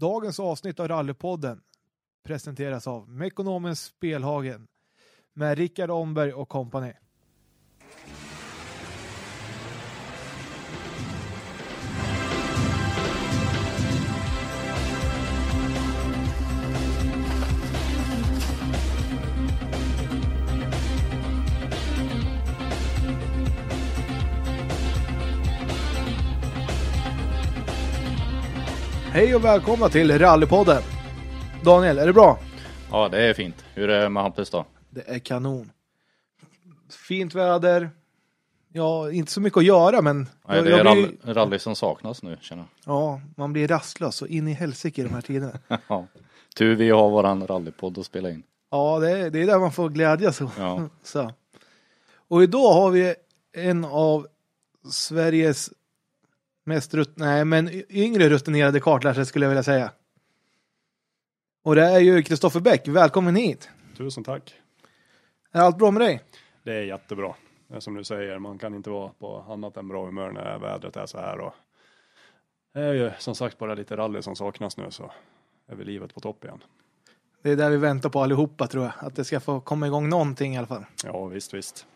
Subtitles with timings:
[0.00, 1.62] Dagens avsnitt av Rallypodden
[2.24, 4.68] presenteras av Mekonomens Spelhagen
[5.32, 6.92] med Rickard Omberg och kompani.
[29.12, 30.82] Hej och välkomna till Rallypodden.
[31.64, 32.38] Daniel, är det bra?
[32.90, 33.64] Ja, det är fint.
[33.74, 34.66] Hur är det med Hampus då?
[34.90, 35.70] Det är kanon.
[37.08, 37.90] Fint väder.
[38.72, 42.22] Ja, inte så mycket att göra men Nej, det jag är blir, rally, som saknas
[42.22, 45.58] nu känner ja, man blir rastlös och in i helsike i de här tiderna.
[45.68, 45.78] jag.
[45.88, 46.06] Ja.
[46.56, 48.42] Tur vi har våran rallypodd att spela in.
[48.70, 50.40] Ja, det är, det är där man får glädjas.
[50.58, 50.88] Ja.
[51.02, 51.32] Så.
[52.28, 53.14] Och idag har vi
[53.52, 54.26] en av
[54.90, 55.70] Sveriges
[56.70, 59.92] mest rut- nej, men yngre rutinerade kartlärare skulle jag vilja säga.
[61.64, 62.88] Och det är ju Kristoffer Bäck.
[62.88, 63.70] Välkommen hit.
[63.96, 64.54] Tusen tack.
[65.52, 66.20] Är allt bra med dig?
[66.62, 67.34] Det är jättebra.
[67.78, 71.06] Som du säger, man kan inte vara på annat än bra humör när vädret är
[71.06, 71.38] så här.
[71.40, 71.54] Och
[72.74, 75.12] det är ju som sagt bara lite rally som saknas nu så
[75.68, 76.62] är väl livet på topp igen.
[77.42, 78.92] Det är där vi väntar på allihopa tror jag.
[78.98, 80.84] Att det ska få komma igång någonting i alla fall.
[81.04, 81.86] Ja, visst, visst.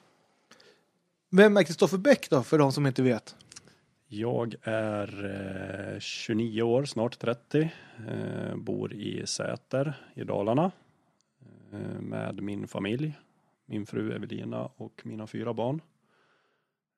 [1.31, 3.37] Vem är Kristoffer Bäck då, för de som inte vet?
[4.17, 5.25] Jag är
[5.95, 7.73] eh, 29 år, snart 30.
[8.09, 10.73] Eh, bor i Säter i Dalarna
[11.73, 13.19] eh, med min familj,
[13.67, 15.81] min fru Evelina och mina fyra barn.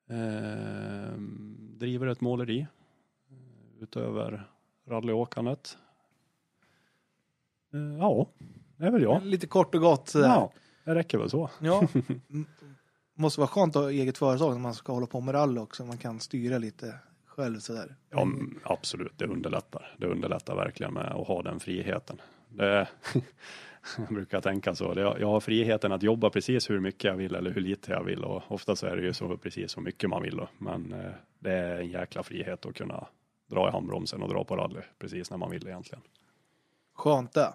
[0.09, 1.17] Eh,
[1.59, 4.43] driver ett måleri eh, utöver
[4.87, 5.77] rallyåkandet.
[7.73, 8.27] Eh, ja,
[8.77, 9.25] det är väl jag.
[9.25, 10.11] Lite kort och gott.
[10.15, 10.51] Ja,
[10.83, 11.49] det räcker väl så.
[11.61, 11.87] Ja.
[13.19, 15.85] Måste vara skönt att ha eget företag när man ska hålla på med rally också.
[15.85, 17.95] Man kan styra lite själv sådär.
[18.09, 18.27] Ja,
[18.63, 19.95] absolut, det underlättar.
[19.97, 22.21] Det underlättar verkligen med att ha den friheten.
[22.49, 22.87] Det,
[23.97, 24.93] jag brukar tänka så.
[24.95, 28.23] Jag har friheten att jobba precis hur mycket jag vill eller hur lite jag vill
[28.23, 30.41] och ofta så är det ju så precis så mycket man vill.
[30.57, 33.07] Men eh, det är en jäkla frihet att kunna
[33.47, 36.01] dra i handbromsen och dra på rally precis när man vill egentligen.
[36.95, 37.53] Skönt det.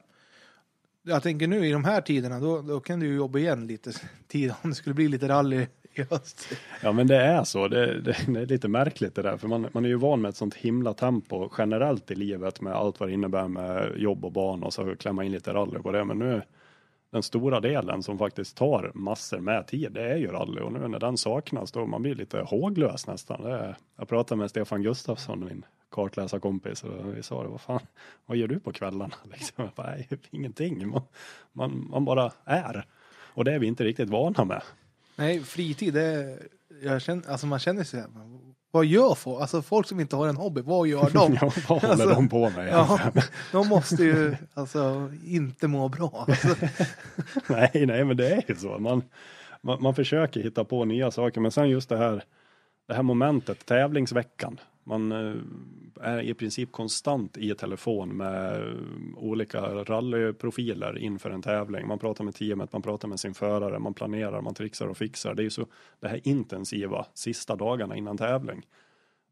[1.04, 3.92] Jag tänker nu i de här tiderna, då, då kan du ju jobba igen lite
[4.28, 6.48] tid om det skulle bli lite rally i höst.
[6.82, 9.68] Ja men det är så, det, det, det är lite märkligt det där, för man,
[9.72, 13.08] man är ju van med ett sånt himla tempo generellt i livet med allt vad
[13.08, 16.04] det innebär med jobb och barn och så klämma in lite rally på det.
[16.04, 16.42] Men nu,
[17.12, 20.88] den stora delen som faktiskt tar massor med tid, det är ju rally och nu
[20.88, 23.42] när den saknas då man blir lite håglös nästan.
[23.42, 27.80] Det är, jag pratade med Stefan Gustafsson, min kartläsarkompis, och vi sa det, vad fan,
[28.26, 29.14] vad gör du på kvällarna?
[29.32, 31.02] Liksom, bara, Nej, ingenting, man,
[31.52, 32.86] man, man bara är.
[33.34, 34.62] Och det är vi inte riktigt vana med.
[35.16, 36.38] Nej, fritid, det
[36.82, 38.04] jag känner, alltså man känner sig,
[38.70, 39.40] vad gör folk?
[39.40, 41.38] Alltså folk som inte har en hobby, vad gör de?
[41.40, 42.68] Ja, vad håller Alltså, de på med?
[42.68, 43.00] Ja,
[43.52, 46.26] de måste ju alltså inte må bra.
[46.28, 46.48] Alltså,
[47.46, 48.78] nej, nej, men det är ju så.
[48.78, 49.02] Man,
[49.60, 52.24] man, man försöker hitta på nya saker, men sen just det här,
[52.88, 54.60] det här momentet, tävlingsveckan.
[54.84, 55.34] Man eh,
[56.00, 58.74] är i princip konstant i telefon med eh,
[59.16, 61.86] olika rallyprofiler inför en tävling.
[61.86, 65.34] Man pratar med teamet, man pratar med sin förare, man planerar, man trixar och fixar.
[65.34, 65.66] Det är ju så
[66.00, 68.66] det här intensiva sista dagarna innan tävling.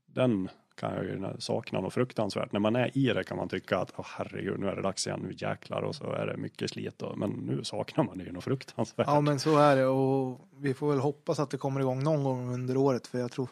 [0.07, 0.49] Den
[0.81, 2.53] kan jag ju sakna något fruktansvärt.
[2.53, 5.07] När man är i det kan man tycka att oh, herregud, nu är det dags
[5.07, 7.03] igen, nu jäklar och så är det mycket slit.
[7.03, 9.07] Och, men nu saknar man det ju något fruktansvärt.
[9.07, 12.25] ja, men så är det och vi får väl hoppas att det kommer igång någon
[12.25, 13.49] gång under året för jag tror,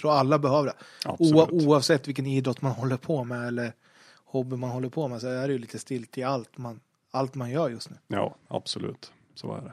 [0.00, 0.74] tror alla behöver det.
[1.18, 3.72] O, oavsett vilken idrott man håller på med eller
[4.24, 6.80] hobby man håller på med så är det ju lite stilt i allt man,
[7.10, 7.96] allt man gör just nu.
[8.06, 9.12] Ja, absolut.
[9.34, 9.72] Så är det.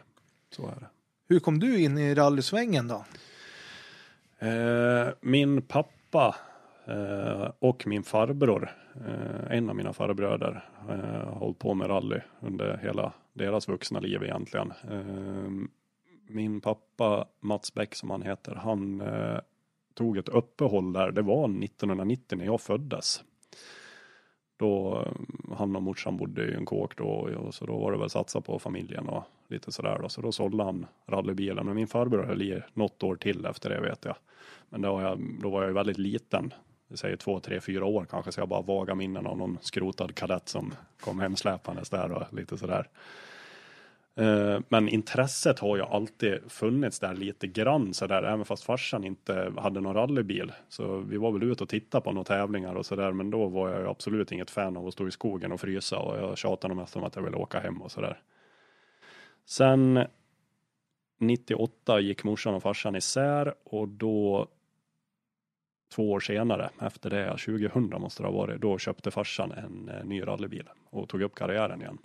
[0.56, 0.88] Så är det.
[1.28, 3.06] Hur kom du in i rallysvängen då?
[4.48, 6.36] Eh, min pappa
[6.86, 10.96] eh, och min farbror, eh, en av mina farbröder, eh,
[11.28, 14.74] har hållit på med rally under hela deras vuxna liv egentligen.
[14.92, 15.70] Eh,
[16.30, 19.40] min pappa Mats Bäck som han heter, han eh,
[20.00, 21.12] tog ett uppehåll där.
[21.12, 23.24] Det var 1990 när jag föddes.
[24.58, 27.08] Då eh, han och morsan bodde i en kåk då
[27.38, 30.10] och så då var det väl satsa på familjen och lite sådär då.
[30.10, 31.66] Så då sålde han rallybilen.
[31.66, 34.16] Men min farbror höll i något år till efter det vet jag.
[34.70, 36.54] Men då var jag, då var jag ju väldigt liten.
[36.88, 38.32] Det säger två, tre, fyra år kanske.
[38.32, 42.58] Så jag bara vaga minnen av någon skrotad kadett som kom hemsläpandes där och lite
[42.58, 42.88] sådär.
[44.20, 49.54] Eh, men intresset har ju alltid funnits där lite grann sådär, även fast farsan inte
[49.58, 50.52] hade någon rallybil.
[50.70, 53.70] Så vi var väl ute och tittade på några tävlingar och sådär, men då var
[53.70, 56.76] jag ju absolut inget fan av att stå i skogen och frysa och jag tjatade
[56.76, 58.22] mest om att jag ville åka hem och sådär.
[59.46, 60.06] Sen
[61.20, 64.48] 98 gick morsan och farsan isär och då
[65.96, 70.06] två år senare, efter det, 2000 måste det ha varit, då köpte farsan en eh,
[70.06, 71.98] ny rallybil och tog upp karriären igen.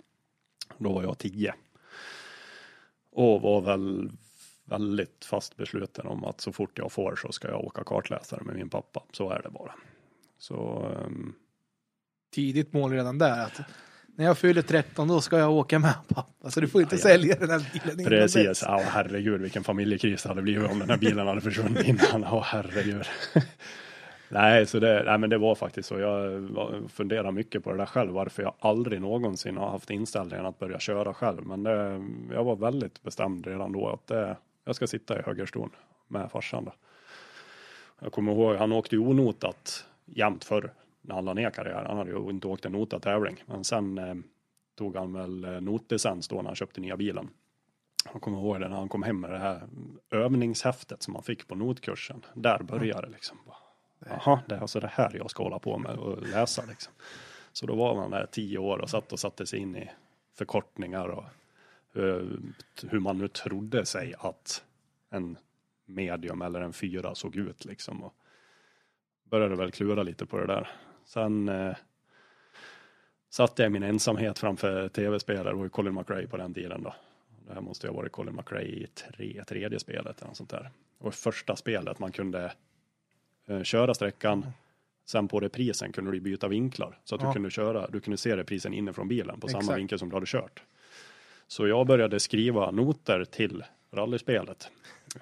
[0.77, 1.53] Då var jag tio.
[3.15, 4.11] Och var väl
[4.65, 8.55] väldigt fast besluten om att så fort jag får så ska jag åka kartläsare med
[8.55, 9.03] min pappa.
[9.11, 9.71] Så är det bara.
[10.37, 11.33] Så ehm,
[12.33, 13.43] Tidigt mål redan där.
[13.45, 13.61] Att
[14.17, 16.51] när jag fyller 13 då ska jag åka med pappa.
[16.51, 17.03] Så du får inte Ja, ja.
[17.03, 20.89] sälja den här bilen innan Precis, ja herregud vilken familjekris det hade blivit om den
[20.89, 22.21] här bilen hade försvunnit innan.
[22.21, 23.05] Ja herregud
[24.35, 25.99] nej, så det, nej, men det var faktiskt så.
[25.99, 26.49] Jag
[26.89, 28.11] funderar mycket på det där själv.
[28.11, 31.45] Varför jag aldrig någonsin har haft inställningen att börja köra själv.
[31.45, 35.75] Men det, jag var väldigt bestämd redan då att det, jag ska sitta i högerstolen
[36.07, 36.65] med farsan.
[36.65, 36.73] Då.
[37.99, 41.85] Jag kommer ihåg, han åkte ju onotat jämt förr när han la ner karriären.
[41.85, 43.43] Han hade ju inte åkt en notad tävling.
[43.45, 44.15] Men sen eh,
[44.77, 47.29] tog han väl eh, notlicens då när han köpte nya bilen.
[48.13, 49.61] Jag kommer ihåg det när han kom hem med det här
[50.11, 52.25] övningshäftet som han fick på notkursen.
[52.33, 53.37] Där började det liksom.
[53.45, 53.64] Bara,
[53.99, 56.93] Jaha, det är alltså det här jag ska hålla på med och läsa liksom.
[57.51, 59.89] Så då var man där tio år och satt och satte sig in i
[60.33, 61.23] förkortningar och
[62.01, 62.25] eh,
[62.89, 64.63] hur man nu trodde sig att
[65.09, 65.37] en
[65.85, 68.03] medium eller en fyra såg ut liksom.
[68.03, 68.13] Och
[69.23, 70.71] började väl klura lite på det där.
[71.05, 71.75] Sen eh,
[73.29, 76.95] satt jag i min ensamhet framför tv-spelare, och Colin McRae på den tiden då.
[77.47, 80.49] Det här måste ju ha varit Colin McRae i tre, tredje spelet eller något sånt
[80.49, 80.71] där.
[80.97, 82.53] Och första spelet man kunde
[83.63, 84.45] köra sträckan,
[85.05, 87.27] sen på reprisen kunde du byta vinklar så att Ja.
[87.27, 89.79] du kunde köra, du kunde se reprisen inifrån bilen på samma Exakt.
[89.79, 90.63] vinkel som du hade kört.
[91.47, 94.71] Så jag började skriva noter till rallyspelet.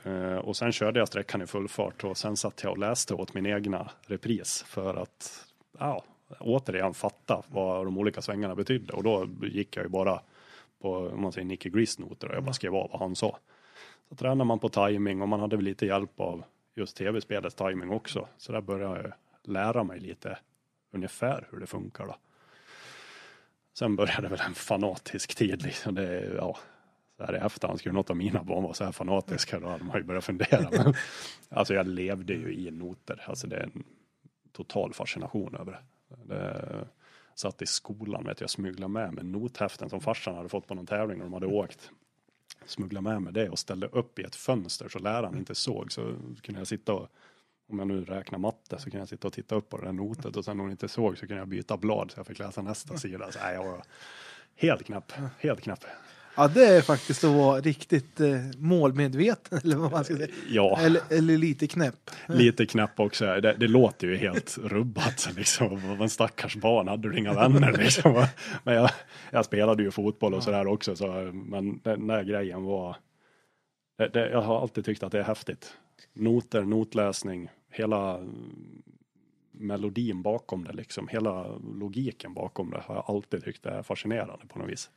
[0.04, 3.14] Eh, och sen körde jag sträckan i full fart och sen satt jag och läste
[3.14, 5.46] åt min egna repris för att
[5.80, 6.04] ja,
[6.40, 8.94] återigen fatta vad de olika svängarna betydde.
[8.94, 10.22] Och då gick jag ju bara
[10.82, 13.38] på om man säger Nicky Gris noter och jag bara skrev av vad han sa.
[14.10, 16.44] Så tränade man på timing och man hade väl lite hjälp av
[16.76, 18.28] just tv-spelets timing också.
[18.38, 20.38] Så där började jag lära mig lite
[20.92, 22.16] ungefär hur det funkar då.
[23.74, 25.96] Sen började väl en fanatisk tid liksom.
[25.96, 26.58] Det, är, ja,
[27.18, 29.84] så här i efterhand skulle något av mina barn vara så här fanatiska då hade
[29.84, 30.70] man ju börjat fundera.
[30.84, 30.94] Men,
[31.50, 33.24] alltså jag levde ju i noter.
[33.26, 33.84] Alltså det är en
[34.52, 36.36] total fascination över det.
[36.36, 36.88] det
[37.36, 40.86] satt i skolan, vet jag, smugglade med mig nothäften som farsan hade fått på någon
[40.86, 41.92] tävling när de hade åkt
[42.66, 45.92] smuggla med mig det och ställde upp i ett fönster så läraren inte såg.
[45.92, 47.08] Så kunde jag sitta och,
[47.70, 49.94] om jag nu räknar matte, så kunde jag sitta och titta upp på det där
[49.94, 52.40] notet och sen när hon inte såg så kunde jag byta blad så jag fick
[52.40, 53.32] läsa nästa sida.
[53.32, 53.84] Så, nej, jag var
[54.56, 55.86] helt knapp, helt knapp.
[56.36, 60.28] Ja, det är faktiskt att vara riktigt eh, målmedveten eller vad man ska säga.
[60.50, 60.80] Ja.
[60.80, 62.12] Eller, eller lite knäpp.
[62.28, 63.26] Lite knapp också.
[63.26, 65.30] Det, det låter ju helt rubbat.
[65.36, 65.98] Liksom.
[66.02, 67.72] En stackars barn, hade du inga vänner?
[67.78, 68.26] Liksom.
[68.64, 68.90] Men jag,
[69.32, 70.96] jag spelade ju fotboll och sådär också.
[70.96, 72.96] Så, men den där grejen var...
[73.98, 75.74] Det, det, jag har alltid tyckt att det är häftigt.
[76.14, 78.82] Noter, notläsning, hela mm,
[79.52, 81.08] melodin bakom det, liksom.
[81.08, 84.90] hela logiken bakom det har jag alltid tyckt är fascinerande på något vis.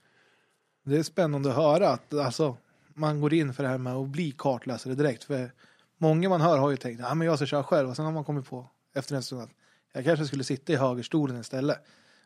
[0.89, 2.57] Det är spännande att höra att alltså,
[2.95, 5.25] man går in för det här med att bli kartläsare direkt.
[5.25, 5.51] För
[5.99, 8.05] många man hör har ju tänkt att ah, men jag ska köra själv och sen
[8.05, 9.51] har man kommit på efter en stund att
[9.93, 11.79] jag kanske skulle sitta i högerstolen istället.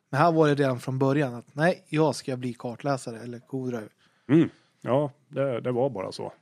[0.09, 3.89] Men här var det redan från början att nej, jag ska bli kartläsare eller co-driver.
[4.29, 4.49] Mm.
[4.81, 6.33] Ja, det, det var bara så.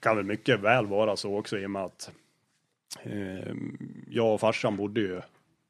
[0.00, 2.10] Kan väl mycket väl vara så också i och med att
[3.02, 3.54] eh,
[4.08, 5.20] jag och farsan bodde ju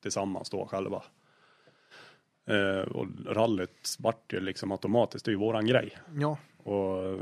[0.02, 1.02] tillsammans då själva.
[2.48, 5.98] Eh, och rallyt vart ju liksom automatiskt, det är ju våran grej.
[6.18, 7.18] Ja, Och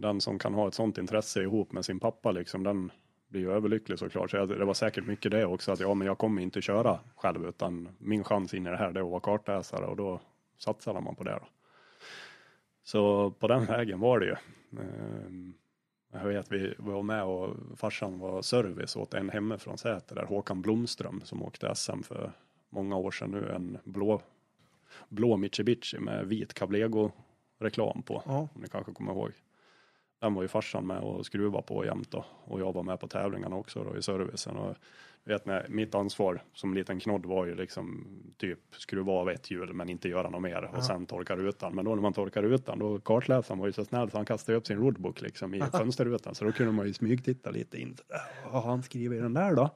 [0.00, 2.92] den som kan ha ett sånt intresse ihop med sin pappa liksom, den
[3.28, 4.30] blir ju överlycklig såklart.
[4.30, 7.46] Så det var säkert mycket det också, att ja men jag kommer inte köra själv
[7.46, 10.20] utan min chans in i det här det är att vara kartläsare och då
[10.58, 11.48] satsade man på det då.
[12.84, 14.36] Så på den vägen var det ju.
[14.80, 15.54] Ehm,
[16.12, 20.62] Jag vet vi var med och farsan var service åt en hemifrån Säter där Håkan
[20.62, 22.32] Blomström som åkte SM för
[22.70, 24.22] många år sedan nu en blå
[25.08, 27.10] blå Mitsubishi med vit Cablego
[27.60, 28.22] reklam på.
[28.26, 28.48] Ja.
[28.54, 29.32] Om ni kanske kommer ihåg.
[30.20, 32.24] Den var ju farsan med och skruva på jämt då.
[32.44, 34.56] Och jag var med på tävlingarna också då i servicen.
[34.56, 34.76] Och
[35.24, 39.72] vet när mitt ansvar som liten knodd var ju liksom typ skruva av ett hjul
[39.72, 41.74] men inte göra något mer och sen torka rutan.
[41.74, 44.58] Men då när man torkar rutan då kartläsaren var ju så snäll så han kastade
[44.58, 46.34] upp sin roadbook liksom i fönsterrutan.
[46.34, 47.96] Så då kunde man ju smygtitta lite in.
[48.44, 49.70] Vad har han skrivit i den där då?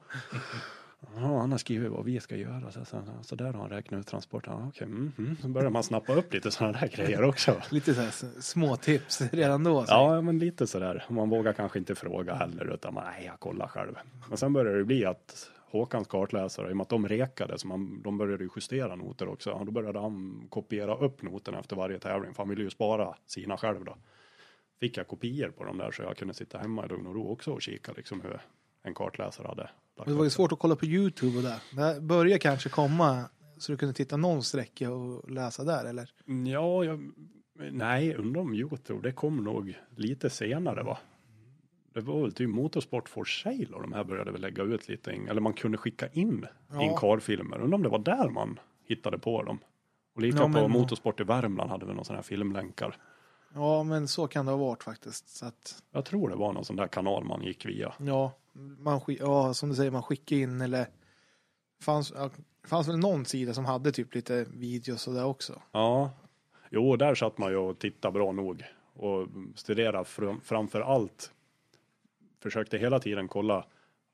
[0.99, 2.71] Ja, han har skrivit vad vi ska göra.
[2.71, 4.53] Så, så, så där har han räknat ut transporten.
[4.53, 5.37] Okej, mm, mm.
[5.41, 7.61] Så börjar man snappa upp lite sådana där grejer också.
[7.69, 9.85] lite så här små tips redan då.
[9.85, 9.91] Så.
[9.91, 11.05] Ja, men lite sådär.
[11.09, 13.95] Man vågar kanske inte fråga heller utan man, nej, jag kollar själv.
[14.29, 17.67] Men sen började det bli att Håkans kartläsare, i och med att de rekade, så
[17.67, 19.51] man, de började ju justera noter också.
[19.51, 23.15] Och då började han kopiera upp noterna efter varje tävling, för han ville ju spara
[23.25, 23.97] sina själv då.
[24.79, 27.31] Fick jag kopior på dem där så jag kunde sitta hemma i lugn och ro
[27.31, 28.39] också och kika liksom hur,
[28.83, 29.69] en kartläsare hade.
[30.05, 31.59] Det var ju svårt att kolla på Youtube och där.
[31.95, 33.23] Det börjar kanske komma
[33.57, 36.09] så du kunde titta någon sträcka och läsa där eller?
[36.47, 37.11] Ja, jag,
[37.71, 40.97] nej, undrar om Youtube, det kom nog lite senare va?
[41.93, 45.11] Det var väl typ Motorsport for Sale och de här började väl lägga ut lite,
[45.11, 46.81] eller man kunde skicka in Ja.
[46.83, 47.61] in karfilmer.
[47.61, 49.59] Undrar om det var där man hittade på dem.
[50.15, 52.95] Och lika Ja, på men- Motorsport i Värmland hade vi någon sån här filmlänkar.
[53.53, 55.29] Ja, men så kan det ha varit faktiskt.
[55.37, 57.93] Så att, Jag tror det var någon sån där kanal man gick via.
[57.99, 60.87] ja, man, ja, som du säger, man skickar in eller
[61.81, 62.29] fanns, ja,
[62.63, 65.61] fanns väl någon sida som hade typ lite videos och det också.
[65.71, 66.11] Ja,
[66.69, 68.63] jo, där satt man ju och tittade bra nog
[68.93, 71.31] och studerade fram, framför allt.
[72.39, 73.65] Försökte hela tiden kolla.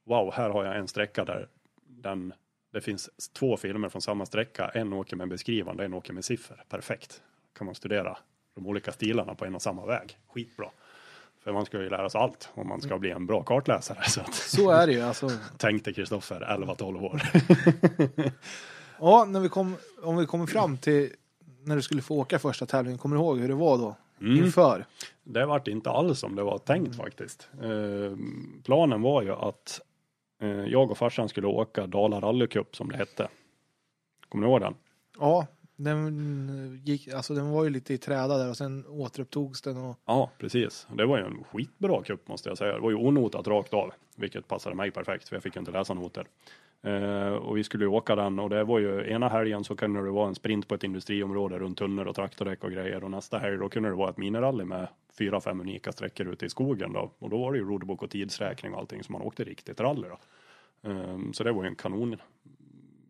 [0.04, 1.48] Wow, här har jag en sträcka där
[1.88, 2.34] den,
[2.72, 4.70] det finns två filmer från samma sträcka.
[4.70, 6.63] En åker med beskrivande, en åker med siffror.
[6.70, 7.22] Perfekt.
[7.54, 8.18] Kan man studera
[8.56, 10.18] de olika stilarna på en och samma väg.
[10.27, 10.70] Skitbra.
[11.46, 14.04] För man ska ju lära sig allt om man ska bli en bra kartläsare.
[14.10, 15.30] Så att, Så är det ju alltså.
[15.58, 17.22] tänkte Kristoffer, 11-12 år.
[19.00, 21.10] Ja, när vi kom, om vi kommer fram till
[21.64, 23.96] när du skulle få åka första tävlingen, kommer du ihåg hur det var då?
[24.22, 24.44] Mm.
[24.46, 24.86] Inför?
[25.24, 27.50] Det vart inte alls som det var tänkt faktiskt.
[27.62, 28.18] Eh,
[28.64, 29.82] planen var ju att
[30.42, 33.28] eh, jag och farsan skulle åka Dala rallycup som det hette.
[34.30, 34.75] Kommer ni ihåg den?
[35.20, 39.77] Ja, den gick, alltså den var ju lite i träda där och sen återupptogs den
[39.77, 40.88] och Ja, precis.
[40.94, 42.74] Det var ju en skitbra cup måste jag säga.
[42.74, 45.72] Det var ju onotat rakt av, vilket passade mig perfekt för jag fick ju inte
[45.72, 46.27] läsa noter.
[46.82, 50.03] Eh, och vi skulle ju åka den och det var ju ena helgen så kunde
[50.03, 53.39] det vara en sprint på ett industriområde runt tunnor och traktordäck och grejer och nästa
[53.39, 56.94] helg då kunde det vara ett minirally med fyra, fem unika sträckor ute i skogen
[56.94, 59.79] då och då var det ju roadbook och tidsräkning och allting så man åkte riktigt
[59.79, 60.17] rally då.
[60.89, 62.17] Eh, så det var ju en kanon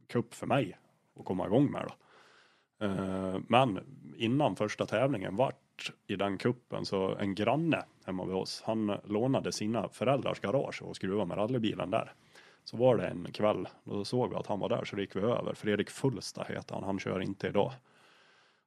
[0.07, 0.77] kupp för mig
[1.19, 1.95] att komma igång med då.
[2.85, 3.79] Eh, Men
[4.17, 9.51] innan första tävlingen vart i den kuppen så en granne hemma vid oss, han lånade
[9.51, 12.13] sina föräldrars garage och skruvade med rallybilen där.
[12.63, 15.19] Så var det en kväll, då såg vi att han var där så gick vi
[15.19, 15.53] över.
[15.53, 17.71] Fredrik Fullsta heter han, han kör inte idag.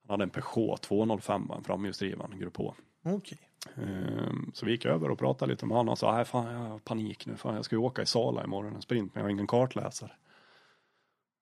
[0.03, 2.75] Han hade en Peugeot 205, en framhjulsdriven Grupp H.
[3.05, 3.39] okej.
[3.77, 6.59] Ehm, Så vi gick över och pratade lite med honom och sa, nej fan jag
[6.61, 9.25] har panik nu, fan jag ska ju åka i Sala imorgon en sprint men jag
[9.27, 10.11] har ingen kartläsare.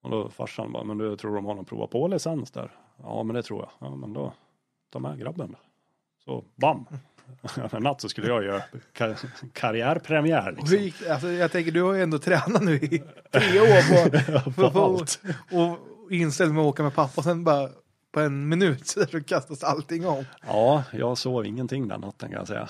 [0.03, 2.71] Och då farsan bara, men du tror de har någon prova på licens där?
[3.03, 3.89] Ja men det tror jag.
[3.89, 4.33] Ja men då,
[4.93, 5.59] ta med grabben då.
[6.25, 6.87] Så bam!
[7.73, 8.63] en natt så skulle jag göra
[8.93, 10.79] kar- karriärpremiär Och liksom.
[10.79, 12.99] gick, alltså, jag tänker, du har ju ändå tränat nu i
[13.33, 15.21] tre år på, På på, allt.
[15.53, 17.69] och inställd med att åka med pappa och sen bara
[18.13, 20.25] på en minut så så kastas allting om.
[20.47, 22.69] Ja, jag sov ingenting den natten kan jag säga.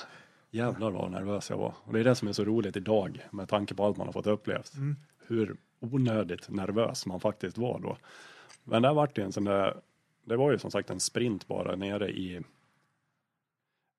[0.50, 1.74] Jävlar vad nervös jag var.
[1.84, 4.12] Och det är det som är så roligt idag med tanke på allt man har
[4.12, 4.74] fått upplevt.
[4.74, 4.96] Mm.
[5.26, 5.56] Hur
[5.94, 7.96] onödigt nervös man faktiskt var då.
[8.64, 9.76] Men där vart det en sån där,
[10.24, 12.40] det var ju som sagt en sprint bara nere i,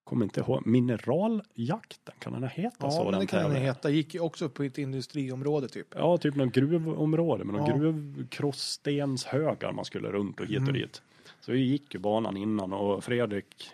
[0.03, 3.11] kommer inte ihåg, mineraljakten, kan den heta Ja, så?
[3.11, 3.89] den det kan den heta.
[3.89, 5.87] Gick ju också på ett industriområde typ.
[5.95, 7.77] Ja, typ någon gruvområde med någon Ja.
[7.77, 10.73] gruvkrossstenshögar man skulle runt och hit och Mm.
[10.73, 11.01] dit.
[11.39, 13.69] Så vi gick ju banan innan och Fredrik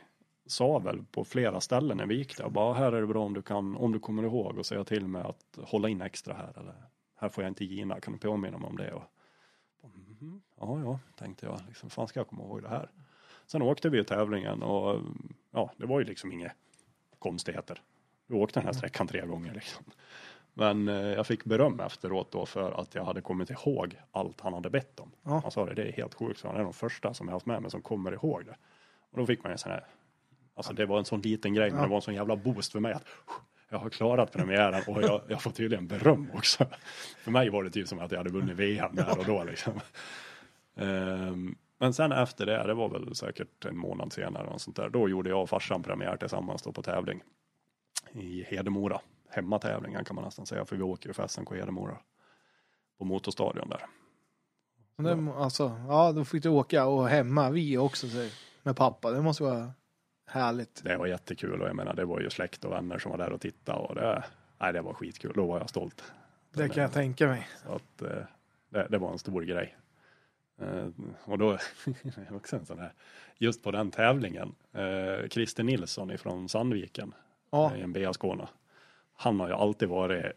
[0.45, 3.33] sa väl på flera ställen när vi gick där, bara här är det bra om
[3.33, 6.53] du kan, om du kommer ihåg och säga till mig att hålla in extra här
[6.59, 6.73] eller
[7.23, 8.91] här får jag inte gina, kan du påminna mig om det?
[8.93, 9.03] Och,
[9.95, 12.89] mhm, ja, ja, tänkte jag, liksom, fan ska jag komma ihåg det här?
[13.45, 15.01] Sen åkte vi tävlingen och
[15.51, 16.51] ja, det var ju liksom inga
[17.19, 17.81] konstigheter.
[18.27, 19.83] Vi åkte den här sträckan tre gånger liksom.
[20.53, 24.53] Men eh, jag fick beröm efteråt då för att jag hade kommit ihåg allt han
[24.53, 25.11] hade bett om.
[25.23, 25.39] Ja.
[25.43, 27.45] Han sa det, det är helt sjukt, så han är de första som jag haft
[27.45, 28.55] med mig som kommer ihåg det.
[29.11, 29.85] Och då fick man en sån här,
[30.55, 31.83] alltså det var en sån liten grej, men Ja.
[31.83, 33.05] det var en sån jävla boost för mig att
[33.73, 36.65] jag har klarat premiären och jag, jag får tydligen beröm också.
[37.17, 39.73] För mig var det typ som att jag hade vunnit VM där och då liksom.
[40.75, 44.89] Um, men sen efter det, det var väl säkert en månad senare och sånt där,
[44.89, 47.23] då gjorde jag och farsan premiär tillsammans då på tävling
[48.11, 48.99] i Hedemora.
[49.29, 51.97] Hemmatävlingen kan man nästan säga, för vi åker ju för SMK Hedemora
[52.97, 53.85] på motorstadion där.
[55.27, 58.07] Och alltså, ja, då fick du åka och hemma, vi också
[58.63, 59.11] med pappa.
[59.11, 59.71] Det måste vara
[60.25, 60.83] härligt.
[60.83, 63.31] Det var jättekul och jag menar, det var ju släkt och vänner som var där
[63.31, 64.23] och tittade och det,
[64.59, 65.33] nej, det var skitkul.
[65.35, 66.03] Då var jag stolt.
[66.53, 67.47] Det kan jag tänka mig.
[67.63, 68.23] Så att, eh,
[68.69, 69.77] det, det var en stor grej.
[70.61, 70.87] Eh,
[71.25, 71.57] och då,
[72.31, 72.93] också en sån här,
[73.37, 77.13] just på den tävlingen, eh, Christer Nilsson ifrån Sandviken,
[77.51, 78.47] Ja, i en BA Skåne.
[79.15, 80.31] Han har ju alltid varit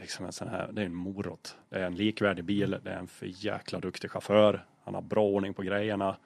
[0.00, 1.56] liksom en sån här, det är en morot.
[1.68, 4.66] Det är en likvärdig bil, det är en för jäkla duktig chaufför.
[4.84, 6.16] Han har bra ordning på grejerna.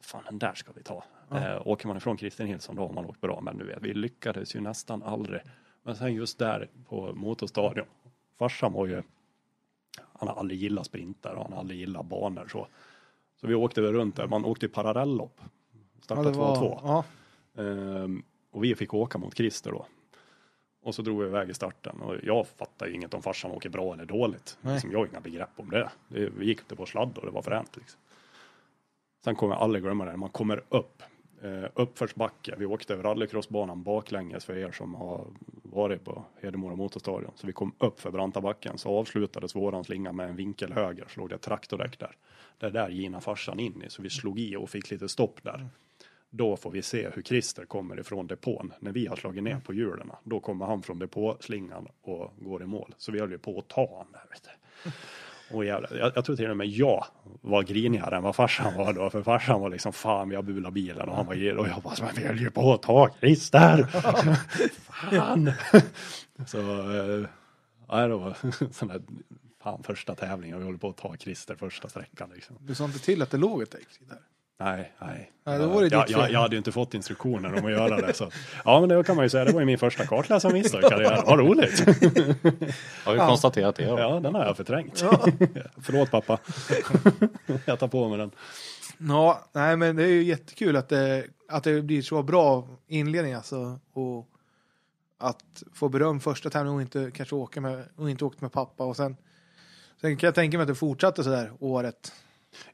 [0.00, 1.04] Fan, den där ska vi ta.
[1.28, 1.38] Ja.
[1.38, 3.94] Eh, åker man ifrån Christer Nilsson då har man åkt bra, men du vet, vi
[3.94, 5.40] lyckades ju nästan aldrig.
[5.82, 7.86] Men sen just där på motorstadion,
[8.38, 9.02] farsan var ju,
[10.12, 12.66] han har aldrig gillat sprintar och han har aldrig gillat banor så.
[13.40, 15.40] Så vi åkte väl runt där, man åkte i parallellopp.
[15.40, 15.48] ja,
[16.02, 16.38] Startade det 2-2.
[16.38, 17.04] var, ja,
[17.56, 19.86] Ehm, och vi fick åka mot Christer då.
[20.82, 23.68] Och så drog vi iväg i starten och jag fattar ju inget om farsan åker
[23.68, 24.58] bra eller dåligt.
[24.60, 25.90] Liksom, jag har inga begrepp om det.
[26.08, 27.76] det vi gick ute på sladd och det var fränt.
[27.76, 28.00] Liksom.
[29.26, 31.02] Sen kommer jag aldrig glömma det, man kommer upp.
[31.42, 32.54] Eh, uppförsbacke.
[32.58, 35.26] Vi åkte över rallycrossbanan baklänges för er som har
[35.62, 37.32] varit på Hedemora motorstadion.
[37.34, 41.06] Så vi kom upp för branta backen så avslutades våran slinga med en vinkel höger.
[41.08, 42.16] Så låg det traktordäck där.
[42.58, 45.68] Det där gina farsan in i så vi slog i och fick lite stopp där.
[46.30, 48.72] Då får vi se hur Christer kommer ifrån depån.
[48.80, 50.10] När vi har slagit ner på hjulen.
[50.24, 52.94] Då kommer han från depåslingan och går i mål.
[52.98, 54.92] Så vi höll ju på att ta han där.
[55.50, 57.06] Jävlar, jag, jag tror till och med jag
[57.40, 59.10] var grinigare än vad farsan var då.
[59.10, 61.58] För farsan var liksom fan vi har bulat bilen och han var grinig.
[61.58, 63.82] Och jag bara, men vi höll ju på att ta Christer.
[64.80, 65.52] fan.
[66.46, 67.28] Så, eh,
[67.88, 68.36] ja, det var
[68.72, 69.02] sån där,
[69.62, 70.58] fan första tävlingen.
[70.58, 72.56] Vi håller på att ta Christer första sträckan liksom.
[72.60, 74.18] Du sa inte till att det låg ett däck där?
[74.58, 75.32] Nej, nej.
[75.44, 77.96] Nej, då var det jag, jag, jag hade ju inte fått instruktioner om att göra
[78.06, 78.14] det.
[78.14, 78.30] Så.
[78.64, 79.44] Ja, men det kan man ju säga.
[79.44, 81.22] Det var ju min första kartläsarmiss i karriären.
[81.26, 81.80] Vad roligt.
[83.04, 83.82] Har vi konstaterat det.
[83.82, 84.00] Ja.
[84.00, 84.98] Ja, den har jag förträngt.
[85.82, 86.38] Förlåt pappa.
[87.64, 88.30] jag tar på mig den.
[88.98, 93.32] Ja, nej men det är ju jättekul att det, att det blir så bra inledning
[93.32, 93.80] alltså.
[93.92, 94.28] Och
[95.18, 98.84] att få beröm första tävlingen och inte kanske åka med, och inte åkt med pappa
[98.84, 99.16] och sen
[100.00, 102.12] Sen kan jag tänka mig att det fortsatte sådär året.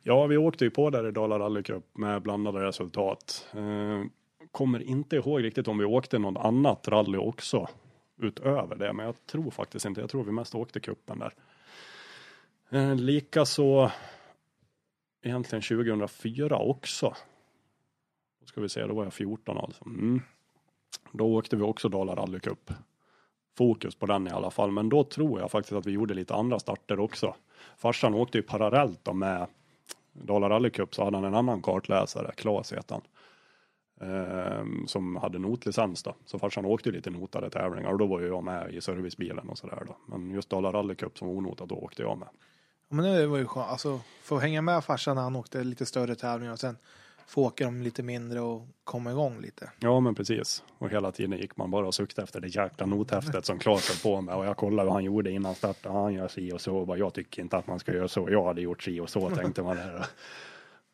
[0.02, 3.48] Ja, vi åkte ju på där i Dala Rally Cup med blandade resultat.
[3.52, 4.02] Eh,
[4.50, 7.68] kommer inte ihåg riktigt om vi åkte något annat rally också
[8.22, 10.00] utöver det, men jag tror faktiskt inte.
[10.00, 11.34] Jag tror vi mest åkte kuppen där.
[12.70, 13.90] Eh, Likaså
[15.22, 17.14] egentligen 2004 också.
[18.40, 19.84] Då ska vi se, då var jag 14 alltså.
[19.84, 20.20] Mm.
[21.12, 22.70] Då åkte vi också Dala Rally Cup.
[23.58, 26.34] Fokus på den i alla fall, men då tror jag faktiskt att vi gjorde lite
[26.34, 27.34] andra starter också.
[27.76, 29.46] Farsan åkte ju parallellt då med
[30.12, 33.02] Dala Rally Cup så hade han en annan kartläsare, Klas heter han.
[34.02, 36.14] Ehm, som hade notlicens då.
[36.24, 39.58] Så farsan åkte lite notade tävlingar och då var ju jag med i servicebilen och
[39.58, 39.96] sådär då.
[40.06, 42.28] Men just Dala Rally Cup som var onotat, då åkte jag med.
[42.88, 46.14] Men det var ju skönt, alltså få hänga med farsan när han åkte lite större
[46.14, 46.76] tävlingar och sen
[47.26, 49.70] få åka dem lite mindre och komma igång lite.
[49.80, 50.64] Ja men precis.
[50.78, 54.12] Och hela tiden gick man bara och suktade efter det jäkla nothäftet som Klas höll
[54.12, 54.34] på med.
[54.34, 55.92] Och jag kollade vad han gjorde innan starten.
[55.92, 56.76] Han gör si och så.
[56.76, 58.30] Och bara, jag tycker inte att man ska göra så.
[58.30, 59.76] Jag hade gjort si och så tänkte man.
[59.76, 60.06] Där.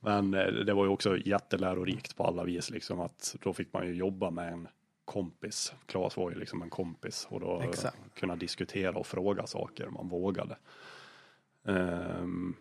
[0.01, 2.71] Men eh, det var ju också jättelärorikt på alla vis.
[2.71, 4.69] Liksom att då fick man ju jobba med en
[5.05, 5.75] kompis.
[5.87, 7.27] Klas var ju liksom en kompis.
[7.31, 8.15] Och då Exakt.
[8.15, 10.57] kunna diskutera och fråga saker man vågade.
[11.67, 12.55] Ehm,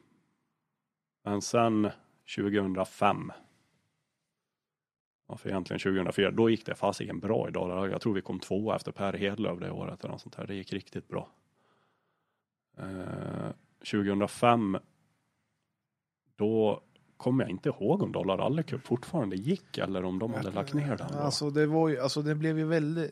[1.24, 1.90] men sen
[2.36, 3.32] 2005
[5.28, 7.88] Ja, för egentligen 2004, då gick det fasiken bra i Dalarna.
[7.88, 10.48] Jag tror vi kom tvåa efter Per Hedlöv det året eller något sånt här.
[10.48, 11.30] Det gick riktigt bra.
[12.78, 13.52] Eh,
[13.92, 14.78] 2005,
[16.36, 16.82] då
[17.18, 20.74] kommer jag inte ihåg om Dala Rally Cup fortfarande gick eller om de hade lagt
[20.74, 21.08] ner den.
[21.12, 21.20] då.
[21.20, 23.12] Alltså det var ju, alltså det blev ju väldigt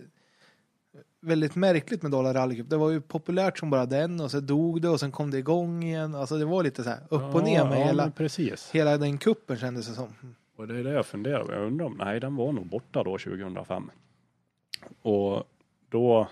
[1.22, 2.70] väldigt märkligt med Dala Rally Cup.
[2.70, 5.38] Det var ju populärt som bara den och så dog det och sen kom det
[5.38, 6.16] igång igen.
[6.16, 8.70] Alltså det var lite så här upp och ner med ja, hela, precis.
[8.72, 10.36] hela den kuppen kändes det som.
[10.56, 11.52] Och det är det jag funderar på.
[11.52, 13.92] Jag undrar om, nej den var nog borta då 2005.
[15.02, 15.44] Och
[15.90, 16.28] då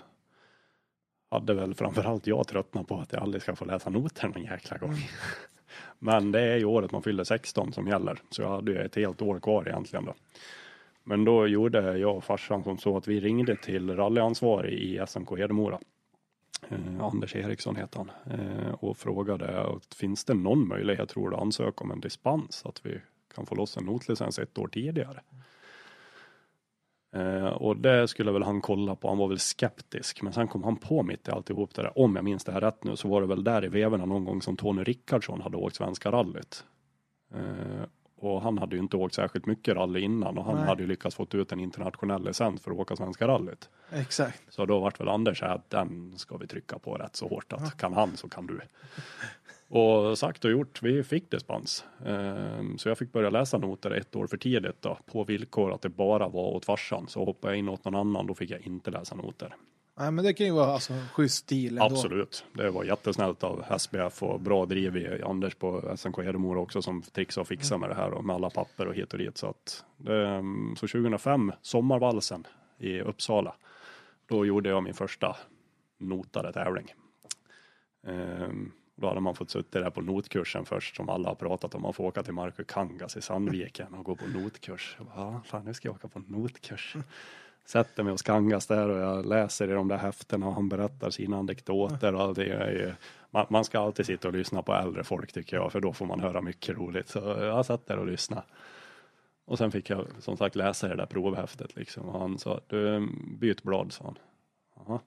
[1.30, 4.78] hade väl framförallt jag tröttnat på att jag aldrig ska få läsa noter någon jäkla
[4.78, 4.96] gång.
[5.98, 8.18] Men det är ju året man fyller 16 som gäller.
[8.30, 10.14] Så jag hade ju ett helt år kvar egentligen då.
[11.02, 15.38] Men då gjorde jag och farsan som så att vi ringde till rallyansvarig i SMK
[15.38, 15.78] Hedemora.
[16.68, 18.38] Eh, Anders Eriksson heter han.
[18.40, 22.62] Eh, och frågade att finns det någon möjlighet tror du att ansöka om en dispens
[22.66, 23.00] att vi
[23.34, 25.20] kan få loss en notlicens ett år tidigare.
[27.14, 30.64] Eh, och det skulle väl han kolla på, han var väl skeptisk, men sen kom
[30.64, 33.08] han på mitt i alltihop det där, om jag minns det här rätt nu, så
[33.08, 36.64] var det väl där i vevorna någon gång som Tony Rickardsson hade åkt Svenska rallyt.
[37.34, 37.84] Eh,
[38.16, 40.66] och han hade ju inte åkt särskilt mycket rally innan och han Nej.
[40.66, 43.68] hade ju lyckats få ut en internationell licens för att åka Svenska rallyt.
[43.92, 44.42] Exakt.
[44.48, 47.52] Så då vart väl Anders här att den ska vi trycka på rätt så hårt
[47.52, 48.60] att kan han så kan du.
[49.68, 51.84] Och sagt och gjort, vi fick dispens.
[52.06, 55.82] Ehm, Så jag fick börja läsa noter ett år för tidigt då, på villkor att
[55.82, 57.08] det bara var åt farsan.
[57.08, 59.54] Så hoppade jag in åt någon annan, då fick jag inte läsa noter.
[59.98, 61.84] Nej, men det kan ju vara alltså schysst stil ändå.
[61.84, 66.82] Absolut, det var jättesnällt av SBF och bra driv i Anders på SNK Hedemora också
[66.82, 69.38] som trixade och fixade med det här och med alla papper och hit och dit.
[69.38, 72.46] Så, att, ehm, så 2005, sommarvalsen
[72.78, 73.54] i Uppsala,
[74.26, 75.36] då gjorde jag min första
[75.98, 76.94] notade tävling.
[78.96, 81.82] Då hade man fått sitta där på notkursen först som alla har pratat om.
[81.82, 84.94] Man får åka till Marco Kangas i Sandviken och gå på notkurs.
[84.98, 86.96] Jag bara, Ja, fan nu ska jag åka på notkurs.
[87.64, 91.10] Sätter mig hos Kangas där och jag läser i de där häftena och han berättar
[91.10, 92.92] sina anekdoter och allt det är ju,
[93.30, 96.06] man, man ska alltid sitta och lyssna på äldre folk tycker jag för då får
[96.06, 97.08] man höra mycket roligt.
[97.08, 98.42] Så jag satt där och lyssnade.
[99.44, 103.08] Och sen fick jag som sagt läsa det där provhäftet liksom och han sa du
[103.38, 104.18] byt blad sa han.
[104.76, 105.00] Aha.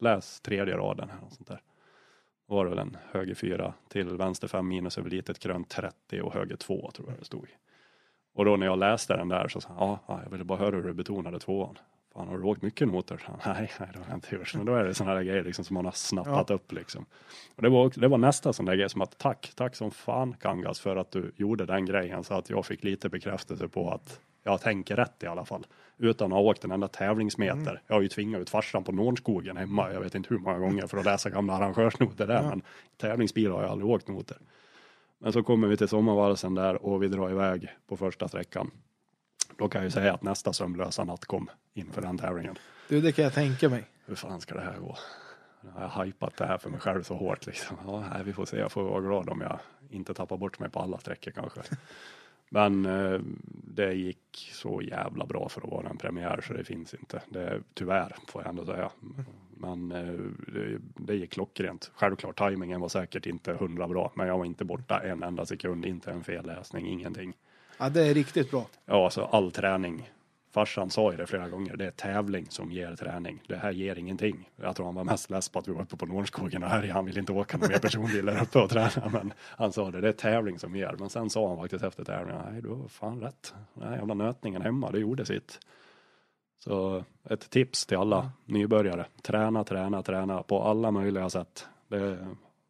[0.00, 1.60] läs tredje raden här och sånt där.
[2.50, 6.34] Var det väl en höger fyra till vänster fem minus över litet grönt 30 och
[6.34, 7.48] höger två tror jag det stod.
[8.34, 10.58] Och då när jag läste den där så sa jag, ja, ja, jag ville bara
[10.58, 11.78] höra hur du betonade tvåan.
[12.14, 13.22] Fan, har du åkt mycket noter?
[13.46, 14.54] Nej, nej, det har jag inte gjort.
[14.54, 17.06] Men då är det sådana här grejer liksom som man har snappat upp liksom.
[17.56, 20.34] Och det var, det var nästa sån där grej som att tack, tack som fan
[20.40, 24.20] Kangas för att du gjorde den grejen så att jag fick lite bekräftelse på att
[24.42, 25.66] jag tänker rätt i alla fall.
[25.98, 27.82] Utan att ha åkt en enda tävlingsmeter.
[27.86, 30.86] Jag har ju tvingat ut farsan på Nornskogen hemma, jag vet inte hur många gånger
[30.86, 32.34] för att läsa gamla arrangörsnoter där.
[32.34, 32.48] Ja.
[32.48, 32.62] Men
[32.96, 34.38] tävlingsbil har jag aldrig åkt noter.
[35.18, 38.70] Men så kommer vi till sommarvalsen där och vi drar iväg på första sträckan.
[39.58, 42.58] Då kan jag ju säga att nästa sömnlösa natt kom inför den tävlingen.
[42.88, 43.84] Du, det kan jag tänka mig.
[44.06, 44.96] Hur fan ska det här gå?
[45.60, 47.76] Nu har jag hypat det här för mig själv så hårt liksom.
[47.86, 49.58] Ja, nej, vi får se, jag får vara glad om jag
[49.90, 51.60] inte tappar bort mig på alla sträckor kanske.
[52.52, 53.20] Men eh,
[53.74, 57.22] det gick så jävla bra för att vara en premiär så det finns inte.
[57.28, 58.90] Det, tyvärr får jag ändå säga.
[59.56, 60.14] Men eh,
[60.52, 61.90] det, det gick klockrent.
[61.94, 65.86] Självklart tajmingen var säkert inte hundra bra, men jag var inte borta en enda sekund,
[65.86, 67.36] inte en felläsning, ingenting.
[67.78, 68.66] Ja, det är riktigt bra.
[68.86, 70.10] Ja, alltså all träning.
[70.50, 73.42] Farsan sa ju det flera gånger, det är tävling som ger träning.
[73.46, 74.48] Det här ger ingenting.
[74.56, 76.88] Jag tror han var mest less på att vi var uppe på Norrskogen och här
[76.88, 79.08] han vill inte åka någon mer personbil där uppe och träna.
[79.12, 80.96] Men han sa det, det är tävling som ger.
[80.98, 83.54] Men sen sa han faktiskt efter tävlingen, nej du har fan rätt.
[83.74, 85.58] Den här jävla nötningen hemma, det gjorde sitt.
[86.58, 89.06] Så ett tips till alla nybörjare.
[89.22, 91.68] Träna, träna, träna på alla möjliga sätt.
[91.88, 92.28] Det,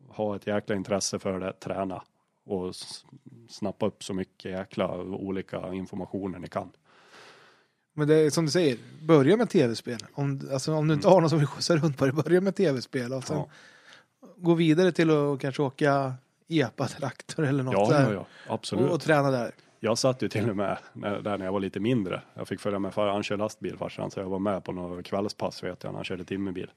[0.09, 2.03] ha ett jäkla intresse för det, träna.
[2.45, 2.75] Och
[3.49, 6.71] snappa upp så mycket jäkla olika informationer ni kan.
[8.01, 9.99] Men det är som du säger, börja med tv-spel.
[10.13, 12.55] Om, alltså, om du inte har någon som vill skjutsa runt på det, börja med
[12.57, 13.13] tv-spel.
[13.13, 13.49] Och sen Ja.
[14.37, 16.15] gå vidare till att kanske åka
[16.49, 18.85] epa-traktor eller något Ja, ja, ja, absolut.
[18.85, 19.53] Och, och träna där.
[19.81, 22.23] Jag satt ju till och med när, där när jag var lite mindre.
[22.35, 25.63] Jag fick följa med, han kör lastbil farsan, så jag var med på några kvällspass
[25.63, 26.71] vet jag, när han körde timmerbil.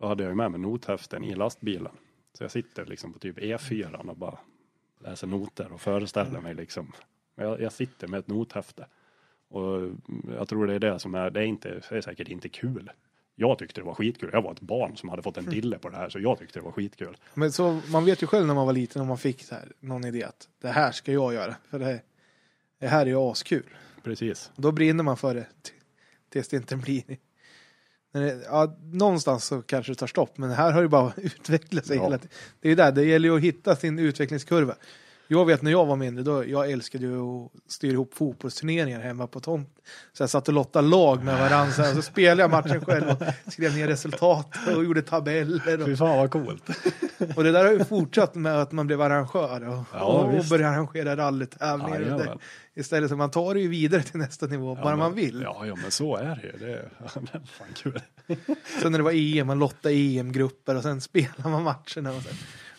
[0.00, 1.92] Då hade jag ju med mig nothäften i lastbilen.
[2.38, 4.38] Så jag sitter liksom på typ E4 och bara
[5.04, 6.92] läser noter och föreställer mig liksom.
[7.34, 8.86] Jag, jag sitter med ett nothäfte.
[9.54, 9.90] Och
[10.36, 12.90] jag tror det är det som är, det är inte, det är säkert inte kul.
[13.34, 14.30] Jag tyckte det var skitkul.
[14.32, 16.58] Jag var ett barn som hade fått en dille på det här, så jag tyckte
[16.58, 17.16] det var skitkul.
[17.34, 20.04] Men så, man vet ju själv när man var liten om man fick här, någon
[20.04, 21.54] idé att det här ska jag göra.
[21.70, 22.00] För det,
[22.78, 23.76] det här är ju askul.
[24.02, 24.50] Precis.
[24.56, 25.46] Och då brinner man för det
[26.30, 27.02] tills det inte blir
[28.20, 31.96] det, ja, någonstans så kanske det tar stopp, men här har det bara utvecklat sig
[31.96, 32.02] Ja.
[32.04, 32.36] hela tiden.
[32.60, 34.74] Det är ju där, det gäller ju att hitta sin utvecklingskurva.
[35.28, 39.26] Jag vet när jag var mindre, då, jag älskade ju att styra ihop fotbollsturneringar hemma
[39.26, 39.68] på tomt.
[40.12, 43.52] Så jag satt och lottade lag med varandra, så, så spelade jag matchen själv och
[43.52, 45.80] skrev ner resultat och gjorde tabeller.
[45.80, 46.68] Och, Fy fan vad coolt.
[47.36, 50.50] och det där har ju fortsatt med att man blev arrangör och, Ja, och visst.
[50.50, 52.12] började arrangera rallytävlingar.
[52.12, 52.38] och det-.
[52.76, 55.40] Istället så man tar det ju vidare till nästa nivå, bara Ja, man men- vill.
[55.44, 56.52] Ja, ja, men så är det ju.
[56.66, 56.88] Det är,
[57.20, 58.00] det är fan kul.
[58.82, 62.12] Sen när det var EM, man lottade EM-grupper och sen spelade man matcherna.
[62.16, 62.34] Och sen,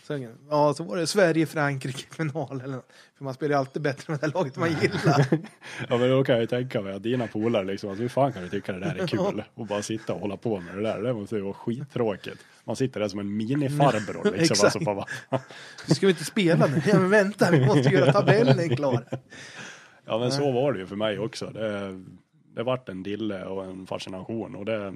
[0.08, 2.62] så, ja, så var det Sverige-Frankrike-final.
[2.64, 2.92] Eller något.
[3.18, 5.26] För man spelar ju alltid bättre med det laget man gillar.
[5.90, 8.34] Ja, men då kan jag ju tänka mig att dina polare liksom, att hur fan
[8.34, 9.44] kan du tycka det där är kul?
[9.54, 11.02] Och bara sitta och hålla på med det där.
[11.02, 12.46] Det måste ju vara skittråkigt.
[12.64, 14.42] Man sitter där som en minifarbror liksom.
[14.42, 14.64] Exakt.
[14.64, 15.06] alltså, bara,
[15.88, 16.82] Ska vi inte spela nu?
[16.86, 19.06] Ja, men vänta, vi måste göra tabellen klar.
[20.06, 21.46] ja, men så var det ju för mig också.
[21.46, 22.04] Det,
[22.56, 24.56] det vart en dille och en fascination.
[24.56, 24.94] Och det,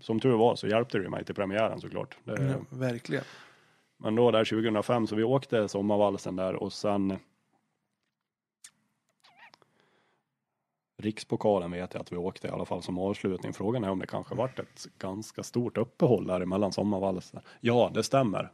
[0.00, 2.16] som tur var så hjälpte det mig till premiären såklart.
[2.24, 3.24] Det, Ja, verkligen.
[3.98, 7.18] Men då där 2005 så vi åkte sommarvalsen där och sen
[11.02, 13.52] Rikspokalen vet jag att vi åkte i alla fall som avslutning.
[13.52, 17.40] Frågan är om det kanske vart ett ganska stort uppehåll där emellan sommarvalsen.
[17.60, 18.52] Ja, det stämmer.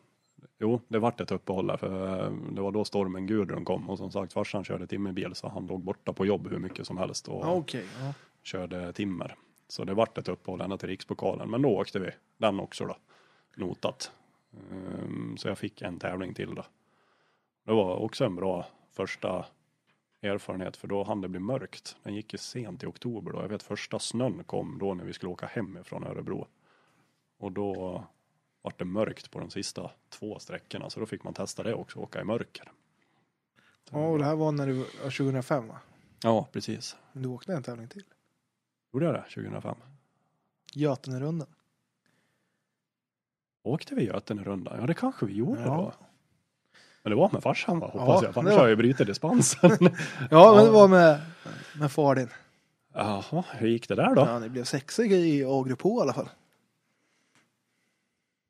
[0.59, 3.99] Jo, det vart ett uppehåll där för eh, det var då stormen Gudrun kom och
[3.99, 7.29] som sagt farsan körde timmerbil så han låg borta på jobb hur mycket som helst
[7.29, 7.85] och Ja, Okej.
[8.01, 8.13] ja.
[8.43, 9.35] körde timmer.
[9.69, 11.51] Så det vart ett uppehåll ända till Rikspokalen.
[11.51, 12.97] Men då åkte vi den också då.
[13.57, 14.13] Notat.
[14.73, 16.65] Ehm, så jag fick en tävling till då.
[17.65, 19.47] Det var också en bra första
[20.21, 21.97] erfarenhet för då hann det bli mörkt.
[22.03, 23.41] Den gick ju sent i oktober då.
[23.41, 26.47] Jag vet första snön kom då när vi skulle åka hem från Örebro.
[27.39, 28.05] Och då
[28.63, 31.99] vart det mörkt på de sista två sträckorna så då fick man testa det också,
[31.99, 32.73] åka i mörker.
[33.91, 35.79] Ja, och det här var när du var 2005 va?
[36.23, 36.97] Ja, precis.
[37.13, 38.05] Men du åkte en tävling till.
[38.93, 39.77] Gjorde jag det 2005?
[40.75, 41.54] Götenerundan.
[43.65, 44.81] Åkte vi Götenerundan?
[44.81, 45.67] Ja, det kanske vi gjorde Ja.
[45.67, 45.95] då.
[47.03, 47.91] Men det var med farsan va?
[47.95, 48.35] Ja, Hoppas jag.
[48.35, 49.71] För det annars var- har jag ju brutit dispensen.
[50.31, 51.21] Ja, men det var med,
[51.79, 52.29] med far din.
[52.93, 54.23] Jaha, hur gick det där då?
[54.23, 56.29] Ja, ni blev sexa i A-grupp H i alla fall.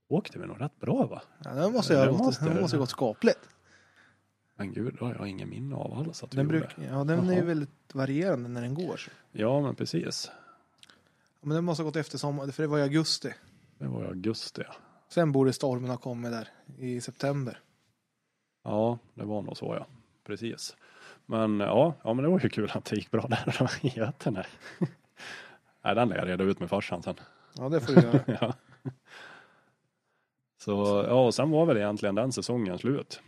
[0.08, 1.22] Åkte vi nog rätt bra va?
[1.44, 2.60] Ja, den måste Ja, ha det gått, måste det.
[2.60, 3.48] måste gått skapligt.
[4.56, 6.58] Men gud, då har jag ingen minne av alls att vi Den, gjorde.
[6.58, 7.44] bruk, ja, den är ju Jaha.
[7.44, 9.00] väldigt varierande när den går.
[9.32, 10.30] Ja, men precis.
[10.30, 10.88] Ja,
[11.40, 13.34] Men den måste ha gått efter sommaren, för det var i augusti.
[13.78, 14.62] Det var i augusti.
[14.66, 14.74] ja.
[15.08, 17.60] Sen borde stormen ha kommit där i september.
[18.64, 19.86] Ja, det var nog så ja.
[20.24, 20.76] Precis.
[21.26, 24.46] Men ja, ja men det var ju kul att det gick bra där i Götene.
[25.84, 27.14] Nej, den lär jag reda ut med farsan sen.
[27.54, 28.20] Ja, det får du göra.
[28.40, 28.54] ja.
[30.60, 33.22] Så ja, och sen var väl egentligen den säsongen slut.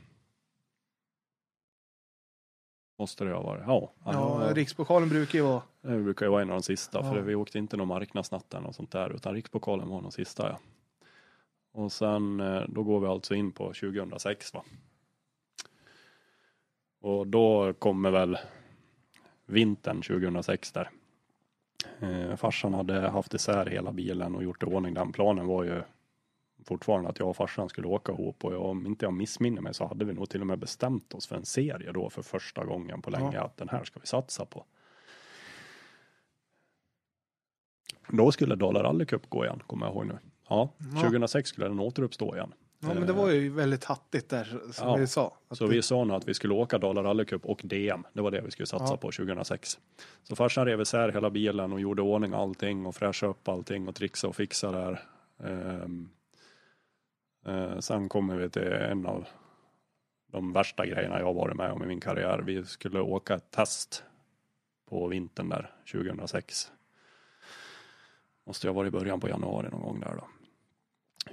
[2.98, 3.62] Måste det ha varit.
[3.66, 5.62] Ja, Ja, ja, Rikspokalen brukar ju vara...
[5.80, 6.98] det brukar ju vara en av de sista.
[6.98, 7.12] Ja.
[7.12, 9.10] För vi åkte inte någon marknadsnatten och sånt där.
[9.10, 10.58] Utan Rikspokalen var de sista ja.
[11.76, 14.64] Och sen eh, då går vi alltså in på 2006 va.
[17.00, 18.38] Och då kommer väl
[19.46, 20.90] vintern 2006 där.
[22.00, 25.12] Eh, farsan hade haft isär hela bilen och gjort i ordning den.
[25.12, 25.82] Planen var ju
[26.64, 29.74] fortfarande att jag och farsan skulle åka ihop och jag, om inte jag missminner mig
[29.74, 32.64] så hade vi nog till och med bestämt oss för en serie då för första
[32.64, 33.44] gången på länge Ja.
[33.44, 34.64] att den här ska vi satsa på.
[38.08, 40.18] Då skulle Dala Rally Cup gå igen, kommer jag ihåg nu.
[40.48, 41.00] Ja, Ja.
[41.00, 42.52] 2006 skulle den återuppstå igen.
[42.78, 44.96] Ja, men det var ju väldigt hattigt där som Ja.
[44.96, 45.34] vi sa.
[45.50, 48.04] Så det- vi sa nu att vi skulle åka Dala Rally Cup och DM.
[48.12, 48.96] Det var det vi skulle satsa Ja.
[48.96, 49.78] på 2006.
[50.22, 53.94] Så farsan rev isär hela bilen och gjorde ordning allting och fräschade upp allting och
[53.94, 55.02] trixa och fixa där.
[55.44, 56.08] Ehm,
[57.46, 59.28] eh, sen kommer vi till en av
[60.32, 62.38] de värsta grejerna jag varit med om i min karriär.
[62.38, 64.04] Vi skulle åka ett test
[64.88, 66.72] på vintern där 2006.
[68.46, 70.28] Måste jag vara i början på januari någon gång där då.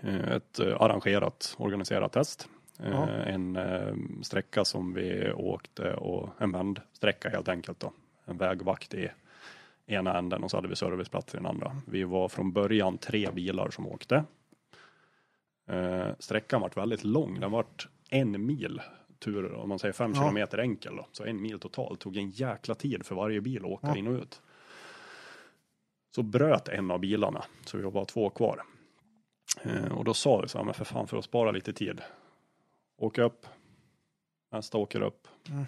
[0.01, 2.49] Eh, Ett eh, arrangerat, organiserat test.
[2.79, 3.08] Eh, Ja.
[3.10, 3.58] En
[4.23, 7.93] sträcka som vi åkte och en vändsträcka helt enkelt då.
[8.25, 9.10] En vägvakt i
[9.86, 11.75] ena änden och så hade vi serviceplats i den andra.
[11.88, 14.23] Vi var från början tre bilar som åkte.
[16.19, 17.39] Sträckan vart väldigt lång.
[17.39, 18.82] Den vart en mil
[19.19, 20.21] tur om man säger fem Ja.
[20.21, 21.08] kilometer enkel då.
[21.12, 21.99] Så en mil totalt.
[21.99, 23.97] Tog en jäkla tid för varje bil att åka Ja.
[23.97, 24.41] in och ut.
[26.15, 28.62] Så bröt en av bilarna så vi var bara två kvar.
[29.61, 32.01] Eh, och då sa vi så här, men för fan för att spara lite tid.
[32.97, 33.47] Åk upp.
[34.51, 35.27] Nästa åker upp.
[35.49, 35.65] Mm.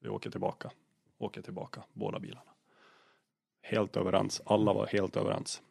[0.00, 0.70] Vi åker tillbaka.
[1.18, 2.50] Åker tillbaka, båda bilarna.
[3.62, 5.62] Helt överens, alla var helt överens.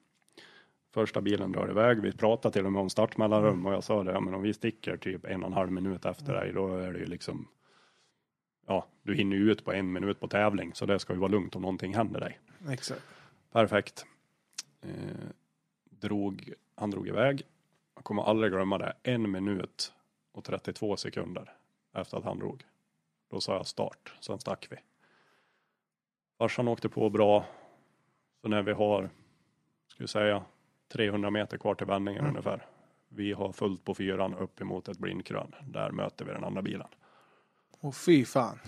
[0.93, 4.11] Första bilen drar iväg, vi pratade till och med om startmellanrum och jag sa det,
[4.11, 6.93] ja, men om vi sticker typ en och en halv minut efter dig, då är
[6.93, 7.47] det ju liksom
[8.69, 11.31] Ja, du hinner ju ut på en minut på tävling, så det ska ju vara
[11.31, 12.39] lugnt om någonting händer dig.
[12.69, 13.01] Exakt.
[13.51, 14.05] Perfekt.
[14.81, 15.29] Eh,
[15.89, 17.41] drog, han drog iväg.
[17.95, 18.93] Jag kommer aldrig glömma det.
[19.03, 19.93] En minut
[20.31, 21.53] och 32 sekunder
[21.93, 22.63] efter att han drog.
[23.29, 24.77] Då sa jag start, sen stack vi.
[26.37, 27.45] Farsan åkte på bra.
[28.41, 29.09] Så när vi har,
[29.87, 30.43] ska vi säga,
[30.87, 32.31] 300 meter kvar till vändningen Mm.
[32.31, 32.65] ungefär.
[33.07, 35.55] Vi har fullt på fyran upp emot ett blindkrön.
[35.63, 36.87] Där möter vi den andra bilen.
[37.79, 38.59] Och fy fan.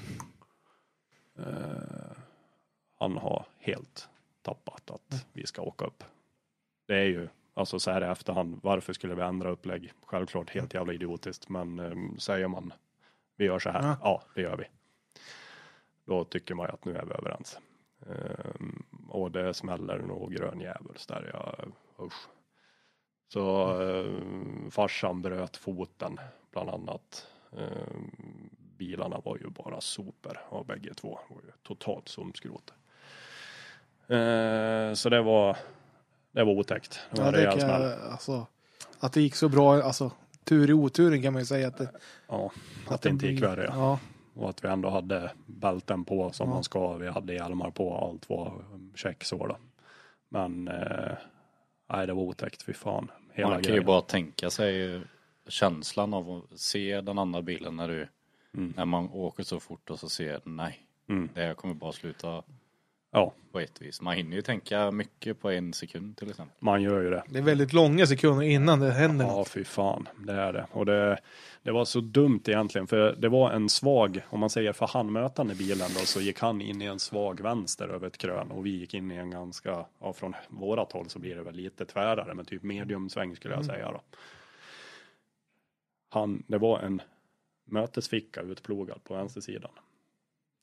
[1.37, 2.17] Eh,
[2.99, 4.09] han har helt
[4.41, 6.03] tappat att vi ska åka upp.
[6.85, 9.93] Det är ju, alltså så här i efterhand, varför skulle vi ändra upplägg?
[10.05, 12.73] Självklart helt jävla idiotiskt, men eh, säger man
[13.35, 13.97] vi gör så här, Ja.
[14.03, 14.21] ja.
[14.35, 14.65] det gör vi.
[16.05, 17.59] Då tycker man ju att nu är vi överens.
[18.07, 18.65] Eh,
[19.09, 21.71] och det smäller nog grön djävulskt där, jag,
[22.05, 22.27] usch.
[23.27, 24.05] Så eh,
[24.69, 26.19] farsan bröt foten
[26.51, 27.27] bland annat.
[27.57, 27.97] Eh,
[28.77, 31.19] bilarna var ju bara super av bägge två.
[31.63, 32.73] Totalt sumskrot.
[34.07, 35.57] Eh, så det var,
[36.31, 36.99] det var otäckt.
[37.11, 38.47] Det var Ja, det kan jag, alltså,
[38.99, 40.11] att det gick så bra, alltså
[40.43, 41.89] tur i oturen kan man ju säga att det,
[42.27, 42.51] Ja,
[42.87, 43.65] att det inte gick värre.
[43.73, 43.99] Ja.
[44.33, 46.53] Och att vi ändå hade bälten på som Ja.
[46.53, 46.93] man ska.
[46.97, 47.97] Vi hade hjälmar på.
[47.97, 48.53] Allt var
[48.95, 49.57] check så då.
[50.29, 51.13] Men eh,
[51.93, 52.63] nej, det var otäckt.
[52.63, 53.11] Fy fan.
[53.33, 53.85] Hela Man kan ju grejen.
[53.85, 55.01] bara tänka sig
[55.47, 58.07] känslan av att se den andra bilen när du
[58.53, 58.73] Mm.
[58.77, 61.29] när man åker så fort och så ser nej, Mm.
[61.33, 62.43] det här kommer bara sluta
[63.13, 64.01] Ja, på ett vis.
[64.01, 66.55] Man hinner ju tänka mycket på en sekund till exempel.
[66.59, 67.23] man gör ju det.
[67.27, 69.47] det är väldigt långa sekunder innan det händer Ja, något.
[69.49, 70.07] fy fan.
[70.17, 70.67] Det är det.
[70.71, 71.19] Och det,
[71.63, 72.87] det var så dumt egentligen.
[72.87, 76.39] För det var en svag, om man säger för han mötande bilen då, så gick
[76.39, 78.51] han in i en svag vänster över ett krön.
[78.51, 81.55] Och vi gick in i en ganska, ja från vårat håll så blir det väl
[81.55, 82.33] lite tvärare.
[82.33, 83.75] Men typ mediumsväng skulle jag Mm.
[83.75, 84.01] säga då.
[86.09, 87.01] Han, det var en
[87.65, 89.71] mötesficka utplogad på vänstersidan.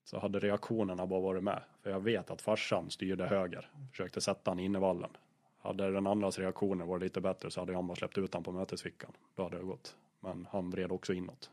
[0.08, 1.62] Så hade reaktionerna bara varit med.
[1.82, 3.70] För jag vet att farsan styrde höger.
[3.90, 5.10] Försökte sätta han i vallen.
[5.58, 8.52] Hade den andras reaktioner varit lite bättre så hade han bara släppt ut han på
[8.52, 9.10] mötesfickan.
[9.34, 9.96] Då hade det gått.
[10.20, 11.50] Men han vred också inåt.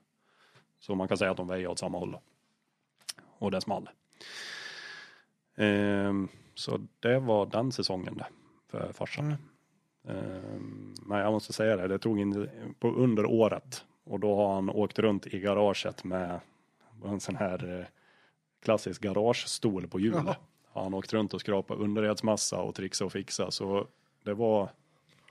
[0.80, 2.12] Så man kan säga att de väjer åt samma håll.
[2.12, 2.22] då.
[3.24, 3.89] Och det small.
[5.56, 8.28] Ehm, så det var den säsongen det.
[8.68, 9.36] För farsan.
[10.08, 13.86] Ehm, men jag måste säga det, det tog in på under året.
[14.04, 16.39] Och då har han åkt runt i garaget med
[17.06, 17.86] en sån här eh,
[18.65, 20.13] klassisk garagestol på hjul.
[20.25, 20.36] Jaha.
[20.73, 23.51] Han åkt runt och skrapat underredsmassa och trixa och fixa.
[23.51, 23.88] Så
[24.23, 24.69] det var,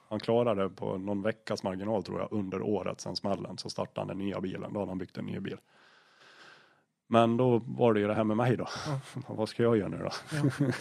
[0.08, 4.00] Han klarade det på någon veckas marginal tror jag under året sen smällen så startade
[4.00, 4.72] han den nya bilen.
[4.72, 5.56] Då hade han byggt en ny bil.
[7.06, 8.68] Men då var det ju det här med mig då.
[9.28, 10.10] Vad ska jag göra nu då?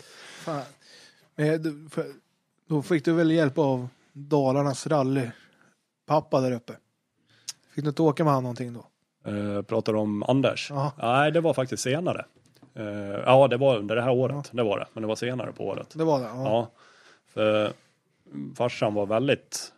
[0.44, 0.62] Fan.
[1.36, 1.62] Eh,
[2.68, 5.30] Då fick du väl hjälp av Dalarnas rally
[6.06, 6.74] pappa där uppe.
[7.70, 8.86] Fick du inte åka med han någonting då?
[9.32, 10.68] Eh, pratar du om Anders?
[10.70, 10.92] Ja.
[10.98, 12.26] Nej, det var faktiskt senare.
[12.76, 14.50] Eh, ja, det var under det här året.
[14.54, 14.88] Det var det.
[14.94, 15.94] Men det var senare på året.
[15.98, 16.26] Det var det?
[16.26, 16.44] Ja.
[16.46, 16.72] Ja,
[17.26, 17.72] för
[18.56, 19.74] farsan var väldigt,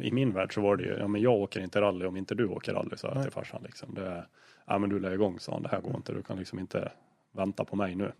[0.00, 2.34] i min värld så var det ju, ja men jag åker inte rally om inte
[2.34, 3.94] du åker rally, sa jag till farsan liksom.
[3.94, 4.24] Det,
[4.66, 6.92] ja men du lär igång, sa han, det här går inte, du kan liksom inte
[7.32, 8.12] vänta på mig nu.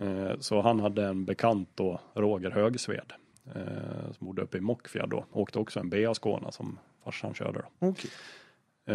[0.00, 3.12] Eh, så han hade en bekant då, Roger Högsved,
[3.54, 7.62] eh, som bodde uppe i Mockfjärd då, åkte också en BA Skåna som farsan körde
[7.80, 7.86] då.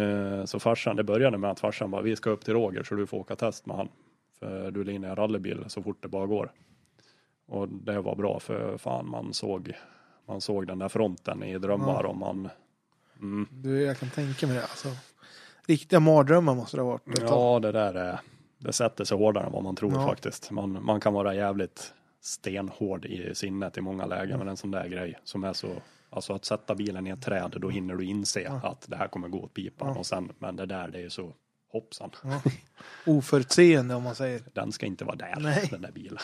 [0.00, 2.94] Eh, Så farsan, det började med att farsan bara, vi ska upp till Roger så
[2.94, 3.88] du får åka test med han.
[4.38, 6.52] För du är inne i en rallybil så fort det bara går.
[7.46, 9.72] Och det var bra för fan man såg,
[10.26, 12.08] man såg den där fronten i drömmar Ja.
[12.08, 12.48] och man,
[13.20, 14.62] mm, Du, jag kan tänka mig det.
[14.62, 14.88] Alltså,
[15.66, 17.20] riktiga mardrömmar måste det ha varit.
[17.20, 18.20] ja det där är,
[18.58, 20.06] det sätter sig hårdare än vad man tror Ja.
[20.08, 20.50] faktiskt.
[20.50, 24.38] Man, man kan vara jävligt stenhård i sinnet i många lägen Mm.
[24.38, 25.68] men en sån där grej som är så
[26.10, 28.60] Alltså att sätta bilen i ett träd, då hinner du inse Ja.
[28.62, 29.88] att det här kommer gå åt pipan.
[29.88, 29.98] Ja.
[29.98, 31.32] Och sen, men det där, det är ju så
[31.76, 32.10] hoppsan.
[32.24, 32.42] Ja.
[33.06, 34.40] Oförutseende om man säger.
[34.52, 35.68] den ska inte vara där, Nej.
[35.70, 36.18] den där bilen.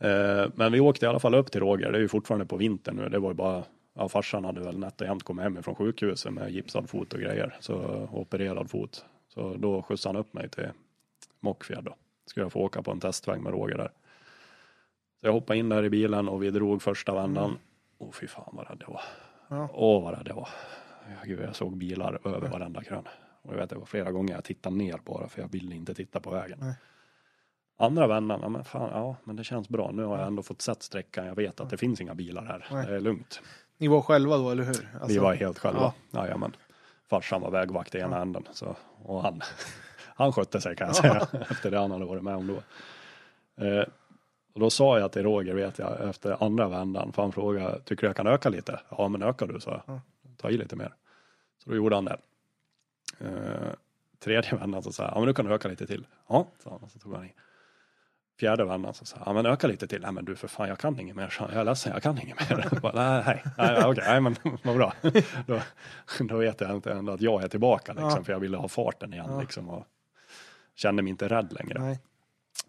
[0.00, 2.56] Eh, Men vi åkte i alla fall upp till Roger, det är ju fortfarande på
[2.56, 3.08] vintern nu.
[3.08, 6.32] Det var ju bara, ja farsan hade väl nätt och jämnt kommit hem från sjukhuset
[6.32, 7.56] med gipsad fot och grejer.
[7.60, 7.74] Så
[8.12, 9.04] opererad fot.
[9.34, 10.68] Så då skjutsade han upp mig till
[11.40, 11.94] Mockfjärd då.
[12.26, 13.90] Skulle jag få åka på en testväg med Roger där.
[15.20, 17.58] Så jag hoppade in där i bilen och vi drog första vändan.
[17.98, 19.02] Åh fy fan vad rädd jag var.
[19.48, 19.68] Ja.
[19.72, 20.48] Åh vad rädd jag var.
[21.24, 23.04] Gud, jag såg bilar över varenda krön.
[23.42, 25.94] Och jag vet det var flera gånger jag tittade ner bara för jag ville inte
[25.94, 26.58] titta på vägen.
[26.60, 26.74] Nej.
[27.78, 29.90] Andra vändan, ja men fan, ja men det känns bra.
[29.92, 31.26] Nu har jag ändå fått sett sträckan.
[31.26, 32.66] Jag vet att det finns inga bilar här.
[32.70, 32.86] Nej.
[32.86, 33.40] Det är lugnt.
[33.78, 34.88] Ni var själva då, eller hur?
[34.94, 35.80] Alltså, Vi var helt själva.
[35.80, 35.94] ja.
[36.10, 36.24] Ja.
[36.24, 36.56] Jajamän.
[37.10, 38.44] Farsan var vägvakt i ena änden.
[38.52, 39.40] Så, och han,
[40.14, 41.26] han skötte sig kan jag Ja.
[41.26, 41.44] säga.
[41.50, 42.54] Efter det han hade varit med om då.
[43.64, 43.84] Eh,
[44.54, 47.12] och då sa jag till Roger, vet jag, efter andra vändan.
[47.12, 48.80] För han frågade, tycker du jag kan öka lite?
[48.90, 49.82] Ja men ökar du, sa jag.
[49.86, 50.00] Ja.
[50.36, 50.94] Ta i lite mer.
[51.64, 52.16] Så då gjorde han det.
[53.22, 53.72] Eh,
[54.18, 56.06] tredje vändan så sa jag, ja men du kan öka lite till.
[56.28, 56.80] Ja, sa han.
[56.82, 57.34] Och så tog han i.
[58.40, 60.00] Fjärde vändan så sa jag, ja men öka lite till.
[60.02, 61.34] Nej men du för fan, jag kan inget mer.
[61.38, 62.68] Jag är ledsen, jag kan inget mer.
[62.72, 64.92] Jag bara, nej, nej, nej, okej, nej men vad bra.
[65.46, 65.60] då,
[66.18, 68.24] då vet jag inte ändå att jag är tillbaka liksom, Ja.
[68.24, 69.40] för jag ville ha farten igen Ja.
[69.40, 69.68] liksom.
[69.68, 69.86] Och
[70.74, 71.78] kände mig inte rädd längre.
[71.80, 72.00] Nej.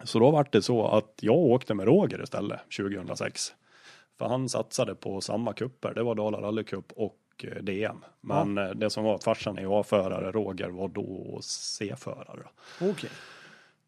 [0.03, 3.53] Så då var det så att jag åkte med Roger istället 2006.
[4.17, 5.93] För han satsade på samma kupper.
[5.93, 7.97] Det var Dala rallycup och eh, DM.
[8.21, 12.47] Men eh, det som var att farsan är A-förare, Roger var då C-förare.
[12.82, 13.10] Okej.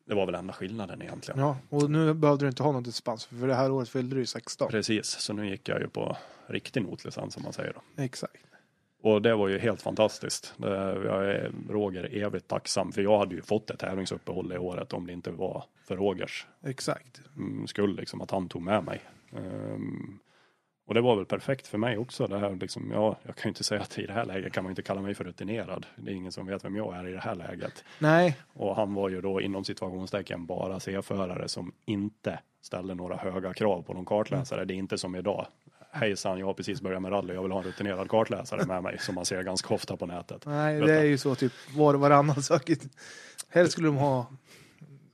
[0.08, 1.40] Det var väl enda skillnaden egentligen.
[1.40, 4.22] Ja, och nu behövde du inte ha någon dispens för det här året fyllde du
[4.22, 4.68] ju 16.
[4.70, 8.04] Precis, så nu gick jag ju på riktig notlicens som man säger då.
[8.04, 8.46] Exakt.
[9.02, 10.54] Och det var ju helt fantastiskt.
[10.58, 15.08] Jag är Roger evigt tacksam för jag hade ju fått ett tävlingsuppehåll i året om
[15.08, 17.22] det inte var för Rogers Exakt.
[17.38, 19.02] mm, skull, liksom att han tog med mig.
[19.38, 20.20] Ehm,
[20.86, 22.28] och det var väl perfekt för mig också.
[22.28, 24.64] Det här, liksom, ja, jag kan ju inte säga att i det här läget kan
[24.64, 25.86] man inte kalla mig för rutinerad.
[25.96, 27.84] Det är ingen som vet vem jag är i det här läget.
[28.00, 33.54] Nej, Och han var ju då inom situationstecken bara C-förare som inte ställde några höga
[33.54, 34.66] krav på någon kartläsare.
[34.66, 35.48] Det är inte som idag.
[35.92, 37.34] Hejsan, jag har precis börjat med rally.
[37.34, 40.46] Jag vill ha en rutinerad kartläsare med mig som man ser ganska ofta på nätet.
[40.46, 42.70] nej det är ju så typ var och varannan sak.
[43.50, 44.26] Helst skulle de ha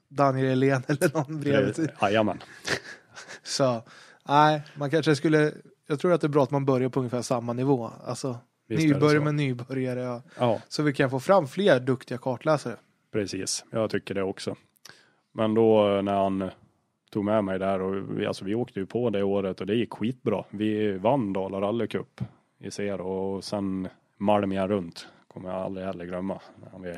[0.07, 1.91] Daniel Helén eller någon bredvid.
[2.01, 2.43] Jajamän,
[3.43, 3.81] Så
[4.31, 5.53] nej, man kanske skulle.
[5.87, 7.91] Jag tror att det är bra att man börjar på ungefär samma nivå.
[8.05, 9.23] Alltså Visst är det nybörjare så.
[9.23, 9.99] med nybörjare.
[9.99, 10.21] Ja.
[10.39, 10.61] ja.
[10.67, 12.75] Så vi kan få fram fler duktiga kartläsare.
[13.11, 14.55] Precis, jag tycker det också.
[15.31, 16.49] Men då eh, när han
[17.11, 19.75] tog med mig där och vi, alltså vi åkte ju på det året och det
[19.75, 20.43] gick skitbra.
[20.49, 22.21] Vi vann Dala rallycup
[22.59, 26.41] i ser och sen Malmia runt kommer jag aldrig heller glömma.
[26.73, 26.97] När vi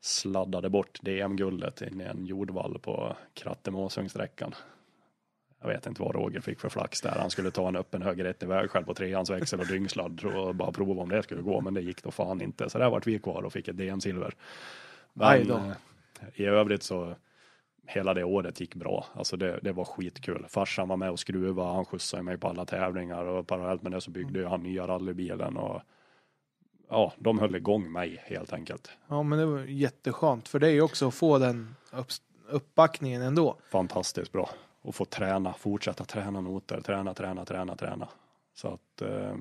[0.00, 4.54] sladdade bort DM-guldet in i en jordvall på Kratte-Måsungssträckan.
[5.62, 7.16] Jag vet inte vad Roger fick för flax där.
[7.18, 10.72] Han skulle ta en öppen högerrätt i vägskäl på treans växel och dyngsladd och bara
[10.72, 11.60] prova om det skulle gå.
[11.60, 12.70] Men det gick då fan inte.
[12.70, 14.34] Så där vart vi kvar och fick ett DM-silver.
[15.12, 15.72] Men eh,
[16.34, 17.14] i övrigt så
[17.86, 19.06] hela det året gick bra.
[19.14, 20.46] Alltså det, det var skitkul.
[20.48, 24.00] Farsan var med och skruva, han skjutsade mig på alla tävlingar och parallellt med det
[24.00, 25.82] så byggde han nya rallybilen och
[26.88, 28.90] ja, de höll igång mig helt enkelt.
[29.08, 32.08] Ja, men det var jätteskönt för dig också att få den upp,
[32.48, 33.56] uppbackningen ändå.
[33.70, 34.50] Fantastiskt bra.
[34.82, 38.08] Och få träna, fortsätta träna noter, träna, träna, träna, träna.
[38.54, 39.36] Så att eh,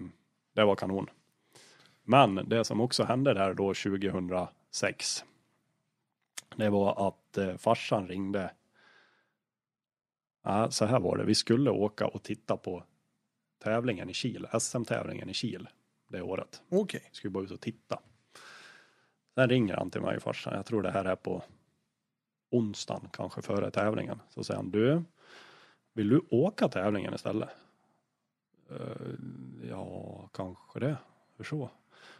[0.54, 1.08] det var kanon.
[2.04, 5.26] Men det som också hände där då 2006.
[6.56, 8.52] Det var att eh, farsan ringde.
[10.44, 12.84] Ja, så här var det, vi skulle åka och titta på
[13.64, 15.68] tävlingen i Kil, SM-tävlingen i Kil
[16.12, 16.62] det året.
[16.70, 17.02] Okej.
[17.10, 18.00] Vi skulle bara ut och titta.
[19.36, 21.44] Sen ringer han till mig farsan, jag tror det här är på
[22.52, 24.20] onsdagen kanske före tävlingen.
[24.30, 25.04] Så säger han, du,
[25.94, 27.50] vill du åka tävlingen istället?
[28.70, 29.08] "Eh,
[29.70, 30.98] ja, kanske det.
[31.38, 31.70] Hur så?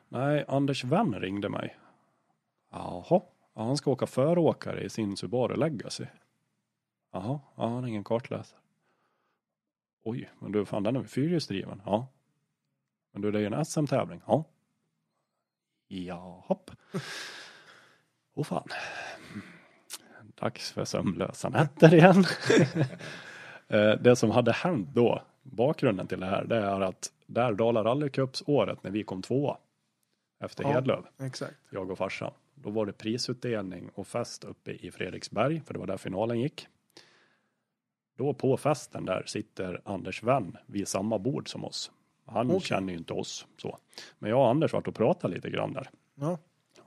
[0.10, 1.78] Nej, Anders vän ringde mig.
[2.72, 3.22] Jaha,
[3.54, 6.06] ja, han ska åka föråkare i sin Subaru Legacy.
[7.12, 8.60] Jaha, ja, han har ingen kartläsare.
[10.04, 11.82] Oj, men du fan den är fyrhjulsdriven?
[11.86, 12.08] Ja.
[13.12, 14.22] Men du det är ju en SM-tävling?
[14.28, 14.44] Ja.
[15.88, 16.72] Ja, hopp.
[18.34, 18.68] Åh fan.
[20.36, 22.24] Dags för sömnlösa nätter igen.
[23.72, 27.84] Eh, det som hade hänt då, bakgrunden till det här, det är att där Dala
[27.84, 29.58] rallycupsåret när vi kom tvåa
[30.40, 30.70] efter Ja.
[30.70, 31.54] Hedlöv, Exakt.
[31.70, 35.88] jag och farsan, då var det prisutdelning och fest uppe i Fredriksberg, för det var
[35.88, 36.68] där finalen gick.
[38.18, 41.92] Då på festen där sitter Anders vän vid samma bord som oss.
[42.26, 42.60] Han Okej.
[42.62, 43.78] känner ju inte oss så.
[44.20, 45.90] Men jag och Anders vart och pratade lite grann där.
[46.16, 46.38] Ja.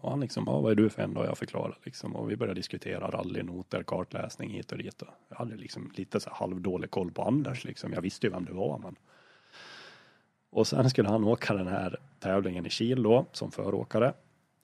[0.05, 1.25] Och han liksom, ja, vad är du för en då?
[1.25, 2.17] Jag förklarar liksom.
[2.17, 5.03] Och vi började diskutera rallynoter, kartläsning hit och dit.
[5.03, 7.93] Och jag hade liksom lite så halvdålig koll på Anders liksom.
[7.93, 8.97] Jag visste ju vem det var men.
[10.51, 14.13] Och sen skulle han åka den här tävlingen i Kil då som föråkare.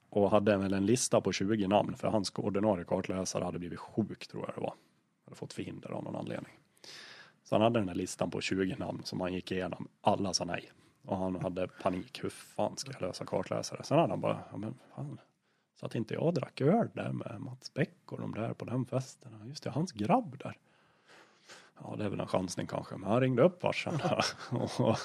[0.09, 4.27] Och hade väl en lista på 20 namn för hans ordinarie kartläsare hade blivit sjuk
[4.27, 4.75] tror jag det var.
[5.25, 6.53] Hade fått förhinder av någon anledning.
[7.45, 9.89] Så han hade den här listan på 20 namn som han gick igenom.
[10.01, 10.71] Alla sa nej.
[11.05, 12.25] Och han hade panik.
[12.25, 13.85] Hur fan ska jag lösa kartläsare?
[13.85, 15.19] Sen hade han bara, ja men fan.
[15.81, 18.87] Så att inte jag drack öl där med Mats Bäck och de där på den
[18.87, 19.33] festen.
[19.49, 20.57] Just det, hans grabb där.
[21.83, 22.97] Ja, det är väl en chansning kanske.
[22.97, 24.01] Men han ringde upp farsan.
[24.51, 24.99] och,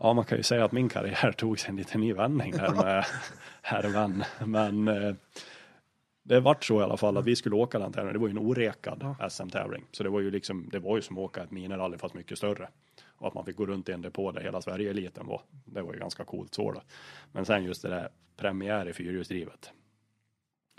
[0.00, 2.70] ja, man kan ju säga att min karriär tog sig en liten ny vändning där
[2.70, 3.06] med
[3.62, 4.24] herr vän.
[4.44, 5.14] Men eh,
[6.22, 8.12] det vart så i alla fall att vi skulle åka den tävlingen.
[8.12, 9.84] Det var ju en orekad SM-tävling.
[9.92, 12.38] Så det var ju liksom, det var ju som att åka ett minirally fast mycket
[12.38, 12.68] större.
[13.20, 15.42] Och att man fick gå runt i en depå där hela Sverige-eliten var.
[15.64, 16.82] Det var ju ganska coolt så då.
[17.32, 19.70] Men sen just det där premiär i fyrhjulsdrivet.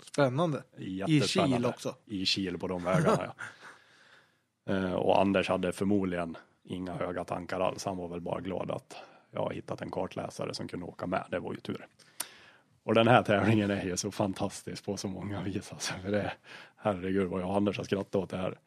[0.02, 0.62] Spännande.
[0.76, 1.56] Jättespännande.
[1.56, 1.94] Kil också.
[2.04, 3.34] I Kil på de vägarna ja.
[4.64, 7.84] Eh, och Anders hade förmodligen inga höga tankar alls.
[7.84, 8.96] Han var väl bara glad att
[9.30, 11.24] jag har hittat en kartläsare som kunde åka med.
[11.30, 11.86] Det var ju tur.
[12.82, 15.72] Och den här tävlingen är ju så fantastisk på så många vis.
[15.72, 16.32] Alltså, för det,
[16.76, 18.58] herregud vad jag och Anders har skrattat åt det här.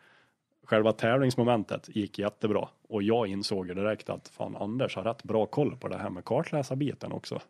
[0.66, 5.46] Själva tävlingsmomentet gick jättebra och jag insåg ju direkt att fan Anders har rätt bra
[5.46, 7.42] koll på det här med kartläsarbiten också.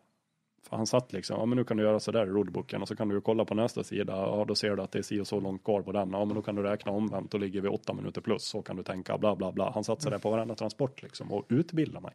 [0.62, 2.88] För han satt liksom, ja men nu kan du göra så där i roadbooken och
[2.88, 5.02] så kan du ju kolla på nästa sida, ja då ser du att det är
[5.02, 7.38] si och så långt kvar på den, ja men då kan du räkna omvänt, då
[7.38, 9.70] ligger vi åtta minuter plus, så kan du tänka, bla bla bla.
[9.70, 12.14] Han satt sig på varenda transport liksom och utbildade mig.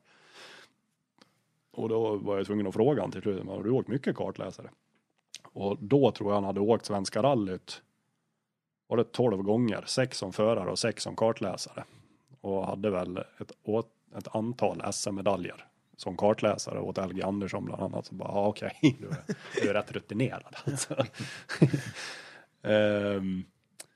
[1.71, 4.15] Och då var jag tvungen att fråga honom till slut, men har du åkt mycket
[4.15, 4.69] kartläsare?
[5.53, 7.81] Och då tror jag han hade åkt Svenska rallyt,
[8.91, 11.83] var det 12 gånger, sex som förare och sex som kartläsare.
[12.41, 13.51] Och hade väl ett,
[14.17, 15.65] ett antal SM-medaljer
[15.97, 18.05] som kartläsare åt LG Andersson bland annat.
[18.05, 20.95] Så bara, ja, okej, du, är- du är rätt rutinerad alltså.
[22.61, 23.45] um,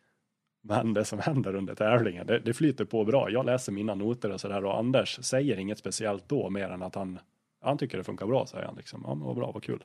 [0.62, 3.30] men det som händer under tävlingen, det, det flyter på bra.
[3.30, 6.96] Jag läser mina noter och sådär och Anders säger inget speciellt då mer än att
[6.96, 7.20] han,
[7.62, 9.04] han tycker det funkar bra, säger han liksom.
[9.08, 9.84] Ja, men vad bra, vad kul.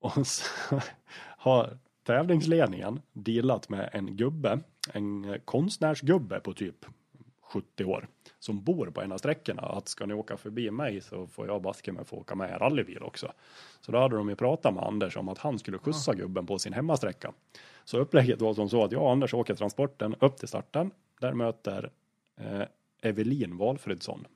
[0.00, 0.80] Och så
[1.38, 4.60] har tävlingsledningen dealat med en gubbe,
[4.92, 6.86] en konstnärsgubbe på typ
[7.52, 11.26] 70 år som bor på en av sträckorna att ska ni åka förbi mig så
[11.26, 13.32] får jag baske mig få åka med rallybil också.
[13.80, 16.58] Så då hade de ju pratat med Anders om att han skulle skjutsa gubben på
[16.58, 17.32] sin hemmasträcka.
[17.84, 20.90] Så upplägget var som så att jag och Anders åker transporten upp till starten.
[21.20, 21.90] Där möter
[22.36, 22.62] eh,
[23.02, 24.26] Evelin Valfridsson.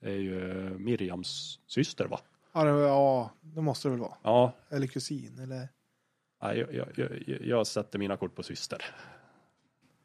[0.00, 0.40] Det är ju
[0.78, 2.20] Miriams syster va?
[2.52, 4.16] Ja, det, ja, det måste det väl vara.
[4.22, 5.68] Ja, Eller kusin, eller?
[6.42, 8.84] Jag, jag, jag, jag sätter mina kort på syster.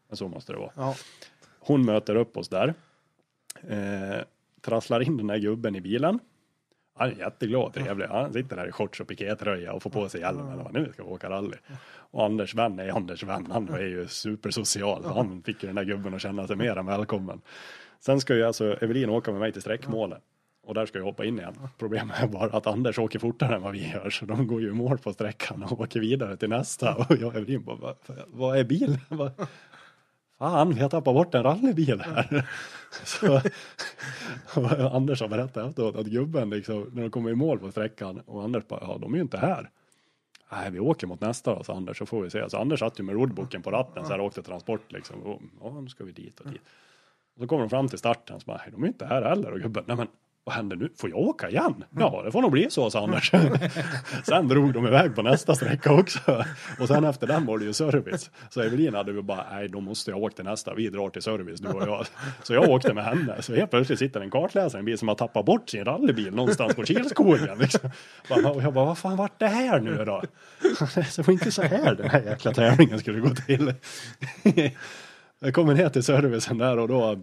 [0.08, 0.72] Men så måste det vara.
[0.76, 0.96] Ja.
[1.60, 2.74] Hon möter upp oss där.
[3.70, 4.22] Eh,
[4.62, 6.20] trasslar in den här gubben i bilen.
[6.94, 8.06] Han är jätteglad och trevlig.
[8.06, 10.68] Han sitter där i shorts och pikétröja och får på sig hjälmen.
[10.74, 11.58] Nu ska vi åka rally.
[11.88, 13.48] Och Anders vän är Anders vän.
[13.52, 15.06] Han är ju supersocial.
[15.06, 17.42] Han fick ju den där gubben att känna sig mer än välkommen.
[18.00, 20.24] Sen ska ju alltså Evelin åka med mig till sträckmålet.
[20.68, 21.54] Och där ska jag hoppa in igen.
[21.78, 24.10] Problemet är bara att Anders åker fortare än vad vi gör.
[24.10, 26.96] Så de går ju i mål på sträckan och åker vidare till nästa.
[26.96, 27.96] Och jag är Evelin bara, vad,
[28.28, 28.98] vad är bilen?
[29.10, 29.32] Vad-
[30.40, 32.50] Fan, vi har tappat bort en rallybil här.
[33.04, 33.42] Så,
[34.56, 38.22] och Anders har berättat efteråt att gubben liksom, när de kommer i mål på sträckan
[38.26, 39.70] och Anders bara, ja de är ju inte här.
[40.52, 42.50] Nej, vi åker mot nästa då, sa Anders, så får vi se.
[42.50, 45.24] Så Anders satt ju med roadbooken på ratten så här och åkte transport liksom.
[45.24, 46.62] Och, ja, nu ska vi dit och dit.
[47.36, 49.22] Och så kommer de fram till starten, så bara, "Nej, de är ju inte här
[49.22, 49.52] heller.
[49.52, 50.08] Och gubben, nej men
[50.48, 50.90] vad händer nu?
[50.98, 51.84] Får jag åka igen?
[52.00, 53.32] Ja, det får nog bli så, sa Anders.
[54.24, 56.46] sen drog de iväg på nästa sträcka också.
[56.80, 58.32] Och sen efter den var det ju service.
[58.50, 60.74] Så Evelin hade vi bara, nej, då måste jag åka till nästa.
[60.74, 62.06] Vi drar till service, du och jag.
[62.44, 63.42] Så jag åkte med henne.
[63.42, 66.36] Så helt plötsligt sitter en kartläsare i en bil som har tappat bort sin rallybil
[66.36, 67.58] någonstans på Kilskogen.
[67.60, 67.90] Liksom.
[68.30, 70.22] Och jag bara, vad fan vart det här nu då?
[71.16, 73.74] Det var inte så här den här jäkla tävlingen skulle gå till.
[75.40, 77.18] Jag kommer ner till servicen där och då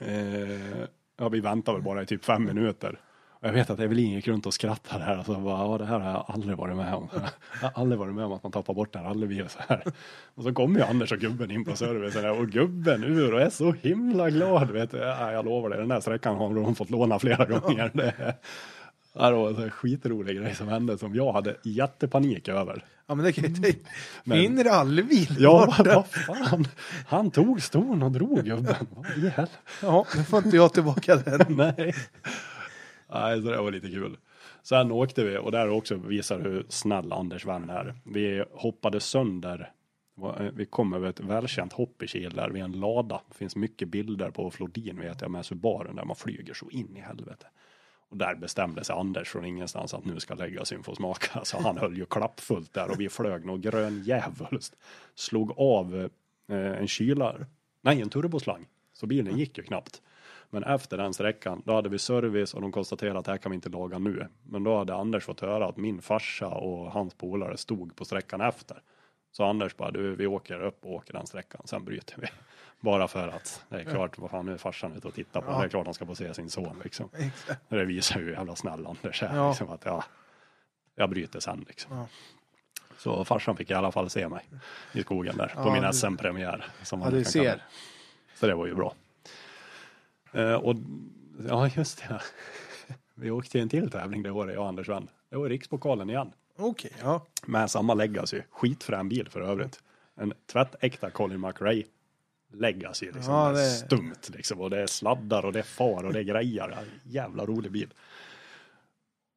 [0.00, 0.86] Eh,
[1.20, 3.00] ja, vi väntade väl bara i typ fem minuter.
[3.40, 5.84] Och jag vet att Evelin gick runt och skrattade här och så bara, ja det
[5.84, 7.08] här har jag aldrig varit med om.
[7.62, 9.82] Jag har aldrig varit med om att man tappar bort en rallybil så här.
[10.34, 13.50] Och så kommer ju Anders och gubben in på servicen och gubben ur och är
[13.50, 14.70] så himla glad.
[14.70, 14.98] Vet du.
[14.98, 17.90] Ja, jag lovar dig, den där sträckan har de fått låna flera gånger.
[17.94, 18.34] Det,
[19.14, 22.84] ja, det var en skitrolig grej som hände som jag hade jättepanik över.
[23.06, 23.72] Ja, men det kan ju.
[24.24, 25.36] Men- Min rallybil.
[25.38, 26.64] Ja, vad fan.
[27.06, 28.86] Han tog ston och drog gubben.
[28.90, 29.32] Vad i.
[29.82, 31.40] Ja, nu får inte jag tillbaka den.
[31.56, 31.94] Nej.
[33.12, 34.16] Nej, så det var lite kul.
[34.62, 37.94] Sen åkte vi och där också visar hur snäll Anders vän är.
[38.04, 39.72] Vi hoppade sönder.
[40.52, 43.20] Vi kom över ett välkänt hopp i Kil där vid en lada.
[43.28, 46.96] Det finns mycket bilder på Flodin vet jag med Subaren där man flyger så in
[46.96, 47.46] i helvete.
[48.10, 51.44] Och där bestämde sig Anders från ingenstans att nu ska lägga sin få smaka.
[51.44, 54.76] Så han höll ju klappfullt där och vi flög nog grön djävulskt.
[55.14, 56.10] Slog av
[56.48, 57.46] eh, en kylar.
[57.80, 58.66] Nej, en turboslang.
[58.92, 60.02] Så bilen gick ju knappt.
[60.50, 63.52] Men efter den sträckan, då hade vi service och de konstaterade att det här kan
[63.52, 64.26] vi inte laga nu.
[64.42, 68.40] Men då hade Anders fått höra att min farsa och hans polare stod på sträckan
[68.40, 68.82] efter.
[69.32, 72.26] Så Anders bara, du vi åker upp och åker den sträckan, sen bryter vi.
[72.80, 75.50] Bara för att det är klart, vad fan nu är farsan ute och tittar på,
[75.52, 75.58] Ja.
[75.58, 77.08] det är klart han ska få se sin son liksom.
[77.18, 77.60] Exakt.
[77.68, 79.36] Det visar ju hur jävla snäll Anders är.
[79.36, 79.48] Ja.
[79.48, 80.04] Liksom, att ja,
[80.94, 81.96] jag bryter sen liksom.
[81.96, 82.06] Ja.
[82.98, 84.48] Så farsan fick i alla fall se mig
[84.92, 86.64] i skogen där på min SM-premiär.
[86.82, 87.62] som Ja, du kalla ser.
[88.34, 88.94] Så det var ju bra.
[90.32, 90.74] Eh, och
[91.48, 92.20] ja, just det.
[93.14, 95.08] Vi åkte till en till tävling det året, jag och Anders vann.
[95.30, 96.32] Det var Rikspokalen igen.
[96.56, 97.26] Okej, ja.
[97.46, 98.42] Med samma legacy.
[98.50, 99.80] Skitfrän bil för övrigt.
[100.16, 101.82] En tvättäkta Colin McRae
[102.52, 103.06] legacy.
[103.06, 103.34] Liksom.
[103.34, 104.60] Ja, det stumt liksom.
[104.60, 106.78] Och det är sladdar och det är far och det är grejer.
[107.04, 107.88] Jävla rolig bil.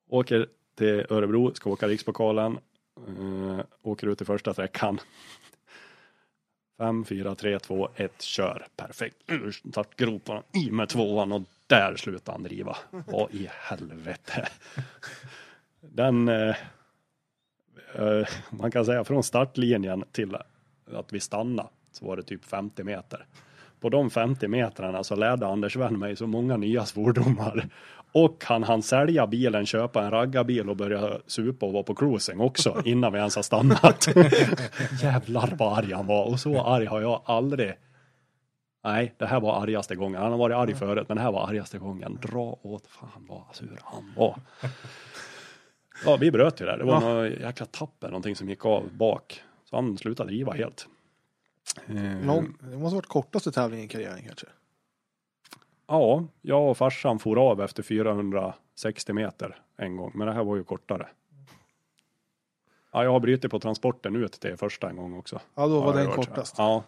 [0.09, 2.57] Åker till Örebro, ska åka Rikspokalen.
[3.20, 4.99] Uh, åker ut i första sträckan.
[6.78, 8.68] 5, 4, 3, 2, 1, kör.
[8.76, 9.16] Perfekt.
[9.28, 12.78] Ur startgroparna, i med tvåan och där slutar han driva.
[12.89, 14.47] Vad i helvete.
[15.82, 16.55] Den, eh,
[17.95, 20.36] eh, man kan säga från startlinjen till
[20.93, 23.26] att vi stannade så var det typ 50 meter.
[23.80, 27.66] På de 50 metrarna så lärde Anders vän mig så många nya svordomar.
[28.12, 32.39] Och han hann sälja bilen, köpa en raggarbil och börja supa och vara på cruising
[32.39, 34.08] också innan vi ens har stannat.
[35.02, 37.74] Jävlar vad arg han var och så arg har jag aldrig.
[38.84, 40.22] Nej, det här var argaste gången.
[40.22, 42.20] Han har varit arg förut, men det här var argaste gången.
[42.22, 44.36] Dra åt fan vad sur han var.
[46.06, 46.78] Ja, vi bröt ju där.
[46.78, 47.00] Det var Ja.
[47.00, 49.41] något jäkla tapp eller någonting som gick av bak.
[49.70, 50.88] Så han slutade driva helt.
[51.88, 54.47] Eh, Lång, det måste ha varit kortaste tävlingen i karriären kanske.
[55.88, 60.55] Ja, jag och farsan for av efter 460 meter en gång, men det här var
[60.55, 61.07] ju kortare.
[62.91, 65.39] Ja, jag har brutit på transporten ut till första en gång också.
[65.55, 66.55] Ja, då var Ja, den kortast.
[66.57, 66.84] Ja.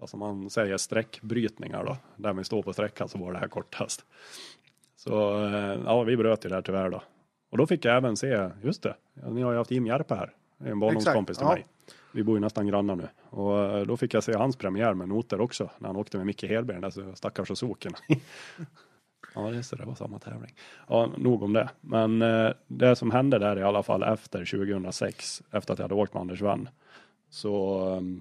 [0.00, 1.96] Alltså man säger sträckbrytningar då.
[2.16, 4.04] Där vi står på sträckan så var det här kortast.
[4.96, 7.02] Så eh, ja, vi bröt ju där tyvärr då.
[7.50, 10.32] Och då fick jag även se, just det, ni har ju haft Jim Järpe här.
[10.58, 11.52] En barndomskompis till ja.
[11.52, 11.66] mig.
[12.12, 13.08] Vi bor ju nästan grannar nu.
[13.30, 15.70] Och eh, då fick jag se hans premiär med noter också.
[15.78, 17.92] När han åkte med Micke Hedberg, den där stackars Suzukin.
[19.34, 20.54] ja, just det, det var samma tävling.
[20.88, 21.70] Ja, nog om det.
[21.80, 25.94] Men eh, det som hände där i alla fall efter 2006, efter att jag hade
[25.94, 26.68] åkt med Anders Wann,
[27.30, 28.20] så um,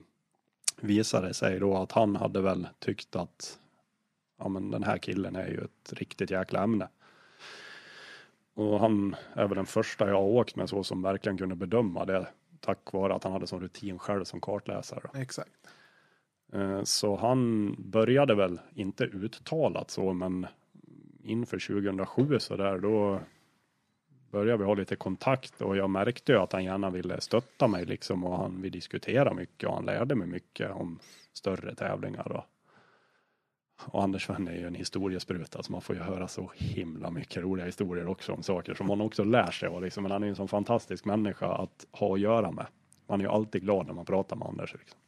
[0.82, 3.60] visade det sig då att han hade väl tyckt att
[4.40, 6.88] ja, men den här killen är ju ett riktigt jäkla ämne.
[8.54, 12.06] Och han är väl den första jag har åkt med så som verkligen kunde bedöma
[12.06, 12.28] det
[12.62, 15.22] tack vare att han hade sån rutin själv som kartläsare.
[15.22, 15.52] Exakt.
[16.54, 20.48] Eh, Så han började väl inte uttalat så, men
[21.24, 23.20] inför 2007 så där då
[24.32, 27.86] började vi ha lite kontakt och jag märkte ju att han gärna ville stötta mig
[27.86, 31.00] liksom och han vi diskutera mycket och han lärde mig mycket om
[31.34, 32.44] större tävlingar och,
[33.86, 37.44] och Anders Wenne är ju en historiespruta så man får ju höra så himla mycket
[37.44, 40.28] roliga historier också om saker som man också lär sig av, liksom, men han är
[40.28, 42.66] ju en sån fantastisk människa att ha att göra med.
[43.08, 44.74] Man är ju alltid glad när man pratar med Anders.
[44.74, 45.00] Liksom.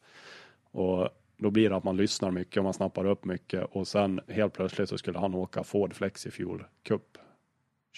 [0.72, 4.22] Och då blir det att man lyssnar mycket och man snappar upp mycket och sen
[4.28, 7.18] helt plötsligt så skulle han åka Ford Flexifuel Cup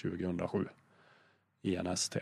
[0.02, 0.68] 2007
[1.62, 2.20] i en ST.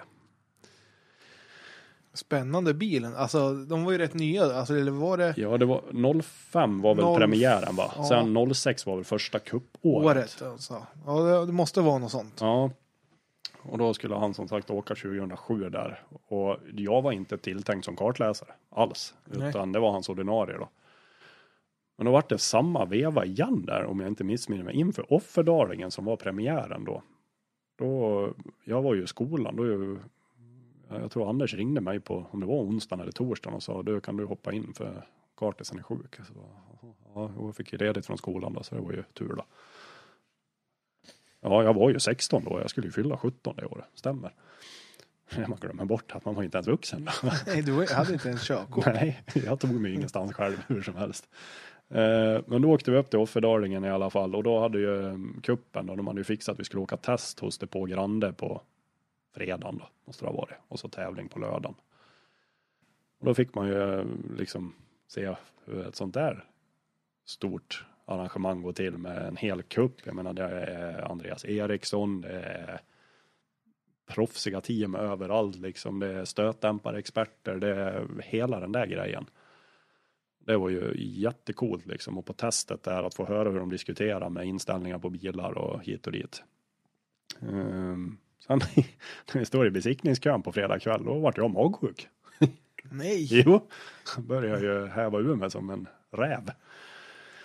[2.14, 3.16] Spännande bilen.
[3.16, 4.44] Alltså, de var ju rätt nya.
[4.44, 7.92] Alltså, eller var det Ja, det var 05 var väl Noll- premiären va?
[7.96, 8.04] ja.
[8.04, 10.06] Sen 06 var väl första cupåret.
[10.18, 10.42] året?
[10.42, 10.86] Alltså.
[11.06, 12.38] Ja, det, måste vara något sånt.
[12.42, 12.70] Ja.
[13.64, 16.04] Och då skulle han som sagt åka 2007 där.
[16.28, 19.14] Och jag var inte tilltänkt som kartläsare alls.
[19.26, 19.50] Nej.
[19.50, 20.70] Utan det var hans ordinarie då.
[21.98, 24.76] Men då var det samma veva igen där om jag inte missminner mig.
[24.76, 27.04] Inför Offerdalingen som var premiären då.
[27.78, 28.30] Då,
[28.64, 29.56] jag var ju i skolan.
[29.56, 29.64] Då,
[31.00, 34.02] jag tror Anders ringde mig på, om det var onsdagen eller torsdagen och sa du
[34.02, 36.16] kan du hoppa in för kartisen är sjuk.
[36.16, 36.34] Så,
[37.16, 39.46] ja, jag fick ju ledigt från skolan då så det var ju tur då.
[41.42, 42.60] Ja, jag var ju 16 då.
[42.60, 43.86] Jag skulle ju fylla 17 det året.
[43.94, 44.34] Stämmer.
[45.48, 47.10] Man glömmer bort att man var inte ens vuxen.
[47.48, 48.86] Nej, du hade inte ens körkort.
[48.86, 51.30] Nej, jag tog mig ingenstans själv hur som helst.
[51.90, 55.08] Eh, Men då åkte vi upp till Offerdalingen i alla fall och då hade ju
[55.08, 58.34] eh, kuppen då, de hade ju fixat att vi skulle åka test hos Depå Grande
[58.34, 58.62] på
[59.32, 60.58] fredagen då, måste det ha varit.
[60.68, 61.76] Och så tävling på lördagen.
[63.20, 64.06] Och då fick man ju eh,
[64.38, 64.76] liksom
[65.08, 66.46] se hur ett sånt där
[67.26, 70.06] stort arrangemang går till med en hel kupp.
[70.06, 72.82] Jag menar det är Andreas Eriksson, det är
[74.08, 76.00] proffsiga team överallt liksom.
[76.00, 79.26] Det är stötdämparexperter, det är hela den där grejen.
[80.40, 84.30] Det var ju jättecoolt liksom och på testet där att få höra hur de diskuterar
[84.30, 86.44] med inställningar på bilar och hit och dit.
[87.40, 88.18] Um,
[88.48, 88.60] sen
[89.34, 92.08] när vi står i besiktningskön på fredag kväll då vart jag magsjuk.
[92.84, 93.28] Nej.
[93.30, 93.68] Jo,
[94.18, 96.52] började ju häva ur mig som en räv.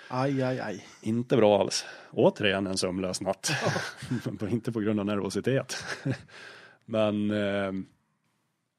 [0.08, 0.84] Aj, aj, aj.
[1.02, 1.84] Inte bra alls.
[2.10, 3.50] Återigen en sömnlös natt.
[4.50, 5.76] inte på grund av nervositet.
[6.84, 7.72] Men eh,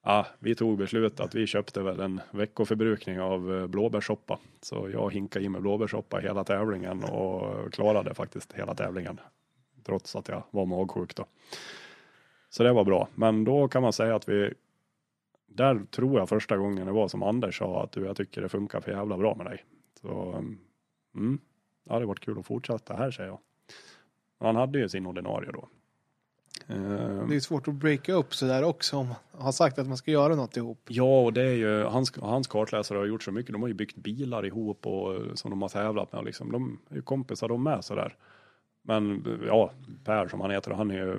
[0.03, 4.39] ja, vi tog beslut att vi köpte väl en veckoförbrukning av eh, blåbärssoppa.
[4.61, 9.20] Så jag hinkade i mig blåbärssoppa hela tävlingen och klarade faktiskt hela tävlingen.
[9.86, 11.26] Trots att jag var magsjuk då.
[12.49, 13.07] Så det var bra.
[13.15, 14.53] Men då kan man säga att vi
[15.47, 18.49] där tror jag första gången det var som Anders sa att du, jag tycker det
[18.49, 19.65] funkar för jävla bra med dig.
[20.01, 20.43] Så
[21.15, 21.39] mm,
[21.85, 23.39] det hade varit kul att fortsätta här säger jag.
[24.39, 25.67] Han hade ju sin ordinarie då.
[26.67, 29.97] Eh, Det är svårt att breaka upp sådär också om man har sagt att man
[29.97, 30.79] ska göra något ihop.
[30.87, 33.51] Ja, och det är ju hans, hans kartläsare har gjort så mycket.
[33.53, 36.25] De har ju byggt bilar ihop och som de har tävlat med.
[36.25, 36.51] Liksom.
[36.51, 38.15] De är ju kompisar de med sådär.
[38.81, 39.71] Men ja,
[40.03, 41.17] Per som han heter, han är ju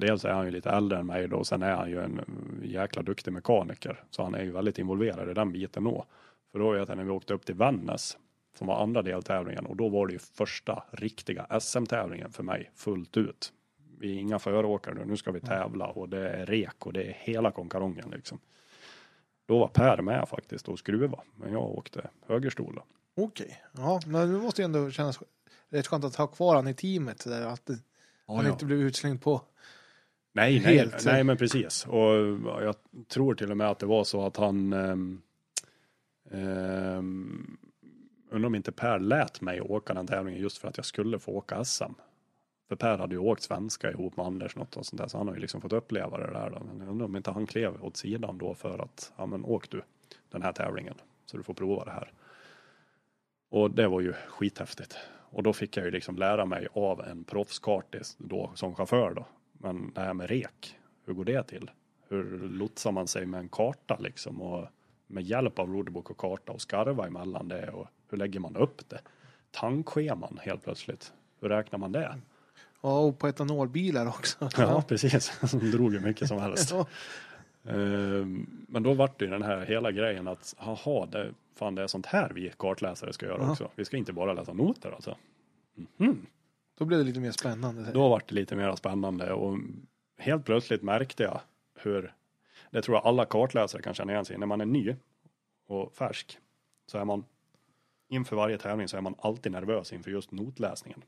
[0.00, 2.20] Dels är han ju lite äldre än mig då, och sen är han ju en
[2.64, 4.04] jäkla duktig mekaniker.
[4.10, 6.04] Så han är ju väldigt involverad i den biten då.
[6.52, 8.18] För då vet jag när vi åkte upp till Vännäs,
[8.58, 13.16] som var andra deltävlingen, och då var det ju första riktiga SM-tävlingen för mig fullt
[13.16, 13.52] ut.
[14.00, 17.02] Vi är inga föråkare nu, nu ska vi tävla och det är rek och det
[17.02, 18.38] är hela konkarongen liksom.
[19.46, 22.84] Då var Per med faktiskt och skruva, men jag åkte högerstol då.
[23.22, 23.62] Okej.
[23.72, 25.20] Ja, men det måste ju ändå kännas
[25.68, 27.20] rätt skönt att ha kvar han i teamet.
[27.20, 27.78] Sådär, att det-
[28.26, 29.40] han inte blev utslängd på.
[30.38, 31.04] Nej, nej, Helt.
[31.04, 31.86] nej, men precis.
[31.86, 32.14] Och
[32.62, 32.74] jag
[33.08, 35.22] tror till och med att det var så att han um,
[38.30, 41.32] undrar om inte Per lät mig åka den tävlingen just för att jag skulle få
[41.32, 41.92] åka SM.
[42.68, 45.28] För Per hade ju åkt svenska ihop med Anders något och sånt där, så han
[45.28, 46.50] har ju liksom fått uppleva det där.
[46.50, 46.64] Då.
[46.64, 49.70] Men jag undrar om inte han klev åt sidan då för att, ja men åk
[49.70, 49.82] du
[50.30, 50.94] den här tävlingen
[51.26, 52.12] så du får prova det här.
[53.50, 54.96] Och det var ju skithäftigt.
[55.30, 59.26] Och då fick jag ju liksom lära mig av en proffskartis då som chaufför då.
[59.58, 61.70] Men det här med rek, hur går det till?
[62.08, 64.66] Hur lotsar man sig med en karta liksom och
[65.06, 68.88] med hjälp av roderbok och karta och skarva emellan det och hur lägger man upp
[68.88, 69.00] det?
[69.50, 72.14] Tankscheman helt plötsligt, hur räknar man det?
[72.82, 74.48] Ja, och på etanolbilar också.
[74.56, 75.32] Ja, precis.
[75.50, 76.70] Som drog ju mycket som helst.
[76.74, 76.86] Ja.
[77.72, 81.82] Ehm, Men då vart det ju den här hela grejen att, haha, det, fan det
[81.82, 83.50] är sånt här vi kartläsare ska göra Ja.
[83.50, 83.70] också.
[83.74, 85.16] Vi ska inte bara läsa noter alltså.
[85.96, 86.26] Mhm.
[86.78, 87.92] Då blev det lite mer spännande.
[87.92, 89.58] Då vart det lite mer spännande och
[90.18, 91.40] helt plötsligt märkte jag
[91.74, 92.14] hur,
[92.70, 94.96] det tror jag alla kartläsare kan känna igen sig när man är ny
[95.66, 96.38] och färsk
[96.86, 97.24] så är man
[98.08, 101.04] inför varje tävling så är man alltid nervös inför just notläsningen.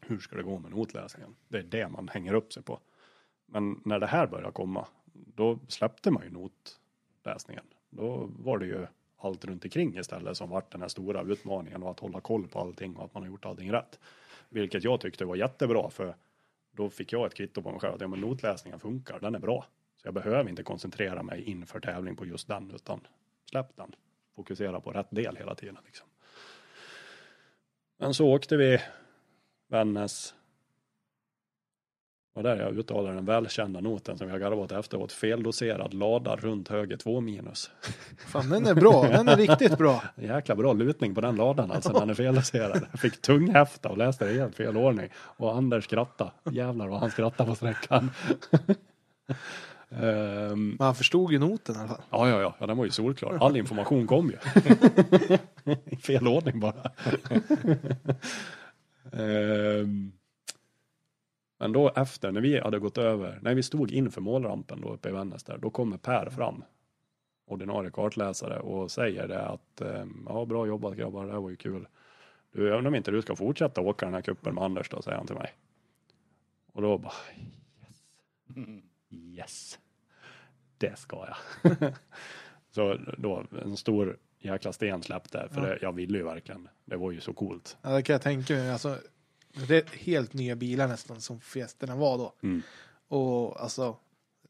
[0.00, 1.36] Hur ska det gå med notläsningen?
[1.48, 2.80] Det är det man hänger upp sig på.
[3.46, 7.64] Men när det här började komma, då släppte man ju notläsningen.
[7.90, 8.86] Då var det ju
[9.16, 12.60] allt runt omkring istället som vart den här stora utmaningen och att hålla koll på
[12.60, 13.98] allting och att man har gjort allting rätt.
[14.48, 16.16] Vilket jag tyckte var jättebra för
[16.70, 19.38] då fick jag ett kvitto på mig själv att ja, men notläsningen funkar, den är
[19.38, 19.66] bra.
[19.96, 23.00] Så jag behöver inte koncentrera mig inför tävling på just den utan
[23.50, 23.94] släpp den.
[24.36, 25.78] Fokusera på rätt del hela tiden.
[25.86, 26.06] Liksom.
[27.96, 28.80] Men så åkte vi
[29.68, 30.34] Vännäs.
[32.36, 35.12] Och där jag uttalade den välkända noten som jag garvat efteråt.
[35.12, 37.70] Feldoserad lada runt höger 2 minus.
[38.26, 39.08] Fan, den är bra.
[39.08, 40.02] Den är riktigt bra.
[40.16, 42.86] Jäkla bra lutning på den ladan alltså när den är feldoserad.
[42.90, 45.08] Jag fick tunghäfta och läste det i helt fel ordning.
[45.14, 46.30] Och Anders skrattade.
[46.50, 48.10] Jävlar vad han skrattade på sträckan.
[49.90, 52.02] Ehm, Men han förstod ju noten i alla fall.
[52.10, 53.38] Ja, ja, ja, ja, den var ju solklar.
[53.40, 54.36] All information kom ju.
[55.84, 56.90] I fel ordning bara.
[59.12, 60.12] Ehm,
[61.58, 65.08] Men då efter, när vi hade gått över, när vi stod inför målrampen då uppe
[65.08, 66.64] i Vännäs där, då kommer Per fram,
[67.46, 71.56] ordinarie kartläsare, och säger det att ehm, ja, bra jobbat grabbar, det här var ju
[71.56, 71.88] kul.
[72.52, 75.02] Du, jag undrar om inte du ska fortsätta åka den här kuppen med Anders då,
[75.02, 75.52] säger han till mig.
[76.72, 77.12] Och då bara,
[77.80, 78.02] yes.
[79.10, 79.78] Yes.
[80.78, 81.76] Det ska jag.
[82.70, 85.66] så då, en stor jäkla sten släppte, för Ja.
[85.66, 86.68] det, jag ville ju verkligen.
[86.84, 87.76] Det var ju så coolt.
[87.82, 88.70] Ja, det kan jag tänka mig.
[88.70, 88.98] Alltså,
[89.68, 92.32] det är helt nya bilar nästan som Fiesterna var då.
[92.42, 92.62] Mm.
[93.08, 93.96] Och alltså,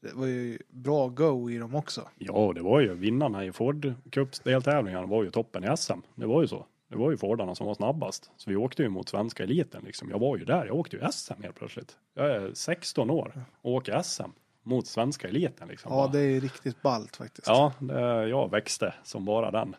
[0.01, 2.09] det var ju bra go i dem också.
[2.17, 5.99] Ja, det var ju vinnarna i Ford Cups deltävlingarna var ju toppen i SM.
[6.15, 6.65] Det var ju så.
[6.89, 8.31] Det var ju Fordarna som var snabbast.
[8.37, 10.09] Så vi åkte ju mot svenska eliten liksom.
[10.09, 10.65] Jag var ju där.
[10.65, 11.97] Jag åkte ju SM helt plötsligt.
[12.13, 14.31] Jag är 16 år och åker SM
[14.63, 15.91] mot svenska eliten liksom.
[15.93, 17.47] Ja, det är riktigt ballt faktiskt.
[17.47, 19.75] Ja, det, jag växte som bara den.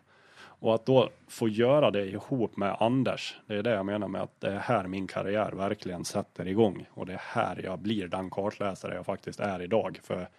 [0.59, 4.21] Och att då få göra det ihop med Anders, det är det jag menar med
[4.21, 6.85] att det är här min karriär verkligen sätter igång.
[6.91, 9.99] Och det är här jag blir den kartläsare jag faktiskt är idag.
[10.03, 10.29] För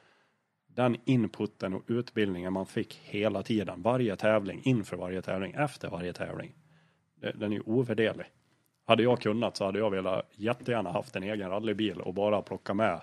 [0.67, 6.13] den inputen och utbildningen man fick hela tiden, varje tävling, inför varje tävling, efter varje
[6.13, 6.55] tävling.
[7.35, 8.27] Den är ju ovärderlig.
[8.85, 12.75] Hade jag kunnat så hade jag velat jättegärna haft en egen rallybil och bara plocka
[12.75, 13.01] med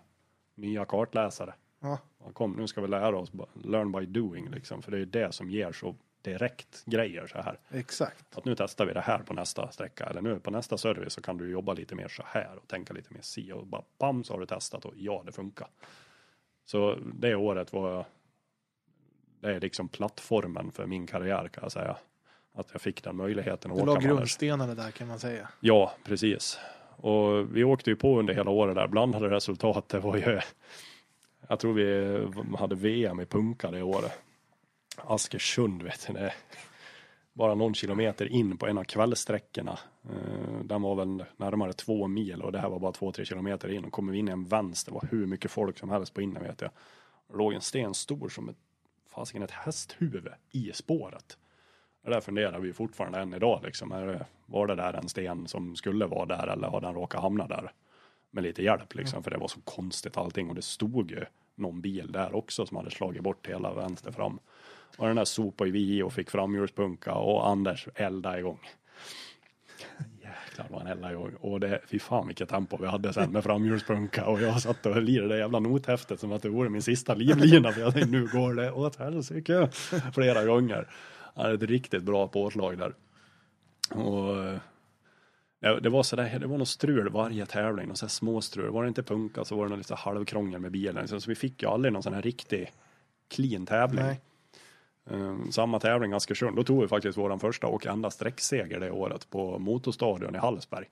[0.55, 1.53] nya kartläsare.
[1.80, 1.99] Ja,
[2.34, 3.32] Kom, nu ska vi lära oss,
[3.63, 7.59] learn by doing liksom, för det är det som ger så direkt grejer så här.
[7.70, 8.38] Exakt.
[8.38, 11.22] Att nu testar vi det här på nästa sträcka eller nu på nästa service så
[11.22, 14.24] kan du jobba lite mer så här och tänka lite mer si och bara bam
[14.24, 15.68] så har du testat och ja det funkar.
[16.65, 18.05] Så det året var
[19.39, 21.97] det är liksom plattformen för min karriär kan jag säga.
[22.53, 25.49] Att jag fick den möjligheten att Du la grundstenarna där kan man säga.
[25.59, 26.59] Ja, precis.
[26.95, 28.88] Och vi åkte ju på under hela året där.
[28.88, 29.89] Blandade resultat.
[29.89, 30.39] Det var ju,
[31.47, 34.11] jag tror vi hade VM i punka det året.
[35.06, 36.14] Askersund vet du.
[36.14, 36.34] Det är
[37.34, 39.80] bara någon kilometer in på en av kvällsträckorna.
[40.10, 43.70] Eh, den var väl närmare två mil och det här var bara två, tre kilometer
[43.70, 43.86] in.
[43.86, 46.22] Och kommer vi in i en vänster, det var hur mycket folk som helst på
[46.22, 46.72] inne vet jag.
[47.28, 48.58] Det låg en sten stor som ett,
[49.10, 51.38] fasiken ett hästhuvud i spåret.
[52.04, 53.91] Det där funderar vi fortfarande än idag liksom.
[53.91, 57.48] Är var det där en sten som skulle vara där eller har den råkat hamna
[57.48, 57.72] där?
[58.32, 61.26] Med lite hjälp liksom, för det var så konstigt allting och det stod ju
[61.56, 64.39] någon bil där också som hade slagit bort hela vänster fram.
[64.98, 68.60] Och den där sopade vi i och fick framhjulspunka och Anders elda igång.
[70.22, 71.34] Jäklar vad han eldade igång.
[71.40, 74.94] Och det, fy fan vilket tempo vi hade sen med framhjulspunka och jag satt och
[74.94, 77.94] höll i det där jävla nothäftet som att det vore min sista livlina för jag
[77.94, 79.70] tänkte nu går det åt helsike
[80.14, 80.88] flera gånger.
[81.36, 82.94] han hade ett riktigt bra påslag där.
[83.90, 84.36] Och
[85.60, 88.70] det, var sådär, det var något strul varje tävling, något så här småstrul.
[88.70, 91.08] Var det inte punka så var det något lite halvkrångel med bilen.
[91.08, 92.72] Så, så vi fick ju aldrig någon sån här riktig
[93.28, 94.06] clean tävling.
[94.06, 94.22] Nej.
[95.12, 99.30] Um, samma tävling Askersund, då tog vi faktiskt våran första och enda sträckseger det året
[99.30, 100.86] på Motorstadion i Hallsberg.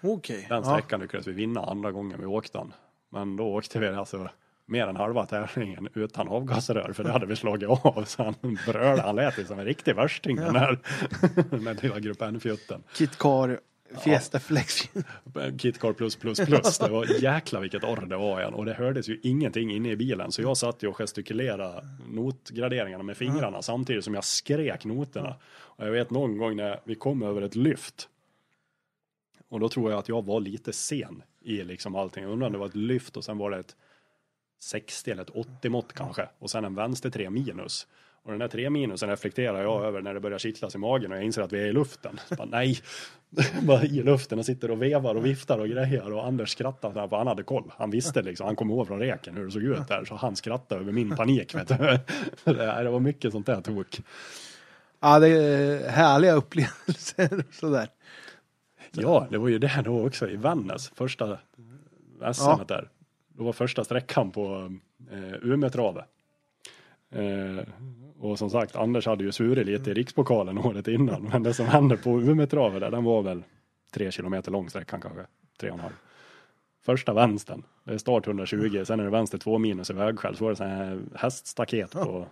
[0.00, 0.46] Okej.
[0.48, 0.70] Den Ja.
[0.70, 2.72] sträckan lyckades vi vinna andra gången vi åkte den.
[3.12, 4.28] Men då åkte vi alltså
[4.66, 8.04] mer än halva tävlingen utan avgasrör för det hade vi slagit av.
[8.06, 10.78] Så han brölade, han lät ju som en riktig värsting den här,
[11.50, 12.82] den här lilla grupp N-fjutten.
[12.94, 13.60] Kit Car
[13.96, 14.82] Fiesta Flex.
[15.58, 16.78] Kitcar plus plus plus.
[16.78, 18.54] Det var jäkla vilket orr det var igen.
[18.54, 20.32] Och det hördes ju ingenting inne i bilen.
[20.32, 25.36] Så jag satt ju och gestikulerade notgraderingarna med fingrarna samtidigt som jag skrek noterna.
[25.50, 28.08] Och jag vet någon gång när vi kom över ett lyft.
[29.48, 32.22] Och då tror jag att jag var lite sen i liksom allting.
[32.22, 33.76] Jag undrar om det var ett lyft och sen var det ett
[34.60, 36.28] 60 eller ett 80 mått kanske.
[36.38, 37.86] Och sen en vänster 3 minus.
[38.28, 41.18] Och den där 3 minusen reflekterar jag över när det börjar kittlas i magen och
[41.18, 42.20] jag inser att vi är i luften.
[42.38, 42.78] Bara, nej,
[43.62, 47.16] bara i luften och sitter och vevar och viftar och grejer och Anders skrattar för
[47.16, 47.72] han hade koll.
[47.76, 50.36] Han visste liksom, han kom ihåg från reken hur det såg ut där så han
[50.36, 51.54] skrattade över min panik.
[51.54, 51.98] Vet du.
[52.54, 54.00] Det var mycket sånt där tok.
[55.00, 57.88] Ja, det är härliga upplevelser och sådär.
[58.90, 61.38] Ja, det var ju det då också i Vännäs, första
[62.32, 62.64] SM Ja.
[62.68, 62.88] där.
[63.28, 64.72] Det var första sträckan på
[65.12, 66.04] eh, Umeåtravet.
[67.10, 67.64] Eh,
[68.20, 71.22] och som sagt, Anders hade ju svurit lite i rikspokalen året innan.
[71.22, 73.42] Men det som hände på Umeåtravet där, den var väl
[73.94, 75.26] tre kilometer lång sträckan kanske.
[75.60, 75.92] Tre och en halv.
[76.84, 80.36] Första vänstern, det är start 120, sen är det vänster två minus i vägskäl.
[80.36, 82.26] Så var det så här häststaket på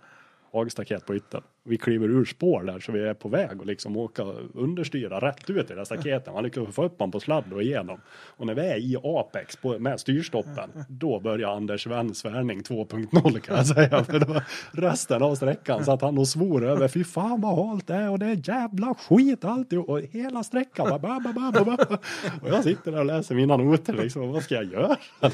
[0.53, 1.41] hagstaket på ytten.
[1.63, 4.23] Vi kliver ur spår där så vi är på väg att liksom åka
[4.53, 6.33] understyra rätt ut i det där staketen.
[6.33, 8.01] Man lyckas få upp honom på sladd och igenom.
[8.09, 13.39] Och när vi är i Apex på, med styrstoppen, då börjar Anders Svens svärning 2.0
[13.39, 14.03] kan jag säga.
[14.03, 14.41] För då,
[14.71, 18.19] resten av sträckan satt han och svor över, fy fan vad halt det är och
[18.19, 19.89] det är jävla skit alltihop.
[19.89, 21.97] Och hela sträckan bara, ba, ba, ba, ba, ba.
[22.41, 24.97] Och jag sitter där och läser mina noter liksom, vad ska jag göra?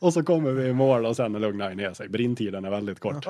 [0.00, 2.08] och så kommer vi i mål och sen lugnar det ner sig.
[2.08, 3.26] Brintiden är väldigt kort.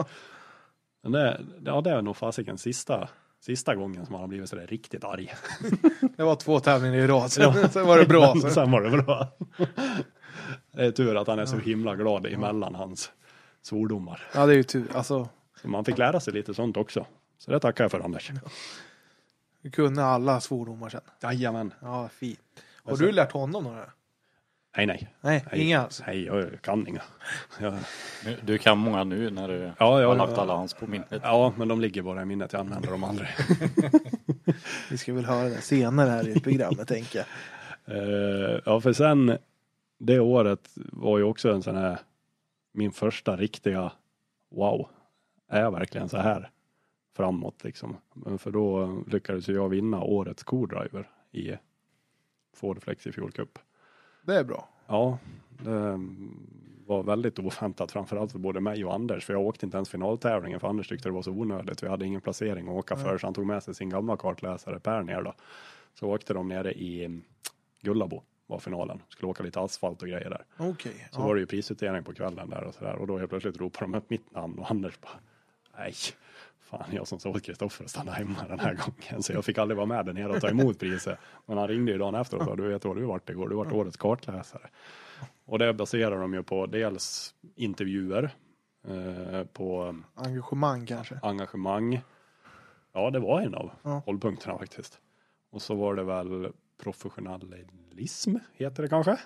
[1.02, 3.08] Men det, ja, det är nog fasiken sista,
[3.40, 5.34] sista gången som han har blivit sådär riktigt arg.
[6.16, 8.34] Det var två tävlingar i rad, sen, sen var det bra.
[8.34, 8.50] Så.
[8.50, 9.28] Sen var det bra.
[10.72, 13.12] Det är tur att han är så himla glad emellan hans
[13.62, 14.22] svordomar.
[14.34, 14.96] Ja, det är ju tur.
[14.96, 15.28] Alltså,
[15.62, 17.06] Så man fick lära sig lite sånt också.
[17.38, 18.30] Så det tackar jag för Anders.
[19.62, 21.00] vi kunde alla svordomar sen.
[21.22, 21.74] Jajamän.
[21.80, 22.40] Ja, fint.
[22.84, 23.84] Har du lärt honom några?
[24.78, 25.08] Nej, nej.
[25.20, 25.60] Nej, nej.
[25.60, 26.02] inga alls.
[26.06, 27.02] Nej, jag kan inga.
[27.60, 27.74] Jag,
[28.44, 30.42] Du, kan många nu när du Ja, ja, har lagt ja.
[30.42, 31.08] alla hans på minnet.
[31.22, 32.52] ja, men de ligger bara i minnet.
[32.52, 33.28] Jag använder dem aldrig.
[34.90, 37.26] Vi ska väl höra det senare här i programmet, tänker jag.
[37.90, 39.38] Eh, ja, för sen
[39.98, 41.98] det året var ju också en sån här
[42.72, 43.92] min första riktiga
[44.50, 44.88] wow.
[45.50, 46.50] Är jag verkligen så här
[47.16, 47.96] framåt liksom?
[48.14, 51.52] Men för då lyckades jag vinna årets co-driver i
[52.56, 53.58] Ford Flexi Fuel Cup.
[54.28, 54.68] Det är bra.
[54.86, 55.18] Ja,
[55.58, 56.00] det
[56.86, 60.60] var väldigt oväntat framförallt för både mig och Anders för jag åkte inte ens finaltävlingen
[60.60, 61.82] för Anders tyckte det var så onödigt.
[61.82, 64.80] Vi hade ingen placering att åka för så han tog med sig sin gamla kartläsare
[64.80, 65.34] Per ner då.
[65.94, 67.20] Så åkte de nere i
[67.80, 69.02] Gullabo var finalen.
[69.08, 70.44] Skulle åka lite asfalt och grejer där.
[70.56, 71.08] Okej.
[71.12, 71.26] Så ja.
[71.26, 73.98] var det ju prisutdelning på kvällen där och sådär och då helt plötsligt ropade de
[73.98, 75.20] upp mitt namn och Anders bara
[75.78, 75.94] nej.
[76.70, 79.22] Fan, jag som sa åt Kristoffer att stanna hemma den här gången.
[79.22, 81.18] Så jag fick aldrig vara med där nere och ta emot priset.
[81.46, 83.48] Men han ringde ju dagen efter och sa, du vet vad du vart igår?
[83.48, 84.68] Du vart årets kartläsare.
[85.44, 88.30] Och det baserar de ju på dels intervjuer,
[88.88, 91.18] eh, på Engagemang kanske.
[91.22, 92.00] engagemang.
[92.92, 94.02] Ja, det var en av Ja.
[94.06, 94.98] hållpunkterna faktiskt.
[95.50, 96.52] Och så var det väl
[96.82, 99.18] professionalism, heter det kanske?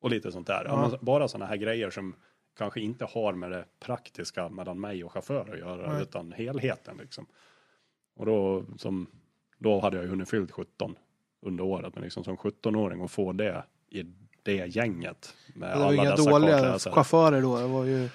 [0.00, 0.64] Och lite sånt där.
[0.64, 0.88] Ja.
[0.92, 0.98] Ja.
[1.00, 2.14] bara sådana här grejer som
[2.60, 6.02] kanske inte har med det praktiska mellan mig och chaufför att göra, Nej.
[6.02, 7.26] utan helheten liksom.
[8.16, 9.06] Och då, som,
[9.58, 10.94] då hade jag ju hunnit fyllt 17
[11.42, 14.02] under året, men liksom som 17-åring och få det i
[14.42, 16.94] det gänget med Det var alla inga dessa dåliga kartläsare.
[16.94, 17.58] chaufförer då.
[17.58, 18.08] Det var ju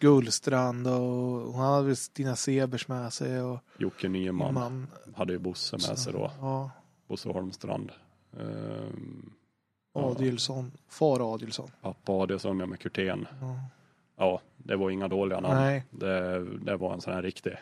[0.00, 4.86] Gullstrand och han hade Stina Sebers med sig och Jocke Nyman man.
[5.16, 6.30] hade ju Bosse med sig då.
[6.40, 6.70] Ja,
[7.08, 7.92] Bosse Holmstrand.
[8.40, 9.32] Ehm,
[9.94, 10.72] ja, Adilsson.
[10.88, 11.70] Far Adilsson.
[11.82, 13.26] pappa Adielsson med Kurtén.
[13.40, 13.60] Ja.
[14.18, 15.54] Ja, det var inga dåliga namn.
[15.56, 15.84] Nej.
[15.90, 17.52] Det, det var en sån här riktig,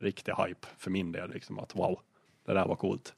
[0.00, 1.30] riktig hype för min del.
[1.30, 2.00] Liksom, att wow,
[2.46, 3.14] det där var coolt.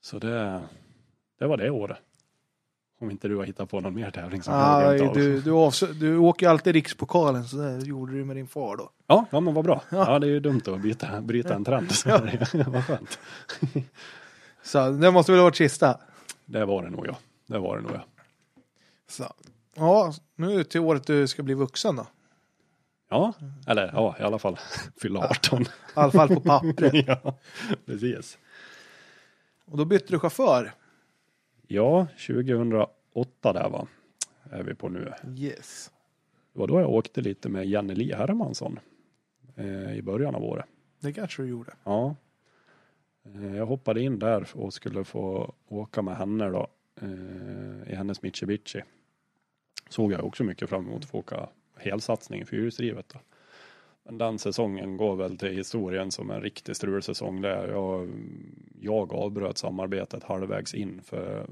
[0.00, 0.60] Så det,
[1.38, 1.98] det var det året.
[2.98, 6.16] Om inte du har hittat på någon mer tävling som Ah, du, du, avs- du
[6.16, 8.90] åker ju alltid rikspokalen så det gjorde du med din far då.
[9.06, 9.82] Ja, ja, men vad bra.
[9.90, 10.12] Ja.
[10.12, 11.92] Ja, det är ju dumt att byta, bryta en trend.
[11.92, 13.18] Så det, vad skönt.
[14.62, 15.98] Så det måste väl ha varit sista.
[16.44, 17.16] Det var det nog ja.
[17.46, 18.04] Det var det nog ja.
[19.08, 19.24] Så.
[19.74, 22.06] Ja, nu till året du ska bli vuxen då.
[23.10, 23.32] Ja,
[23.66, 24.58] eller ja, i alla fall
[24.96, 25.62] fylla 18.
[25.62, 27.06] I alla fall på pappret.
[27.06, 27.38] ja,
[27.86, 28.38] precis.
[29.64, 30.72] Och då bytte du chaufför.
[31.66, 33.86] Ja, 2008 där va,
[34.50, 35.12] är vi på nu.
[35.36, 35.90] Yes.
[36.52, 38.78] Det var då jag åkte lite med Jenny Li Hermansson
[39.56, 40.66] eh, i början av året.
[41.00, 41.72] Det kanske du gjorde.
[41.84, 42.16] Ja.
[43.24, 46.66] Eh, jag hoppade in där och skulle få åka med henne då
[47.00, 48.82] eh, i hennes Mitsubishi.
[49.92, 53.08] Såg jag också mycket fram emot att få åka helsatsning i fyrhjulsdrivet.
[53.08, 53.18] då.
[54.04, 57.68] Men den säsongen går väl till historien som en riktig strulsäsong där.
[57.68, 58.10] Jag,
[58.80, 61.46] jag avbröt samarbetet halvvägs in för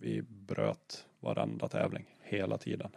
[0.00, 2.90] vi bröt varenda tävling hela tiden.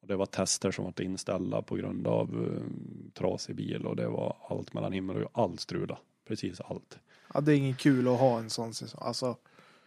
[0.00, 4.08] Och det var tester som var inställda på grund av eh, trasig bil och det
[4.08, 5.30] var allt mellan himmel och jord.
[5.34, 5.98] Allt strula.
[6.28, 6.98] Precis allt.
[7.34, 9.00] Ja, det är ingen kul att ha en sån säsong.
[9.04, 9.36] Alltså,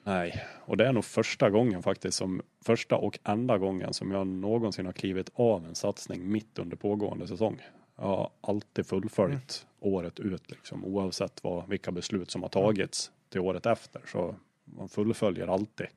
[0.04, 4.28] Nej, och det är nog första gången faktiskt som första och enda gången som jag
[4.28, 7.62] någonsin har klivit av en satsning mitt under pågående säsong.
[7.96, 13.40] Jag har alltid fullföljt året ut liksom oavsett vad, vilka beslut som har tagits till
[13.40, 14.36] året efter så
[14.66, 15.88] man fullföljer alltid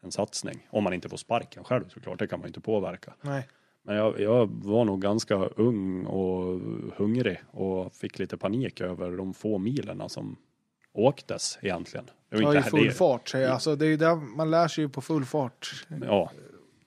[0.00, 0.66] en satsning.
[0.70, 3.14] Om man inte får sparken själv såklart, det kan man ju inte påverka.
[3.22, 3.48] nej.
[3.84, 6.60] Men jag, jag var nog ganska ung och
[6.96, 10.36] hungrig och fick lite panik över de få milerna som
[10.92, 12.10] åktes egentligen.
[12.28, 13.28] Det var Ja, i full det- fart.
[13.28, 13.54] säger jag.
[13.54, 15.86] Alltså, det är ju där man lär sig ju på full fart.
[16.06, 16.30] Ja,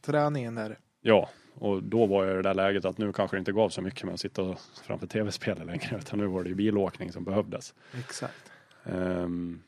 [0.01, 0.80] Träningen där.
[1.01, 3.70] ja, och då var jag i det där läget att nu kanske det inte gav
[3.70, 7.24] så mycket med att sitta framför tv-spelet längre, utan nu var det ju bilåkning som
[7.24, 7.74] behövdes.
[7.99, 8.51] Exakt.
[8.84, 9.62] Ehm,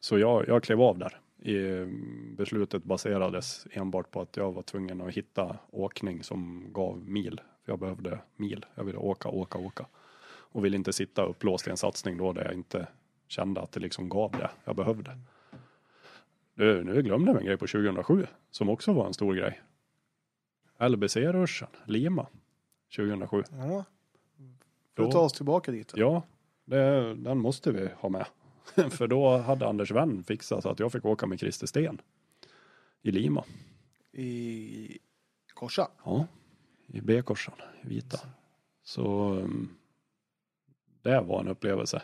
[0.00, 1.20] så jag, jag klev av där.
[1.42, 1.86] I,
[2.36, 7.40] beslutet baserades enbart på att jag var tvungen att hitta åkning som gav mil.
[7.64, 8.66] För jag behövde mil.
[8.74, 9.86] Jag ville åka, åka, åka.
[10.52, 12.88] Och ville inte sitta upplåst i en satsning då där jag inte
[13.28, 15.18] kände att det liksom gav det jag behövde.
[16.54, 19.60] Nu, nu glömde jag en grej på 2007 som också var en stor grej.
[20.88, 22.26] LBC-ruschen, Lima,
[22.96, 23.42] 2007.
[23.50, 23.84] Ja.
[24.94, 25.92] Då- ta oss tillbaka dit.
[25.96, 26.22] Ja,
[26.64, 28.26] det, den måste vi ha med.
[28.90, 32.00] För då hade Anders Wenn fixat så att jag fick åka med Christer Sten
[33.02, 33.44] I Lima.
[34.12, 34.98] I
[35.54, 35.88] Korsa.
[36.04, 36.26] Ja,
[36.86, 38.18] i B-korsan, vita.
[38.82, 39.76] Så um,
[41.02, 42.02] det var en upplevelse.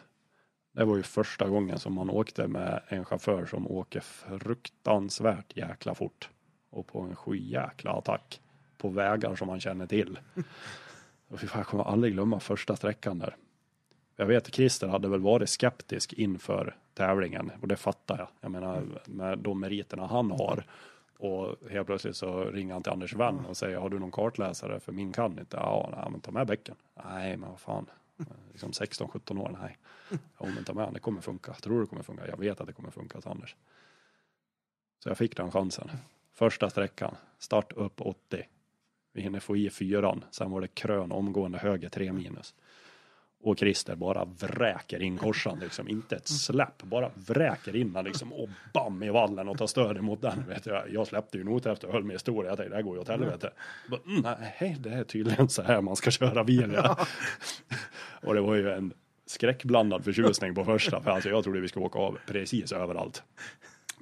[0.72, 5.94] Det var ju första gången som man åkte med en chaufför som åker fruktansvärt jäkla
[5.94, 6.30] fort.
[6.70, 8.40] Och på en skyjäkla attack.
[8.78, 10.18] På vägar som man känner till.
[11.28, 13.36] Och fy fan, jag kommer aldrig glömma första sträckan där.
[14.16, 18.28] Jag vet att Christer hade väl varit skeptisk inför tävlingen och det fattar jag.
[18.40, 20.64] Jag menar med de meriterna han har
[21.18, 24.80] och helt plötsligt så ringer han till Anders Wenn och säger har du någon kartläsare
[24.80, 25.57] för min kan inte.
[25.57, 26.74] Ja, nej, men ta med bäcken.
[27.05, 27.86] Nej, men vad fan.
[28.19, 29.79] Eh, liksom 16-17 år, nej.
[30.39, 31.53] Jag inte ta med det kommer funka.
[31.53, 32.29] Tror det kommer funka?
[32.29, 33.57] Jag vet att det kommer funka Anders.
[34.99, 35.91] Så jag fick den chansen.
[36.33, 38.49] Första sträckan, start upp 80.
[39.12, 42.55] Vi hinner få i fyran, sen var det krön omgående höger 3 minus.
[43.47, 48.32] Och Christer bara vräker in korsan liksom, inte ett släpp, bara vräker in den liksom
[48.32, 50.44] och bam i vallen och tar stöd emot den.
[50.49, 52.82] Vet jag, jag släppte ju not efter och höll mig stor, jag tänkte det här
[52.82, 53.51] går ju åt helvete.
[53.90, 56.72] Bara, mm, nej, det är tydligen så här man ska köra bil.
[56.74, 57.07] Ja.
[58.22, 58.92] och det var ju en
[59.26, 63.22] skräckblandad förtjusning på första, för alltså jag trodde vi skulle åka av precis överallt.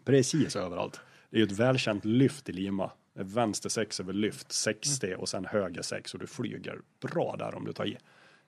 [0.05, 1.01] Precis överallt.
[1.31, 2.91] Det är ju ett välkänt lyft i Lima.
[3.15, 7.65] Vänster sex över lyft 60 och sen höger sex och du flyger bra där om
[7.65, 7.97] du tar i.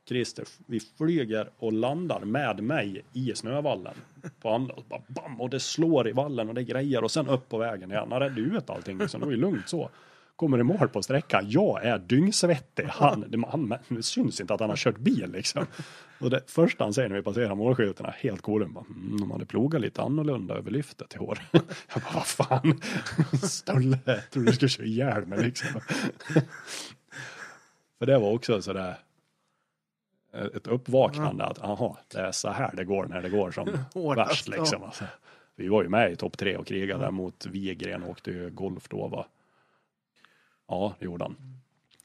[0.09, 3.95] Christer, vi flyger och landar med mig i snövallen
[4.41, 7.29] på andra och bara bam och det slår i vallen och det grejer och sen
[7.29, 8.09] upp på vägen igen.
[8.11, 9.21] Han räddade ut allting liksom.
[9.21, 9.91] Det var ju lugnt så.
[10.37, 11.45] Kommer i mål på sträckan.
[11.49, 12.85] Jag är dyngsvettig.
[12.85, 15.67] Han, han, det syns inte att han har kört bil liksom.
[16.21, 19.47] Och det första han säger när vi passerar målskyltarna, helt cool, bara, mm, de hade
[19.47, 21.39] plogat lite annorlunda över lyftet i år.
[21.53, 21.63] Jag
[22.03, 22.81] bara, vad fan,
[23.43, 25.81] Stolle, jag trodde du skulle köra ihjäl mig liksom.
[27.99, 28.97] För det var också sådär,
[30.37, 33.68] ett uppvaknande att aha, det är så här det går när det går som
[34.16, 34.80] värst liksom.
[34.80, 34.87] ja.
[34.87, 35.05] Alltså,
[35.55, 38.89] vi var ju med i topp tre och krigade mot Wigren och åkte ju golf
[38.89, 39.26] då va.
[40.68, 41.37] Ja, det gjorde han.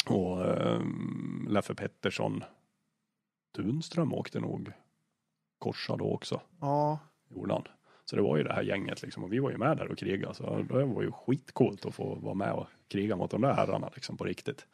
[0.05, 2.43] Och um, Leffe Pettersson
[3.55, 4.71] Tunström åkte nog
[5.59, 6.41] korsa då också.
[6.59, 7.63] Ja, Gjorde han.
[8.05, 9.97] Så det var ju det här gänget liksom och vi var ju med där och
[9.97, 13.53] krigade så det var ju skitcoolt att få vara med och kriga mot de där
[13.53, 14.65] herrarna liksom på riktigt.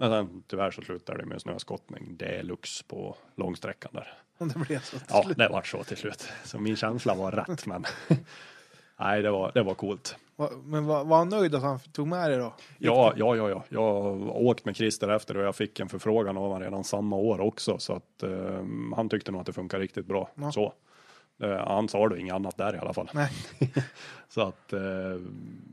[0.00, 4.12] Men sen tyvärr så slutade det med snöskottning deluxe på långsträckan där.
[4.38, 5.38] det blev så till Ja, slut.
[5.38, 6.28] det var så till slut.
[6.44, 7.84] Så min känsla var rätt men
[8.98, 10.16] nej, det var, det var coolt.
[10.64, 12.54] Men var, var han nöjd att han tog med det då?
[12.78, 13.64] Ja, ja, ja, ja.
[13.68, 17.16] Jag har åkt med Christer efter och jag fick en förfrågan av honom redan samma
[17.16, 18.64] år också så att eh,
[18.96, 20.30] han tyckte nog att det funkar riktigt bra.
[20.34, 20.52] Ja.
[20.52, 20.72] Så.
[21.42, 23.10] Eh, han sa då inget annat där i alla fall.
[23.14, 23.30] Nej.
[24.28, 24.80] Så att, eh,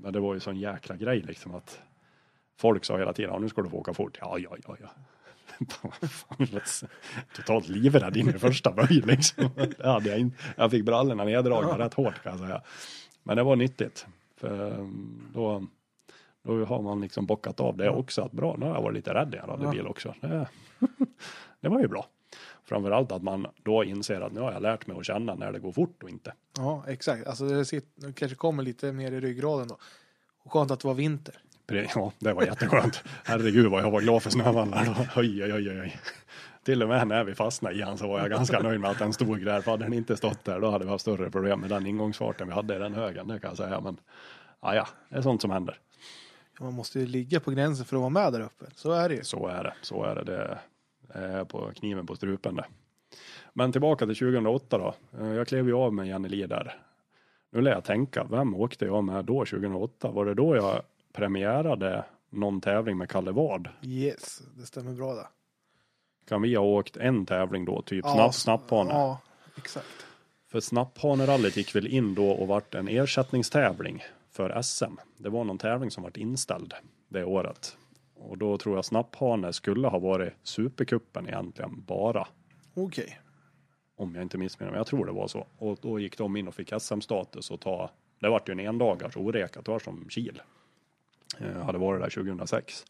[0.02, 1.80] men det var ju sån jäkla grej liksom att
[2.58, 4.18] folk sa hela tiden, ja, nu ska du få åka fort.
[4.22, 4.90] Ja, ja, ja, ja.
[7.36, 9.50] Totalt livrädd in i första böj liksom.
[9.84, 10.38] Hade jag, inte.
[10.58, 12.62] jag fick brallorna neddragna rätt hårt kan jag säga.
[13.24, 14.06] Men det var nyttigt.
[14.38, 14.88] För eh,
[15.34, 15.66] då,
[16.44, 18.22] då har man liksom bockat av det också.
[18.22, 19.72] Att bra, nu har jag varit lite rädd när jag hade Ja.
[19.72, 20.14] bil också.
[20.22, 20.48] Det,
[21.62, 22.06] det var ju bra.
[22.64, 25.60] Framförallt att man då inser att nu har jag lärt mig att känna när det
[25.60, 26.34] går fort och inte.
[26.58, 27.28] Ja, exakt.
[27.28, 29.78] Alltså det, sitter, det kanske kommer lite mer i ryggraden då.
[30.44, 31.36] Och skönt att det var vinter.
[31.68, 33.04] Ja, det var jätteskönt.
[33.24, 34.86] Herregud vad jag var glad för snövallar.
[34.86, 35.22] då.
[35.22, 36.00] Oj, oj, oj, oj.
[36.64, 39.00] Till och med när vi fastnade i han så var jag ganska nöjd med att
[39.00, 39.62] den stod där.
[39.62, 42.48] För hade den inte stått där då hade vi haft större problem med den ingångsfarten
[42.48, 43.28] vi hade i den högen.
[43.28, 43.82] Det kan jag säga.
[43.82, 43.98] Men
[44.62, 45.78] ja, ja, det är sånt som händer.
[46.60, 48.66] Man måste ju ligga på gränsen för att vara med där uppe.
[48.76, 49.24] Så är det ju.
[49.24, 49.74] Så är det.
[49.82, 50.24] Så är det.
[50.24, 50.58] Det
[51.20, 52.66] är på kniven på strupen det.
[53.54, 54.94] Men tillbaka till 2008 då.
[55.20, 56.76] Eh, Jag klev ju av med Janneli där.
[57.52, 60.12] Nu lär jag tänka, vem åkte jag med då 2008?
[60.12, 60.82] Var det då jag
[61.16, 63.70] premiärade någon tävling med Kalle Ward?
[63.82, 65.28] Yes, det stämmer bra där.
[66.28, 68.90] Kan vi ha åkt en tävling då, typ snapp, snapphane?
[68.90, 69.22] Ja,
[69.58, 70.06] exakt.
[70.48, 74.96] För snapphanerallyt gick väl in då och vart en ersättningstävling för SM.
[75.18, 76.74] Det var någon tävling som vart inställd
[77.10, 77.78] det året.
[78.16, 82.28] Och då tror jag snapphane skulle ha varit supercupen egentligen bara.
[82.74, 83.20] Okej.
[83.98, 84.80] Om jag inte missminner mig.
[84.80, 85.48] Jag tror det var så.
[85.58, 87.90] Och då gick de in och fick SM-status och ta.
[88.20, 89.66] Det vart ju en endagars orekat.
[89.66, 90.42] Det var som Kil.
[91.40, 92.86] Eh, hade varit där 2006.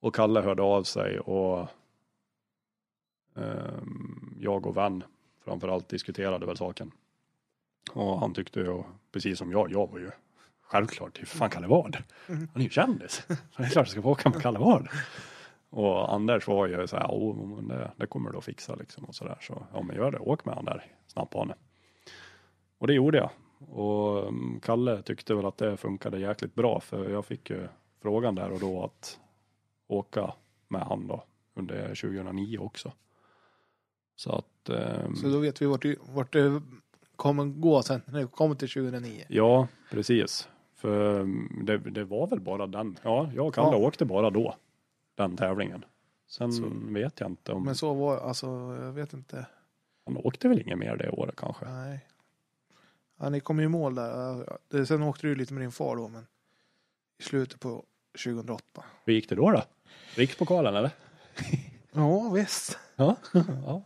[0.00, 1.68] Och Kalle hörde av sig och
[3.36, 5.04] ehm, jag och vän
[5.44, 6.92] framförallt diskuterade väl saken.
[7.92, 10.10] Och han tyckte ju, precis som jag, jag var ju
[10.60, 12.02] självklart, hur fan Kalle Ward?
[12.26, 13.24] Han är ju kändis.
[13.28, 14.88] Så det är klart jag ska få åka med Kalle Ward.
[15.70, 19.04] Och Anders var ju så här, oh, men det, det kommer du att fixa liksom
[19.04, 19.38] och så där.
[19.40, 21.54] Så ja, men gör det, åk med han där snapphane.
[22.78, 23.30] Och det gjorde jag.
[23.58, 27.68] Och mm, Kalle tyckte väl att det funkade jäkligt bra för jag fick ju
[28.02, 29.20] frågan där och då att
[29.86, 30.32] åka
[30.68, 32.92] med han då under 2009 också.
[34.16, 35.84] Så att ehm, Så då vet vi vart,
[36.14, 36.62] vart det
[37.16, 39.24] kommer gå sen när det kommer till 2009.
[39.28, 40.48] Ja, precis.
[40.74, 42.98] För mm, det, det var väl bara den.
[43.02, 43.86] Ja, jag och Kalle Ja.
[43.86, 44.54] åkte bara då.
[45.14, 45.84] Den tävlingen.
[46.28, 46.64] Sen Så.
[46.88, 47.64] vet jag inte om...
[47.64, 48.46] Men så var alltså,
[48.82, 49.46] jag vet inte.
[50.04, 51.64] Han åkte väl inget mer det året kanske.
[51.64, 52.06] Nej.
[53.18, 54.84] Ja, ni kom ju i mål där.
[54.84, 56.26] Sen åkte du lite med din far då, men
[57.18, 57.84] i slutet på
[58.24, 58.84] 2008.
[59.04, 59.62] Hur gick det då då?
[60.14, 60.90] Rikspokalen eller?
[61.92, 62.78] Ja, visst.
[62.96, 63.16] Ja,
[63.66, 63.82] ja.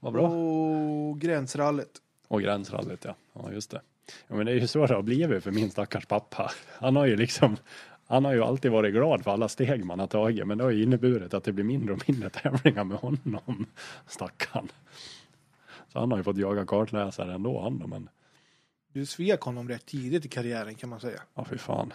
[0.00, 0.28] vad bra.
[0.28, 1.98] Och gränsrallyt.
[2.28, 3.14] Och gränsrallyt ja.
[3.32, 3.80] Ja just det.
[4.28, 6.50] Ja, men det är ju så det har blivit för min stackars pappa.
[6.78, 7.56] Han har ju liksom
[8.06, 10.70] han har ju alltid varit glad för alla steg man har tagit men det har
[10.70, 13.66] ju inneburit att det blir mindre och mindre tävlingar med honom.
[14.06, 14.68] Stackarn.
[15.92, 18.08] Så han har ju fått jaga kartläsare ändå han då, men
[18.92, 21.20] Du svek honom rätt tidigt i karriären kan man säga.
[21.34, 21.92] ja fy fan.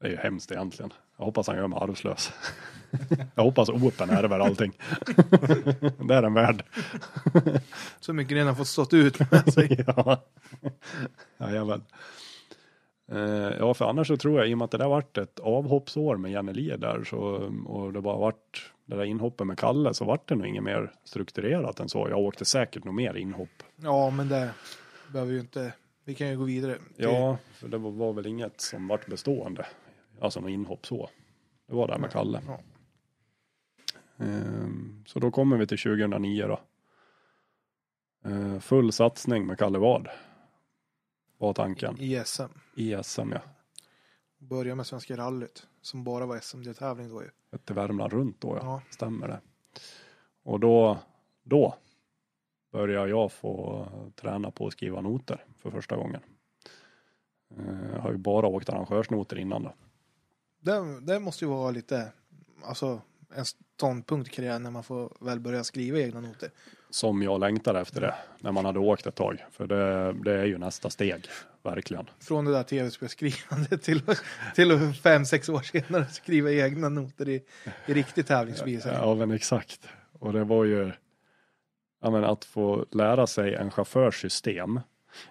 [0.00, 0.92] Det är ju hemskt egentligen.
[1.16, 2.32] Jag hoppas han gör mig arvslös.
[3.34, 4.78] Jag hoppas Open ärver allting.
[6.08, 6.64] det är en värd.
[8.00, 9.84] Så mycket redan fått stått ut med sig.
[9.86, 10.22] ja.
[11.38, 11.82] Jajamän.
[13.12, 13.18] Eh,
[13.58, 16.16] ja, för annars så tror jag i och med att det där vart ett avhoppsår
[16.16, 17.18] med Janneli där så,
[17.66, 20.92] och det bara vart det där inhoppet med Kalle så vart det nog inget mer
[21.04, 22.06] strukturerat än så.
[22.10, 23.62] Jag åkte säkert nog mer inhopp.
[23.76, 24.50] Ja, men det
[25.12, 25.72] behöver ju inte.
[26.04, 26.78] Vi kan ju gå vidare.
[26.96, 29.66] Ja, för det var, var väl inget som vart bestående.
[30.20, 31.10] Alltså något inhopp så.
[31.66, 32.42] Det var det med Kalle.
[32.46, 32.60] Ja.
[34.24, 36.60] Ehm, Så då kommer vi till 2009 då.
[38.30, 40.08] Eh, Full satsning med Kalle Ward.
[41.38, 41.96] Var tanken.
[42.00, 42.42] I SM.
[42.76, 43.40] I SM ja.
[44.38, 45.66] Börja med Svenska rallyt.
[45.80, 47.30] Som bara var SM-deltävling då ju.
[47.64, 48.62] Till Värmland runt då ja.
[48.64, 48.82] Ja.
[48.90, 49.40] Stämmer det.
[50.42, 50.98] Och då,
[51.42, 51.74] då
[52.72, 53.86] börjar jag få
[54.16, 56.20] träna på att skriva noter för första gången.
[57.58, 59.74] Eh, Jag har ju bara åkt arrangörsnoter innan då.
[60.60, 62.12] Det, det måste ju vara lite,
[62.64, 63.00] alltså
[63.34, 66.50] en ståndpunkt karriären när man får väl börja skriva egna noter.
[66.90, 69.44] Som jag längtade efter det när man hade åkt ett tag.
[69.50, 71.26] För det, det är ju nästa steg,
[71.62, 72.10] verkligen.
[72.20, 74.02] Från det där tv-spelsskrivandet till,
[74.54, 77.42] till fem, sex år senare skriva egna noter i,
[77.86, 78.94] i riktig tävlingsvisare.
[79.02, 79.88] Ja men exakt.
[80.12, 80.92] Och det var ju
[82.00, 84.80] ja, men att få lära sig en chaufförs system.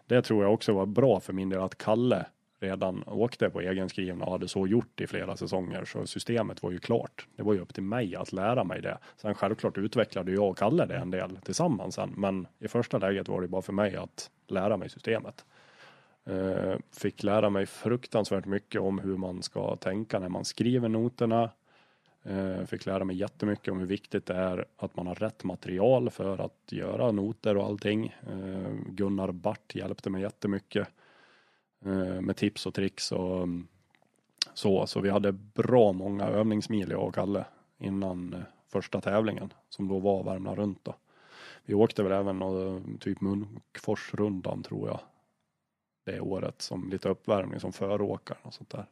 [0.06, 2.26] Det tror jag också var bra för min del att Kalle
[2.60, 5.86] redan åkte på egenskrivna och hade så gjort i flera säsonger.
[5.86, 7.28] Så systemet var ju klart.
[7.36, 8.98] Det var ju upp till mig att lära mig det.
[9.18, 12.14] Sen självklart utvecklade jag och Kalle det en del tillsammans sen.
[12.18, 15.46] Men i första läget var det bara för mig att lära mig systemet.
[16.26, 21.50] Eh, fick lära mig fruktansvärt mycket om hur man ska tänka när man skriver noterna.
[22.30, 26.10] Eh, fick lära mig jättemycket om hur viktigt det är att man har rätt material
[26.10, 28.08] för att göra noter och allting.
[28.08, 30.88] Eh, Gunnar Bart hjälpte mig jättemycket
[31.86, 33.68] eh, med tips och tricks och mm,
[34.54, 34.88] så.
[34.88, 37.46] Så vi hade bra många övningsmil jag och Kalle
[37.78, 40.96] innan första tävlingen som då var Värmland runt då.
[41.66, 45.00] Vi åkte väl även typ Munkforsrundan tror jag
[46.06, 48.86] det året som lite uppvärmning som föråkare och sånt där.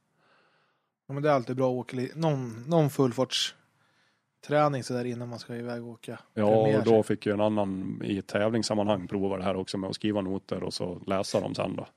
[1.08, 5.30] Ja, men det är alltid bra att åka li- någon, någon fullfartsträning så där innan
[5.30, 6.20] man ska iväg och åka.
[6.34, 9.96] Ja, och då fick ju en annan i tävlingssammanhang prova det här också med att
[9.96, 11.88] skriva noter och så läsa dem sen då.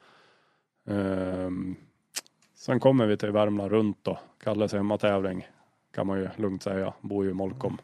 [0.92, 1.76] Ehm,
[2.54, 4.18] sen kommer vi till Värmland runt då.
[4.44, 5.48] Kalles hemmatävling
[5.94, 6.92] kan man ju lugnt säga.
[7.00, 7.78] Bor ju i Molkom.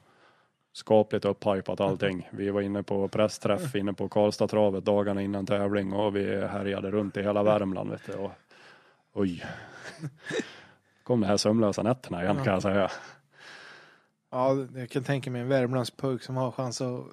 [0.73, 2.29] Skapligt upphypat allting.
[2.31, 7.17] Vi var inne på pressträff inne på Karlstadtravet dagarna innan tävling och vi härjade runt
[7.17, 7.91] i hela Värmland.
[7.91, 8.31] Vet du, och,
[9.13, 9.45] oj.
[11.07, 12.91] Kom de här sömnlösa nätterna igen kan jag säga.
[14.31, 17.05] Ja, jag kan tänka mig en Värmlandspöjk som har chans att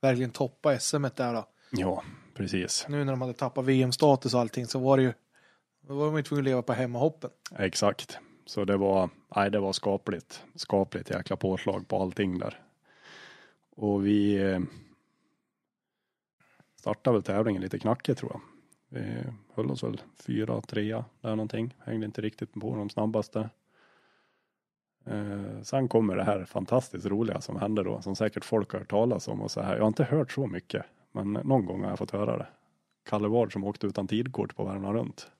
[0.00, 1.48] verkligen toppa SM där då.
[1.70, 2.02] Ja,
[2.34, 2.86] precis.
[2.88, 5.12] Nu när de hade tappat VM-status och allting så var det ju
[5.80, 7.30] då var de ju tvungna att leva på hemmahoppen.
[7.58, 8.18] Exakt.
[8.46, 12.60] Så det var, nej det var skapligt, skapligt jäkla påslag på allting där.
[13.76, 14.60] Och vi eh,
[16.76, 18.40] startade väl tävlingen lite knackigt tror jag.
[18.88, 19.24] Vi
[19.54, 21.74] höll oss väl fyra, trea där någonting.
[21.78, 23.50] Hängde inte riktigt på de snabbaste.
[25.06, 28.90] Eh, sen kommer det här fantastiskt roliga som hände då, som säkert folk har hört
[28.90, 29.74] talas om och så här.
[29.74, 32.46] Jag har inte hört så mycket, men någon gång har jag fått höra det.
[33.08, 35.30] Kalle Ward som åkte utan tidkort på Värmland runt.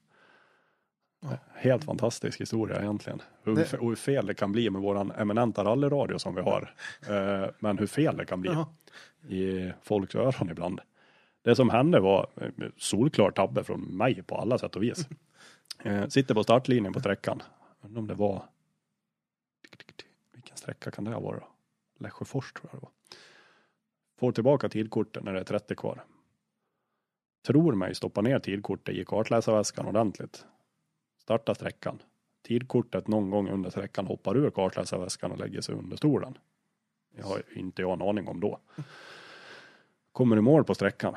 [1.20, 1.28] Ja.
[1.54, 3.22] Helt fantastisk historia egentligen.
[3.42, 6.74] Hur, Det- hur fel det kan bli med våran eminenta rallyradio som vi har.
[7.08, 8.66] Eh, men hur fel det kan bli Jaha.
[9.28, 10.80] i folks öron ibland.
[11.48, 15.08] Det som hände var eh, solklar tabbe från mig på alla sätt och vis.
[15.82, 17.42] Eh, sitter på startlinjen på sträckan.
[17.80, 18.44] Undrar om det var
[20.32, 21.42] vilken sträcka kan det ha varit?
[21.98, 22.90] Lesjöfors tror jag det var.
[24.18, 26.04] Får tillbaka tidkortet när det är 30 kvar.
[27.46, 30.46] Tror mig stoppa ner tidkortet i kartläsarväskan ordentligt.
[31.22, 32.02] Starta sträckan.
[32.42, 36.38] Tidkortet någon gång under sträckan hoppar ur kartläsarväskan och lägger sig under stolen.
[37.16, 38.60] Det har inte jag en aning om då.
[40.18, 41.14] Kommer i mål på sträckan.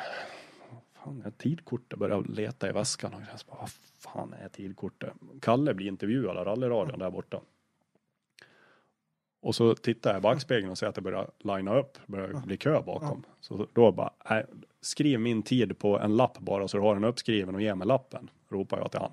[0.94, 5.14] Fan, jag har tidkortet börjar leta i väskan och jag bara, vad fan är tidkortet?
[5.41, 7.41] Kalle blir intervjuad av rallyradion där borta.
[9.40, 12.57] Och så tittar jag i backspegeln och ser att det börjar linea upp, börjar bli
[12.57, 13.23] kö bakom.
[13.40, 14.45] Så då bara, nej,
[14.82, 17.88] skriv min tid på en lapp bara så du har den uppskriven och ge mig
[17.88, 19.11] lappen, ropar jag till han.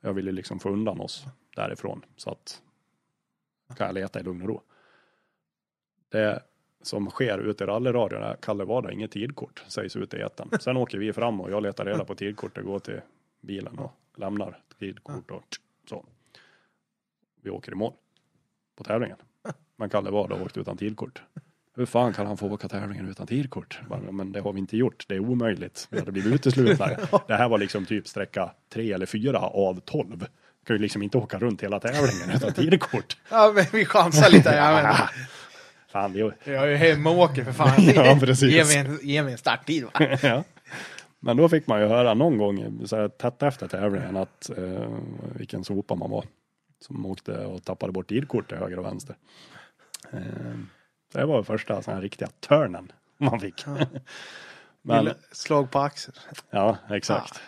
[0.00, 1.24] Jag ville liksom få undan oss
[1.56, 2.62] därifrån så att
[3.76, 4.62] kan jag leta i lugn och ro.
[6.08, 6.42] Det
[6.82, 10.48] som sker ute i rallyradion är Kalle var det inget tidkort, sägs ut i etern.
[10.60, 13.00] Sen åker vi fram och jag letar reda på tidkortet, går till
[13.40, 15.56] bilen och lämnar tidkort och
[15.88, 16.04] så.
[17.42, 17.92] Vi åker i mål
[18.76, 19.16] på tävlingen.
[19.76, 21.22] Men Kalle var då och åkte utan tidkort.
[21.76, 23.80] Hur fan kan han få åka tävlingen utan tidkort?
[23.88, 25.88] Bara, Men det har vi inte gjort, det är omöjligt.
[25.90, 26.86] Vi hade blivit uteslutna.
[27.26, 30.26] Det här var liksom typ sträcka tre eller fyra av tolv.
[30.66, 33.16] Kan ju liksom inte åka runt hela tävlingen utan tidkort.
[33.30, 34.54] Ja, men vi chansar lite.
[34.54, 34.94] Ja, men,
[35.88, 37.74] Fan, vi, jag är ju hemma och åker för fan.
[37.94, 38.52] Ja, precis.
[38.52, 39.90] Ge mig en, ge mig en starttid va?
[40.22, 40.44] ja.
[41.20, 44.98] Men då fick man ju höra någon gång så här, tätt efter tävlingen att eh,
[45.34, 46.24] vilken sopa man var.
[46.80, 49.16] Som åkte och tappade bort tidkort till höger och vänster.
[50.12, 50.20] Eh,
[51.12, 53.64] det var första sån här riktiga törnen man fick.
[54.82, 56.16] Men, Vill- Slag på axeln.
[56.50, 57.40] ja, exakt.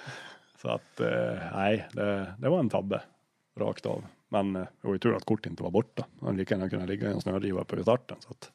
[0.63, 3.03] Så att eh, nej, det, det var en tabbe
[3.59, 4.05] rakt av.
[4.33, 6.07] Men eh, det var ju tur att kortet inte var borta.
[6.19, 8.17] Man hade lika gärna kunnat ligga i en snödriva på starten.
[8.21, 8.51] Så att,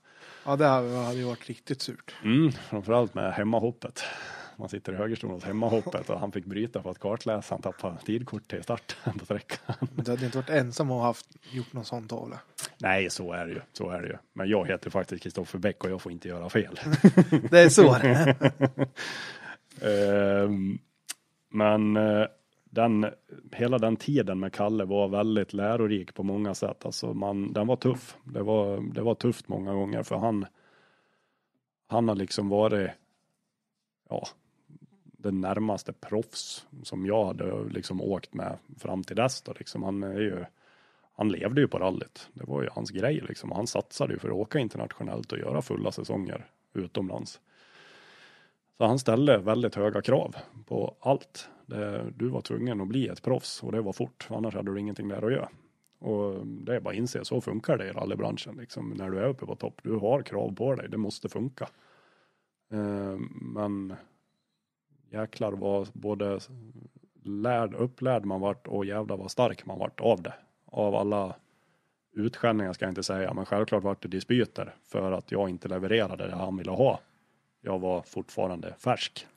[0.46, 2.16] Ja, det hade hade ju varit riktigt surt.
[2.24, 4.04] Mm, framförallt med hemmahoppet.
[4.58, 8.48] Man sitter i högerstolen hos hemmahoppet och han fick bryta för att kartläsaren tappade tidkort
[8.48, 9.76] till starten på sträckan.
[9.96, 12.40] Du hade inte varit ensam och haft, gjort någon sån tavla.
[12.78, 13.62] Nej, så är det ju.
[13.74, 14.18] Så är det ju.
[14.34, 16.80] Men jag heter faktiskt Kristoffer Bäck och jag får inte göra fel.
[17.52, 18.36] Det är så det är.
[20.44, 20.78] Ehm,
[21.50, 22.26] Men eh,
[22.76, 23.06] den,
[23.52, 26.86] hela den tiden med Kalle var väldigt lärorik på många sätt.
[26.86, 28.18] Alltså man, den var tuff.
[28.24, 30.46] Det var, det var tufft många gånger för han,
[31.88, 32.92] han har liksom varit,
[34.10, 34.28] ja,
[35.04, 39.84] den närmaste proffs som jag hade liksom åkt med fram till dess då, liksom.
[39.84, 40.46] Han är ju,
[41.16, 42.30] han levde ju på rallyt.
[42.34, 43.52] Det var ju hans grej liksom.
[43.52, 47.40] Han satsade ju för att åka internationellt och göra fulla säsonger utomlands.
[48.78, 50.36] Så han ställde väldigt höga krav
[50.66, 51.50] på allt.
[51.66, 54.80] Det, du var tvungen att bli ett proffs och det var fort, annars hade du
[54.80, 55.50] ingenting där att göra.
[56.00, 58.56] Och det är bara att inse, så funkar det i rallybranschen.
[58.58, 61.70] Liksom, när du är uppe på topp, du har krav på dig, det måste funka.
[62.72, 63.94] Eh, men
[65.10, 66.40] jäklar vad både
[67.24, 70.34] lärd, upplärd man vart och jävlar vad stark man vart av det.
[70.66, 71.36] Av alla
[72.12, 76.28] utskällningar ska jag inte säga, men självklart vart det dispyter för att jag inte levererade
[76.28, 77.00] det han ville ha.
[77.66, 79.28] Jag var fortfarande färsk.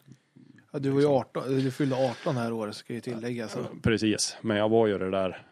[0.73, 3.53] Ja, du var ju 18, du fyllde 18 här året ska ju tilläggas.
[3.53, 3.59] Så.
[3.83, 5.43] Precis, men jag var ju det där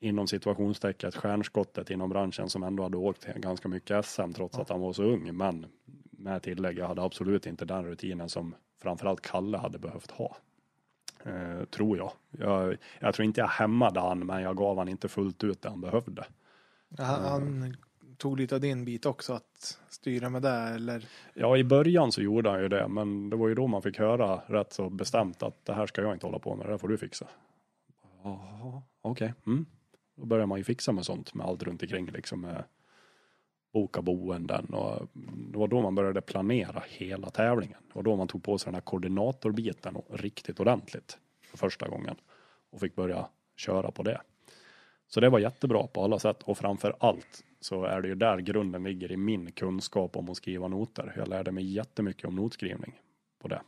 [0.00, 4.80] inom situationstecket stjärnskottet inom branschen som ändå hade åkt ganska mycket SM trots att han
[4.80, 5.36] var så ung.
[5.36, 5.66] Men
[6.10, 10.36] med tillägg, jag hade absolut inte den rutinen som framförallt Kalle hade behövt ha.
[11.24, 12.12] Eh, tror jag.
[12.30, 12.76] jag.
[13.00, 15.80] Jag tror inte jag hämmade han, men jag gav han inte fullt ut det han
[15.80, 16.24] behövde.
[16.98, 17.76] Han, han
[18.18, 21.04] tog lite av din bit också att styra med det eller?
[21.34, 23.98] Ja, i början så gjorde han ju det, men det var ju då man fick
[23.98, 26.78] höra rätt så bestämt att det här ska jag inte hålla på med, det här
[26.78, 27.26] får du fixa.
[28.22, 29.34] Jaha, okej.
[29.46, 29.66] Mm.
[30.16, 32.40] Då börjar man ju fixa med sånt, med allt runt omkring liksom.
[32.40, 32.64] Med
[33.72, 35.08] boka boenden och
[35.52, 37.78] det var då man började planera hela tävlingen.
[37.88, 41.88] Det var då man tog på sig den här koordinatorbiten och riktigt ordentligt för första
[41.88, 42.16] gången
[42.70, 44.20] och fick börja köra på det.
[45.08, 48.38] Så det var jättebra på alla sätt och framför allt så är det ju där
[48.38, 51.12] grunden ligger i min kunskap om att skriva noter.
[51.16, 53.00] Jag lärde mig jättemycket om notskrivning
[53.38, 53.60] på det.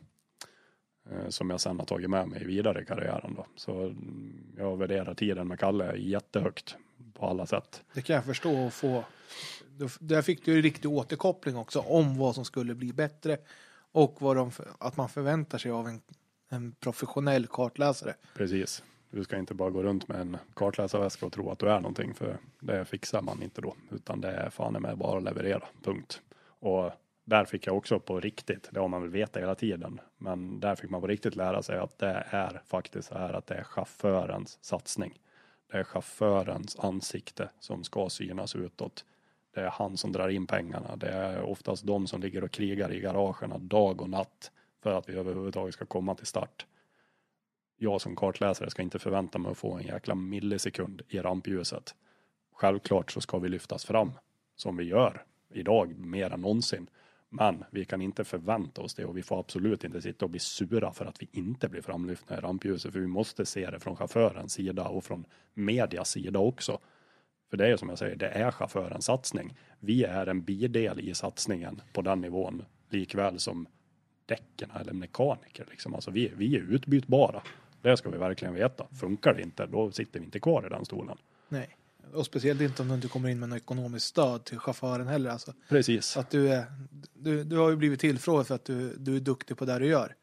[1.11, 3.45] Eh, Som jag sen har tagit med mig vidare i karriären då.
[3.55, 6.75] Så mm, jag värderar tiden med Kalle jättehögt
[7.13, 7.83] på alla sätt.
[7.93, 9.03] Det kan jag förstå och få.
[9.99, 13.37] Där fick du ju riktig återkoppling också om vad som skulle bli bättre
[13.91, 16.01] och vad de, att man förväntar sig av en,
[16.49, 18.13] en professionell kartläsare.
[18.35, 18.83] Precis.
[19.11, 22.13] Du ska inte bara gå runt med en kartläsarväska och tro att du är någonting
[22.13, 23.75] för det fixar man inte då.
[23.91, 25.63] Utan det är fan med bara att leverera.
[25.83, 26.21] Punkt.
[26.59, 26.91] Och
[27.25, 30.75] där fick jag också på riktigt, det har man väl vetat hela tiden, men där
[30.75, 33.63] fick man på riktigt lära sig att det är faktiskt så här att det är
[33.63, 35.19] chaufförens satsning.
[35.71, 39.05] Det är chaufförens ansikte som ska synas utåt.
[39.53, 40.95] Det är han som drar in pengarna.
[40.95, 44.51] Det är oftast de som ligger och krigar i garagerna dag och natt
[44.83, 46.65] för att vi överhuvudtaget ska komma till start
[47.79, 51.95] jag som kartläsare ska inte förvänta mig att få en jäkla millisekund i rampljuset.
[52.53, 54.11] Självklart så ska vi lyftas fram
[54.55, 56.89] som vi gör idag mer än någonsin.
[57.29, 60.39] Men vi kan inte förvänta oss det och vi får absolut inte sitta och bli
[60.39, 62.93] sura för att vi inte blir framlyftna i rampljuset.
[62.93, 66.79] För vi måste se det från chaufförens sida och från medias sida också.
[67.49, 69.57] För det är som jag säger, det är chaufförens satsning.
[69.79, 73.67] Vi är en bidel i satsningen på den nivån likväl som
[74.25, 75.65] däcken eller mekaniker.
[75.69, 75.93] Liksom.
[75.93, 77.41] Alltså vi, vi är utbytbara.
[77.81, 78.85] Det ska vi verkligen veta.
[78.99, 81.17] Funkar det inte, då sitter vi inte kvar i den stolen.
[81.49, 81.75] Nej.
[82.13, 85.29] Och speciellt inte om du inte kommer in med något ekonomiskt stöd till chauffören heller.
[85.29, 86.17] Alltså, Precis.
[86.17, 86.65] att du, är,
[87.13, 89.85] du, du har ju blivit tillfrågad för att du, du är duktig på det du
[89.85, 90.15] gör.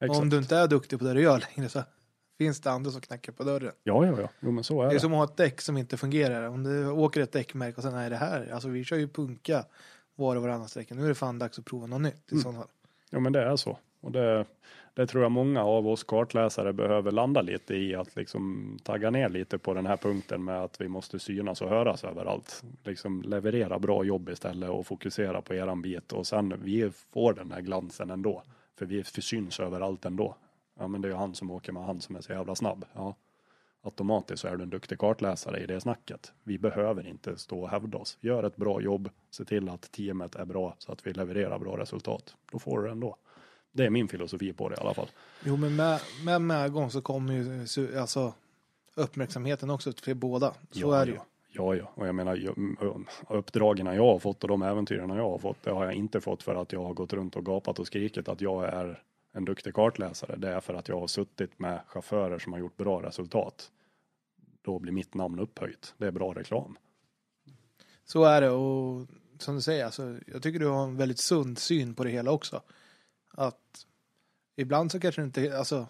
[0.00, 0.20] Exakt.
[0.20, 1.82] om du inte är duktig på det du gör längre så
[2.38, 3.72] finns det andra som knackar på dörren.
[3.82, 4.28] Ja, ja, ja.
[4.40, 4.96] Jo, men så är Det det.
[4.96, 6.42] är som att ha ett däck som inte fungerar.
[6.48, 8.50] Om du åker ett däckmärke och sen är det här.
[8.52, 9.64] Alltså vi kör ju punka
[10.14, 10.94] var och varannan sträcka.
[10.94, 12.42] Nu är det fan dags att prova något nytt i Mm.
[12.42, 12.68] sådana fall.
[13.10, 13.78] Ja, men det är så.
[14.00, 14.46] Och det,
[14.98, 19.28] det tror jag många av oss kartläsare behöver landa lite i att liksom tagga ner
[19.28, 22.64] lite på den här punkten med att vi måste synas och höras överallt.
[22.84, 27.52] Liksom leverera bra jobb istället och fokusera på eran bit och sen vi får den
[27.52, 28.42] här glansen ändå.
[28.78, 30.36] För vi syns överallt ändå.
[30.78, 32.84] Ja, men det är ju han som åker med han som är så jävla snabb.
[32.92, 33.16] Ja.
[33.82, 36.32] Automatiskt så är du en duktig kartläsare i det snacket.
[36.42, 38.18] Vi behöver inte stå och hävda oss.
[38.20, 41.78] Gör ett bra jobb, se till att teamet är bra så att vi levererar bra
[41.78, 42.36] resultat.
[42.52, 43.16] Då får du det ändå.
[43.72, 45.08] Det är min filosofi på det i alla fall.
[45.44, 48.34] Jo men med, med medgång så kommer ju alltså,
[48.94, 50.54] uppmärksamheten också till båda.
[50.70, 51.16] Så ja, är det ju.
[51.16, 51.24] ja.
[51.52, 51.92] Ja.
[51.94, 52.54] Och jag menar,
[53.28, 56.42] uppdragen jag har fått och de äventyren jag har fått, det har jag inte fått
[56.42, 59.74] för att jag har gått runt och gapat och skrikit att jag är en duktig
[59.74, 60.36] kartläsare.
[60.36, 63.70] Det är för att jag har suttit med chaufförer som har gjort bra resultat.
[64.62, 65.94] Då blir mitt namn upphöjt.
[65.98, 66.78] Det är bra reklam.
[68.04, 69.06] Så är det och
[69.38, 72.30] som du säger, alltså, jag tycker du har en väldigt sund syn på det hela
[72.30, 72.62] också.
[73.38, 73.86] Att
[74.56, 75.86] ibland så kanske det inte, alltså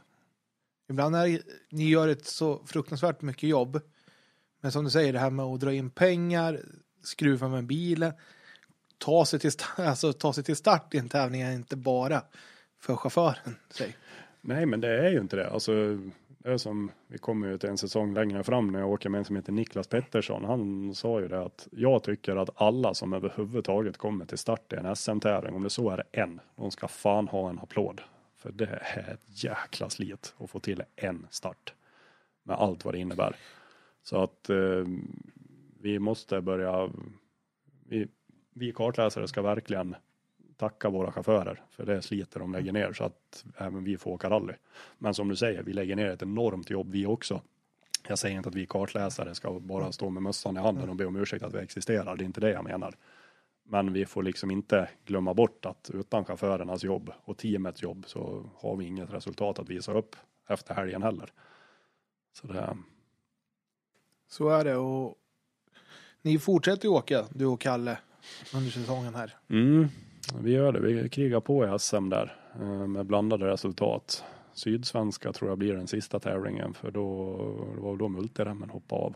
[0.89, 3.81] ibland är ni gör ett så fruktansvärt mycket jobb.
[4.61, 6.61] Men som du säger, det här med att dra in pengar,
[7.03, 8.13] skruva med bilen,
[8.99, 12.23] ta sig till, alltså, ta sig till start i en tävling är inte bara
[12.81, 13.57] för chauffören.
[13.71, 13.97] Säg.
[14.41, 15.51] Nej, men det är ju inte det.
[15.51, 15.73] Alltså,
[16.39, 19.19] det är som, vi kommer ju till en säsong längre fram när jag åker med
[19.19, 20.45] en som heter Niklas Pettersson.
[20.45, 24.77] Han sa ju det att jag tycker att alla som överhuvudtaget kommer till start i
[24.77, 28.01] en SM-tävling, om det så är en, de ska fan ha en applåd.
[28.37, 31.75] För det är ett jäkla slit att få till en start.
[32.43, 33.37] Med allt vad det innebär.
[34.03, 34.85] Så att eh,
[35.81, 36.91] vi måste börja,
[37.89, 38.09] vi,
[38.55, 39.97] vi kartläsare ska verkligen
[40.59, 44.31] tacka våra chaufförer för det sliter de lägger ner så att även vi får åka
[44.31, 44.55] rally.
[44.99, 47.43] Men som du säger, vi lägger ner ett enormt jobb vi också.
[48.09, 51.07] Jag säger inte att vi kartläsare ska bara stå med mössan i handen och be
[51.07, 52.17] om ursäkt att vi existerar.
[52.17, 52.95] Det är inte det jag menar.
[53.65, 58.51] Men vi får liksom inte glömma bort att utan chaufförernas jobb och teamets jobb så
[58.57, 60.17] har vi inget resultat att visa upp
[60.49, 61.33] efter helgen heller.
[62.33, 62.77] Så det,
[64.29, 65.19] Så är det och
[66.23, 67.99] ni fortsätter ju åka, du och Kalle,
[68.55, 69.37] under säsongen här.
[69.49, 69.89] Mm,
[70.35, 70.81] vi gör det.
[70.81, 74.25] Vi krigar på i SM där eh, med blandade resultat.
[74.53, 77.37] Sydsvenska tror jag blir den sista tävlingen för då
[77.75, 79.15] det var då multiremmen hoppade av.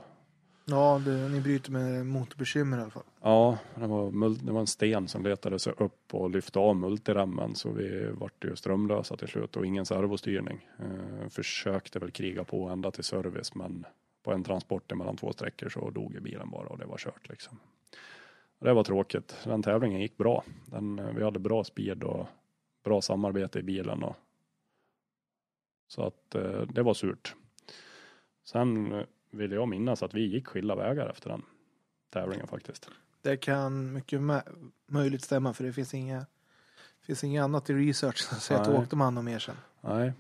[0.65, 3.03] Ja, det, ni bryter med motorbekymmer i alla fall.
[3.23, 7.55] Ja, det var, det var en sten som letade sig upp och lyfte av multiremmen
[7.55, 10.69] så vi vart ju strömlösa till slut och ingen servostyrning.
[10.79, 13.87] Eh, försökte väl kriga på ända till service men
[14.23, 17.59] på en transport mellan två sträckor så dog bilen bara och det var kört liksom.
[18.63, 19.37] Och det var tråkigt.
[19.45, 20.45] Den tävlingen gick bra.
[20.67, 22.27] Den, vi hade bra speed och
[22.85, 24.17] bra samarbete i bilen och
[25.89, 27.35] så att eh, det var surt.
[28.45, 31.43] Sen eh, vill jag minnas att vi gick skilda vägar efter den
[32.11, 32.89] tävlingen faktiskt.
[33.23, 34.21] Det kan mycket
[34.87, 36.27] möjligt stämma för det finns inga
[37.01, 38.83] finns inget annat i research som säger att du Nej.
[38.83, 39.57] åkte med honom mer sen.
[39.81, 40.13] Nej,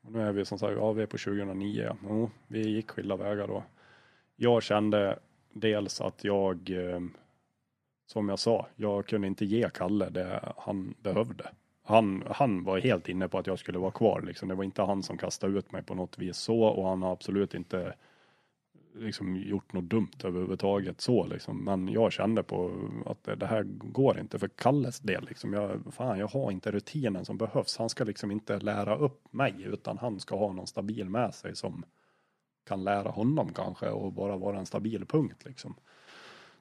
[0.00, 1.82] och nu är vi som sagt, ja vi är på 2009.
[1.82, 1.96] Ja.
[2.02, 3.64] Jo, vi gick skilda vägar då.
[4.36, 5.18] Jag kände
[5.52, 7.00] dels att jag, eh,
[8.10, 11.50] som jag sa, jag kunde inte ge Kalle det han behövde.
[11.82, 14.20] Han, han var helt inne på att jag skulle vara kvar.
[14.20, 14.48] Liksom.
[14.48, 17.12] Det var inte han som kastade ut mig på något vis så och han har
[17.12, 17.94] absolut inte
[18.94, 21.64] liksom, gjort något dumt överhuvudtaget så liksom.
[21.64, 22.70] Men jag kände på
[23.06, 25.52] att det, det här går inte för Kalles del liksom.
[25.52, 27.76] Jag, fan, jag har inte rutinen som behövs.
[27.76, 31.56] Han ska liksom inte lära upp mig utan han ska ha någon stabil med sig
[31.56, 31.84] som
[32.66, 35.74] kan lära honom kanske och bara vara en stabil punkt liksom.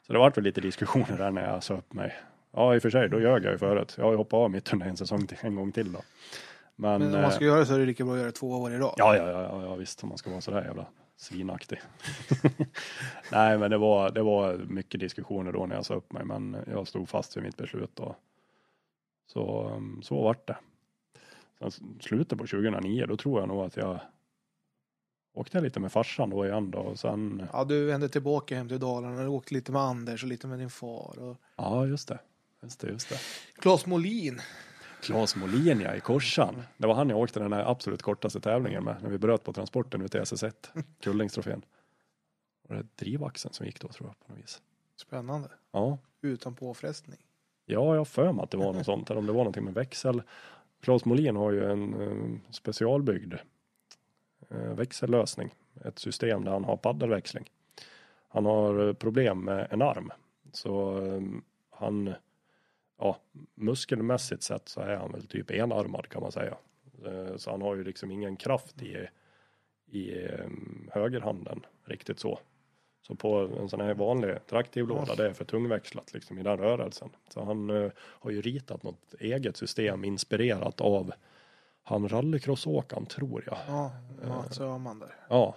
[0.10, 2.15] Så det vart väl lite diskussioner där när jag sa upp mig.
[2.52, 3.95] Ja, i och för sig, då ljög jag ju förut.
[3.98, 6.02] Jag har ju hoppat av mitt under en säsong till, en gång till då.
[6.76, 8.38] Men, Men om eh, man ska göra så är det lika bra att göra det
[8.38, 8.94] två år i rad.
[8.98, 10.86] Ja, ja, ja, ja, visst om man ska vara sådär jävla
[11.18, 11.81] svinaktig.
[13.31, 16.57] Nej, men det var, det var mycket diskussioner då när jag sa upp mig, men
[16.72, 18.15] jag stod fast vid mitt beslut och
[19.27, 19.72] så,
[20.02, 20.57] så vart det.
[21.60, 23.99] Sen slutet på 2009, då tror jag nog att jag
[25.40, 28.80] åkte lite med farsan då igen då och sen, Ja, du vände tillbaka hem till
[28.80, 31.20] Dalarna och åkte lite med Anders och lite med din far.
[31.20, 31.38] Och...
[31.56, 32.20] ja just det,
[32.61, 33.20] just det, just det.
[33.61, 34.41] Claes Molin.
[35.02, 36.64] Claes Molin ja, i Korsan.
[36.78, 39.53] Det var han jag åkte den här absolut kortaste tävlingen med när vi bröt på
[39.53, 40.53] transporten ut till SS1,
[41.02, 41.66] Kullingstrofén.
[42.68, 44.61] Och det är drivaxeln som gick då tror jag på något vis.
[44.95, 45.49] Spännande.
[45.72, 47.20] Ja, Utan påfrestning.
[47.66, 49.66] Ja, jag har för mig att det var något sånt, eller om det var någonting
[49.66, 50.22] med växel.
[50.82, 53.34] Claes Molin har ju en eh, specialbyggd
[54.51, 55.55] Eh, växellösning.
[55.85, 57.51] Ett system där han har paddelväxling.
[58.27, 60.11] Han har eh, problem med en arm.
[60.51, 61.21] Så eh,
[61.69, 62.13] han,
[62.99, 63.17] ja,
[63.55, 66.57] muskelmässigt sett så är han väl typ enarmad kan man säga.
[67.38, 69.07] Så han har ju liksom ingen kraft i,
[69.85, 70.27] i
[70.91, 72.39] högerhanden riktigt så.
[73.01, 76.57] Så på en sån här vanlig traktiv låda, det är för tungväxlat liksom i den
[76.57, 77.09] rörelsen.
[77.30, 81.11] Så han har ju ritat något eget system inspirerat av
[81.90, 83.57] han rallycrossåkaren tror jag.
[83.68, 83.91] Ja,
[84.28, 85.16] Mats Öhman där.
[85.30, 85.56] Ja,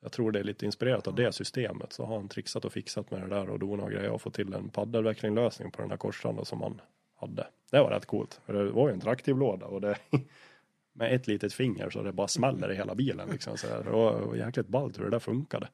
[0.00, 1.92] jag tror det är lite inspirerat av det systemet.
[1.92, 4.34] Så har han trixat och fixat med det där och donat och grejer och fått
[4.34, 6.80] till en paddelväxlinglösning på den där korsanden som han
[7.16, 7.46] hade.
[7.70, 8.40] Det var rätt coolt.
[8.46, 9.98] För det var ju en traktivlåda och det
[10.92, 13.56] med ett litet finger så det bara smäller i hela bilen liksom.
[13.56, 15.68] Så det var jäkligt ballt hur det där funkade.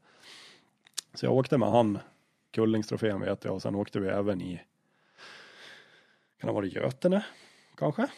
[1.15, 1.99] Så jag åkte med han
[2.51, 4.61] Kullingstrofén vet jag och sen åkte vi även i
[6.41, 7.25] kan det vara Götene
[7.77, 8.09] kanske?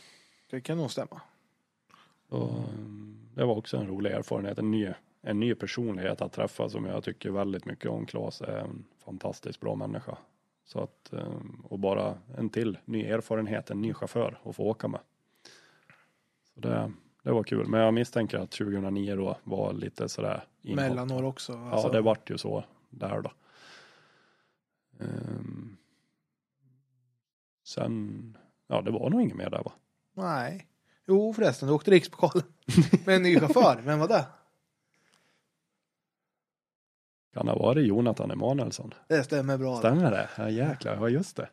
[0.50, 1.20] Det kan nog stämma.
[2.34, 4.92] Och mm, det var också en rolig erfarenhet, en ny,
[5.22, 8.06] en ny personlighet att träffa som jag tycker väldigt mycket om.
[8.06, 10.18] Claes är en fantastiskt bra människa.
[10.64, 11.32] Så att, eh,
[11.64, 15.00] och bara en till ny erfarenhet, en ny chaufför att få åka med.
[16.54, 16.92] Så det,
[17.22, 20.88] det var kul, men jag misstänker att 2009 då var lite sådär inhopp.
[20.88, 21.52] Mellanår också.
[21.52, 23.30] Ja, Alltså, det vart ju så där då.
[25.00, 25.76] Ehm,
[27.64, 29.72] sen, ja det var nog inget mer där va?
[30.12, 30.68] Nej.
[31.06, 32.46] Jo förresten, du åkte rikspokalen.
[33.06, 33.80] Med en ny chaufför.
[33.84, 34.26] Vem var det?
[37.34, 38.94] Kan det ha varit Jonathan Emanuelsson?
[39.08, 39.78] Det stämmer bra.
[39.78, 40.28] Stämmer det?
[40.36, 41.48] Ja jäklar, ja just det.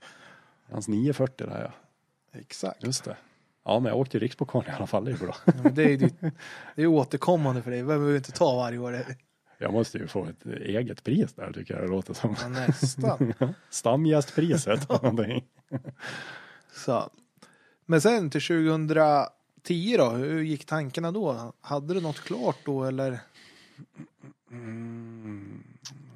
[0.72, 1.62] Hans 940 där
[2.34, 2.84] ja, Exakt.
[2.84, 3.18] just det.
[3.66, 5.36] Ja men jag åkte ju rikspokal i alla fall, det är bra.
[5.46, 6.22] Ja, men det är ju ditt-
[6.76, 7.80] det är återkommande för dig.
[7.80, 9.00] Det behöver vi inte ta varje år.
[9.58, 12.36] Jag måste ju få ett eget pris där tycker jag det låter som.
[12.42, 13.34] Ja, nästan.
[13.70, 14.88] Stamgästpriset.
[16.74, 17.10] Så.
[17.86, 18.42] Men sen till
[19.64, 21.54] 2010 då, hur gick tankarna då?
[21.62, 23.20] Hade du något klart då eller?
[24.52, 25.64] Mm,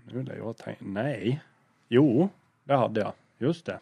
[0.06, 1.42] nu lär jag tänka, nej.
[1.88, 2.30] Jo,
[2.64, 3.14] det hade jag.
[3.38, 3.80] Just det.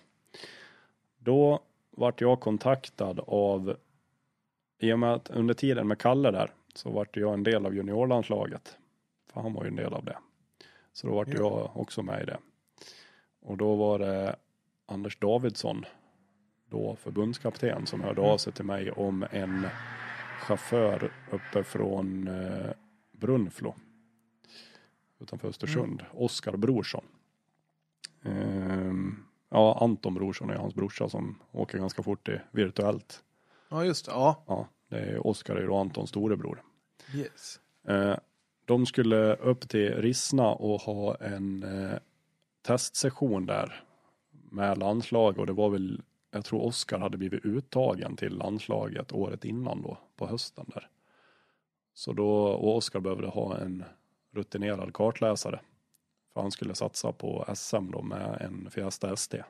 [1.20, 1.60] Då
[1.92, 3.78] vart jag kontaktad av,
[4.80, 7.76] i och med att under tiden med Kalle där, så vart jag en del av
[7.76, 8.78] juniorlandslaget.
[9.34, 10.18] För han var ju en del av det.
[10.94, 11.34] Så då vart Ja.
[11.38, 12.38] jag också med i det.
[13.42, 14.36] Och då var det
[14.86, 15.86] Anders Davidsson,
[16.74, 19.68] då förbundskapten, som hörde av sig till mig om en
[20.40, 22.72] chaufför uppe från eh,
[23.12, 23.76] Brunflo
[25.20, 27.04] utanför Östersund, Oskar Brorsson.
[28.24, 33.24] Ehm, ja, Anton Brorsson är hans brorsa som åker ganska fort i virtuellt.
[33.70, 34.44] Ja just det, ja.
[34.48, 36.62] Ja, det är Oskar är då Antons storebror.
[37.16, 37.60] Yes.
[37.88, 38.18] Eh,
[38.66, 41.98] de skulle upp till Rissna och ha en eh,
[42.62, 43.84] testsession där
[44.32, 46.02] med landslag och det var väl,
[46.34, 50.90] jag tror Oskar hade blivit uttagen till landslaget året innan då, på hösten där.
[51.94, 53.84] Så då, och Oskar behövde ha en
[54.32, 55.60] rutinerad kartläsare.
[56.34, 59.44] För han skulle satsa på SM då med en Fiesta ST.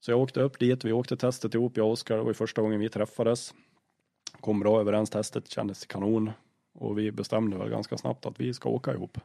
[0.00, 2.62] Så jag åkte upp dit, vi åkte testet ihop, jag och Oskar, det var första
[2.62, 3.54] gången vi träffades.
[4.40, 6.30] Kom bra överens, testet kändes kanon.
[6.72, 9.18] Och vi bestämde väl ganska snabbt att vi ska åka ihop.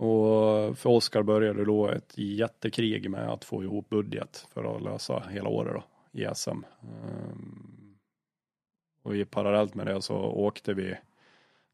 [0.00, 5.20] Och för Oskar började då ett jättekrig med att få ihop budget för att lösa
[5.30, 5.84] hela året då
[6.20, 6.50] i SM.
[6.82, 7.98] Ehm,
[9.02, 10.96] och i parallellt med det så åkte vi,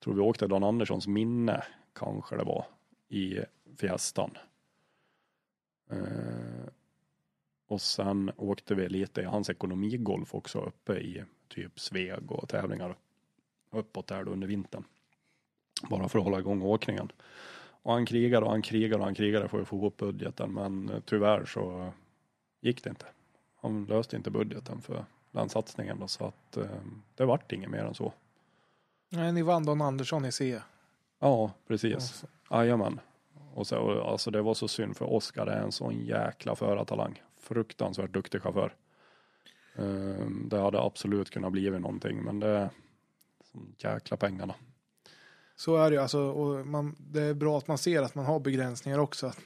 [0.04, 1.62] tror vi åkte Dan Anderssons minne
[1.92, 2.64] kanske det var,
[3.08, 3.38] i
[3.76, 4.38] Fiestan.
[5.90, 6.70] Ehm,
[7.68, 12.96] och sen åkte vi lite i hans ekonomigolf också uppe i typ Sveg och tävlingar
[13.70, 14.84] uppåt där då under vintern.
[15.90, 17.12] Bara för att hålla igång åkningen.
[17.86, 20.88] Och han krigade och han krigade och han krigade för att få ihop budgeten men
[20.88, 21.92] eh, tyvärr så
[22.60, 23.06] gick det inte.
[23.60, 26.64] Han löste inte budgeten för den satsningen då, så att eh,
[27.14, 28.12] det vart inget mer än så.
[29.08, 30.60] Nej, ni vann Don Andersson i C.
[31.18, 32.24] Ja, precis.
[32.50, 33.00] Jajamän.
[33.54, 37.22] Och så, alltså det var så synd för Oskar är en sån jäkla förartalang.
[37.38, 38.74] Fruktansvärt duktig chaufför.
[39.76, 42.70] Ehm, det hade absolut kunnat blivit någonting men det
[43.44, 44.54] som jäkla pengarna.
[45.56, 46.02] Så är det ju.
[46.02, 49.26] Alltså, och man, det är bra att man ser att man har begränsningar också.
[49.26, 49.38] Att,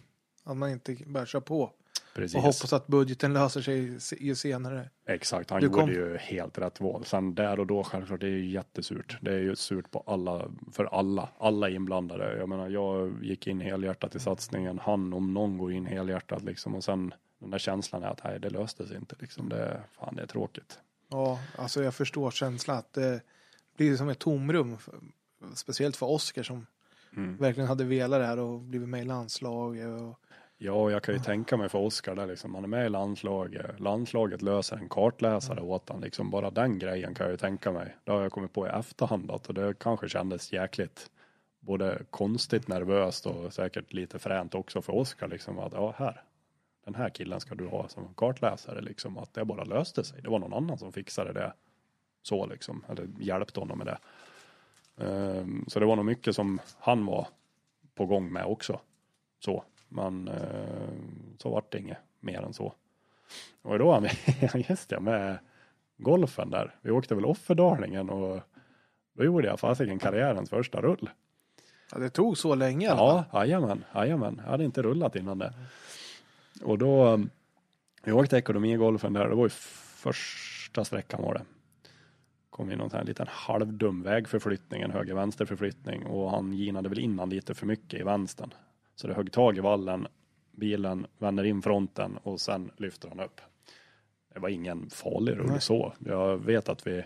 [0.44, 0.96] att man inte
[1.26, 1.70] kör på.
[2.14, 2.36] Precis.
[2.36, 4.90] Och hoppas att budgeten löser sig ju senare.
[5.06, 7.04] Exakt, han Du gjorde kom- ju helt rätt val.
[7.04, 9.18] Sen där och då självklart, det är ju jättesurt.
[9.20, 12.36] Det är ju surt på alla, för alla, alla inblandade.
[12.38, 14.78] Jag menar, jag gick in helhjärtat i satsningen.
[14.78, 16.74] Han om någon går in helhjärtat liksom.
[16.74, 19.48] Och sen den där känslan är att nej, det löste sig inte liksom.
[19.48, 20.78] Det, fan, det är tråkigt.
[21.08, 23.20] Ja, alltså jag förstår känslan att det
[23.76, 24.76] blir som ett tomrum.
[25.54, 26.66] Speciellt för Oskar som
[27.16, 27.36] Mm.
[27.36, 30.00] verkligen hade velat det här och blivit med i landslaget.
[30.00, 30.20] Och,
[30.62, 33.80] Ja, jag kan ju tänka mig för Oskar där liksom, han är med i landslaget,
[33.80, 37.96] landslaget löser en kartläsare åt han, liksom bara den grejen kan jag ju tänka mig.
[38.04, 41.10] Det har jag kommit på i efterhand att och det kanske kändes jäkligt
[41.60, 46.22] både konstigt, nervöst och säkert lite fränt också för Oskar liksom att ja, här,
[46.84, 50.22] den här killen ska du ha som kartläsare liksom, att det bara löste sig.
[50.22, 51.52] Det var någon annan som fixade det
[52.22, 53.98] så liksom, eller hjälpte honom med det.
[55.00, 57.28] Ehm, så det var nog mycket som han var
[57.94, 58.80] på gång med också.
[59.44, 60.88] Så, men eh,
[61.38, 62.74] så vart det inget mer än så.
[63.62, 64.16] Och då var med,
[64.68, 65.38] just det, med
[65.96, 66.74] golfen där.
[66.80, 68.40] Vi åkte väl Offerdalingen och
[69.12, 71.10] då gjorde jag fasiken karriärens första rull.
[71.92, 72.86] Ja, det tog så länge.
[72.86, 74.40] Ja, jajamän, jajamän.
[74.44, 75.54] Jag hade inte rullat innan det.
[76.62, 77.30] Och då, um,
[78.02, 81.42] vi åkte ekonomigolfen där, det var ju första sträckan var det.
[82.60, 86.98] Kom i någon sån här liten halvdum vägförflyttning, en höger-vänster förflyttning och han ginade väl
[86.98, 88.54] innan lite för mycket i vänstern.
[88.94, 90.06] Så det högg tag i vallen,
[90.52, 93.40] bilen vänder in fronten och sen lyfter han upp.
[94.34, 95.60] Det var ingen farlig rull Nej.
[95.60, 95.92] så.
[95.98, 97.04] Jag vet att vi,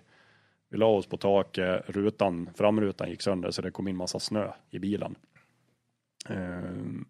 [0.69, 4.53] vi la oss på taket, rutan, framrutan gick sönder så det kom in massa snö
[4.71, 5.15] i bilen.
[6.29, 7.05] Ehm,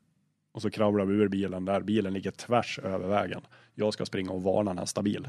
[0.52, 3.42] och så kravlar vi ur bilen där bilen ligger tvärs över vägen.
[3.74, 5.28] Jag ska springa och varna nästa bil.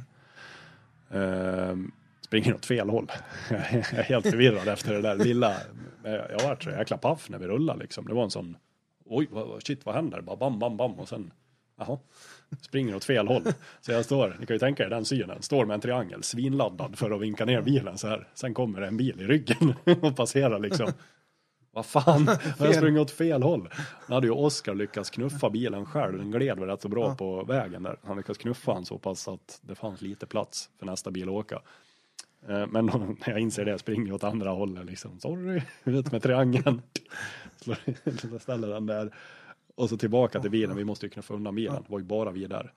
[1.10, 1.92] Ehm,
[2.26, 3.12] springer åt fel håll.
[3.50, 5.54] Jag är helt förvirrad efter det där lilla.
[6.04, 8.08] Jag var så jäkla paff när vi rullade liksom.
[8.08, 8.58] Det var en sån.
[9.06, 9.30] Oj,
[9.64, 10.22] shit, vad händer?
[10.22, 11.32] Bara bam, bam, bam och sen.
[11.78, 12.00] Jaha.
[12.62, 13.44] Springer åt fel håll.
[13.82, 16.98] Så jag står, ni kan ju tänka er den synen, står med en triangel, svinladdad
[16.98, 18.28] för att vinka ner bilen så här.
[18.34, 20.92] Sen kommer det en bil i ryggen och passerar liksom.
[21.72, 22.28] Vad fan,
[22.60, 23.70] har jag sprungit åt fel håll?
[24.08, 27.44] Nu hade ju Oskar lyckats knuffa bilen själv, den gled väl rätt så bra på
[27.44, 27.98] vägen där.
[28.04, 31.30] Han lyckades knuffa han så pass att det fanns lite plats för nästa bil att
[31.30, 31.62] åka.
[32.48, 35.20] Eh, Men när jag inser det springer jag åt andra hållet liksom.
[35.20, 36.82] Sorry, ut med triangeln.
[37.58, 39.16] Slår- Så ställer den där.
[39.76, 41.84] Och så tillbaka till bilen, vi måste ju knuffa undan bilen.
[41.84, 42.74] Det var ju bara vi där.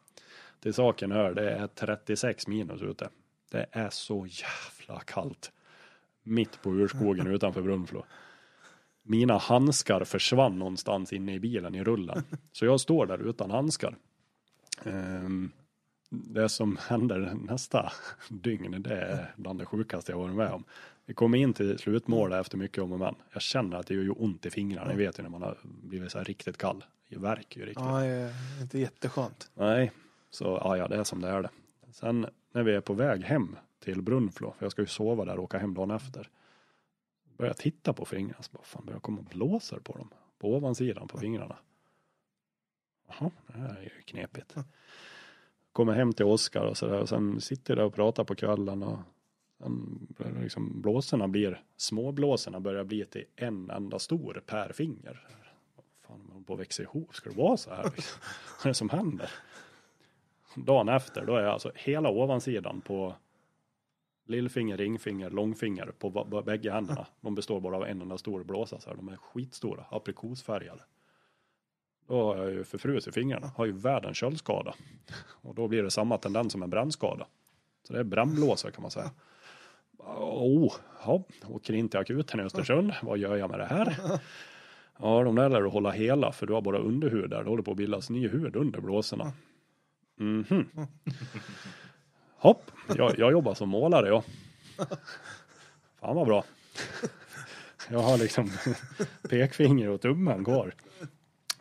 [0.61, 3.09] Till saken hör, det är 36 minus ute.
[3.51, 5.53] Det är så jävla kallt.
[6.23, 8.05] Mitt på urskogen utanför Brunflo.
[9.03, 12.23] Mina handskar försvann någonstans inne i bilen i rullen.
[12.53, 13.97] Så jag står där utan handskar.
[14.85, 15.51] Ehm,
[16.09, 17.93] det som händer nästa
[18.29, 20.65] dygn, det är bland det sjukaste jag varit med om.
[21.07, 23.15] Vi kommer in till slutmålet efter mycket om och men.
[23.33, 24.91] Jag känner att det gör ju ont i fingrarna.
[24.91, 26.85] Ni vet ju när man har blivit så här riktigt kall.
[27.09, 27.85] Det värker ju riktigt.
[27.85, 29.51] Ja, det är inte jätteskönt.
[29.55, 29.93] Nej,
[30.31, 31.51] så ja, ja, det är som det är det.
[31.93, 35.37] Sen när vi är på väg hem till Brunflo, för jag ska ju sova där
[35.37, 36.31] och åka hem dagen efter.
[37.37, 40.11] Börjar jag titta på fingrarna, så bara, fan börjar komma blåsor på dem.
[40.39, 41.57] På ovansidan på fingrarna.
[43.09, 44.55] Jaha, det här är ju knepigt.
[45.79, 48.83] Kommer hem till Oskar och sådär och sen sitter jag där och pratar på kvällen
[48.83, 48.99] och
[49.59, 50.09] sen
[50.43, 55.21] liksom blåsorna blir, småblåsorna börjar bli till en enda stor per finger.
[56.07, 57.85] Fan, man håller på att växa ihop, ska det vara så här?
[57.85, 58.21] liksom?
[58.57, 59.31] Vad är det som händer?
[60.57, 63.15] Dagen efter, då är alltså hela ovansidan på
[64.27, 67.07] lillfinger, ringfinger, långfinger på bägge händerna.
[67.21, 68.81] De består bara av en enda stor blåsa.
[68.81, 68.97] Så här.
[68.97, 70.83] De är skitstora, aprikosfärgade.
[72.09, 74.75] Då har jag ju förfrusit fingrarna, har ju världens köldskada.
[75.21, 77.27] Och då blir det samma tendens som en brännskada.
[77.83, 79.11] Så det är brännblåsor kan man säga.
[80.17, 80.75] Oh,
[81.05, 82.93] ja, åker in till akuten i Östersund.
[83.03, 83.99] Vad gör jag med det här?
[85.01, 87.45] Ja, de där lär du hålla hela för du har bara underhud där.
[87.45, 89.33] Det håller på att bildas ny hud under blåsorna.
[90.17, 90.69] Mhm.
[92.37, 94.23] Hopp, jag, jag jobbar som målare jag.
[96.01, 96.45] Fan vad bra.
[97.91, 98.51] Jag har liksom
[99.29, 100.75] pekfinger och tummen kvar.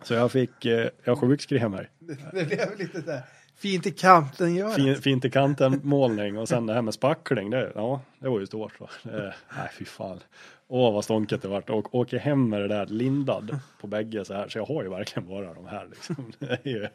[0.04, 1.90] Så jag fick, eh, jag sjukskrev mig.
[2.34, 3.22] Det blev lite där
[3.58, 7.50] fint i kanten gör Fin, fint i kanten målning och sen det här med spackling,
[7.50, 8.74] det, ja, det var ju stort.
[9.04, 10.20] Det, nej, fy fan.
[10.70, 11.70] Åh, vad stånket det vart.
[11.70, 14.48] Och åker hem med det där lindad på bägge så här.
[14.48, 16.32] Så jag har ju verkligen bara de här liksom.
[16.64, 16.88] Ju,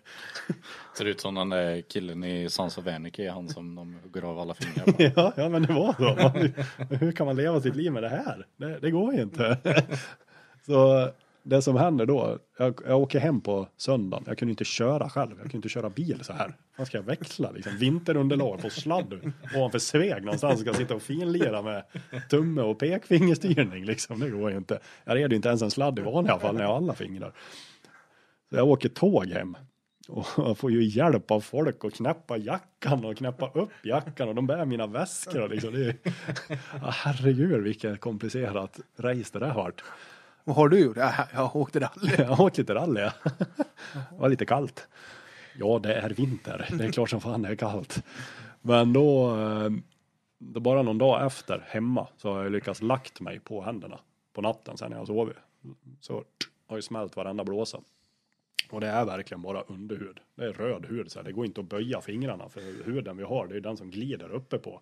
[0.98, 4.38] Ser ut som den där killen i Sons of Anarchy, han som de hugger av
[4.38, 5.02] alla fingrar på.
[5.20, 6.02] ja, ja, men det var så.
[6.22, 6.52] Man,
[7.00, 8.46] hur kan man leva sitt liv med det här?
[8.56, 9.58] Det, det går ju inte.
[10.66, 11.10] Så
[11.42, 14.24] det som händer då, jag, jag åker hem på söndagen.
[14.26, 15.30] Jag kunde inte köra själv.
[15.30, 16.56] Jag kunde inte köra bil så här.
[16.76, 17.50] Vad ska jag växla?
[17.50, 20.60] Liksom, vinterunderlag på sladd ovanför Sveg någonstans.
[20.60, 21.84] Ska jag sitta och finlira med
[22.30, 23.84] tumme och pekfingerstyrning.
[23.84, 24.20] Liksom.
[24.20, 24.80] Det går ju inte.
[25.04, 27.32] Jag red ju inte ens en sladd i vanliga fall när jag har alla fingrar.
[28.50, 29.56] Så jag åker tåg hem.
[30.08, 34.34] Och jag får ju hjälp av folk att knäppa jackan och knäppa upp jackan och
[34.34, 35.40] de bär mina väskor.
[35.40, 35.74] Och liksom.
[35.74, 35.96] det är,
[36.82, 39.82] ja, herregud vilket komplicerat race det där har varit.
[40.44, 40.96] Vad har du gjort?
[40.96, 42.12] Jag, jag åkte rally.
[42.18, 43.00] Jag har åkt lite rally.
[43.00, 43.12] ja.
[43.92, 44.88] Det var lite kallt.
[45.58, 46.68] Ja, det är vinter.
[46.78, 48.04] Det är klart som fan det är kallt.
[48.60, 49.70] Men då, eh,
[50.38, 53.98] då bara någon dag efter hemma så har jag lyckats lagt mig på händerna
[54.32, 55.36] på natten sen när jag sovit.
[56.00, 56.24] Så
[56.66, 57.80] har ju smält varenda blåsa.
[58.70, 60.20] Och det är verkligen bara underhud.
[60.34, 61.24] Det är röd hud, så här.
[61.24, 64.32] det går inte att böja fingrarna för huden vi har, det är den som glider
[64.32, 64.80] uppe på.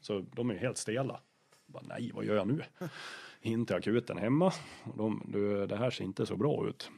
[0.00, 1.20] Så de är helt stela.
[1.66, 2.62] Bara, nej, vad gör jag nu?
[3.44, 4.46] In till akuten hemma.
[4.84, 6.90] Och de, du, det här ser inte så bra ut.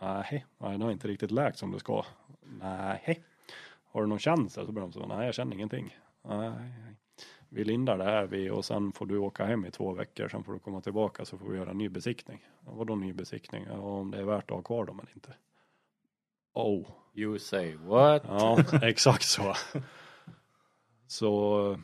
[0.00, 2.04] Nej, nej, det har inte riktigt läkt som det ska.
[2.60, 3.22] Nej.
[3.84, 4.66] Har du någon känsla?
[4.66, 5.96] Så börjar de så, nej jag känner ingenting.
[6.22, 6.52] Nej,
[7.48, 10.28] vi lindar det här vi och sen får du åka hem i två veckor.
[10.28, 12.44] Sen får du komma tillbaka så får vi göra en ny besiktning.
[12.66, 13.64] Ja, Vadå ny besiktning?
[13.68, 15.34] Ja, om det är värt att ha kvar dem eller inte.
[16.52, 18.22] Oh, You say what?
[18.28, 19.54] ja exakt så.
[21.06, 21.78] Så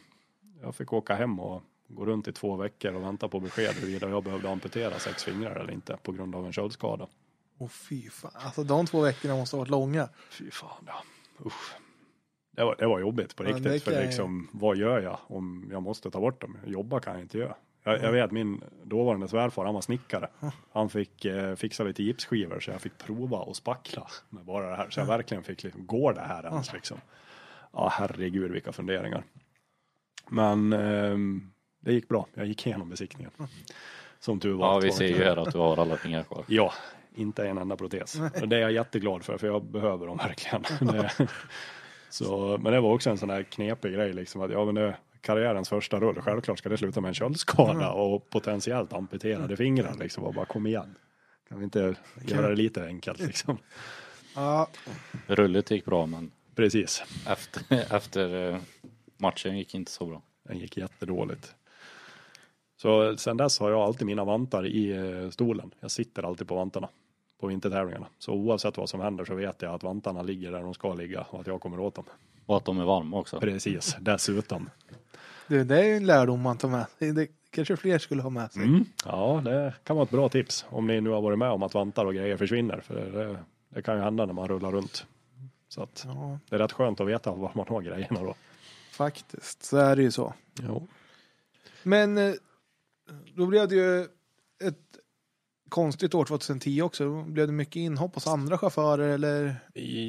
[0.63, 4.09] jag fick åka hem och gå runt i två veckor och vänta på besked huruvida
[4.09, 7.07] jag behövde amputera sex fingrar eller inte på grund av en köldskada.
[7.59, 8.31] Åh fy fan.
[8.35, 10.09] Alltså de två veckorna måste ha varit långa.
[10.31, 10.95] Fy fan ja.
[11.47, 11.73] Usch.
[12.57, 13.83] Det var, det var jobbigt på Ja, riktigt.
[13.83, 16.59] för kan jag- liksom, vad gör jag om jag måste ta bort dem?
[16.67, 17.55] Jobba kan jag inte göra.
[17.85, 20.29] Jag, jag vet min dåvarande svärfar, han var snickare.
[20.73, 24.77] Han fick eh, fixa lite gipsskivor så jag fick prova och spackla med bara det
[24.77, 24.91] här.
[24.91, 26.99] Så jag verkligen fick liksom, går det här ens liksom?
[27.73, 29.25] Ja, herregud vilka funderingar.
[30.29, 31.51] Men ehm,
[31.87, 32.27] det gick bra.
[32.35, 33.31] Jag gick igenom besiktningen.
[34.21, 34.75] Som tur var.
[34.75, 36.45] Ja, vi ser ju här att du har alla fingrar kvar.
[36.47, 36.73] Ja,
[37.15, 38.21] inte en enda protes.
[38.43, 40.65] Och det är jag jätteglad för, för jag behöver dem verkligen.
[42.11, 44.97] Så, men det var också en sån här knepig grej, liksom att ja, men det,
[45.21, 49.95] karriärens första rull, självklart ska det sluta med en köldskada och potentiellt amputerade fingrar.
[49.99, 50.95] Liksom, och bara kom igen.
[51.49, 51.95] Kan vi inte
[52.25, 53.59] göra det lite enkelt liksom?
[54.35, 54.69] Ja,
[55.27, 57.63] Rullet gick bra men Precis, efter,
[57.97, 58.61] efter eh,
[59.17, 60.23] matchen gick inte så bra.
[60.43, 61.55] den gick jättedåligt.
[62.77, 65.71] Så sen dess har jag alltid mina vantar i eh, stolen.
[65.81, 66.89] Jag sitter alltid på vantarna
[67.41, 68.07] på vintertävlingarna.
[68.19, 71.21] Så oavsett vad som händer så vet jag att vantarna ligger där de ska ligga
[71.31, 72.05] och att jag kommer åt dem.
[72.47, 73.41] Och att de är varma också.
[73.41, 74.71] Precis, dessutom.
[75.47, 77.13] det, det är ju en lärdom man tar med sig.
[77.13, 78.63] Det kanske fler skulle ha med sig.
[78.63, 78.85] Mm.
[79.05, 81.75] Ja, det kan vara ett bra tips om ni nu har varit med om att
[81.75, 82.81] vantar och grejer försvinner.
[82.81, 83.39] För det,
[83.69, 85.07] det kan ju hända när man rullar runt.
[85.69, 88.35] Så att Ja, det är rätt skönt att veta var man har grejerna då.
[88.93, 89.63] faktiskt.
[89.65, 90.35] Så är det ju så.
[90.63, 90.87] Jo.
[91.83, 92.33] Men eh,
[93.37, 94.01] då blev det ju
[94.65, 94.99] ett
[95.69, 97.23] konstigt år 2010 också.
[97.23, 99.55] Blev det mycket inhopp hos andra chaufförer eller?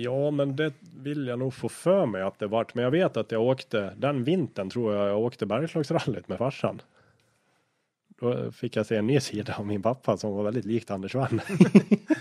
[0.03, 2.76] Ja, men det vill jag nog få för mig att det vart.
[2.76, 6.82] Men jag vet att jag åkte, den vintern tror jag jag åkte Bergslagsrallyt med farsan.
[8.19, 11.15] Då fick jag se en ny sida av min pappa som var väldigt likt Anders
[11.15, 11.41] Wann.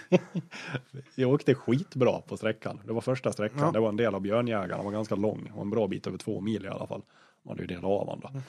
[1.14, 2.80] jag åkte skitbra på sträckan.
[2.84, 3.60] Det var första sträckan.
[3.60, 3.70] Ja.
[3.72, 4.76] Det var en del av Björnjägarna.
[4.76, 5.44] Den var ganska lång.
[5.44, 7.02] Det var en bra bit över två mil i alla fall.
[7.42, 8.28] Man hade ju delat av honom då.
[8.28, 8.40] Så-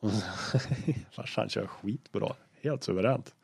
[1.10, 2.32] Farsan kör skitbra.
[2.62, 3.34] Helt suveränt.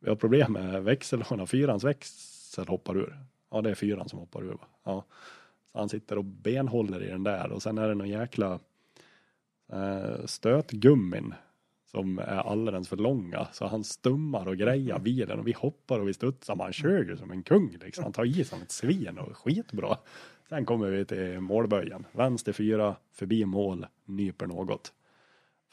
[0.00, 1.46] Vi har problem med växellådan.
[1.46, 3.18] Fyrans växel hoppar ur.
[3.50, 4.52] Ja, det är fyran som hoppar ur.
[4.52, 4.66] Va?
[4.84, 5.04] Ja.
[5.72, 8.58] Så han sitter och benhåller i den där och sen är det någon jäkla
[9.72, 11.34] eh, stötgummin
[11.90, 13.46] som är alldeles för långa.
[13.52, 16.56] Så han stummar och grejar bilen och vi hoppar och vi studsar.
[16.56, 18.04] Man kör ju som en kung liksom.
[18.04, 19.96] Han tar i som ett svin och skitbra.
[20.48, 22.06] Sen kommer vi till målböjen.
[22.12, 24.92] Vänster fyra, förbi mål, nyper något.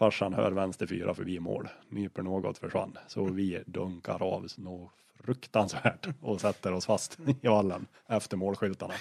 [0.02, 2.98] Farsan hör vänster fyra förbi mål, nyper något försvann.
[3.08, 4.92] Så vi dunkar av något
[5.24, 8.94] fruktansvärt och sätter oss fast i vallen efter målskyltarna.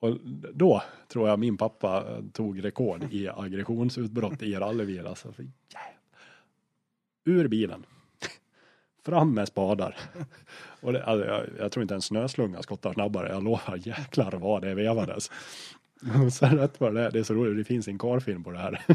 [0.00, 0.18] Och
[0.54, 5.06] då tror jag min pappa tog rekord i aggressionsutbrott i rallybil.
[5.06, 5.46] Alltså, för.
[7.24, 7.86] Ur bilen.
[9.04, 9.96] Fram med spadar.
[10.80, 13.28] Och det, alltså, jag, jag tror inte en snöslunga skottar snabbare.
[13.28, 15.30] Jag lovar jäklar vad det vevades.
[16.26, 18.50] Och sen rätt vad det är, det är så roligt, det finns en karfilm på
[18.50, 18.82] det här.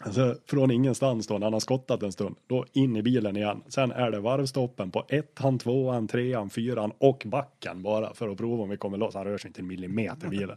[0.00, 3.62] Alltså från ingenstans då när han har skottat en stund, då in i bilen igen.
[3.68, 8.62] Sen är det varvstoppen på ettan, tvåan, trean, fyran och backen bara för att prova
[8.62, 9.14] om vi kommer loss.
[9.14, 10.56] Han rör sig inte en millimeter bilen.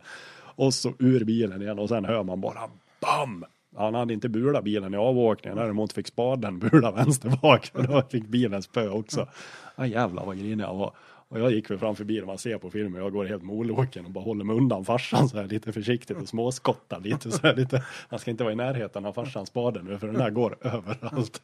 [0.55, 2.69] Och så ur bilen igen och sen hör man bara
[3.01, 3.45] BAM!
[3.77, 7.71] Han hade inte bulat bilen i avåkningen, däremot fick spaden bula vänster bak.
[7.73, 9.27] Och då fick bilen spö också.
[9.75, 10.93] Ja jävlar vad grinig jag var.
[11.29, 14.11] Och jag gick väl framför bilen, man ser på filmen, jag går helt moloken och
[14.11, 17.85] bara håller mig undan farsan så här lite försiktigt och småskottar lite så här lite.
[18.09, 21.41] Man ska inte vara i närheten av farsans spade nu för den där går överallt.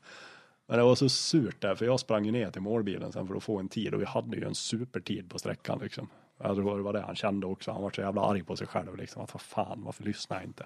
[0.68, 3.36] Men det var så surt där, för jag sprang ju ner till målbilen sen för
[3.36, 6.10] att få en tid och vi hade ju en supertid på sträckan liksom.
[6.38, 8.68] Jag tror det var det han kände också, han var så jävla arg på sig
[8.68, 10.66] själv liksom, att vad fan, varför lyssnar jag inte?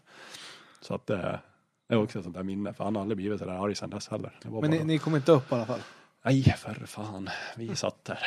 [0.81, 1.39] Så att det,
[1.87, 3.75] det är också ett sånt där minne, för han har aldrig blivit så där arg
[3.75, 4.39] sen dess heller.
[4.61, 5.79] Men ni, ni kom inte upp i alla fall?
[6.23, 8.19] nej för fan, vi satt där.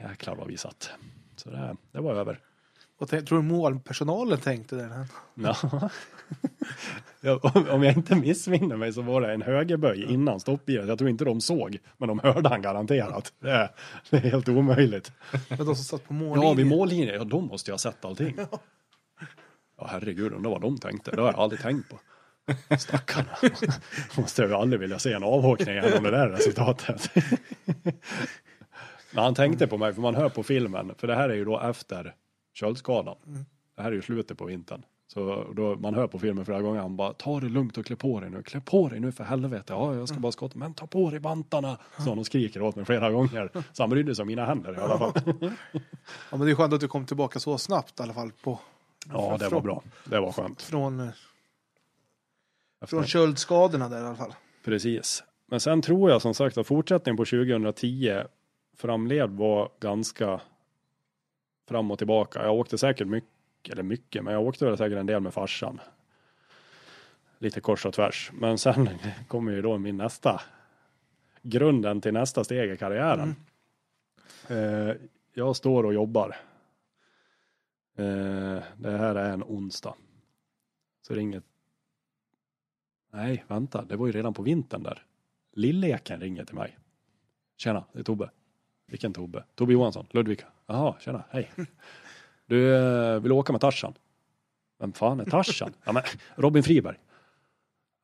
[0.00, 0.90] Jäklar vad vi satt.
[1.36, 2.40] Så det, det var över.
[2.98, 5.06] Och tror du målpersonalen tänkte det?
[5.34, 5.56] Ja.
[7.20, 7.40] Ja,
[7.72, 10.88] om- jag inte missminner mig så var det en högerböj innan stoppbilen.
[10.88, 13.32] Jag tror inte de såg, men de hörde han garanterat.
[13.40, 13.70] Det är,
[14.10, 15.12] det är helt omöjligt.
[15.48, 16.48] Men de som satt på mållinjen?
[16.48, 18.36] Ja, vid mållinjen, ja de måste jag ha sett allting.
[19.78, 21.10] Ja, herregud, undrar vad de tänkte.
[21.10, 21.98] Det har jag aldrig tänkt på.
[22.78, 23.28] Stackarna.
[24.16, 27.10] Måste jag ju aldrig vilja se en avåkning genom det där resultatet.
[29.10, 31.44] Men han tänkte på mig, för man hör på filmen, för det här är ju
[31.44, 32.14] då efter
[32.54, 33.16] köldskadan.
[33.26, 33.44] Mm.
[33.76, 34.82] Det här är ju slutet på vintern.
[35.08, 37.96] Så då, man hör på filmen flera gånger, han bara ta det lugnt och klä
[37.96, 40.74] på dig nu, klä på dig nu för helvete, ja jag ska bara skotta, men
[40.74, 41.78] ta på dig vantarna!
[41.98, 43.50] Så han och skriker åt mig flera gånger.
[43.72, 45.12] Så han brydde sig om mina händer i alla fall.
[46.30, 48.32] Ja, men det är skönt att du kom tillbaka så snabbt i alla fall.
[48.42, 48.60] På,
[49.12, 49.82] Ja, det var bra.
[50.04, 50.62] Det var skönt.
[50.62, 51.08] från, eh,
[52.86, 54.34] från köldskadorna där i alla fall.
[54.64, 55.24] Precis.
[55.46, 58.22] Men sen tror jag som sagt att fortsättningen på 2010
[58.76, 60.40] framled var ganska
[61.68, 62.42] fram och tillbaka.
[62.42, 65.80] Jag åkte säkert mycket, eller mycket, men jag åkte väl säkert en del med farsan.
[67.38, 68.30] Lite kors och tvärs.
[68.34, 68.88] Men sen
[69.28, 70.40] kommer ju då min nästa,
[71.42, 73.34] grunden till nästa steg i karriären.
[74.48, 74.94] Eh,
[75.34, 76.36] jag står och jobbar.
[77.96, 79.94] Eh, det här är en onsdag.
[81.02, 81.42] Så ringer
[83.12, 85.02] Nej, vänta, det var ju redan på vintern där.
[85.52, 86.78] Lilleken ringer till mig.
[87.56, 88.30] Tjena, det är Tobbe.
[88.86, 89.44] Vilken Tobbe?
[89.54, 90.46] Tobbe Johansson, Ludvika.
[90.66, 91.50] Jaha, tjena, hej.
[92.46, 93.94] Du eh, vill åka med Tarzan?
[94.78, 95.72] Vem fan är Tarzan?
[95.84, 96.02] ja, men
[96.34, 96.96] Robin Friberg.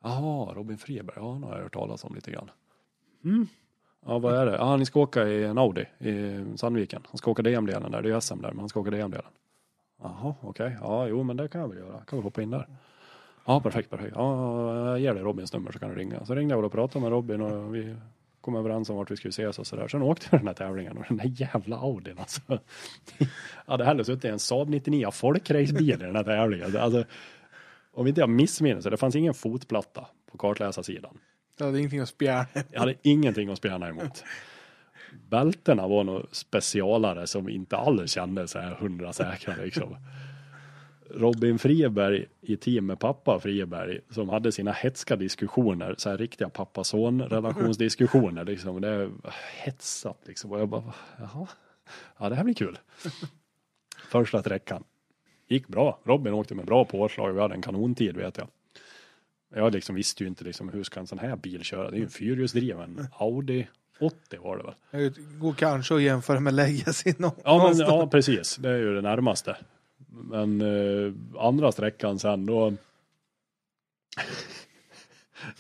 [0.03, 1.17] Jaha, Robin Friberg.
[1.17, 2.51] Ja, han har jag hört talas om lite grann.
[3.25, 3.47] Mm.
[4.07, 4.57] Ja, vad är det?
[4.57, 7.03] Ja, ni ska åka i en Audi i Sandviken.
[7.09, 8.03] Han ska åka DM-delen där.
[8.03, 9.31] Det är SM där, men han ska åka DM-delen.
[10.03, 10.77] Jaha, okej.
[10.81, 12.01] Ja, jo, men det kan jag väl göra.
[12.05, 12.67] Kan vi hoppa in där?
[13.45, 14.13] Ja, perfekt, perfekt.
[14.17, 16.25] Ja, jag ger dig Robins nummer så kan du ringa.
[16.25, 17.97] Så ringde jag och pratade med Robin och vi
[18.43, 19.89] kom överens om vart vi skulle ses och sådär.
[19.89, 22.41] Sen åkte vi den här tävlingen och den där jävla Audin alltså.
[23.19, 23.27] Jag
[23.67, 26.77] hade hellre suttit i en Saab 99 folkracebil i den här tävlingen.
[26.77, 27.05] Alltså,
[27.93, 31.19] om inte jag missminner så det fanns ingen fotplatta på kartläsarsidan.
[31.59, 32.47] Det hade ingenting att spjärna.
[32.71, 34.25] Jag hade ingenting att spjärna emot.
[35.29, 39.97] Bältena var nog specialare som inte alls kändes så här hundra säkra liksom.
[41.15, 46.49] Robin Friberg i team med pappa Friberg som hade sina hetska diskussioner, så här riktiga
[46.49, 48.81] pappa-son relationsdiskussioner liksom.
[48.81, 49.11] Det är
[49.65, 50.53] hetsat liksom.
[50.53, 51.47] Och jag bara, jaha,
[52.19, 52.79] ja det här blir kul.
[54.09, 54.85] Första sträckan.
[55.49, 56.01] Gick bra.
[56.05, 57.33] Robin åkte med bra påslag.
[57.33, 58.49] Vi hade en kanontid vet jag.
[59.55, 61.91] Jag liksom visste ju inte liksom hur ska en sån här bil köra.
[61.91, 63.69] Det är ju en fyrhjulsdriven Audi
[64.01, 64.75] 80 var det väl.
[65.13, 67.89] Det går kanske att jämföra med Legacy någon- Ja, men, någonstans.
[67.91, 68.57] ja precis.
[68.57, 69.57] Det är ju det närmaste.
[70.15, 72.75] Men eh, andra sträckan sen då.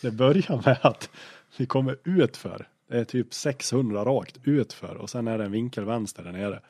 [0.00, 1.10] det börjar med att
[1.56, 2.68] vi kommer utför.
[2.88, 6.60] Det är typ 600 rakt utför och sen är det en vinkel vänster där nere.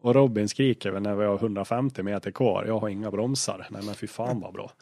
[0.00, 2.64] Och Robin skriker väl när vi har 150 meter kvar.
[2.66, 3.66] Jag har inga bromsar.
[3.70, 4.72] Nej men fy fan vad bra.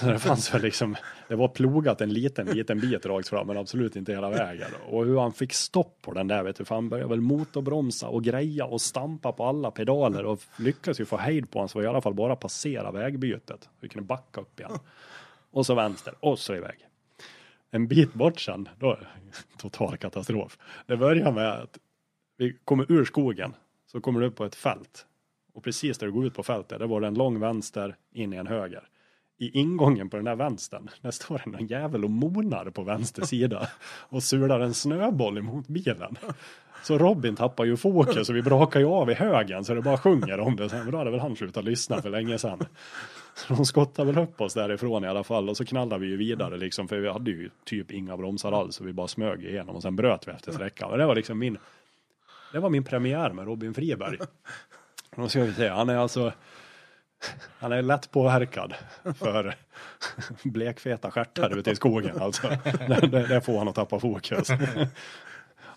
[0.00, 0.96] Så det fanns väl liksom.
[1.28, 4.70] Det var plogat en liten, liten bit rakt fram men absolut inte hela vägen.
[4.90, 6.64] Och hur han fick stopp på den där vet du.
[6.64, 11.04] För han började väl motorbromsa och greja och stampa på alla pedaler och lyckades ju
[11.04, 13.68] få hejd på honom så i alla fall bara passera vägbytet.
[13.80, 14.78] Vi kunde backa upp igen.
[15.50, 16.78] Och så vänster och så iväg.
[17.70, 18.98] En bit bort sen, då
[19.58, 20.58] total katastrof.
[20.86, 21.78] Det börjar med att
[22.36, 23.54] vi kommer ur skogen
[23.92, 25.06] så kommer du upp på ett fält.
[25.54, 28.32] Och precis där du går ut på fältet, där var det en lång vänster in
[28.32, 28.88] i en höger.
[29.38, 33.22] I ingången på den där vänstern, där står det någon jävel och monar på vänster
[33.22, 33.68] sida
[34.08, 36.16] och sular en snöboll emot bilen.
[36.82, 39.98] Så Robin tappar ju fokus och vi brakar ju av i högen så det bara
[39.98, 40.68] sjunger om det.
[40.68, 42.58] Sen då hade väl han slutat lyssna för länge sedan.
[43.34, 46.16] Så de skottade väl upp oss därifrån i alla fall och så knallade vi ju
[46.16, 49.76] vidare liksom för vi hade ju typ inga bromsar alls så vi bara smög igenom
[49.76, 50.90] och sen bröt vi efter sträckan.
[50.90, 51.58] Och det var liksom min
[52.52, 54.18] det var min premiär med Robin Friberg.
[55.16, 56.32] Då ska vi säga, han är alltså
[57.58, 58.74] han är lätt påverkad
[59.18, 59.54] för
[60.44, 62.48] blekfeta stjärtar ute i skogen alltså.
[63.28, 64.48] Det, får han att tappa fokus.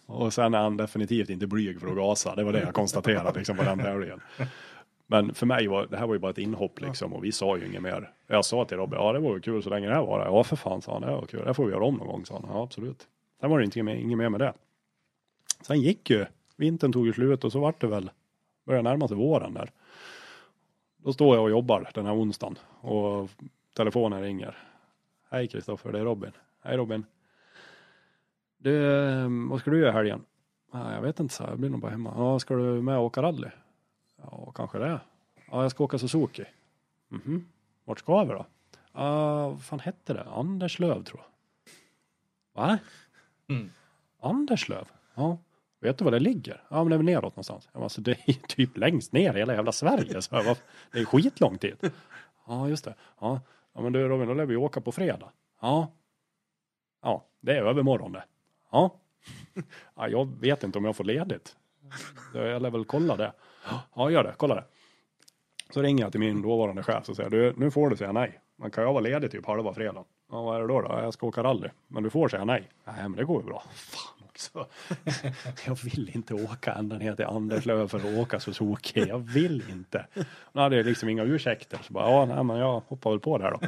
[0.06, 2.36] Och sen är han definitivt inte blyg för att gasa.
[2.36, 4.22] Det var det jag konstaterade liksom på den tävlingen.
[5.08, 7.58] Men för mig var det här var ju bara ett inhopp liksom och vi sa
[7.58, 8.10] ju inget mer.
[8.28, 10.26] Jag sa till Robin, ja det var ju kul så länge det här var.
[10.26, 11.46] Ja för fan sa han, det var kul.
[11.46, 12.46] Det får vi göra om någon gång sa han.
[12.54, 13.08] Ja absolut.
[13.42, 14.54] Sen var det inte inget mer med det.
[15.68, 16.26] Sen gick ju,
[16.62, 18.12] vintern tog ju slut och så vart det väl,
[18.64, 19.72] började närma sig våren där.
[20.98, 23.30] Då står jag och jobbar den här onsdagen och
[23.76, 24.58] telefonen ringer.
[25.30, 26.32] Hej Kristoffer, det är Robin.
[26.64, 27.06] Hej Robin.
[28.58, 30.26] Du, eh, vad ska du göra i helgen?
[30.72, 32.14] Ja, jag vet inte, så jag blir nog bara hemma.
[32.18, 33.50] Ja, ska du med och åka rally?
[34.18, 35.00] Ja, kanske det.
[35.52, 36.46] Ja, jag ska åka Suzuki.
[37.08, 37.46] Mhm.
[37.86, 38.46] Vart ska vi då?
[38.94, 40.24] Ja, vad fan hette det?
[40.24, 41.28] Anderslöv tror jag.
[42.62, 42.80] Va?
[43.48, 43.70] Mm.
[44.20, 44.88] Anderslöv?
[45.16, 45.38] Ja.
[45.82, 46.64] Vet du var det ligger?
[46.70, 47.70] Ja, men det är väl neråt någonstans.
[47.72, 50.22] Jag bara, alltså, det är typ längst ner i hela jävla Sverige.
[50.22, 50.56] Så jag bara,
[50.92, 51.84] det är skitlångt dit.
[52.48, 52.96] Ja, just det.
[53.20, 53.42] Ja,
[53.74, 55.32] ja men du Robin, då lär vi åka på fredag.
[55.62, 55.92] Ja.
[57.02, 58.24] Ja, det är övermorgon det.
[58.72, 58.96] Ja.
[59.96, 60.08] ja.
[60.08, 61.56] Jag vet inte om jag får ledigt.
[62.34, 63.34] Jag lär väl kolla det.
[63.96, 64.34] Ja, gör det.
[64.38, 64.64] Kolla det.
[65.74, 68.40] Så ringer jag till min dåvarande chef och säger, du, nu får du säga nej.
[68.56, 70.04] Man kan jag vara ledig typ halva fredagen?
[70.32, 70.82] Ja, vad är det då?
[70.82, 70.88] då?
[70.90, 71.70] Jag ska åka rally.
[71.88, 72.70] Men du får säga nej.
[72.86, 73.64] Nej, men det går ju bra.
[73.74, 74.21] Fan.
[74.42, 74.68] Så,
[75.66, 79.08] Jag vill inte åka ända ner till Anderslöv för att åka Suzuki.
[79.08, 80.08] Jag vill inte.
[80.52, 81.80] Nu hade jag liksom inga ursäkter.
[81.84, 83.60] Så bara, ja, nej, men jag hoppar väl på där då.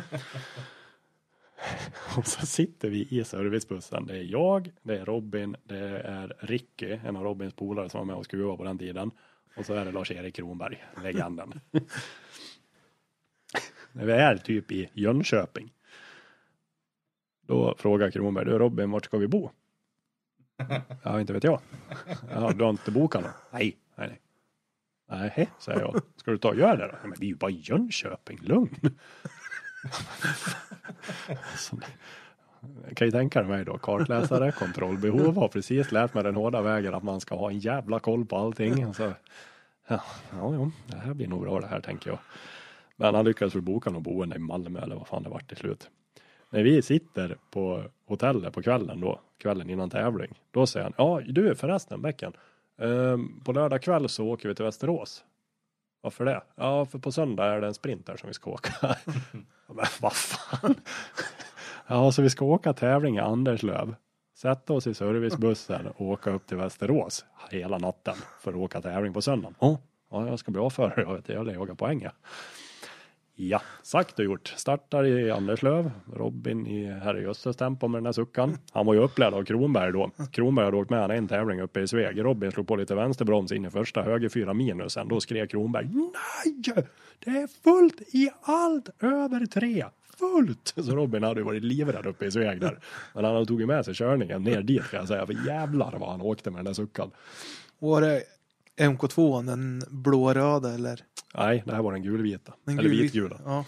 [2.17, 4.05] Och så sitter vi i servicebussen.
[4.05, 8.05] Det är jag, det är Robin, det är Ricky, en av Robins polare som var
[8.05, 9.11] med och skruvade på den tiden.
[9.57, 11.59] Och så är det Lars-Erik Kronberg, legenden.
[13.91, 15.73] När vi är typ i Jönköping.
[17.47, 19.49] Då frågar Kronberg, du Robin, vart ska vi bo?
[21.03, 21.59] Ja, inte vet jag.
[22.33, 23.31] Ja, du har inte bokat något?
[23.51, 24.19] Nej, nej, nej.
[25.09, 26.01] Nej, säger jag.
[26.15, 26.95] Ska du ta och göra det då?
[27.03, 28.97] Men vi är ju bara i Jönköping, lugn.
[31.57, 31.79] Så,
[32.87, 36.93] jag kan ju tänka mig då, kartläsare, kontrollbehov, har precis lärt mig den hårda vägen
[36.93, 38.87] att man ska ha en jävla koll på allting.
[38.87, 39.13] Och så,
[39.87, 42.19] ja, ja, ja, det här blir nog bra det här tänker jag.
[42.95, 45.57] Men han lyckades väl boka något boende i Malmö eller vad fan det vart till
[45.57, 45.89] slut.
[46.53, 51.21] När vi sitter på hotellet på kvällen då, kvällen innan tävling, då säger han, ja
[51.25, 52.33] du förresten Bäcken,
[52.81, 55.23] eh, på lördag kväll så åker vi till Västerås.
[56.01, 56.41] Varför det?
[56.55, 58.73] Ja, för på söndag är det en sprint där som vi ska åka.
[59.67, 60.75] Men vad fan?
[61.87, 63.95] Ja, så vi ska åka tävling i Anderslöv.
[64.35, 69.13] Sätta oss i servicebussen och åka upp till Västerås hela natten för att åka tävling
[69.13, 69.55] på söndagen.
[69.59, 69.77] Oh,
[70.11, 71.01] ja, jag ska bli avförare.
[71.01, 72.07] Jag vet, jag jagar poäng.
[73.35, 73.61] Ja.
[73.83, 74.53] sagt och gjort.
[74.57, 75.91] Startar i Anderslöv.
[76.13, 78.57] Robin i herrejösses tempo med den här suckan.
[78.71, 80.11] Han var ju upplärd av Kronberg då.
[80.31, 82.23] Kronberg hade åkt med han en tävling uppe i Sveg.
[82.25, 84.97] Robin slog på lite vänsterbroms in i första höger fyra minus.
[85.09, 86.85] Då skrek Kronberg Nej!
[87.19, 89.85] Det är fullt i allt över tre!
[90.19, 90.73] Fullt!
[90.75, 92.79] Så Robin hade ju varit livrädd uppe i Sveg där.
[93.13, 95.25] Men han tog ju med sig körningen ner dit kan jag säga.
[95.25, 97.11] För jävlar vad han åkte med den där suckan.
[97.79, 98.23] Var det
[98.77, 100.99] MK2, den blå-röda eller?
[101.37, 102.53] Nej, det här var den gulvita.
[102.63, 103.39] Den Eller vitgula.
[103.45, 103.65] Ja.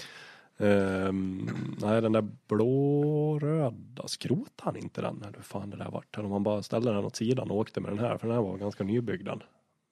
[0.58, 1.50] Ehm,
[1.82, 5.22] nej, den där blå-röda, skrotade han inte den?
[5.22, 6.18] Eller hur fan det där vart?
[6.18, 8.36] Eller om han bara ställde den åt sidan och åkte med den här, för den
[8.36, 9.44] här var ganska nybyggd den.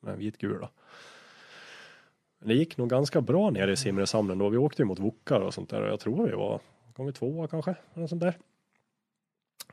[0.01, 0.69] Den vitgula.
[2.39, 4.49] Men Det gick nog ganska bra nere i Simrishamn då.
[4.49, 6.59] Vi åkte ju mot Wokar och sånt där och jag tror vi var,
[6.95, 7.75] kom vi tvåa kanske?
[7.93, 8.37] Eller sånt där.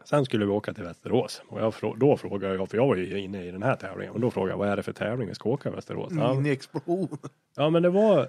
[0.04, 3.20] Sen skulle vi åka till Västerås och jag, då frågade jag, för jag var ju
[3.20, 5.34] inne i den här tävlingen, men då frågade jag vad är det för tävling vi
[5.34, 6.12] ska åka i Västerås?
[6.12, 7.18] Mini-explosion.
[7.56, 8.28] ja men det var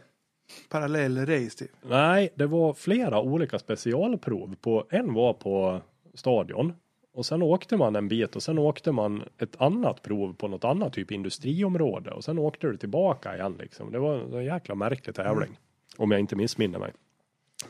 [0.69, 1.72] Parallell-race typ.
[1.81, 4.56] Nej, det var flera olika specialprov.
[4.61, 5.81] På, en var på
[6.14, 6.73] stadion
[7.14, 10.64] och sen åkte man en bit och sen åkte man ett annat prov på något
[10.64, 13.91] annat typ industriområde och sen åkte du tillbaka igen liksom.
[13.91, 15.60] Det var en jäkla märklig tävling.
[15.98, 16.91] Om jag inte missminner mig.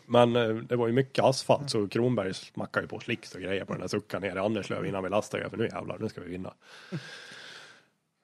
[0.05, 3.65] Men eh, det var ju mycket asfalt så Kronberg smackade ju på slicks och grejer
[3.65, 5.57] på den där suckan ner i Anderslöv innan vi lastade över.
[5.57, 6.53] Nu jävlar, nu ska vi vinna.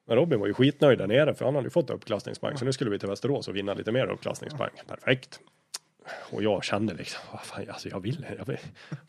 [0.08, 2.74] Men Robin var ju skitnöjd där nere för han hade ju fått uppklassningspoäng så nu
[2.74, 4.72] skulle vi till Västerås och vinna lite mer uppklassningspoäng.
[4.88, 5.40] Perfekt.
[6.32, 8.58] Och jag kände liksom, vad fan, alltså jag vill, jag vill,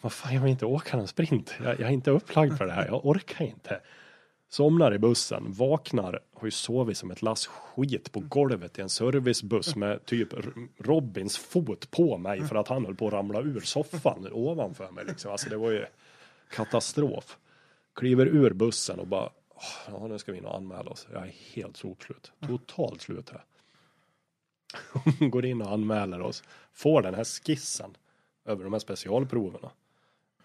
[0.00, 1.54] vad fan, jag vill inte åka en sprint.
[1.64, 3.80] Jag, jag är inte upplagd för det här, jag orkar inte.
[4.50, 8.88] Somnar i bussen, vaknar, har ju sovit som ett lass skit på golvet i en
[8.88, 10.28] servicebuss med typ
[10.78, 15.04] Robins fot på mig för att han höll på att ramla ur soffan ovanför mig
[15.04, 15.32] liksom.
[15.32, 15.86] Alltså det var ju
[16.50, 17.38] katastrof.
[17.94, 19.30] Kliver ur bussen och bara,
[19.86, 21.06] ja nu ska vi in och anmäla oss.
[21.12, 23.44] Jag är helt sopslut, totalt slut här.
[25.28, 26.42] Går in och anmäler oss,
[26.72, 27.96] får den här skissen
[28.44, 29.70] över de här specialproverna.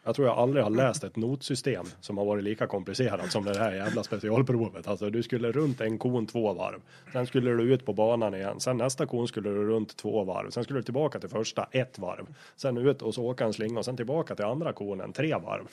[0.05, 3.57] Jag tror jag aldrig har läst ett notsystem som har varit lika komplicerat som det
[3.57, 4.87] här jävla specialprovet.
[4.87, 6.81] Alltså du skulle runt en kon två varv.
[7.11, 8.59] Sen skulle du ut på banan igen.
[8.59, 10.49] Sen nästa kon skulle du runt två varv.
[10.49, 12.35] Sen skulle du tillbaka till första ett varv.
[12.55, 15.67] Sen ut och så åka en slinga och sen tillbaka till andra konen tre varv.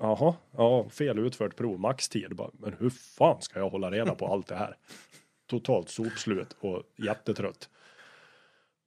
[0.00, 2.36] Jaha, ja, fel utfört prov, maxtid.
[2.36, 4.76] Bara, Men hur fan ska jag hålla reda på allt det här?
[5.46, 7.68] Totalt sopslut och jättetrött.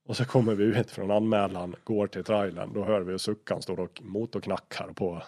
[0.07, 2.73] Och så kommer vi ut från anmälan, går till trailern.
[2.73, 5.21] Då hör vi hur suckan står och motorknackar på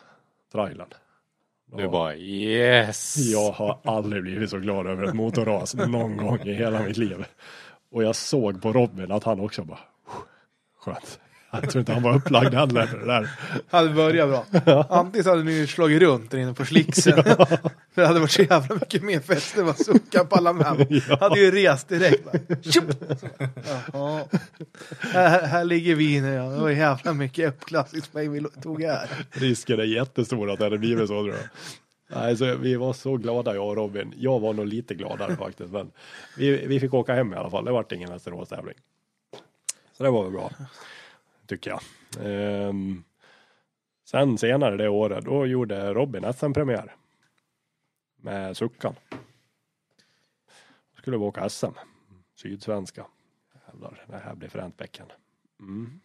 [0.52, 0.88] trailern.
[1.66, 1.90] Du Ja.
[1.90, 3.18] bara yes.
[3.18, 7.26] Jag har aldrig blivit så glad över ett motorras någon gång i hela mitt liv.
[7.92, 9.80] Och jag såg på Robin att han också bara
[10.80, 11.20] skönt.
[11.62, 13.30] Jag tror inte han var upplagd heller för det där.
[13.70, 14.30] Hade börjat
[14.64, 14.86] bra.
[14.90, 17.24] Antingen så hade ni slagit runt där inne på slixen.
[17.24, 17.60] För
[17.96, 19.58] det hade varit så jävla mycket mer fest.
[19.58, 20.88] Var sucka på alla män.
[21.10, 21.18] Ja.
[21.20, 22.28] Hade ju rest direkt.
[23.94, 24.24] Jaha.
[25.00, 26.34] Här, här ligger vi nu.
[26.34, 26.44] Ja.
[26.44, 29.10] Det var jävla mycket uppklassningspoäng vi tog här.
[29.32, 31.40] Risken är jättestor att det hade blivit så tror jag.
[32.10, 34.14] Nej, så vi var så glada jag och Robin.
[34.18, 35.72] Jag var nog lite gladare faktiskt.
[35.72, 35.92] Men
[36.38, 37.66] vi, vi fick åka hem i alla fall.
[37.66, 38.76] Det vart ingen Västerås-tävling.
[39.98, 40.52] Så det var väl bra.
[41.48, 41.82] Tycker jag.
[42.20, 43.04] Ehm,
[44.06, 46.96] sen senare det året, då gjorde Robin SM-premiär.
[48.22, 48.96] Med Suckan.
[50.98, 51.66] Skulle vi åka SM.
[52.36, 53.06] Sydsvenska.
[53.68, 55.08] Jävlar, det här blir fränt bäcken.
[55.60, 56.00] Mm.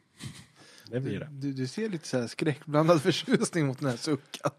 [0.87, 1.29] Det blir det.
[1.31, 4.51] Du, du ser lite så här skräckblandad förtjusning mot den här suckan.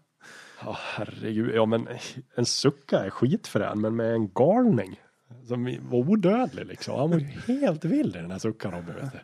[0.60, 1.54] Ja, herregud.
[1.54, 1.88] Ja, men
[2.34, 5.00] en sucka är skitfrän, men med en galning
[5.46, 6.98] som var odödlig liksom.
[6.98, 7.26] Han var ju
[7.60, 8.94] helt vild i den här suckan Robin.
[8.94, 9.18] Vet du.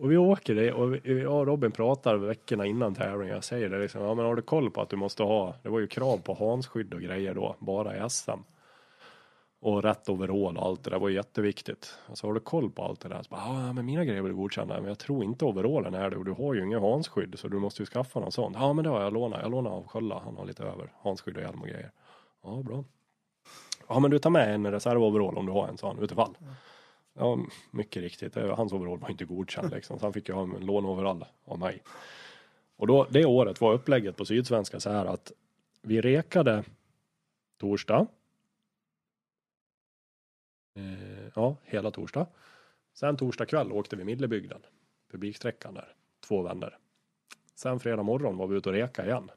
[0.00, 3.34] Och vi åker det och jag och Robin pratar veckorna innan tävlingen.
[3.34, 5.68] Jag säger det liksom, ja men har du koll på att du måste ha, det
[5.68, 8.30] var ju krav på hansskydd och grejer då, bara i SM.
[9.60, 11.98] Och rätt overall och allt det där var ju jätteviktigt.
[12.08, 13.22] Alltså har du koll på allt det där?
[13.22, 16.16] Så bara, ja men mina grejer blir godkända, men jag tror inte overallen är det
[16.16, 18.52] och du har ju ingen hansskydd så du måste ju skaffa någon sån.
[18.54, 21.36] Ja men det har jag lånat, jag lånade av Skölla, han har lite över hansskydd
[21.36, 21.90] och hjälm och grejer.
[22.42, 22.84] Ja bra.
[23.88, 26.36] Ja men du tar med en reservoverall om du har en sån utifall.
[27.14, 27.38] Ja
[27.70, 29.98] mycket riktigt, eh, hans overall var inte godkänd liksom.
[29.98, 31.82] Så han fick ju ha en lånoverall av mig.
[32.76, 35.32] Och då, det året var upplägget på Sydsvenska så här att
[35.82, 36.64] vi rekade
[37.58, 38.06] torsdag.
[40.74, 42.26] Eh, ja, hela torsdag.
[42.92, 44.62] Sen torsdag kväll åkte vi Millebygden,
[45.10, 46.78] publiksträckan där, två vänner.
[47.54, 49.30] Sen fredag morgon var vi ute och reka igen.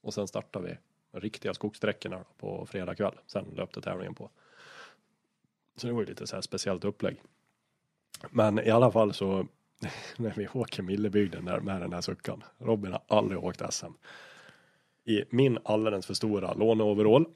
[0.00, 0.76] Och sen startade vi
[1.10, 3.14] de riktiga skogssträckorna på fredag kväll.
[3.26, 4.30] Sen löpte tävlingen på.
[5.76, 7.16] Så det var ju lite så här speciellt upplägg.
[8.30, 9.46] Men i alla fall så
[10.16, 12.44] när vi åker Millebygden där med den här suckan.
[12.58, 13.92] Robin har aldrig åkt SM.
[15.04, 17.26] I min alldeles för stora låneoverall.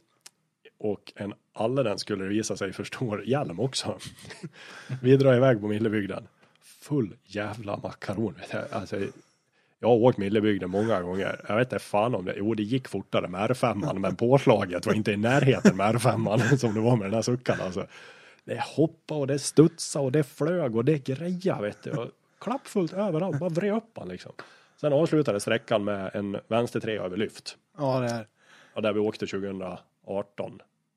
[0.79, 3.99] Och en alldeles skulle det visa sig för stor hjälm också.
[5.03, 6.29] vi drar iväg på Millebygden.
[6.63, 8.35] Full jävla makaron.
[8.41, 8.65] Vet jag.
[8.73, 8.97] Alltså,
[9.79, 11.41] jag har åkt Millebygden många gånger.
[11.49, 12.35] Jag vet inte fan om det.
[12.37, 16.75] Jo, det gick fortare med R5, men påslaget var inte i närheten med R5 som
[16.75, 17.61] det var med den här suckan.
[17.61, 17.87] Alltså.
[18.51, 21.91] Det hoppade och det studsade och det flög och det greja vet du.
[21.91, 22.11] Och
[22.41, 24.33] klappfullt överallt, bara vred upp han liksom.
[24.81, 27.57] Sen avslutade sträckan med en vänstertrea över lyft.
[27.79, 28.27] Ja, det är.
[28.75, 29.79] Och där vi åkte 2018.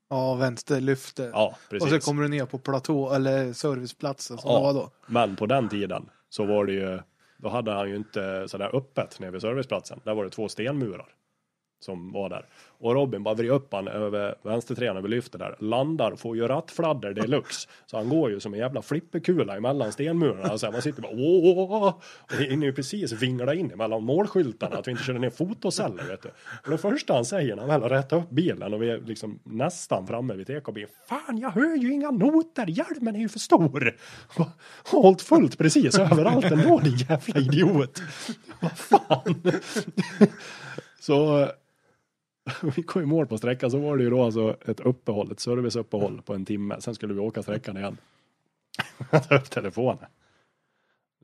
[0.09, 1.29] Ja, vänsterlyfte.
[1.33, 1.93] Ja, precis.
[1.93, 4.91] och så kommer du ner på platå eller serviceplatsen som det var då.
[5.05, 6.99] Men på den tiden så var det ju,
[7.37, 9.99] då hade han ju inte sådär öppet nere vid serviceplatsen.
[10.03, 11.15] Där var det två stenmurar
[11.79, 12.45] som var där.
[12.83, 15.55] Och Robin bara vrider upp han över vänstertrean över lyftet där.
[15.59, 17.69] Landar, får ju rattfladder deluxe.
[17.85, 20.49] Så han går ju som en jävla flipperkula emellan stenmurarna.
[20.49, 21.87] Alltså man sitter bara åh!
[21.87, 26.03] Och det hinner ju precis vingla in emellan målskyltarna att vi inte körde ner fotoceller
[26.03, 26.29] vet du.
[26.65, 29.01] Och det första han säger när han väl har rättat upp bilen och vi är
[29.01, 30.85] liksom nästan framme vid TKB.
[31.07, 33.95] Fan jag hör ju inga noter, hjälmen är ju för stor.
[34.91, 38.01] Hållt fullt precis överallt ändå din jävla idiot.
[38.59, 39.41] Vad fan.
[40.99, 41.49] Så
[42.75, 45.39] vi kom i mål på sträckan så var det ju då alltså ett uppehåll, ett
[45.39, 46.75] serviceuppehåll på en timme.
[46.79, 47.97] Sen skulle vi åka sträckan igen.
[49.11, 50.05] Jag tar upp telefonen.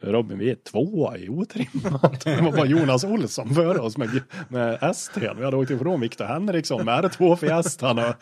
[0.01, 2.21] Robin, vi är tvåa i otrimmat.
[2.23, 4.09] Det var bara Jonas Olsson före oss med,
[4.49, 5.35] med S3.
[5.37, 8.13] Vi hade åkt ifrån Viktor Henriksson med R2 Fiestan.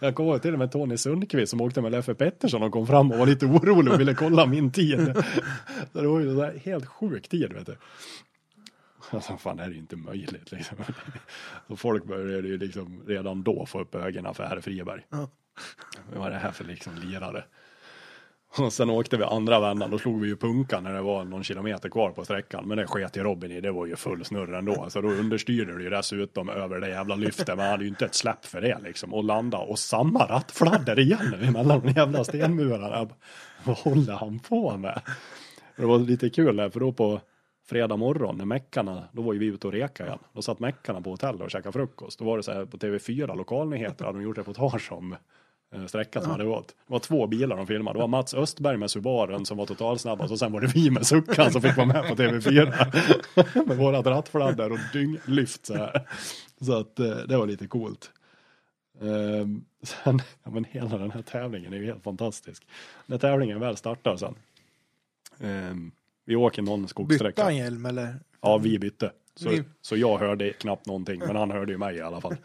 [0.00, 2.86] Jag kom ihåg till och med Tony Sundqvist som åkte med Leffe Pettersson och kom
[2.86, 5.14] fram och var lite orolig och ville kolla min tid.
[5.92, 7.76] Så det var ju så här helt sjuk tid vet du.
[9.14, 10.76] Alltså fan det här är ju inte möjligt liksom.
[11.68, 15.06] Så folk började ju liksom redan då få upp ögonen för herr Friberg.
[15.10, 15.28] Ja.
[16.14, 17.44] Vad är det här för liksom lirare?
[18.58, 21.44] Och sen åkte vi andra vändan, då slog vi ju punkan när det var någon
[21.44, 22.68] kilometer kvar på sträckan.
[22.68, 24.86] Men det sket ju Robin i, det var ju full snurr ändå.
[24.90, 27.48] Så då understyrde det ju dessutom över det jävla lyftet.
[27.48, 29.14] Men han hade ju inte ett släpp för det liksom.
[29.14, 33.08] Och landa och samma rattfladder igen emellan de jävla stenmurarna.
[33.64, 35.00] Vad håller han på med?
[35.76, 37.20] Det var lite kul där, för då på
[37.64, 40.18] fredag morgon när meckarna, då var ju vi ute och reka igen.
[40.32, 42.18] Då satt meckarna på hotell och käkade frukost.
[42.18, 45.16] Då var det så här på TV4 lokalnyheter hade de gjort reportage om
[45.74, 46.68] eh, sträckan som hade gått.
[46.68, 47.98] Det var två bilar de filmade.
[47.98, 51.06] Det var Mats Östberg med Subaren som var totalsnabbast och sen var det vi med
[51.06, 53.66] Suckan som fick vara med på TV4.
[53.66, 56.08] med vårat rattfladder och dynglyft så här.
[56.60, 58.10] Så att eh, det var lite coolt.
[59.00, 62.66] Ehm, sen, ja men hela den här tävlingen är ju helt fantastisk.
[63.06, 64.34] När tävlingen väl startar sen.
[66.34, 67.42] ehm, vi åker någon Bytte skogssträcka.
[67.44, 68.14] han hjälm eller?
[68.40, 69.12] Ja, vi bytte.
[69.34, 72.36] Så, Vi- så jag hörde knappt någonting, men han hörde ju mig i alla fall.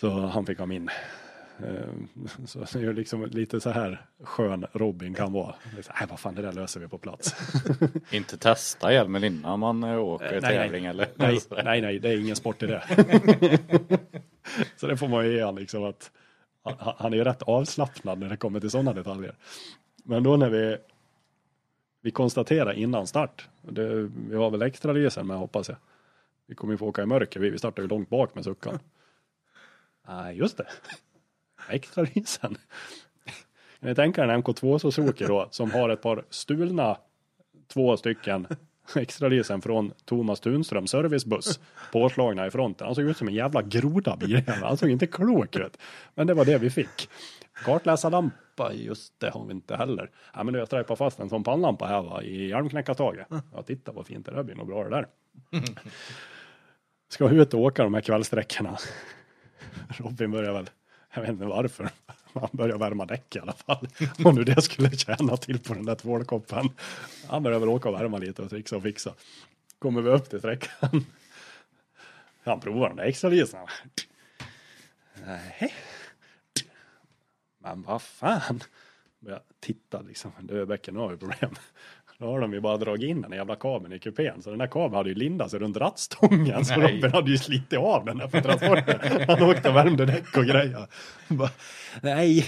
[0.00, 0.88] Så han fick ha min.
[1.64, 1.74] Eh,
[2.46, 5.54] Så det är ju liksom lite så här skön Robin kan vara.
[5.74, 7.34] Nej, vad fan, det där löser vi på plats.
[8.10, 10.50] Inte testa hjälmen innan man eh, åker Nej, nej.
[10.58, 11.08] tävling eller?
[11.14, 12.82] nej, nej, nej, det är ingen sport i det.
[14.76, 16.10] så det får man ju ge han liksom att
[16.64, 19.34] han- han är ju rätt avslappnad när det kommer till sådana detaljer.
[20.04, 20.76] Men då när vi
[22.00, 25.78] vi konstaterar innan start, det, vi har väl extra lysen med hoppas jag.
[26.46, 28.78] Vi kommer ju få åka i mörker, vi, vi startar ju långt bak med suckan.
[30.08, 30.66] Nej, just det.
[31.68, 32.58] Extra lysen.
[33.80, 36.96] Kan ni tänka er en MK2 Suzuki då, som har ett par stulna
[37.68, 38.46] två stycken
[38.96, 41.60] extralysen från Thomas Tunström servicebuss
[41.92, 42.86] påslagna i fronten.
[42.86, 44.62] Han såg ut som en jävla groda biljävel.
[44.62, 45.76] Han såg inte klok ut.
[46.14, 47.08] Men det var det vi fick.
[47.64, 50.10] Kartläsarlampa, just det har vi inte heller.
[50.34, 53.26] Ja, men jag strejpade fast en sån pannlampa här va, i hjälmknäckartaget.
[53.54, 55.06] Ja, titta vad fint det där blir nog bra det där.
[57.08, 58.78] Ska ut och åka de här kvällsträckorna.
[59.88, 60.70] Robin börjar väl,
[61.14, 61.88] jag vet inte varför,
[62.32, 63.88] han börjar värma däck i alla fall.
[64.24, 66.68] Om nu det skulle tjäna till på den där tvålkoppen.
[67.28, 69.14] Han börjar väl åka och värma lite och trixa och fixa.
[69.78, 71.04] Kommer vi upp till sträckan.
[72.44, 73.66] Han provar de där extra lysen.
[75.26, 75.74] Nej.
[77.62, 78.60] Men vad fan.
[79.20, 80.30] Börjar titta liksom.
[80.40, 81.54] Du bäcken, nu har vi problem.
[82.18, 84.42] Då har de ju bara dragit in den jävla kabeln i kupén.
[84.42, 86.64] Så den där kabeln hade ju lindat sig runt rattstången.
[86.64, 86.92] Så Nej.
[86.92, 89.00] Robin hade ju slitit av den där på transporten.
[89.28, 90.86] Han åkte och värmde däck och grejer.
[91.28, 91.50] Bara,
[92.02, 92.46] Nej,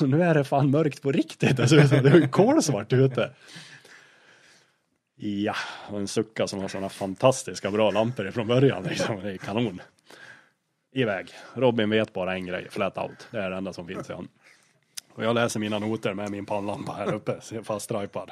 [0.00, 1.60] nu är det fan mörkt på riktigt.
[1.60, 3.30] Alltså, det är ju kolsvart ute.
[5.16, 5.54] Ja,
[5.90, 8.82] och en sucka som har sådana fantastiska bra lampor ifrån början.
[8.82, 9.20] Liksom.
[9.20, 9.80] Det är kanon.
[10.92, 11.30] Iväg.
[11.54, 13.28] Robin vet bara en grej, flat out.
[13.30, 14.28] Det är det enda som finns i han.
[15.16, 17.66] Och jag läser mina noter med min pannlampa här uppe, faststrajpad.
[17.66, 18.30] faststripad.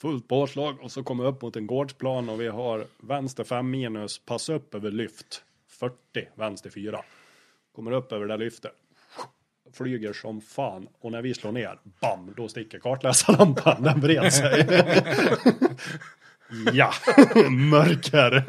[0.00, 3.70] Fullt påslag och så kommer jag upp mot en gårdsplan och vi har vänster 5
[3.70, 5.44] minus, pass upp över lyft.
[5.68, 5.94] 40,
[6.34, 7.02] vänster 4.
[7.74, 8.72] Kommer upp över det där lyftet.
[9.72, 14.66] Flyger som fan och när vi slår ner, bam, då sticker kartläsarlampan, den vred sig.
[16.72, 16.92] ja,
[17.50, 18.44] mörker.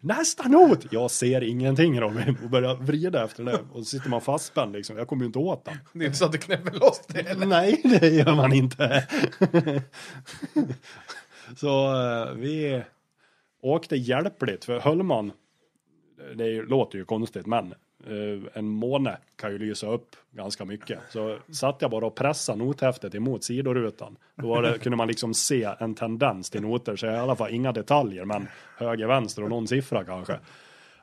[0.00, 0.92] Nästa not!
[0.92, 4.96] Jag ser ingenting Robin och börjar vrida efter det och så sitter man fastspänd liksom.
[4.96, 5.76] Jag kommer ju inte åt den.
[5.92, 7.46] Det är inte så att du knäpper loss det eller?
[7.46, 9.06] Nej, det gör man inte.
[11.56, 12.82] så eh, vi
[13.62, 15.32] åkte hjälpligt, för höll man,
[16.34, 17.74] det låter ju konstigt, men
[18.06, 20.98] Eh, en måne kan ju lysa upp ganska mycket.
[21.10, 24.16] Så satt jag bara och pressade nothäftet emot sidorutan.
[24.34, 27.50] Då var det, kunde man liksom se en tendens till noter, så i alla fall
[27.50, 30.38] inga detaljer, men höger, vänster och någon siffra kanske.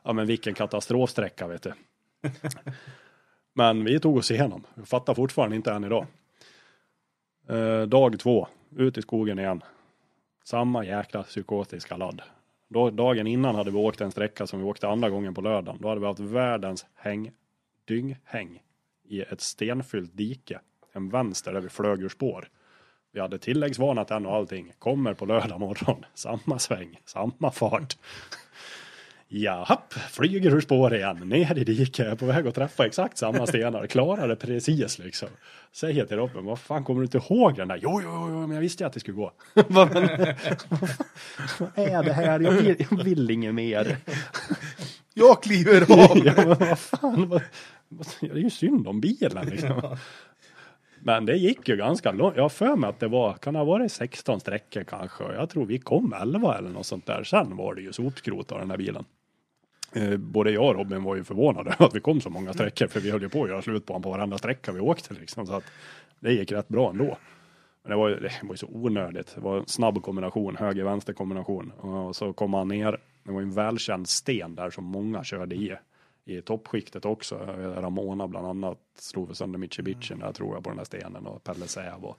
[0.02, 1.72] Ja, men vilken katastrofsträcka vet du.
[3.54, 4.64] Men vi tog oss igenom.
[4.74, 6.06] Jag fattar fortfarande inte än idag.
[7.48, 9.62] Eh, dag två, ut i skogen igen.
[10.44, 12.22] Samma jäkla psykotiska ladd.
[12.68, 15.80] Då, dagen innan hade vi åkt en sträcka som vi åkte andra gången på lördagen.
[15.82, 17.32] Då hade vi haft världens häng,
[17.84, 18.62] dynghäng
[19.04, 20.60] i ett stenfyllt dike.
[20.92, 22.48] En vänster där vi flög ur spår.
[23.12, 24.72] Vi hade tilläggsvarnat den och allting.
[24.78, 26.04] Kommer på lördag morgon.
[26.14, 27.96] Samma sväng, samma fart.
[29.36, 33.86] Japp, flyger ur spår igen, ner i diket, på väg att träffa exakt samma stenar,
[33.86, 35.28] klarar det precis liksom.
[35.72, 37.78] Säger till Robin, vad fan kommer du inte ihåg den där?
[37.82, 39.32] Jo, jo, jo, men jag visste ju att det skulle gå.
[39.54, 39.96] Vad
[41.74, 42.40] är det här?
[42.40, 43.96] Jag vill, jag vill inget mer.
[45.18, 46.18] Jag kliver av!
[46.24, 47.42] Ja, men vad fan, vad,
[47.88, 49.96] vad, det är ju synd om bilen liksom.
[51.00, 52.36] Men det gick ju ganska långt.
[52.36, 55.24] Jag har för mig att det var, kan det ha varit 16 sträckor kanske.
[55.24, 57.24] Jag tror vi kom 11 eller något sånt där.
[57.24, 59.04] Sen var det ju sopskrot av den där bilen.
[59.92, 62.86] Eh, både jag och Robin var ju förvånade att vi kom så många sträckor.
[62.86, 65.14] För vi höll ju på att göra slut på honom på varenda sträcka vi åkte
[65.14, 65.46] liksom.
[65.46, 65.64] Så att
[66.20, 67.18] det gick rätt bra ändå.
[67.82, 69.34] Men det var ju det var ju så onödigt.
[69.34, 71.70] Det var en snabb kombination, höger-vänster kombination.
[71.70, 73.00] Och så kom han ner.
[73.22, 75.76] Det var en välkänd sten där som många körde i.
[76.24, 77.36] I toppskiktet också.
[77.76, 81.66] Ramona bland annat slog sönder Mitsubishin där tror jag på den där stenen och Pelle
[81.66, 82.18] Säv och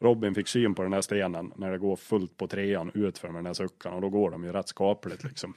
[0.00, 3.38] Robin fick syn på den här stenen när det går fullt på trean utför med
[3.38, 5.54] den här suckan och då går de ju rätt skapligt liksom.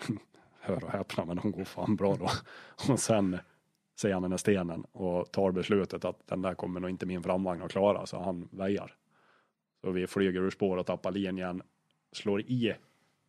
[0.60, 2.30] Hör och häpna men de går fan bra då.
[2.92, 3.38] Och sen
[4.00, 7.22] ser han den här stenen och tar beslutet att den där kommer nog inte min
[7.22, 8.94] framvagn att klara så han väjar.
[9.80, 11.62] Så vi flyger ur spår och tappar linjen,
[12.12, 12.74] slår i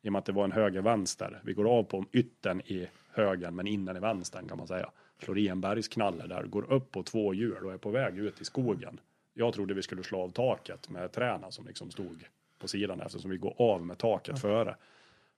[0.02, 1.42] i och med att det var en höger-vänster.
[1.44, 4.90] Vi går av på yttern i högen men innen i vänstern kan man säga.
[5.24, 8.42] Slår i en bergsknalle där, går upp på två hjul och är på väg ut
[8.42, 9.00] i skogen.
[9.34, 12.24] Jag trodde vi skulle slå av taket med träna som liksom stod
[12.60, 14.76] på sidan eftersom vi går av med taket före.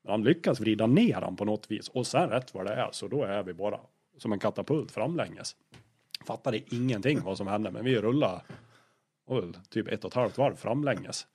[0.02, 2.90] Men han lyckas vrida ner han på något vis och sen rätt vad det är
[2.92, 3.80] så då är vi bara
[4.18, 5.56] som en katapult framlänges.
[6.26, 8.42] Fattade ingenting vad som hände men vi rullade
[9.26, 11.28] och typ ett och ett halvt varv framlänges.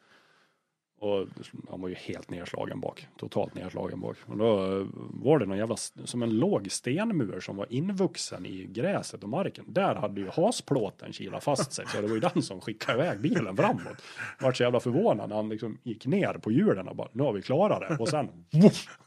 [0.99, 1.27] Och
[1.71, 4.17] han var ju helt nedslagen bak, totalt nedslagen bak.
[4.27, 8.67] Och då eh, var det någon jävla, som en låg stenmur som var invuxen i
[8.67, 9.65] gräset och marken.
[9.69, 13.21] Där hade ju hasplåten kilat fast sig, så det var ju den som skickade iväg
[13.21, 14.03] bilen framåt.
[14.39, 17.23] Jag var så jävla förvånad när han liksom gick ner på hjulen och bara, nu
[17.23, 17.97] har vi klarat det.
[17.97, 18.99] Och sen, woof,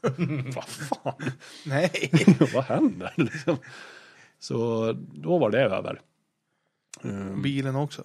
[0.54, 1.30] vad fan,
[1.66, 2.10] Nej.
[2.54, 3.12] vad händer?
[3.16, 3.56] Liksom.
[4.38, 6.00] Så då var det över.
[7.42, 8.02] Bilen också.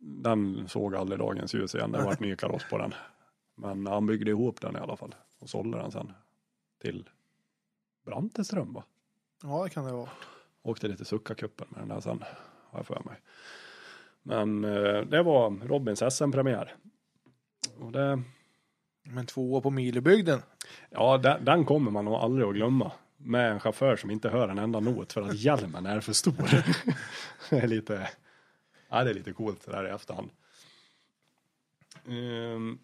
[0.00, 1.92] Den såg aldrig dagens ljus igen.
[1.92, 2.94] Det var ny kaross på den.
[3.54, 5.14] Men han byggde ihop den i alla fall.
[5.38, 6.12] Och sålde den sen.
[6.82, 7.08] Till
[8.04, 8.84] Branteström va?
[9.42, 10.08] Ja, det kan det vara.
[10.62, 12.24] Åkte lite Succa-cupen med den där sen.
[12.70, 13.20] Har jag för mig.
[14.22, 16.74] Men eh, det var Robins SM-premiär.
[17.78, 18.22] Och det,
[19.02, 20.42] Men tvåa på Milebygden.
[20.90, 22.92] ja, den, den kommer man nog aldrig att glömma.
[23.16, 26.64] Med en chaufför som inte hör en enda not för att hjälmen är för stor.
[27.50, 28.10] det är lite,
[28.90, 30.30] ja, det är lite coolt det där i efterhand.
[32.06, 32.78] Ehm, um,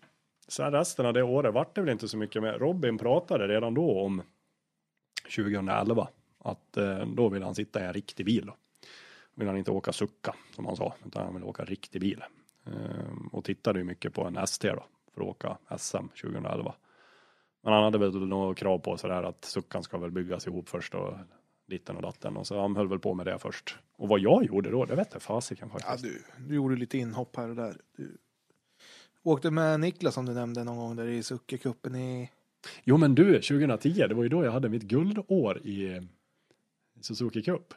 [0.48, 2.52] sen resten av det året vart det väl inte så mycket mer.
[2.52, 4.22] Robin pratade redan då om
[5.36, 6.08] 2011
[6.38, 8.46] att eh, då vill han sitta i en riktig bil.
[8.46, 8.56] Då.
[9.34, 12.24] Vill han inte åka sucka som han sa, utan han vill åka riktig bil.
[12.66, 14.84] Ehm, och tittade ju mycket på en ST då
[15.14, 16.74] för att åka SM 2011.
[17.62, 20.94] Men han hade väl något krav på sådär att suckan ska väl byggas ihop först
[20.94, 21.14] och
[21.66, 23.76] ditten och datten och så han höll väl på med det först.
[23.96, 26.04] Och vad jag gjorde då, det vet jag fasiken Ja, faktiskt.
[26.04, 27.76] du, du gjorde lite inhopp här och där.
[27.96, 28.16] Du
[29.22, 32.30] åkte med Niklas som du nämnde någon gång där i Sucke-cupen i...
[32.84, 36.08] Jo men du, 2010, det var ju då jag hade mitt guldår i
[37.00, 37.74] Suzuki Cup.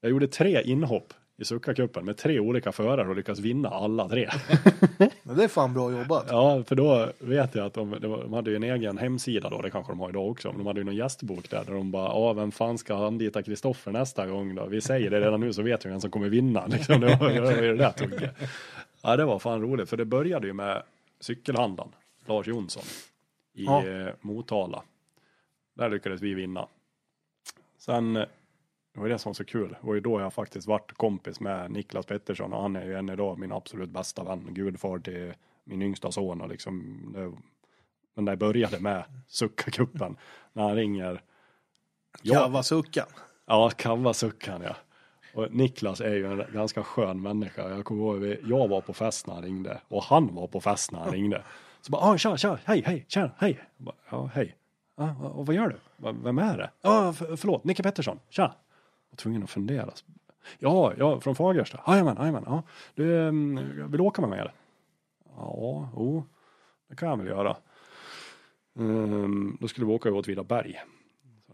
[0.00, 4.30] Jag gjorde tre inhopp i Suzuka-cupen med tre olika förare och lyckades vinna alla tre.
[5.22, 6.26] Men det är fan bra jobbat.
[6.28, 9.70] Ja, för då vet jag att de, de hade ju en egen hemsida då, det
[9.70, 12.04] kanske de har idag också, men de hade ju någon gästbok där, där de bara,
[12.08, 14.66] ja, vem fan ska anlita Kristoffer nästa gång då?
[14.66, 17.00] Vi säger det redan nu så vet vi vem som kommer vinna, liksom.
[17.00, 18.34] Det var ju det där tugget.
[19.02, 20.82] Ja, det var fan roligt, för det började ju med
[21.20, 21.92] cykelhandlaren,
[22.26, 22.82] Lars Jonsson,
[23.54, 23.86] i Ja.
[23.86, 24.82] eh, Motala.
[25.76, 26.66] Där lyckades vi vinna.
[27.78, 28.24] Sen,
[28.98, 31.40] det var det som var så kul, det var ju då jag faktiskt vart kompis
[31.40, 35.34] med Niklas Pettersson och han är ju än idag min absolut bästa vän, gudfar till
[35.64, 37.32] min yngsta son och liksom, det,
[38.14, 40.16] men det började med Sucka-cupen,
[40.52, 41.22] när han ringer.
[42.32, 43.06] Kavasuckan.
[43.46, 44.76] ja Kavasuckan ja.
[45.34, 47.70] Och Niklas är ju en ganska skön människa.
[47.70, 50.92] Jag kommer ihåg, jag var på fest när han ringde och han var på fest
[50.92, 51.42] när han ringde.
[51.80, 53.60] Så bara, ah, tja, tja, hej, hej, tja, hej.
[53.76, 54.56] Bara, Ja, hej.
[54.96, 55.76] Ah, och vad gör du?
[56.22, 56.70] Vem är det?
[56.82, 58.54] Ja, för, förlåt, Nicke Pettersson, tja.
[59.18, 59.90] Tvungen att fundera.
[60.58, 61.80] Ja, ja, från Fagersta.
[61.86, 62.44] Jajamän, jajamän.
[62.46, 62.62] Ja.
[62.94, 63.56] Du, ehm,
[63.90, 64.54] vill du åka med mig eller?
[65.36, 66.24] Ja, jo,
[66.88, 67.56] det kan jag väl göra.
[68.74, 70.80] Um, då skulle vi åka åt Vidaberg.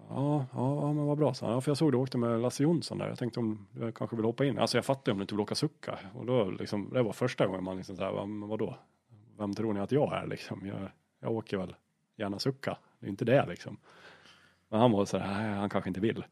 [0.09, 1.45] Ja, ja, ja, men vad bra, så.
[1.45, 3.09] Ja, för jag såg du åkte med Lasse Jonsson där.
[3.09, 4.59] Jag tänkte om du kanske vill hoppa in.
[4.59, 5.99] Alltså jag fattar ju om du inte vill åka sucka.
[6.15, 8.77] Och då liksom, det var första gången man liksom så här, men vadå?
[9.39, 10.66] Vem tror ni att jag är liksom?
[10.66, 10.89] Jag,
[11.20, 11.74] jag åker väl
[12.16, 12.78] gärna sucka.
[12.99, 13.77] Det är inte det liksom.
[14.69, 16.24] Men han var så här, nej, han kanske inte vill.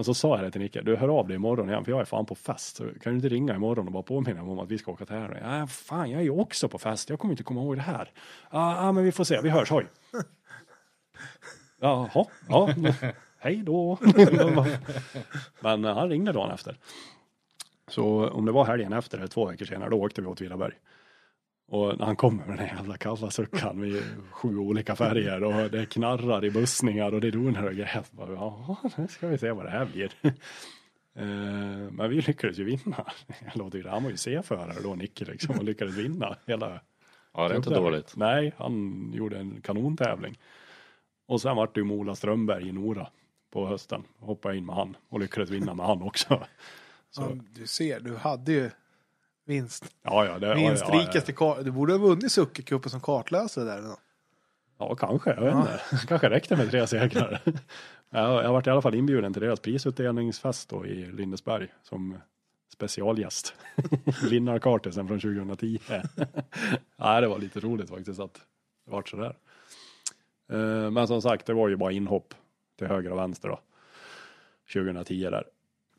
[0.00, 2.00] Och så sa jag det till Nicke, du hör av dig imorgon igen för jag
[2.00, 2.76] är fan på fest.
[2.76, 5.06] Så kan du inte ringa imorgon och bara påminna mig om att vi ska åka
[5.06, 5.40] till här?
[5.42, 7.10] Ja, fan, jag är ju också på fest.
[7.10, 8.12] Jag kommer inte komma ihåg det här.
[8.50, 9.40] Ja, ja, men vi får se.
[9.42, 9.86] Vi hörs, hoj.
[11.80, 12.70] Jaha, ja,
[13.38, 13.98] hej då.
[15.60, 16.78] Men eh, han ringde dagen efter.
[17.88, 20.74] Så om det var helgen efter eller två veckor senare, då åkte vi åt Vidaberg.
[21.70, 25.70] Och när han kommer med den här jävla kalla suckan med sju olika färger och
[25.70, 29.64] det knarrar i bussningar och det donar och bara, Jaha, nu ska vi se vad
[29.64, 30.12] det här blir.
[31.14, 31.26] Eh,
[31.90, 33.06] Men vi lyckades ju vinna.
[33.44, 33.84] Jag låter.
[33.84, 36.80] Han var ju C-förare då, Nicke liksom, och lyckades vinna hela
[37.34, 38.16] Ja, det är inte dåligt.
[38.16, 40.38] Nej, han gjorde en kanontävling.
[41.26, 43.08] Och sen vart det ju Mola Strömberg i Nora
[43.52, 44.02] på hösten.
[44.18, 46.46] Hoppade in med han och lyckades vinna med han också.
[47.10, 48.70] Så, Ja, du ser, du hade ju
[49.50, 49.94] vinst.
[50.02, 51.64] ja, ja, det, ja, Vinstrikast ja, kart.
[51.64, 53.82] Du borde ha vunnit Sucke-cupen som kartläsare där.
[53.82, 53.96] Då.
[54.78, 55.30] ja, kanske.
[55.30, 55.80] Jag vet inte.
[56.08, 57.40] kanske räckte med tre segrar.
[58.10, 62.18] jag, jag varit i alla fall inbjuden till deras prisutdelningsfest då i Lindesberg som
[62.72, 63.54] specialgäst.
[64.22, 65.78] Linnarkartesen från 2010.
[66.96, 68.34] ja, det var lite roligt faktiskt att
[68.84, 69.36] det vart sådär.
[70.52, 72.34] Eh, Men som sagt, det var ju bara inhopp
[72.78, 73.60] till höger och vänster då.
[74.72, 75.44] 2010 där.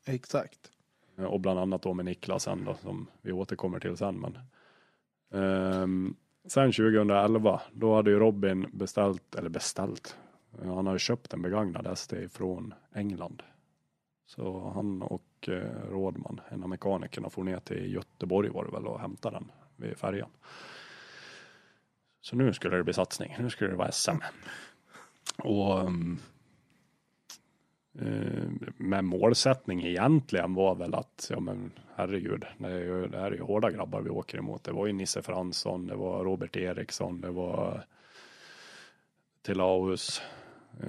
[0.05, 0.59] Exakt.
[1.17, 4.19] Eh, och bland annat då med Niklas sen då, som vi återkommer till sen.
[4.19, 4.37] Men,
[5.81, 6.15] um,
[6.45, 10.17] sen 2011, då hade ju Robin beställt, eller beställt,
[10.59, 13.43] han har ju köpt en begagnad ST från England.
[14.25, 18.87] Så han och eh, Rådman, en av mekanikerna, får ner till Göteborg var det väl
[18.87, 20.29] och hämtade den vid färjan.
[22.21, 24.17] Så nu skulle det bli satsning, nu skulle det vara SM.
[25.37, 26.19] Och um,
[28.81, 33.35] med målsättning egentligen var väl att, ja men herregud, det, är ju, det här är
[33.35, 34.63] ju hårda grabbar vi åker emot.
[34.63, 37.85] Det var ju Nisse Fransson, det var Robert Eriksson, det var
[39.41, 40.21] Telaus,
[40.83, 40.87] eh,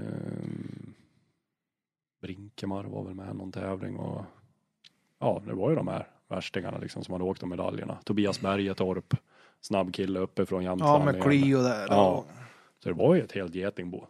[2.23, 4.25] Brinkemar var väl med någon tävling och
[5.19, 7.99] ja, det var ju de här värstingarna liksom som hade åkt de medaljerna.
[8.05, 9.15] Tobias Bergetorp,
[9.61, 11.05] snabb kille uppe från Ja, Jämtland.
[11.05, 11.23] med.
[11.23, 11.87] Clio där.
[11.91, 12.25] Ja.
[12.83, 14.07] Så det var ju ett helt getingbo.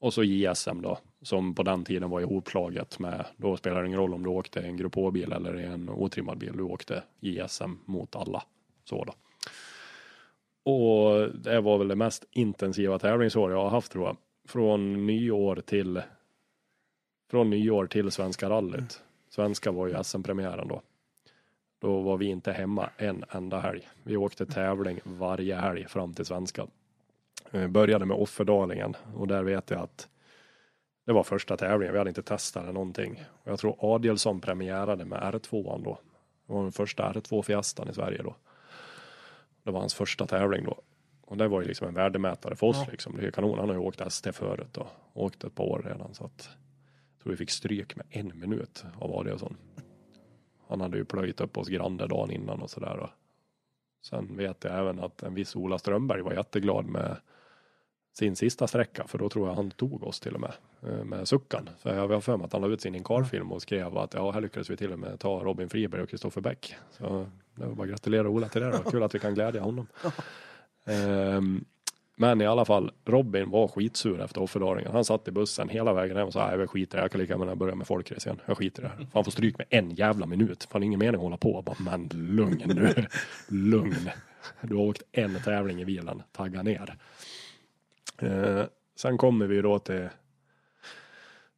[0.00, 4.00] Och så JSM då, som på den tiden var ihopslaget med, då spelar det ingen
[4.00, 8.16] roll om du åkte en Grupp H-bil eller en otrimmad bil, du åkte JSM mot
[8.16, 8.42] alla.
[8.84, 9.14] Så då.
[10.72, 14.16] Och det var väl det mest intensiva tävlingsår jag har haft tror jag.
[14.48, 16.02] Från nyår till
[17.30, 19.02] från nyår till Svenska rallyt.
[19.30, 20.82] Svenska var ju SM-premiären då.
[21.80, 23.88] Då var vi inte hemma en enda helg.
[24.02, 26.66] Vi åkte tävling varje helg fram till Svenska.
[27.52, 30.08] Eh, Började med Offerdalingen och där vet jag att
[31.06, 31.92] det var första tävlingen.
[31.92, 33.24] Vi hade inte testat eller någonting.
[33.42, 35.98] Och jag tror Adielsson premiärade med R2 då.
[36.46, 38.36] Det var den första R2 Fiestan i Sverige då.
[39.62, 40.78] Det var hans första tävling då.
[41.22, 42.86] Och det var ju liksom en värdemätare för oss Ja.
[42.90, 43.16] liksom.
[43.16, 43.58] Det är kanon.
[43.58, 46.48] Han har ju åkt ST förut och åkt ett par år redan så att
[47.16, 49.56] jag tror vi fick stryk med en minut av Adielsson.
[50.68, 53.10] Han hade ju plöjt upp oss Grande dagen innan och sådär.
[54.02, 57.16] Sen vet jag även att en viss Ola Strömberg var jätteglad med
[58.18, 61.28] sin sista sträcka för då tror jag han tog oss till och med eh, med
[61.28, 61.70] suckan.
[61.82, 64.30] För jag har för mig att han la ut sin inkarfilm och skrev att ja,
[64.30, 66.74] här lyckades vi till och med ta Robin Friberg och Kristoffer Bäck.
[66.90, 68.90] Så det var bara att gratulera Ola till det då.
[68.90, 69.86] Kul att vi kan glädja honom.
[70.86, 71.64] Ehm,
[72.16, 74.92] men i alla fall, Robin var skitsur efter offerdaringen.
[74.92, 77.20] Han satt i bussen hela vägen hem och sa, jag skiter i det, jag kan
[77.20, 78.40] lika gärna börja med folkrace igen.
[78.46, 78.88] Jag skiter i det.
[78.88, 80.68] här." Fan får stryk med en jävla minut.
[80.70, 81.62] Fan ingen mening att hålla på.
[81.62, 83.06] Bara, men lugn nu.
[83.48, 84.10] lugn.
[84.60, 86.22] Du har åkt en tävling i bilen.
[86.32, 86.96] Tagga ner.
[88.18, 88.64] Eh,
[88.96, 90.08] sen kommer vi då till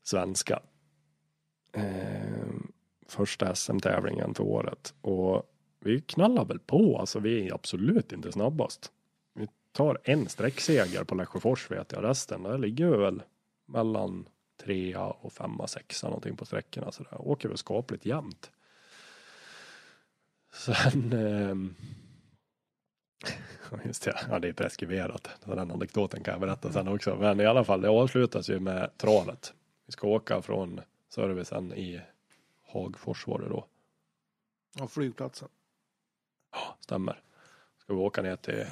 [0.03, 0.61] svenska.
[1.73, 2.49] Eh,
[3.09, 4.95] första SM-tävlingen för året.
[5.01, 5.43] Och
[5.81, 6.99] vi knallar väl på.
[6.99, 8.93] Alltså vi är absolut inte snabbast.
[9.35, 12.05] Vi tar en sträckseger på Lesjöfors vet jag.
[12.05, 13.23] Resten där ligger vi väl
[13.67, 14.29] mellan
[14.65, 16.93] trea och femma, sexa någonting på sträckorna.
[16.93, 18.51] Så där åker vi skapligt jämnt.
[20.53, 21.55] Sen eh,
[23.85, 25.29] Just det, ja det är preskriberat.
[25.45, 27.17] Den anekdoten kan jag berätta sen också.
[27.17, 29.55] Men i alla fall, det avslutas ju med travet.
[29.87, 32.01] Vi ska åka från servicen i
[32.67, 33.67] Hagfors var det då.
[34.81, 35.49] Av flygplatsen.
[36.53, 37.23] Ja, stämmer.
[37.79, 38.67] Ska vi åka ner till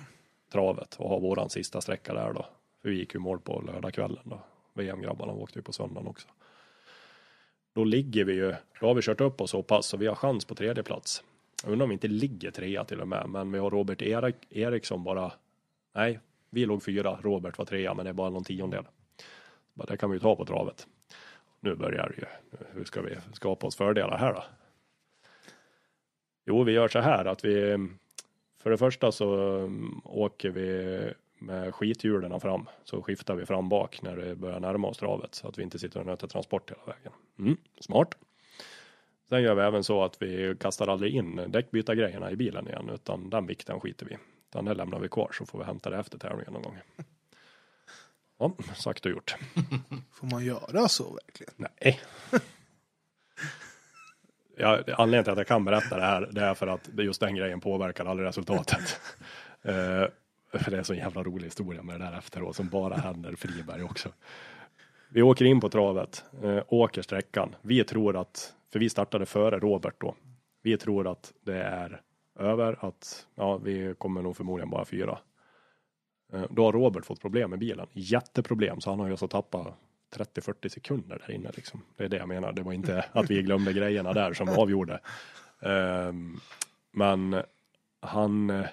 [0.52, 2.46] travet och ha våran sista sträcka där då.
[2.82, 4.40] För vi gick ju mål på lördagskvällen då.
[4.74, 6.28] VM-grabbarna åkte ju på söndagen också.
[7.72, 10.14] Då ligger vi ju, då har vi kört upp oss så pass så vi har
[10.14, 11.22] chans på tredje plats.
[11.62, 14.36] Jag undrar om vi inte ligger trea till och med, men vi har Robert Erik,
[14.50, 15.32] Eriksson bara,
[15.94, 16.20] nej,
[16.50, 18.84] vi låg fyra, Robert var trea, men det är bara någon tiondel.
[19.74, 20.86] Bara, det kan vi ju ta på travet.
[21.60, 22.26] Nu börjar det ju,
[22.72, 24.44] hur ska vi skapa oss fördelar här då?
[26.46, 27.88] Jo, vi gör så här att vi,
[28.62, 30.98] för det första så mm, åker vi
[31.38, 35.48] med skithjulen fram, så skiftar vi fram bak när det börjar närma oss travet så
[35.48, 37.12] att vi inte sitter och nöter transport hela vägen.
[37.38, 38.14] Mm, smart.
[39.28, 43.30] Sen gör vi även så att vi kastar aldrig in däckbytargrejerna i bilen igen utan
[43.30, 44.18] den vikten skiter vi.
[44.48, 46.78] Utan det lämnar vi kvar så får vi hämta det efter tävlingen någon gång.
[48.38, 49.36] Ja, sagt och gjort.
[50.12, 51.54] Får man göra så verkligen?
[51.56, 52.00] Nej.
[54.60, 57.20] Ja, anledningen till att jag kan berätta det här det är för att det- just
[57.20, 59.00] den grejen påverkar aldrig resultatet.
[59.62, 60.04] Eh,
[60.60, 63.34] för det är så en jävla rolig historia med det där efteråt som bara händer
[63.36, 64.08] Friberg också.
[65.10, 67.54] Vi åker in på travet, eh, åker sträckan.
[67.62, 70.14] Vi tror att, för vi startade före Robert då.
[70.62, 72.00] Vi tror att det är
[72.38, 75.18] över, att ja, vi kommer nog förmodligen bara fyra.
[76.32, 77.86] Eh, Då har Robert fått problem med bilen.
[77.92, 79.74] Jätteproblem, så han har ju alltså tappat
[80.16, 81.82] 30-40 sekunder där inne liksom.
[81.96, 82.52] Det är det jag menar.
[82.52, 85.00] Det var inte att vi glömde grejerna där som avgjorde.
[85.60, 86.40] Ehm,
[86.92, 87.42] men
[88.00, 88.66] han eh,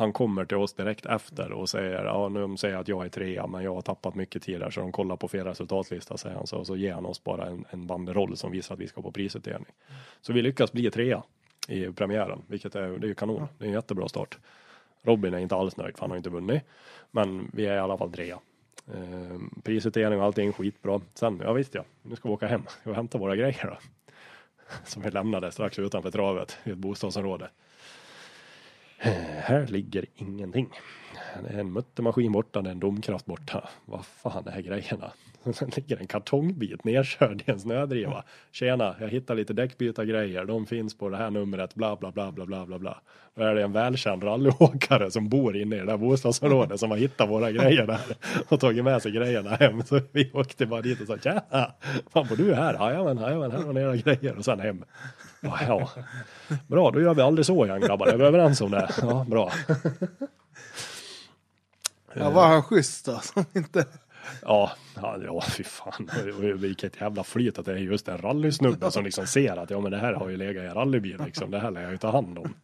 [0.00, 3.08] han kommer till oss direkt efter och säger, ja nu säger säger att jag är
[3.08, 6.36] trea men jag har tappat mycket tid där så de kollar på fel resultatlista säger
[6.36, 8.88] han så, och så ger han oss bara en, en banderoll som visar att vi
[8.88, 9.72] ska på prisutdelning.
[10.20, 11.22] Så vi lyckas bli trea
[11.68, 13.48] i premiären, vilket är, det är ju kanon.
[13.58, 14.38] Det är en jättebra start.
[15.02, 16.62] Robin är inte alls nöjd för han har inte vunnit.
[17.10, 18.38] Men vi är i alla fall trea.
[18.94, 21.00] Ehm, prisutdelning och allting skitbra.
[21.14, 23.78] Sen, ja visst ja, nu ska vi åka hem och hämta våra grejer då.
[24.84, 27.50] Som vi lämnade strax utanför travet i ett bostadsområde.
[29.00, 30.68] Här ligger ingenting.
[31.42, 33.68] Det är en muttermaskin borta, det är en domkraft borta.
[33.84, 35.12] Vad fan är grejerna?
[35.52, 38.24] Sen ligger en kartongbit nerkörd i en snödriva.
[38.52, 40.44] Tjena, jag hittar lite däckbytargrejer.
[40.44, 43.00] De finns på det här numret, bla bla bla bla bla bla bla.
[43.34, 46.98] Då är det en välkänd rallyåkare som bor inne i det där bostadsområdet som har
[46.98, 48.00] hittat våra grejer där
[48.48, 49.82] och tagit med sig grejerna hem.
[49.84, 51.72] Så vi åkte bara dit och sa tjena,
[52.10, 52.74] fan bor du här?
[52.74, 54.84] Jajamän, jajamän, här har ni era grejer och sen hem.
[55.40, 55.90] Ja.
[56.66, 58.06] Bra, då gör vi aldrig så igen grabbar.
[58.06, 58.90] Är vi överens om det?
[59.02, 59.52] Ja, bra.
[62.14, 63.18] Ja, var han schysst då?
[63.18, 63.86] Som inte...
[64.42, 66.10] Ja, ja, ja fy fan.
[66.56, 69.90] Vilket jävla flyt att det är just en rallysnubbe som liksom ser att ja men
[69.90, 71.50] det här har ju legat i en rallybil liksom.
[71.50, 72.54] Det här lär jag ju ta hand om.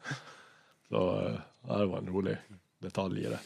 [0.89, 1.35] Så eh,
[1.69, 2.37] ja, det var en rolig
[2.79, 3.39] detalj i det.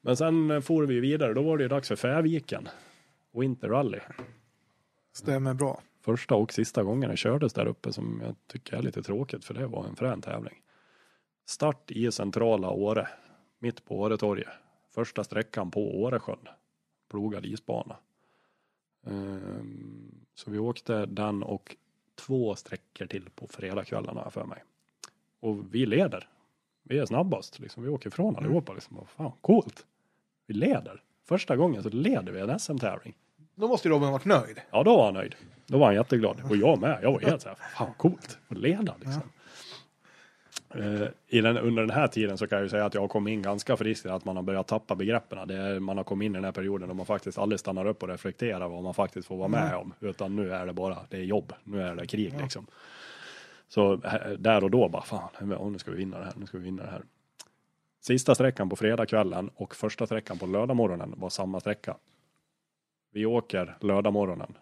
[0.00, 1.34] Men sen eh, for vi vidare.
[1.34, 2.68] Då var det ju dags för Färviken.
[3.32, 4.00] Winter Rally.
[5.12, 5.80] Stämmer bra.
[6.08, 9.54] Första och sista gången det kördes där uppe som jag tycker är lite tråkigt för
[9.54, 10.62] det var en frän tävling.
[11.46, 13.08] Start i centrala Åre.
[13.58, 14.48] Mitt på Åretorget.
[14.94, 16.48] Första sträckan på Åresjön.
[17.10, 17.96] Plogad isbana.
[19.06, 21.76] Ehm, Så vi åkte den och
[22.14, 24.64] två sträckor till på fredagskvällarna har jag för mig.
[25.40, 26.28] Och vi leder.
[26.82, 27.58] Vi är snabbast.
[27.58, 27.82] Liksom.
[27.82, 28.72] Vi åker ifrån allihopa.
[28.72, 28.98] Liksom.
[28.98, 29.86] Och Fan, coolt.
[30.46, 31.02] Vi leder.
[31.24, 33.14] Första gången så leder vi en SM-tävling.
[33.60, 34.60] Då måste ju Robin varit nöjd.
[34.70, 35.34] Ja, då var han nöjd.
[35.66, 36.42] Då var han jätteglad.
[36.50, 36.98] Och jag med.
[37.02, 38.38] Jag var helt så här, fan coolt.
[38.48, 39.22] Att leda liksom.
[40.74, 43.08] Eh, I den, under den här tiden så kan jag ju säga att jag har
[43.08, 45.48] kommit in ganska friskt i att man har börjat tappa begreppen.
[45.48, 47.86] Det är, man har kommit in i den här perioden då man faktiskt aldrig stannar
[47.86, 49.92] upp och reflekterar vad man faktiskt får vara med om.
[50.00, 52.66] Utan nu är det bara, det är jobb, nu är det krig liksom.
[53.68, 56.46] Så här- där och då bara, fan, ja, nu ska vi vinna det här, nu
[56.46, 57.02] ska vi vinna det här.
[58.00, 61.96] Sista sträckan på fredagskvällen och första sträckan på lördagmorgonen var samma sträcka.
[63.18, 64.54] Vi åker lördagmorgonen.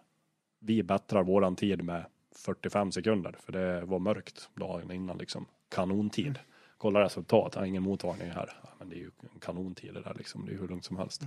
[0.59, 2.05] Vi bättrar våran tid med
[2.35, 5.45] 45 sekunder, för det var mörkt dagen innan liksom.
[5.69, 6.39] Kanontid.
[6.77, 8.49] Kolla resultat, jag har ingen mottagning här.
[8.63, 9.11] Ja, men det är ju
[9.41, 11.21] kanontid det där liksom, det är hur lugnt som helst.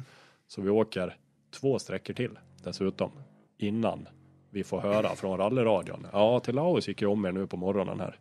[0.47, 1.17] Så vi åker
[1.51, 3.11] två sträckor till dessutom,
[3.59, 4.09] innan
[4.51, 6.07] vi får höra från rallyradion.
[6.13, 8.19] Ja, till Laos gick ju om er nu på morgonen här.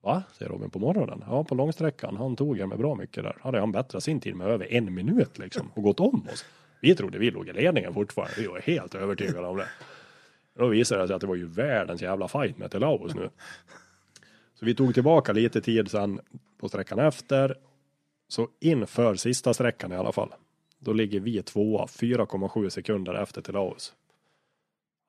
[0.00, 0.22] Va?
[0.32, 1.24] Säger Robin på morgonen?
[1.26, 2.16] Ja, på långsträckan.
[2.16, 3.36] Han tog er med bra mycket där.
[3.40, 6.44] Hade han bättrat sin tid med över en minut liksom och gått om oss.
[6.82, 8.34] Vi trodde vi låg i ledningen fortfarande.
[8.36, 9.68] Vi var helt övertygade om det.
[10.54, 13.30] Då visade det sig att det var ju världens jävla fight med Telaus nu.
[14.54, 16.20] Så vi tog tillbaka lite tid sen
[16.58, 17.58] på sträckan efter.
[18.28, 20.34] Så inför sista sträckan i alla fall.
[20.78, 23.94] Då ligger vi tvåa 4,7 sekunder efter Telaus.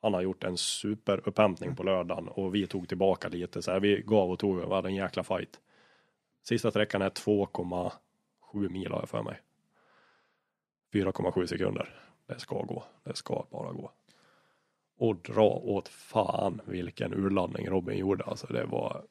[0.02, 3.80] Han har gjort en superupphämtning på lördagen och vi tog tillbaka lite så här.
[3.80, 5.60] Vi gav och tog, vi hade en jäkla fight.
[6.44, 9.40] Sista sträckan är 2,7 mil har jag för mig.
[10.94, 11.90] 4,7 sekunder.
[12.28, 12.84] Det ska gå.
[13.04, 13.92] Det ska bara gå.
[14.98, 18.24] Och dra åt fan vilken urladdning Robin gjorde.
[18.24, 19.04] Alltså det var.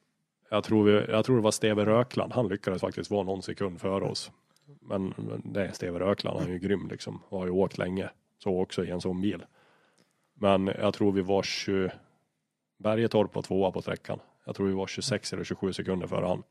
[0.49, 2.33] Jag tror, vi, jag tror det var Steve Rökland.
[2.33, 4.31] Han lyckades faktiskt vara någon sekund före oss.
[4.65, 6.39] Men, men det är Steve Rökland.
[6.39, 7.19] Han är ju grym liksom.
[7.29, 8.09] Och har ju åkt länge.
[8.37, 9.45] Så också i en sån bil.
[10.33, 11.91] Men jag tror vi var 20.
[12.77, 14.19] Bergetorp var tvåa på sträckan.
[14.45, 16.43] Jag tror vi var 26 eller 27 sekunder före han.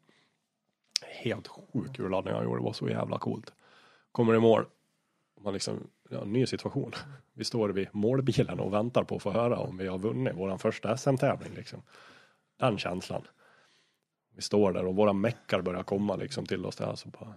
[1.02, 2.60] Helt sjuk urladdning han gjorde.
[2.60, 3.52] Det var så jävla coolt.
[4.12, 4.64] Kommer i mål.
[5.44, 6.92] Man liksom, ja, ny situation.
[7.32, 10.58] Vi står vid målbilen och väntar på att få höra om vi har vunnit våran
[10.58, 11.82] första SM-tävling liksom.
[12.58, 13.22] Den känslan.
[14.34, 17.34] Vi står där och våra meckar börjar komma liksom till oss där så bara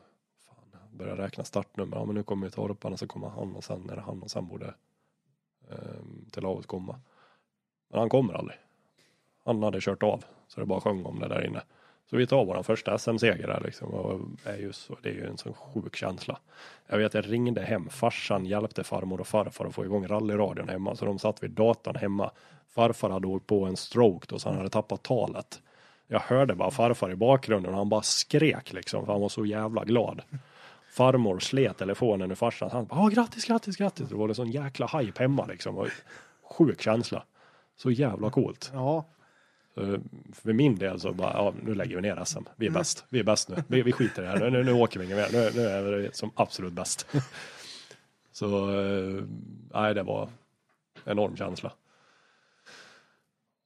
[0.48, 1.98] fan, börjar räkna startnummer.
[1.98, 4.32] Ja men nu kommer ju torparna så kommer han och sen är det han och
[4.32, 4.74] sen borde
[5.70, 5.78] eh,
[6.32, 7.00] till laget komma.
[7.90, 8.58] Men han kommer aldrig.
[9.46, 11.62] Han hade kört av så det bara sjöng om det där inne.
[12.10, 15.28] Så vi tar våran första SM-seger där liksom och är ju så, det är ju
[15.28, 16.40] en sån sjuk känsla.
[16.88, 20.96] Jag vet jag ringde hem, farsan hjälpte farmor och farfar att få igång rallyradion hemma
[20.96, 22.32] så de satt vid datorn hemma.
[22.68, 25.62] Farfar hade åkt på en stroke då så han hade tappat talet.
[26.08, 29.46] Jag hörde bara farfar i bakgrunden och han bara skrek liksom för han var så
[29.46, 30.22] jävla glad.
[30.92, 32.70] Farmor slet telefonen ur farsan.
[32.72, 34.10] Han bara grattis, grattis, grattis.
[34.10, 35.78] Det var liksom en sån jäkla hype hemma liksom.
[35.78, 35.88] Och
[36.44, 37.24] sjuk känsla.
[37.78, 38.72] Så jävla coolt.
[38.74, 39.06] Ja,
[40.34, 42.44] för min del så bara, ja, nu lägger vi ner SM.
[42.56, 43.06] Vi är bäst.
[43.10, 43.64] Vi är bäst nu.
[43.68, 44.50] Vi, vi skiter i det här.
[44.50, 45.30] Nu, nu åker vi inget mer.
[45.32, 47.08] Nu, nu är vi som absolut bäst.
[48.32, 49.24] Så, eh,
[49.74, 50.30] nej, det var
[51.06, 51.74] enorm känsla.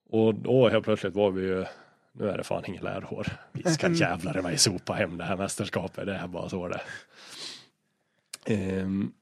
[0.10, 1.66] Och då helt plötsligt var vi ju,
[2.12, 3.28] nu är det fan inget lärår.
[3.52, 6.06] Vi ska jävlar i mig sopa hem det här mästerskapet.
[6.06, 6.82] Det är bara så det
[8.46, 9.14] Ehm,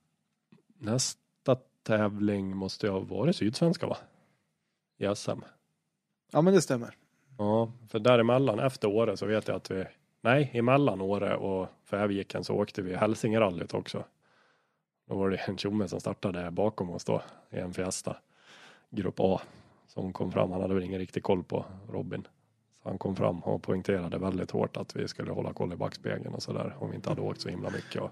[0.79, 3.97] Nästa tävling måste ju ha varit Sydsvenska va?
[4.97, 5.41] I SM
[6.31, 6.95] ja men det stämmer.
[7.37, 9.85] Ja, för däremellan efter året så vet jag att vi,
[10.21, 14.03] nej, emellan året och Fäviken så åkte vi Hälsingerallyt också.
[15.07, 18.17] Då var det en tjomme som startade bakom oss då i en Fiesta,
[18.89, 19.41] grupp A,
[19.87, 20.51] som kom fram.
[20.51, 22.27] Han hade väl ingen riktig koll på Robin.
[22.83, 26.35] Så han kom fram och poängterade väldigt hårt att vi skulle hålla koll i backspegeln
[26.35, 28.01] och sådär om vi inte hade åkt så himla mycket.
[28.01, 28.11] Och,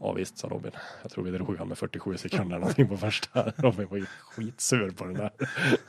[0.00, 0.72] ja visst, sa Robin.
[1.02, 3.50] Jag tror vi drog han med 47 sekunder någonting på första.
[3.56, 5.30] Robin var ju skitsur på den där.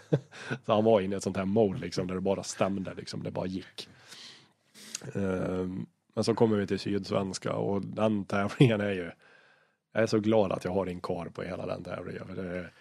[0.65, 3.23] Så han var inne i ett sånt här mode liksom där det bara stämde liksom,
[3.23, 3.89] det bara gick.
[5.15, 9.11] Ehm, men så kommer vi till Sydsvenska och den tävlingen är ju,
[9.93, 12.27] jag är så glad att jag har en kar på hela den tävlingen.
[12.27, 12.73] För det är,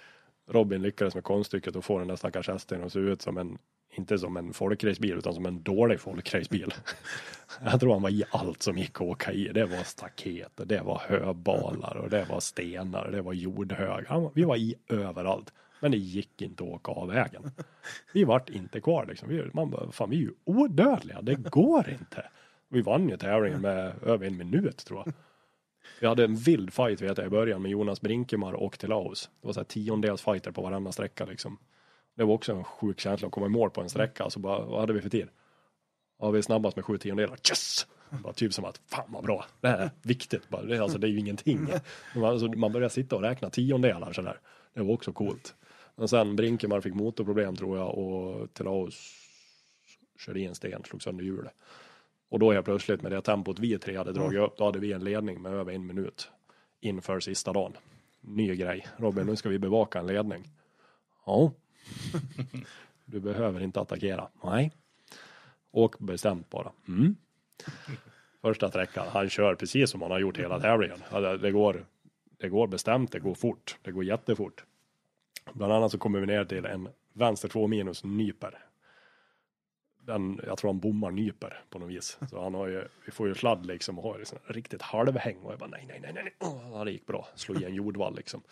[0.51, 3.59] Robin lyckades med konststycket att få den där stackars hästen att se ut som en,
[3.91, 6.75] inte som en folkracebil utan som en dålig folkracebil.
[7.65, 9.49] Jag tror han var i allt som gick att åka i.
[9.49, 14.05] Det var staket, och det var höbalar och det var stenar, och det var jordhög.
[14.09, 15.53] Han, vi var i överallt.
[15.81, 17.51] Men det gick inte att åka av vägen.
[18.13, 19.29] Vi vart inte kvar liksom.
[19.29, 22.31] Vi, man bara, fan vi är ju odödliga, det går inte.
[22.69, 25.15] Vi vann ju tävlingen med över en minut tror jag.
[26.01, 29.31] Vi hade en vild fight vet jag i början med Jonas Brinkemar och Telaus.
[29.41, 31.59] Det var så här tiondels fighter på varenda sträcka liksom.
[32.19, 34.25] Det var också en sjuk känsla att komma i mål på en sträcka.
[34.25, 35.29] alltså bara, vad hade vi för tid?
[36.19, 37.39] Ja, vi är snabbast med sju tiondelar.
[37.51, 37.87] Yes!
[38.11, 39.45] Bara typ som att, fan vad bra.
[39.61, 40.49] Det här är viktigt.
[40.49, 41.69] Bara, det, alltså, det är ju ingenting.
[42.15, 44.41] Man, alltså, man börjar sitta och räkna tiondelar sådär.
[44.75, 45.55] Det var också coolt.
[45.97, 49.13] Men sen Brinkemar fick motorproblem tror jag och Telaus
[50.19, 51.55] körde i en sten, slog sönder hjulet.
[52.29, 54.79] Och då är jag plötsligt med det tempot vi tre hade dragit upp, då hade
[54.79, 56.31] vi en ledning med över en minut
[56.81, 57.73] inför sista dagen.
[58.21, 58.87] Ny grej.
[58.97, 60.45] Robin, nu ska vi bevaka en ledning.
[61.27, 61.53] Ja.
[63.05, 64.29] Du behöver inte attackera.
[64.45, 64.73] Nej.
[65.71, 66.73] Åk bestämt bara.
[66.89, 67.17] Mm.
[68.41, 70.99] Första sträckan, han kör precis som han har gjort hela tävlingen.
[71.13, 71.85] Ja, det- går,
[72.39, 74.65] det går bestämt, det går fort, det går jättefort.
[75.53, 78.59] Bland annat så kommer vi ner till en vänster 2 minus nyper.
[80.01, 82.19] Den, jag tror han bommar nyper på något vis.
[82.31, 85.53] Så han har ju, vi får ju sladd liksom och har här riktigt halvhäng och
[85.53, 86.35] jag bara nej, nej, nej, nej,
[86.73, 87.29] ja, det gick bra.
[87.35, 88.43] Slog i en jordvall liksom.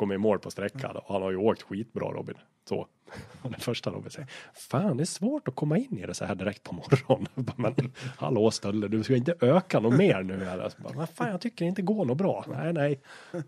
[0.00, 2.34] Så kommer i mål på sträckan och han har ju åkt skitbra Robin.
[2.68, 2.86] Så.
[3.42, 6.34] Den första Robin säger, fan det är svårt att komma in i det så här
[6.34, 7.28] direkt på morgonen.
[7.56, 10.68] Men hallå Stölle, du ska inte öka något mer nu eller?
[10.68, 12.44] Så bara, Vad fan jag tycker det inte går något bra.
[12.48, 13.00] Nej, nej,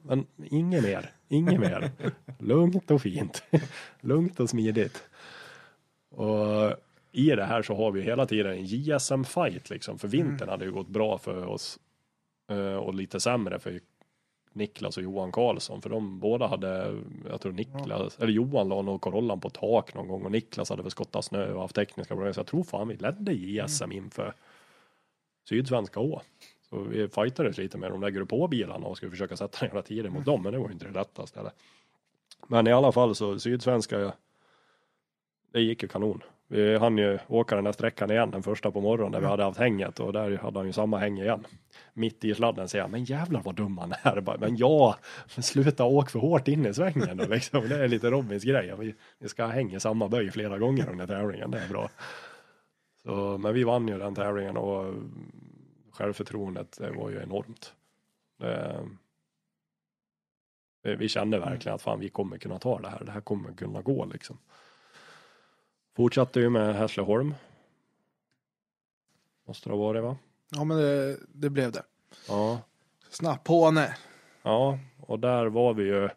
[0.03, 1.91] men inget mer, inget mer.
[2.39, 3.43] Lugnt och fint.
[4.01, 5.03] Lugnt och smidigt.
[6.11, 6.75] Och
[7.13, 9.99] i det här så har vi hela tiden en JSM-fight liksom.
[9.99, 11.79] För vintern hade ju gått bra för oss.
[12.51, 13.81] eh, Och lite sämre för
[14.53, 15.83] Niklas och Johan Karlsson.
[15.83, 20.09] För de båda hade, jag tror Niklas, eller Johan la nog Corollan på tak någon
[20.09, 20.25] gång.
[20.25, 22.35] Och Niklas hade väl skottat snö och haft tekniska problem.
[22.35, 24.35] Så jag tror fan vi ledde JSM inför
[25.49, 26.21] Sydsvenska Å.
[26.69, 30.11] Så vi fightades lite med de där grupp Å-bilarna och skulle försöka sätta några tider
[30.11, 30.43] mot dem.
[30.43, 31.41] Men det var ju inte det lättaste.
[31.41, 31.53] Eller?
[32.47, 34.13] Men i alla fall så Sydsvenska,
[35.53, 36.23] det gick ju kanon.
[36.53, 39.45] Vi hann ju åka den där sträckan igen, den första på morgonen, där vi hade
[39.45, 41.47] haft hänget och där hade han ju samma häng igen.
[41.93, 44.21] Mitt i sladden säger jag, men jävlar vad dum han är.
[44.25, 44.97] Bara, Men ja,
[45.27, 47.69] sluta åk för hårt in i svängen då, liksom.
[47.69, 48.75] Det är lite Robins grej.
[48.79, 51.91] Vi, vi ska hänga samma böj flera gånger under tävlingen, det är bra.
[53.03, 54.95] Så, men vi vann ju den tävlingen och
[55.93, 57.75] självförtroendet det var ju enormt.
[60.83, 63.53] Det, vi kände verkligen att fan vi kommer kunna ta det här, det här kommer
[63.53, 64.39] kunna gå liksom.
[65.97, 67.35] Fortsatte ju med Hässleholm.
[69.47, 70.17] Måste det ha varit va?
[70.51, 71.83] Ja, men det, det blev det.
[72.29, 72.61] Ja,
[73.71, 73.95] nej.
[74.43, 76.09] ja, och där var vi ju.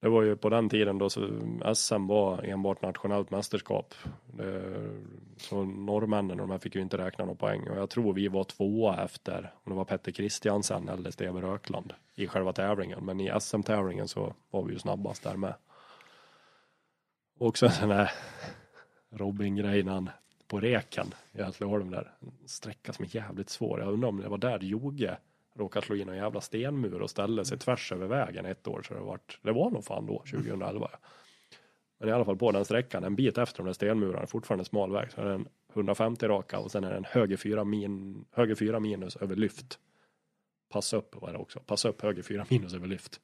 [0.00, 1.28] Det var ju på den tiden då så
[1.74, 3.94] SM var enbart nationellt mästerskap.
[4.26, 4.90] Det,
[5.36, 8.28] så norrmännen och de här fick ju inte räkna någon poäng och jag tror vi
[8.28, 13.04] var tvåa efter om det var Petter Kristiansen eller Steve Rökland i själva tävlingen.
[13.04, 15.54] Men i SM-tävlingen så var vi ju snabbast där med.
[17.38, 18.12] Också den här
[19.16, 20.10] Robin-grejen han
[20.46, 22.12] på reken i Hässleholm där.
[22.20, 23.80] En sträcka som är jävligt svår.
[23.80, 25.16] Jag undrar om det var där Joge
[25.58, 28.82] råkade slå in en jävla stenmur och ställde sig tvärs över vägen ett år.
[28.82, 30.90] Så det, vart, det var nog fan då, 2011.
[31.98, 34.92] Men i alla fall på den sträckan, en bit efter de där stenmurarna, fortfarande smal
[34.92, 38.80] väg, så är den 150 raka och sen är den höger 4, min, höger 4
[38.80, 39.78] minus över lyft.
[40.68, 43.20] Pass upp var det också, pass upp höger 4 minus över lyft.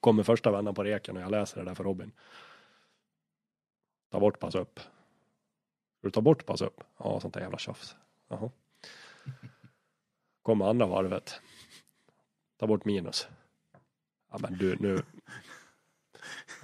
[0.00, 2.12] Kommer första vändan på reken och jag läser det där för Robin.
[4.10, 4.80] Ta bort pass upp.
[5.98, 6.84] Ska du ta bort pass upp?
[6.98, 7.96] Ja, sånt där jävla tjafs.
[8.28, 8.50] Jaha.
[10.42, 11.40] Kommer andra varvet.
[12.58, 13.28] Ta bort minus.
[14.30, 15.02] Ja men du nu.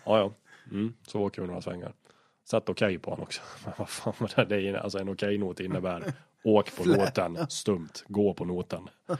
[0.04, 0.32] Ja ja.
[0.70, 1.94] Mm, så åker vi några svängar.
[2.44, 3.42] Sätt okej på honom också.
[3.64, 6.12] Men vad fan vad det, det är, alltså en okej-not innebär
[6.44, 8.88] åk på noten, stumt, gå på noten.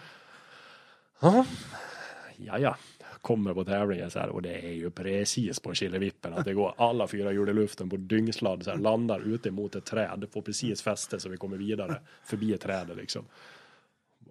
[2.36, 2.76] Ja, ja.
[3.22, 6.74] Kommer på tävlingen så här och det är ju precis på Killevippen att det går
[6.76, 10.42] alla fyra hjul i luften på dyngsladd så här, landar ute mot ett träd, får
[10.42, 13.24] precis fäste så vi kommer vidare förbi trädet liksom.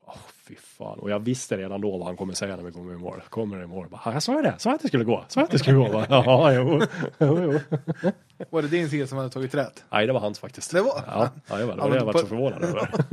[0.05, 0.99] Åh, fy fan.
[0.99, 3.21] Och jag visste redan då vad han kommer säga när vi kommer i mål.
[3.29, 3.87] Kommer i mål.
[3.89, 5.89] Bara, jag sa ju det, sa att det skulle gå, sa att det skulle gå.
[5.89, 6.81] Bara, Ja, jo,
[7.19, 7.59] jo,
[8.01, 8.11] jo.
[8.49, 9.83] Var det din sida som hade tagit rätt?
[9.91, 10.71] Nej, det var hans faktiskt.
[10.71, 11.81] Det var- Ja, ja det var det.
[11.81, 12.89] Var det jag på- så förvånad över.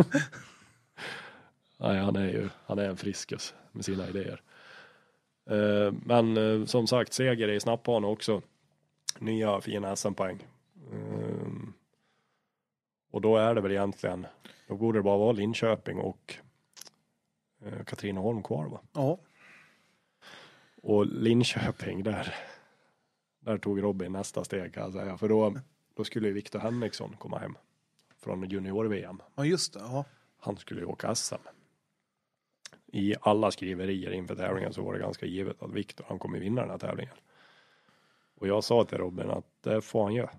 [1.81, 4.41] Nej, han är ju, han är en friskus med sina idéer.
[5.49, 8.43] Eh, Men eh, som sagt, seger i snappbana också.
[9.19, 10.47] Nya fina SM-poäng.
[10.93, 11.49] Eh,
[13.11, 14.27] Och då är det väl egentligen,
[14.69, 16.35] då borde det bara vara Linköping och
[17.65, 18.81] eh, Katrineholm kvar va?
[18.93, 19.19] Ja.
[20.83, 22.35] Och Linköping, där,
[23.41, 25.19] där tog Robin nästa steg kan jag säga.
[25.19, 25.55] För då,
[25.95, 27.55] då skulle ju Viktor Henriksson komma hem
[28.19, 29.23] från junior-VM.
[29.35, 29.81] Ja, just det.
[29.81, 30.05] Ja.
[30.41, 31.35] Han skulle ju åka SM.
[32.93, 36.61] I alla skriverier inför tävlingen så var det ganska givet att Viktor, han kommer vinna
[36.61, 37.15] den här tävlingen.
[38.39, 40.31] Och jag sa till Robin att det får han göra.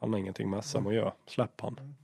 [0.00, 1.12] Han har ingenting med SM att göra.
[1.26, 1.96] Släpp han.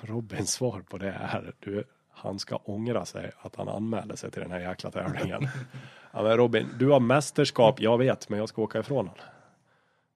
[0.00, 4.42] Robins svar på det är, du, han ska ångra sig att han anmälde sig till
[4.42, 5.48] den här jäkla tävlingen.
[6.12, 9.14] ja, men Robin, du har mästerskap, jag vet, men jag ska åka ifrån honom.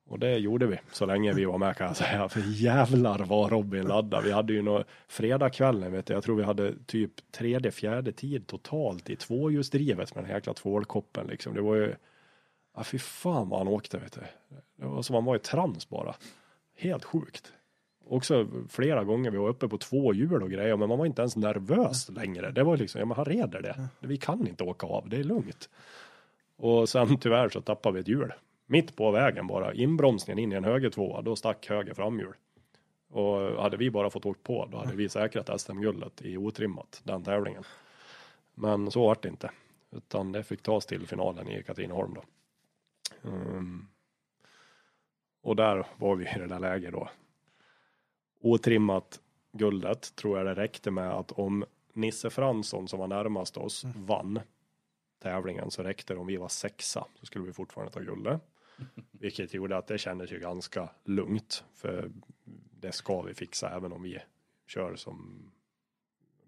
[0.08, 2.28] Och det gjorde vi så länge vi var med kan jag säga.
[2.28, 4.24] För jävlar vad Robin laddade.
[4.24, 6.14] Vi hade ju nå fredagskvällen vet du.
[6.14, 10.54] Jag tror vi hade typ tredje, fjärde tid totalt i tvåhjulsdrivet med den här jäkla
[10.54, 11.54] tvålkoppen liksom.
[11.54, 11.94] Det var ju,
[12.76, 14.20] ja fy fan vad han åkte vet du.
[14.76, 16.14] Det var som han var i trans bara.
[16.76, 17.52] Helt sjukt.
[18.08, 21.22] Också flera gånger vi var uppe på två hjul och grejer, men man var inte
[21.22, 22.50] ens nervös längre.
[22.50, 23.88] Det var liksom, ja men han reder det.
[24.00, 25.68] Vi kan inte åka av, det är lugnt.
[26.56, 28.32] Och sen tyvärr så tappade vi ett hjul.
[28.66, 32.34] Mitt på vägen bara, inbromsningen in i en höger tvåa, då stack höger framhjul.
[33.08, 37.24] Och hade vi bara fått åkt på då hade vi säkrat SM-guldet i otrimmat den
[37.24, 37.64] tävlingen.
[38.54, 39.50] Men så vart det inte.
[39.90, 42.22] Utan det fick tas till finalen i Katrineholm då.
[43.22, 43.88] Um,
[45.42, 47.08] och där var vi i det där läget då.
[48.40, 49.20] Otrimmat
[49.52, 54.40] guldet tror jag det räckte med att om Nisse Fransson som var närmast oss vann
[55.22, 58.40] tävlingen så räckte det om vi var sexa så skulle vi fortfarande ta guldet.
[59.10, 62.10] Vilket gjorde att det kändes ju ganska lugnt för
[62.80, 64.18] det ska vi fixa även om vi
[64.66, 65.50] kör som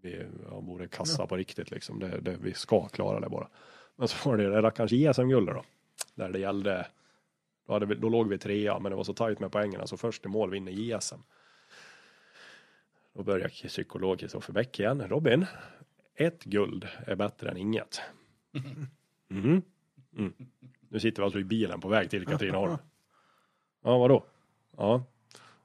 [0.01, 1.99] vi ja, borde kassa på riktigt liksom.
[1.99, 3.49] Det, det, vi ska klara det bara.
[3.97, 5.65] Men så var det det rackarns JSM-guldet då.
[6.15, 6.87] Där det gällde,
[7.67, 9.97] då, hade vi, då låg vi trea men det var så tajt med poängen så
[9.97, 11.21] först i mål vinner JSM.
[13.13, 15.09] Då börjar psykolog Kristoffer Bäck igen.
[15.09, 15.47] Robin,
[16.15, 18.01] ett guld är bättre än inget.
[19.31, 19.63] Mm.
[20.17, 20.33] Mm.
[20.89, 22.77] Nu sitter vi alltså i bilen på väg till Katrineholm.
[23.85, 24.25] Ja, vadå?
[24.77, 25.05] Ja,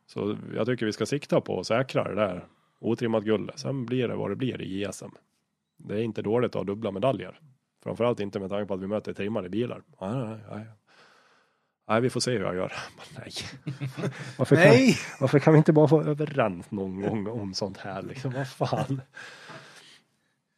[0.06, 2.48] så jag tycker vi ska sikta på att säkra det där
[2.80, 3.52] otrimmat guld.
[3.56, 5.12] Sen blir det vad det blir i JSM.
[5.78, 7.40] Det är inte dåligt att ha dubbla medaljer.
[7.84, 9.82] Framförallt inte med tanke på att vi möter trimmade bilar.
[10.02, 10.66] Nej, nej, nej.
[11.88, 12.74] nej vi får se hur jag gör.
[13.18, 13.32] Nej.
[14.38, 14.94] Varför, Nej!
[14.94, 18.34] Kan, varför kan vi inte bara få överens någon gång om sånt här liksom?
[18.34, 19.02] Vad fan.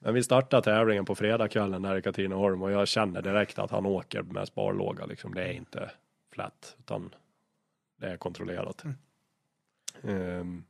[0.06, 3.86] Men vi startar tävlingen på fredagskvällen där i Katrineholm och jag känner direkt att han
[3.86, 5.06] åker med sparlåga.
[5.06, 5.34] Liksom.
[5.34, 5.92] Det är inte
[6.34, 7.16] flat utan
[8.02, 8.84] det är kontrollerat.
[10.02, 10.66] Um,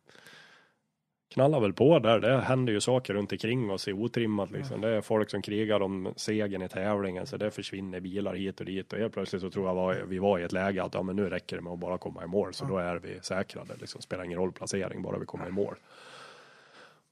[1.33, 2.19] knallar väl på där.
[2.19, 4.81] Det händer ju saker runt omkring oss i otrimmat liksom.
[4.81, 8.65] Det är folk som krigar om segern i tävlingen så det försvinner bilar hit och
[8.65, 11.01] dit och helt plötsligt så tror jag var, vi var i ett läge att ja,
[11.01, 13.73] men nu räcker det med att bara komma i mål så då är vi säkrade.
[13.79, 14.01] Liksom.
[14.01, 15.75] Spelar ingen roll placering bara vi kommer i mål.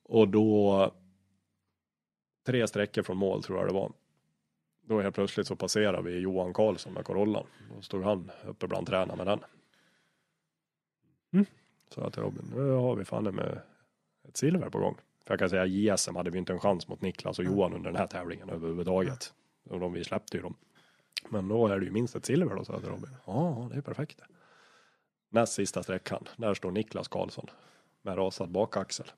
[0.04, 0.92] Och då
[2.44, 3.92] tre sträckor från mål tror jag det var.
[4.86, 7.46] Då helt plötsligt så passerar vi Johan Karlsson med Corollan.
[7.76, 9.40] Då stod han uppe bland träna med den.
[11.34, 11.46] Mm.
[11.90, 13.62] Så jag till Robin, nu har vi fan med
[14.28, 14.98] ett silver på gång.
[15.26, 17.92] För jag kan säga JSM hade vi inte en chans mot Niklas och Johan under
[17.92, 19.34] den här tävlingen överhuvudtaget.
[19.70, 20.56] Och de, vi släppte ju dem.
[21.30, 23.10] Men då är det ju minst ett silver då, sa jag till Robin.
[23.26, 24.22] Ja, det är perfekt.
[25.30, 27.48] Näst sista sträckan, där står Niklas Karlsson
[28.02, 29.12] med rasad bakaxel.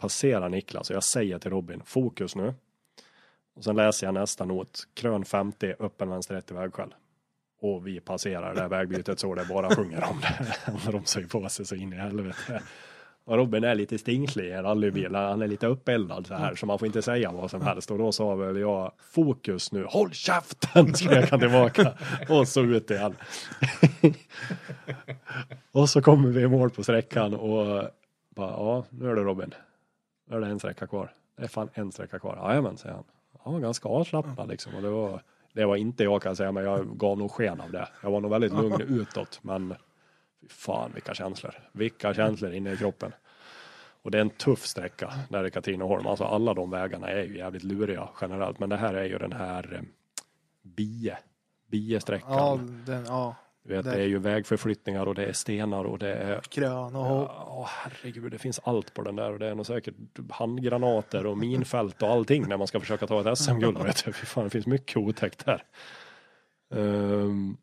[0.00, 2.54] Passerar Niklas och jag säger till Robin, fokus nu.
[3.56, 6.94] Och sen läser jag nästa not, krön 50, öppen vänster 1 i vägskäl.
[7.60, 10.56] Och vi passerar det här vägbytet så det bara sjunger om det.
[10.84, 12.62] de bromsar på sig så in i helvete.
[13.24, 15.14] Och Robin är lite stingslig i en rallybil.
[15.14, 17.90] Han är lite uppeldad så här så man får inte säga vad som helst.
[17.90, 19.84] Och då sa väl jag fokus nu.
[19.88, 21.92] Håll käften skrek han tillbaka.
[22.28, 23.16] Och så ut igen.
[25.72, 27.90] och så kommer vi i mål på sträckan och
[28.30, 29.54] bara ja nu är det Robin.
[30.30, 31.12] Nu är det en sträcka kvar.
[31.36, 32.36] Det är fan en sträcka kvar.
[32.36, 33.04] Jajamän säger han.
[33.42, 34.74] Han var ganska avslappnad liksom.
[34.74, 37.60] Och det var det var inte jag kan jag säga, men jag gav nog sken
[37.60, 37.88] av det.
[38.02, 39.74] Jag var nog väldigt lugn utåt, men
[40.40, 41.54] fy fan vilka känslor.
[41.72, 43.12] Vilka känslor inne i kroppen.
[44.02, 46.06] Och det är en tuff sträcka där i Katrineholm.
[46.06, 49.32] Alltså alla de vägarna är ju jävligt luriga generellt, men det här är ju den
[49.32, 49.80] här eh,
[50.62, 51.18] Bie,
[51.66, 52.32] Bie-sträckan.
[52.32, 53.36] Ja, den, ja.
[53.62, 57.28] Vet, det är ju vägförflyttningar och det är stenar och det är Krön och hopp.
[57.28, 59.94] Ja, herregud, det finns allt på den där och det är nog säkert
[60.30, 63.78] handgranater och minfält och allting när man ska försöka ta ett SM-guld.
[63.82, 64.12] vet du.
[64.12, 65.62] Fan, det finns mycket otäckt där.
[66.68, 67.56] Um,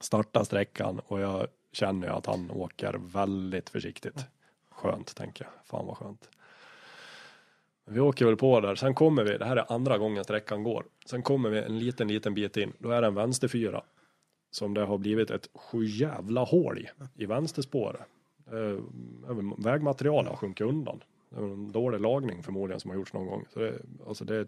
[0.00, 4.26] starta sträckan och jag känner ju att han åker väldigt försiktigt.
[4.70, 5.52] Skönt, tänker jag.
[5.66, 6.28] Fan vad skönt.
[7.86, 10.84] Vi åker väl på där, sen kommer vi, det här är andra gången sträckan går.
[11.06, 13.82] Sen kommer vi en liten, liten bit in, då är det en vänsterfyra
[14.52, 16.88] som det har blivit ett sjujävla hål i,
[17.22, 18.00] i vänsterspåret.
[18.46, 18.78] Eh,
[19.30, 21.02] även vägmaterial har sjunkit undan.
[21.30, 23.44] Det är en dålig lagning förmodligen som har gjorts någon gång.
[23.52, 24.46] Så det, alltså det är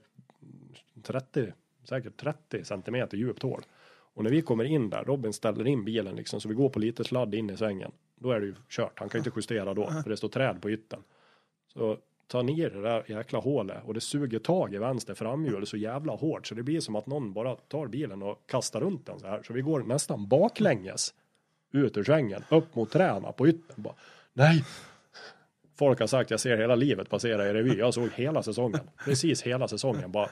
[1.02, 1.52] 30,
[1.84, 3.62] säkert 30 centimeter djupt hål.
[4.14, 6.78] Och när vi kommer in där, Robin ställer in bilen liksom så vi går på
[6.78, 7.92] lite sladd in i svängen.
[8.16, 10.70] Då är det ju kört, han kan inte justera då för det står träd på
[10.70, 11.00] ytten.
[11.72, 15.76] Så ta ner det där jäkla hålet och det suger tag i vänster framhjul så
[15.76, 19.18] jävla hårt så det blir som att någon bara tar bilen och kastar runt den
[19.20, 19.42] så här.
[19.42, 21.14] Så vi går nästan baklänges
[21.72, 23.82] ut ur svängen, upp mot träna på ytten.
[23.82, 23.94] Bara,
[24.32, 24.64] Nej!
[25.78, 27.78] Folk har sagt jag ser hela livet passera i revy.
[27.78, 28.80] Jag såg hela säsongen.
[29.04, 30.12] Precis hela säsongen.
[30.12, 30.28] Bara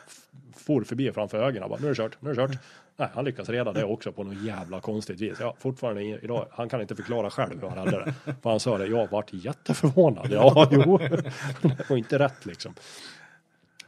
[0.57, 1.69] for förbi framför ögonen.
[1.69, 2.59] Bara, nu är det kört, nu är det kört.
[2.97, 5.37] Nej, han lyckas reda det också på något jävla konstigt vis.
[5.41, 8.15] Ja, fortfarande idag, han kan inte förklara själv hur han hade det.
[8.43, 10.29] För han sa det, jag vart jätteförvånad.
[10.33, 10.99] Ja, jo.
[11.63, 12.75] Det var inte rätt liksom.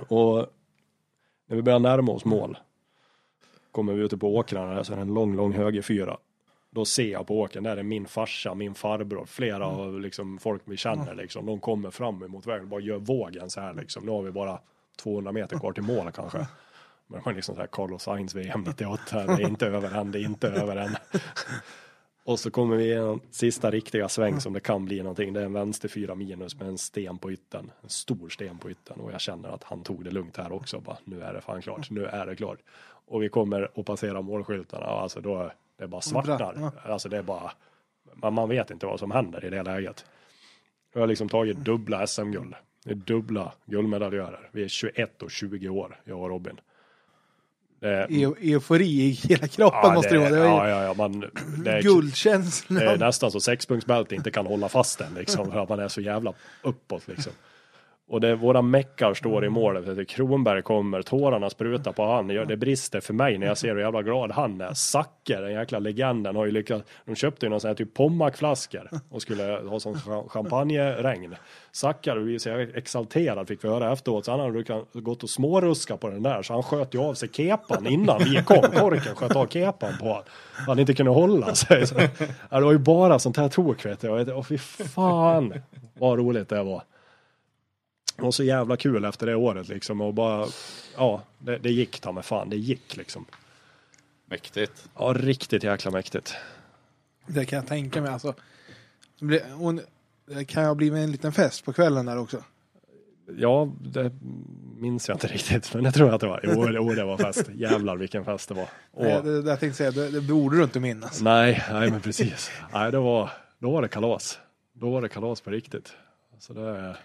[0.09, 0.47] Och
[1.47, 2.59] när vi börjar närma oss mål.
[3.71, 6.17] Kommer vi ute på åkrarna så är det en lång, lång högerfyra.
[6.75, 10.63] Då ser jag på åkern, där är min farsa, min farbror, flera av liksom folk
[10.65, 11.47] vi känner liksom.
[11.47, 14.05] De kommer fram emot vägen, bara gör vågen så här liksom.
[14.05, 14.59] Nu har vi bara
[15.03, 16.39] 200 meter kvar till mål kanske.
[17.07, 20.11] Men det var liksom så här Carlos Sainz VM 98, det är inte över än,
[20.11, 20.97] det är inte över än.
[22.25, 25.33] Och så kommer vi i en sista riktiga sväng som det kan bli någonting.
[25.33, 27.71] Det är en vänster fyra minus med en sten på ytten.
[27.83, 29.01] En stor sten på ytten.
[29.01, 30.81] Och jag känner att han tog det lugnt här också.
[30.81, 31.91] Bara, nu är det fan klart.
[31.91, 32.59] Nu är det klart.
[33.07, 34.87] Och vi kommer att passera målskyltarna.
[34.87, 36.71] Alltså då det bara svartar.
[36.85, 37.53] Alltså det är bara.
[38.15, 40.05] Man, man vet inte vad som händer i det läget.
[40.95, 42.55] Vi har liksom tagit dubbla SM-guld.
[42.85, 44.49] Det är dubbla guldmedaljörer.
[44.53, 46.61] Vi är 21 och 20 år, jag och Robin.
[47.81, 50.31] Det är, Eu- Eufori i hela kroppen ja, måste det vara.
[50.31, 51.21] Det ja, var ja, ja, man,
[51.65, 52.81] det är, guldkänsla.
[52.81, 55.53] det är nästan så sexpunktsbälte inte kan hålla fast den liksom.
[55.53, 57.33] För att man är så jävla uppåt liksom.
[58.09, 60.09] Och det, våra meckar står i målet.
[60.09, 62.27] Kronberg kommer, tårarna sprutar på han.
[62.29, 64.75] Det- brister för mig när jag ser hur jävla glad han är.
[64.75, 66.91] Zacke, den jäkla legenden, har ju lyckats.
[67.05, 69.95] De köpte ju någon sån här typ Pommac-flaskor och skulle ha som
[70.29, 71.35] champagneregn.
[71.73, 74.25] Zacke hade så jävla exalterad fick vi höra efteråt.
[74.25, 76.43] Så han hade gått och småruska på den där.
[76.43, 78.63] Så han sköt ju av sig kepan innan vi kom.
[78.63, 80.23] Korken sköt av kepan på honom.
[80.67, 81.87] Han inte kunde hålla sig.
[81.87, 84.09] Så, det var ju bara sånt här tok vet du.
[84.33, 85.55] Och fy fan
[85.99, 86.83] vad roligt det var.
[88.17, 90.47] Det var så jävla kul efter det året liksom och bara,
[90.97, 93.25] ja, det, det gick ta med fan, det gick liksom.
[94.27, 94.89] Mäktigt.
[94.99, 96.35] Ja, riktigt jäkla mäktigt.
[97.27, 98.11] Det kan jag tänka mig.
[98.11, 98.35] Alltså,
[99.21, 99.81] det och
[100.49, 102.43] kan ha blivit en liten fest på kvällen där också.
[103.37, 104.13] Ja, det
[104.77, 106.41] minns jag inte riktigt, men det tror jag att det var.
[106.45, 107.49] Jo, det, jo, det var fest.
[107.55, 108.69] Jävlar vilken fest det var.
[108.93, 111.21] Och, Nej, det, det, jag tänkte säga, det, det borde du inte minnas.
[111.21, 112.51] nej, nej, men precis.
[112.73, 114.39] Nej, det var, då var det kalas.
[114.73, 115.93] Då var det kalas på riktigt.
[116.39, 116.97] Så det, är-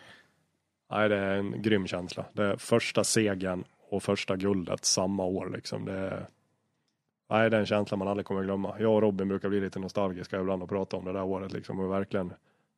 [0.90, 2.26] nej, det är en grym känsla.
[2.34, 5.86] Det är första segern och första guldet samma år liksom.
[5.86, 6.26] Det är,
[7.30, 8.76] nej, det är en känsla man aldrig kommer glömma.
[8.80, 11.80] Jag och Robin brukar bli lite nostalgiska ibland och prata om det där året liksom.
[11.80, 12.34] Och verkligen,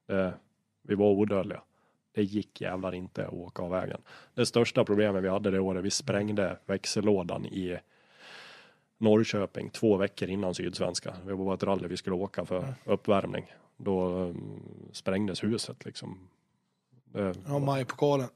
[0.08, 0.34] det,
[0.82, 1.62] vi var odödliga.
[2.14, 4.02] Det gick jävlar inte att åka av vägen.
[4.34, 7.78] Det största problemet vi hade det året, vi sprängde växellådan i
[8.98, 11.14] Norrköping två veckor innan Sydsvenska.
[11.26, 13.46] Det var bara ett rally vi skulle åka för uppvärmning.
[13.78, 16.20] Då mm, sprängdes huset liksom.
[17.12, 18.28] Det, Ja, majpokalen.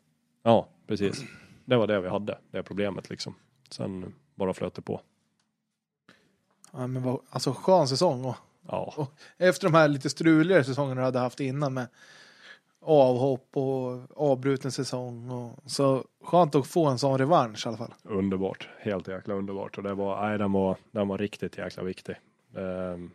[0.44, 1.24] ja, precis.
[1.66, 3.36] Det var det vi hade, det problemet liksom.
[3.70, 5.02] Sen bara flöt det på.
[6.72, 8.26] Ja, men vad, alltså skön säsong.
[8.26, 8.36] Och,
[8.68, 11.88] Ja, efter de här lite struligare säsongerna du hade haft innan med
[12.82, 14.00] avhopp och
[14.32, 15.30] avbruten säsong.
[15.32, 17.94] Och, så skönt att få en sån revansch i alla fall.
[18.04, 18.70] underbart.
[18.80, 19.78] Helt jäkla underbart.
[19.78, 22.16] Och det var, nej, den var, den var riktigt jäkla viktig.
[22.50, 23.10] Det,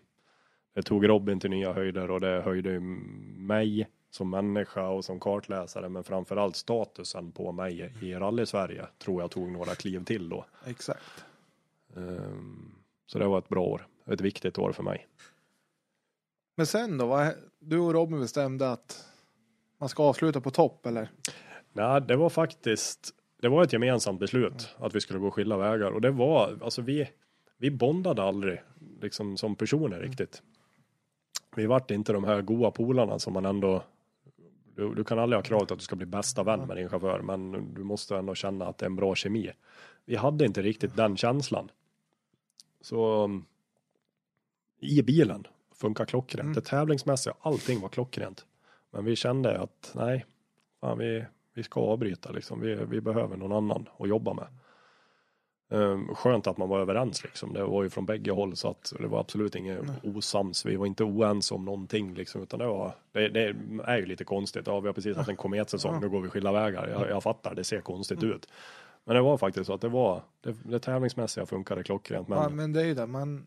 [0.74, 5.89] det tog Robin till nya höjder och det höjde mig som människa och som kartläsare
[5.89, 10.44] men framförallt statusen på mig i rally-Sverige tror jag tog några kliv till då.
[10.66, 11.24] Exakt.
[11.97, 12.74] Ehm,
[13.06, 13.86] Så det var ett bra år.
[14.06, 15.06] Ett viktigt år för mig.
[16.56, 17.32] Men sen då?
[17.58, 19.05] Du och Robin bestämde att
[19.78, 21.10] man ska avsluta på topp eller?
[21.72, 25.90] Nej, det var faktiskt, det var ett gemensamt beslut att vi skulle gå skilda vägar
[25.90, 27.10] och det var, alltså vi,
[27.58, 28.62] vi bondade aldrig
[29.00, 30.42] liksom som personer riktigt.
[31.56, 33.82] Vi vart inte de här goa polarna som man ändå,
[34.81, 37.20] du, du kan aldrig ha kravet att du ska bli bästa vän med din chaufför,
[37.20, 39.52] men du måste ändå känna att det är en bra kemi.
[40.05, 41.70] Vi hade inte riktigt den känslan.
[42.81, 43.44] Så um,
[44.81, 46.44] i bilen funkar klockrent.
[46.44, 46.52] Mm.
[46.52, 48.47] Det tävlingsmässiga, allting var klockrent.
[48.91, 50.26] Men vi kände att nej,
[50.81, 52.60] fan, vi, vi ska avbryta liksom.
[52.60, 54.47] Vi, vi behöver någon annan att jobba med.
[55.73, 57.52] Um, skönt att man var överens liksom.
[57.52, 60.66] Det var ju från bägge håll så att det var absolut inget osams.
[60.66, 62.42] Vi var inte oense om någonting liksom.
[62.42, 64.66] Utan det var, det, det är ju lite konstigt.
[64.66, 66.00] Ja, vi har precis haft en kometsäsong.
[66.00, 66.89] Nu går vi skilda vägar.
[66.89, 68.49] Jag, jag fattar, det ser konstigt ut.
[69.05, 72.28] Men det var faktiskt så att det var, det, det tävlingsmässiga funkade klockrent.
[72.28, 73.07] Men Ja, men det är ju det.
[73.07, 73.47] Man,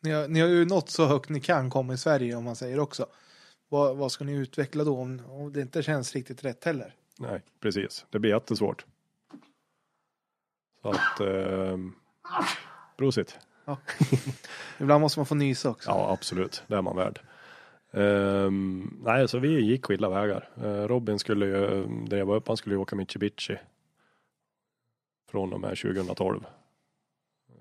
[0.00, 2.56] ni, har, ni har ju nått så högt ni kan komma i Sverige om man
[2.56, 3.06] säger också.
[3.68, 6.94] Vad, vad ska ni utveckla då om, om det inte känns riktigt rätt heller?
[7.18, 8.06] nej, precis.
[8.10, 8.86] Det blir jättesvårt.
[10.84, 11.92] Så att, ehm,
[12.96, 13.38] prosit.
[14.80, 15.90] Ibland måste man få nysa också.
[15.90, 16.62] Ja, absolut.
[16.66, 17.20] Det är man värd.
[17.92, 20.48] Ehm, nej, så vi gick skilda vägar.
[20.64, 23.56] Uh, Robin skulle ju, jag var uppe, han skulle ju åka Mitsubishi.
[25.30, 26.46] Från och med 2012.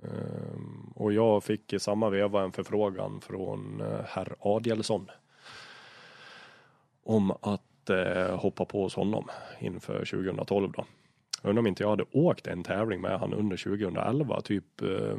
[0.03, 5.11] Ehm, och jag fick i samma veva en förfrågan från uh, herr Adielsson.
[7.03, 9.29] Om att eh, hoppa på hos honom
[9.59, 10.85] inför 2012 då.
[11.43, 15.17] Jag undrar om inte jag hade åkt en tävling med han under 2011, typ eh,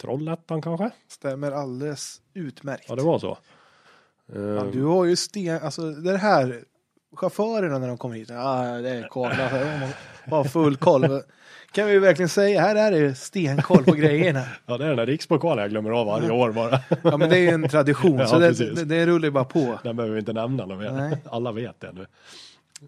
[0.00, 0.90] Trollhättan kanske?
[1.08, 2.84] Stämmer alldeles utmärkt.
[2.88, 3.38] Ja, det var så.
[4.32, 6.64] Ja, Ehm, du har ju sten, alltså det här,
[7.16, 9.56] chaufförerna när de kommer hit, ja det är koll, alltså,
[10.30, 11.22] har full koll.
[11.72, 14.44] Kan vi verkligen säga, här är det stenkoll på grejerna.
[14.66, 16.80] Ja, det är den där rikspokalen jag glömmer av varje år bara.
[17.02, 19.44] Ja men det är ju en tradition, Ja, så det, det, det rullar ju bara
[19.44, 19.78] på.
[19.82, 21.18] Den behöver vi inte nämna mer.
[21.24, 22.06] Alla vet det nu.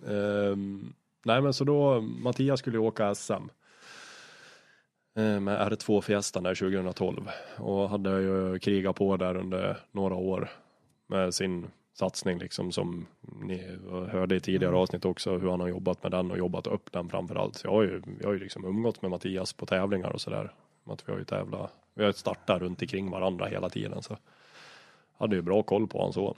[0.09, 0.93] Ehm,
[1.25, 3.33] nej, men så då, Mattias skulle åka SM.
[5.17, 7.29] Eh, Med R2 Fiestan där 2012.
[7.59, 10.51] Och hade ju krigat på där under några år.
[11.07, 13.79] Med sin satsning liksom som ni
[14.11, 15.39] hörde i tidigare avsnitt också.
[15.39, 17.57] Hur han har jobbat med den och jobbat upp den framförallt.
[17.57, 20.53] Så jag har ju, jag har ju liksom umgått med Mattias på tävlingar och sådär.
[20.85, 21.73] Att vi har ju tävlat.
[21.95, 24.03] Vi har startat runt omkring varandra hela tiden.
[24.03, 24.17] Så
[25.19, 26.37] hade ju bra koll på honom så.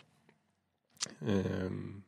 [1.28, 2.02] Ehm,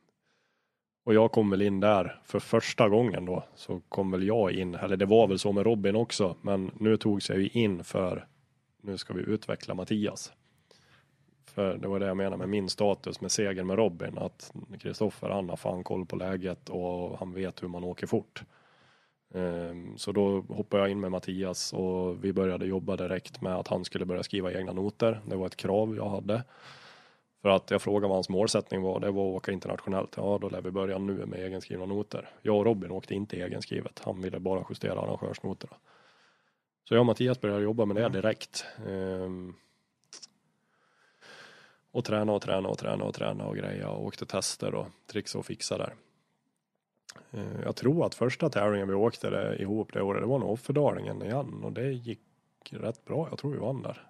[1.05, 3.43] och jag kom väl in där för första gången då.
[3.55, 6.35] Så kom väl jag in, eller det var väl så med Robin också.
[6.41, 8.27] Men nu togs jag ju in för
[8.81, 10.33] nu ska vi utveckla Mattias.
[11.45, 14.17] För det var det jag menade med min status med segern med Robin.
[14.17, 18.43] Att Kristoffer han har fan koll på läget och han vet hur man åker fort.
[19.33, 23.67] Ehm, så då hoppade jag in med Mattias och vi började jobba direkt med att
[23.67, 25.21] han skulle börja skriva egna noter.
[25.25, 26.43] Det var ett krav jag hade.
[27.45, 28.99] För att jag frågade vad hans målsättning var.
[28.99, 30.13] Det var att åka internationellt.
[30.17, 32.29] Ja, då lär vi börja nu med egenskrivna noter.
[32.41, 34.01] Jag och Robin åkte inte egenskrivet.
[34.05, 35.75] Han ville bara justera arrangörsnoterna.
[36.83, 38.65] Så jag och Mattias började jobba med det direkt.
[38.87, 39.53] Ehm,
[41.91, 45.37] och träna och träna och träna och träna och greja och åkte tester och trixa
[45.39, 45.93] och fixa där.
[47.31, 50.51] Eh, Jag tror att första tävlingen vi åkte det, ihop det året, det var nog
[50.51, 52.21] Offerdalingen igen och det gick
[52.69, 53.27] rätt bra.
[53.29, 54.07] Jag tror vi vann där.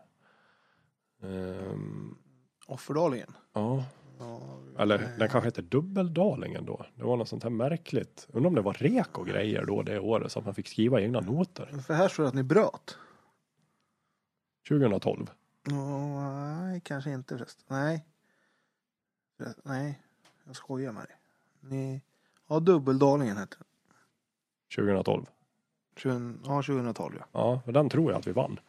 [1.24, 2.18] Ehm,
[2.66, 3.34] Offerdalingen.
[3.54, 3.84] ja,
[4.20, 4.42] Ja,
[4.80, 6.86] eller den kanske hette Dubbeldalingen då.
[6.96, 8.28] Det var något sånt här märkligt.
[8.34, 11.02] Undrar om det var rek och grejer då det året så att man fick skriva
[11.02, 11.66] egna noter.
[11.88, 12.98] för här står det att ni bröt.
[14.70, 15.30] 2012.
[15.70, 17.64] Ja, nej, kanske inte förresten.
[17.68, 18.06] Nej.
[19.64, 20.02] Nej,
[20.46, 21.16] jag skojar med dig.
[21.60, 22.02] Ni...
[22.48, 24.86] Ja, Dubbeldalingen heter den.
[24.86, 25.26] 2012.
[25.96, 26.34] 20...
[26.46, 27.62] Ja, 2012 ja.
[27.66, 28.60] Ja, den tror jag att vi vann.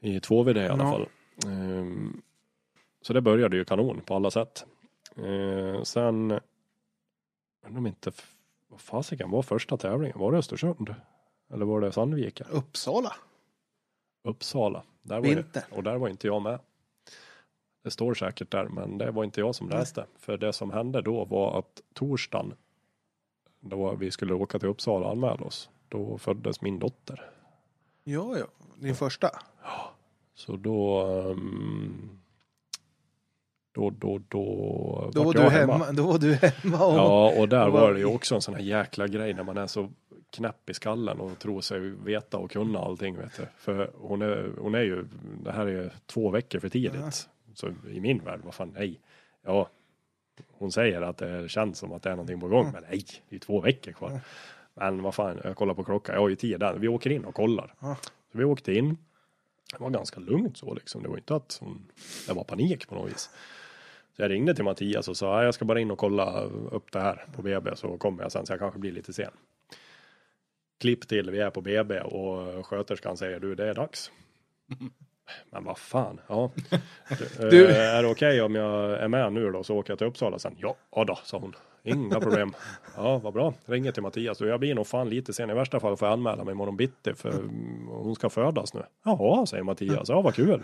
[0.00, 0.90] I två vid det i alla Ja.
[0.90, 1.08] fall.
[1.46, 2.22] Ehm,
[3.02, 4.66] så det började ju kanon på alla sätt.
[5.16, 6.40] Ehm, sen,
[7.66, 8.12] undrar om inte,
[8.68, 10.18] vad fasiken var första tävlingen?
[10.18, 10.94] Var det Östersund?
[11.52, 12.46] Eller var det Sandviken?
[12.50, 13.12] Uppsala.
[14.24, 14.82] Uppsala.
[15.02, 15.64] Där var Vinter.
[15.70, 16.58] och där var inte jag med.
[17.84, 19.78] Det står säkert där, men det var inte jag som Nej.
[19.78, 20.06] läste.
[20.18, 22.54] För det som hände då var att torsdagen,
[23.60, 27.30] då vi skulle åka till Uppsala och anmäla oss, då föddes min dotter.
[28.04, 28.46] Ja, ja.
[28.76, 29.30] Din första.
[30.34, 32.21] Så då, ehm,
[33.72, 35.92] då, då, då, Då var vart du jag hemma.
[35.92, 36.94] Då var du hemma och...
[36.94, 39.56] Ja, och där var- var det ju också en sån här jäkla grej när man
[39.58, 39.90] är så
[40.30, 43.42] knäpp i skallen och tror sig veta och kunna allting vet du.
[43.58, 45.04] För hon är, hon är ju,
[45.44, 47.00] det här är två veckor för tidigt.
[47.00, 47.10] Ja.
[47.54, 49.00] Så i min värld, vad fan, nej.
[49.46, 49.68] Ja,
[50.52, 53.36] hon säger att det känns som att det är någonting på gång, men nej, det
[53.36, 54.10] är två veckor kvar.
[54.10, 54.18] Ja.
[54.74, 56.74] Men vad fan, jag kollar på klockan, jag har ju tid där.
[56.74, 57.74] Vi åker in och kollar.
[57.80, 57.96] Ja.
[58.32, 58.96] Så vi åkte in.
[59.72, 61.02] Det var ganska lugnt så liksom.
[61.02, 61.86] Det var inte att hon,
[62.26, 63.30] det var panik på något vis.
[64.16, 66.92] Så jag ringde till Mattias och sa "Ja, jag ska bara in och kolla upp
[66.92, 69.30] det här på BB så kommer jag sen så jag kanske blir lite sen.
[70.80, 74.10] Klipp till, vi är på BB och sköterskan säger du det är dags.
[75.50, 76.50] Men vad fan, ja.
[77.38, 77.66] Du- du...
[77.66, 80.56] Är det okej om jag är med nu då så åker jag till Uppsala sen?
[80.58, 80.76] Ja,
[81.06, 81.54] då, sa hon.
[81.82, 82.54] Inga problem.
[82.96, 83.54] Ja, vad bra.
[83.66, 85.50] Ringer till Mattias och jag blir nog fan lite sen.
[85.50, 87.32] I värsta fall får jag anmäla mig imorgon bitti för
[87.88, 88.82] hon ska födas nu.
[89.04, 90.08] Jaha, säger Mattias.
[90.08, 90.62] Ja, vad kul.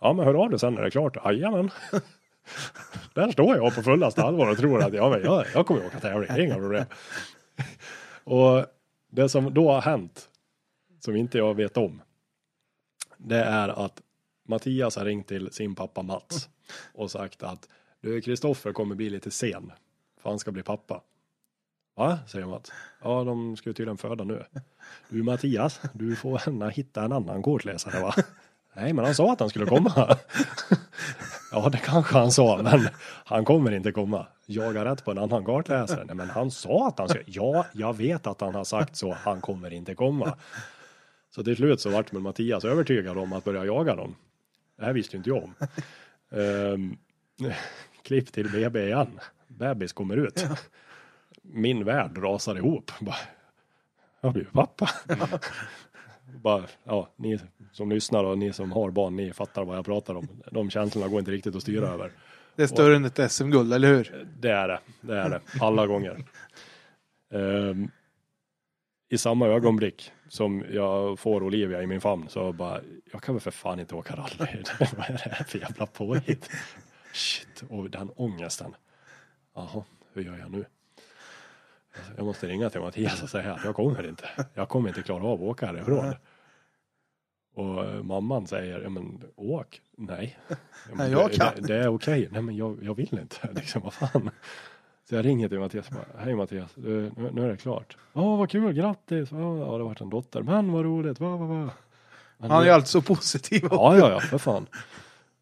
[0.00, 1.16] Ja, men hör av dig sen när det är klart.
[1.24, 1.70] Jajamän.
[3.14, 6.00] Där står jag på fullaste allvar och tror att ja, men jag, jag kommer åka
[6.00, 6.84] tävling, det är inga problem.
[8.24, 8.66] Och
[9.10, 10.28] det som då har hänt,
[11.00, 12.02] som inte jag vet om,
[13.16, 14.02] det är att
[14.48, 16.48] Mattias har ringt till sin pappa Mats
[16.94, 17.68] och sagt att
[18.00, 19.72] du, Kristoffer kommer bli lite sen,
[20.22, 21.02] för han ska bli pappa.
[21.96, 22.72] Va, säger Mats.
[23.02, 24.44] Ja, de ska ju tydligen föda nu.
[25.08, 28.14] Du Mattias, du får gärna hitta en annan kortläsare va?
[28.74, 29.92] Nej, men han sa att han skulle komma.
[31.52, 32.88] Ja, det kanske han sa, men
[33.24, 34.26] han kommer inte komma.
[34.46, 36.04] Jag har rätt på en annan kartläsare.
[36.04, 37.24] Nej, men han sa att han skulle.
[37.26, 39.12] Ja, jag vet att han har sagt så.
[39.12, 40.36] Han kommer inte komma.
[41.30, 44.14] Så till slut så vart med Mattias övertygad om att börja jaga dem.
[44.76, 45.54] Det här visste ju inte jag om.
[46.30, 46.96] Ehm,
[48.02, 49.20] klipp till BB igen.
[49.48, 50.46] Bebis kommer ut.
[51.42, 52.90] Min värld rasar ihop.
[53.00, 53.16] Bara,
[54.20, 54.90] jag blir pappa.
[56.34, 57.38] Bara, ja, ni
[57.72, 60.28] som lyssnar och ni som har barn, ni fattar vad jag pratar om.
[60.52, 62.12] De känslorna går inte riktigt att styra över.
[62.56, 64.26] Det är större än ett SM-guld, eller hur?
[64.40, 65.40] Det är det, det är det.
[65.60, 66.24] Alla gånger.
[67.32, 67.90] Ehm,
[69.08, 72.80] I samma ögonblick som jag får Olivia i min famn så bara,
[73.12, 74.62] jag kan väl för fan inte åka rally.
[74.96, 76.50] vad är det här för jävla påhitt?
[77.12, 78.74] Shit, och den ångesten.
[79.54, 80.64] Jaha, hur gör jag nu?
[81.96, 84.28] Alltså, Jag måste ringa till Mattias och säga att jag kommer inte.
[84.54, 86.14] Jag kommer inte klara av att åka härifrån.
[87.54, 89.80] Och eh, mamman säger, ja men åk.
[89.96, 90.38] Nej.
[90.92, 91.52] Nej, jag det, kan.
[91.56, 92.28] det, det är okej.
[92.32, 93.48] Nej men jag, jag vill inte.
[93.54, 94.30] Liksom, vad fan.
[95.08, 97.96] Så jag ringer till Mattias och bara, hej Mattias, du, nu, nu är det klart.
[98.12, 99.30] Ja, vad kul, grattis.
[99.32, 100.42] Ja, ja, det har varit en dotter.
[100.42, 101.70] Men vad roligt, va, va, va.
[102.38, 103.68] Men Han är ju alltid så positiv.
[103.70, 104.66] Ja, ja, ja, för fan.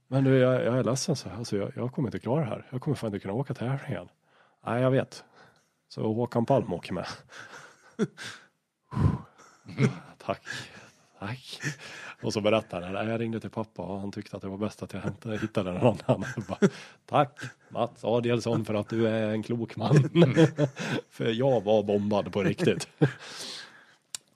[0.08, 1.28] Men du, jag, jag är ledsen så.
[1.38, 2.66] Alltså, jag, jag kommer inte klara det här.
[2.70, 4.08] Jag kommer fan inte kunna åka tävlingen.
[4.66, 5.24] Nej, jag vet.
[5.88, 7.06] Så Håkan Palm åker med.
[10.18, 10.42] Tack.
[11.18, 11.60] Tack.
[12.22, 14.58] Och så berättar han, "Nej, jag ringde till pappa och han tyckte att det var
[14.58, 16.24] bäst att jag hämtade, hittade någon annan.
[16.48, 16.58] Bara,
[17.06, 19.96] Tack Mats Adielsson för att du är en klok man.
[21.10, 22.88] för jag var bombad på riktigt.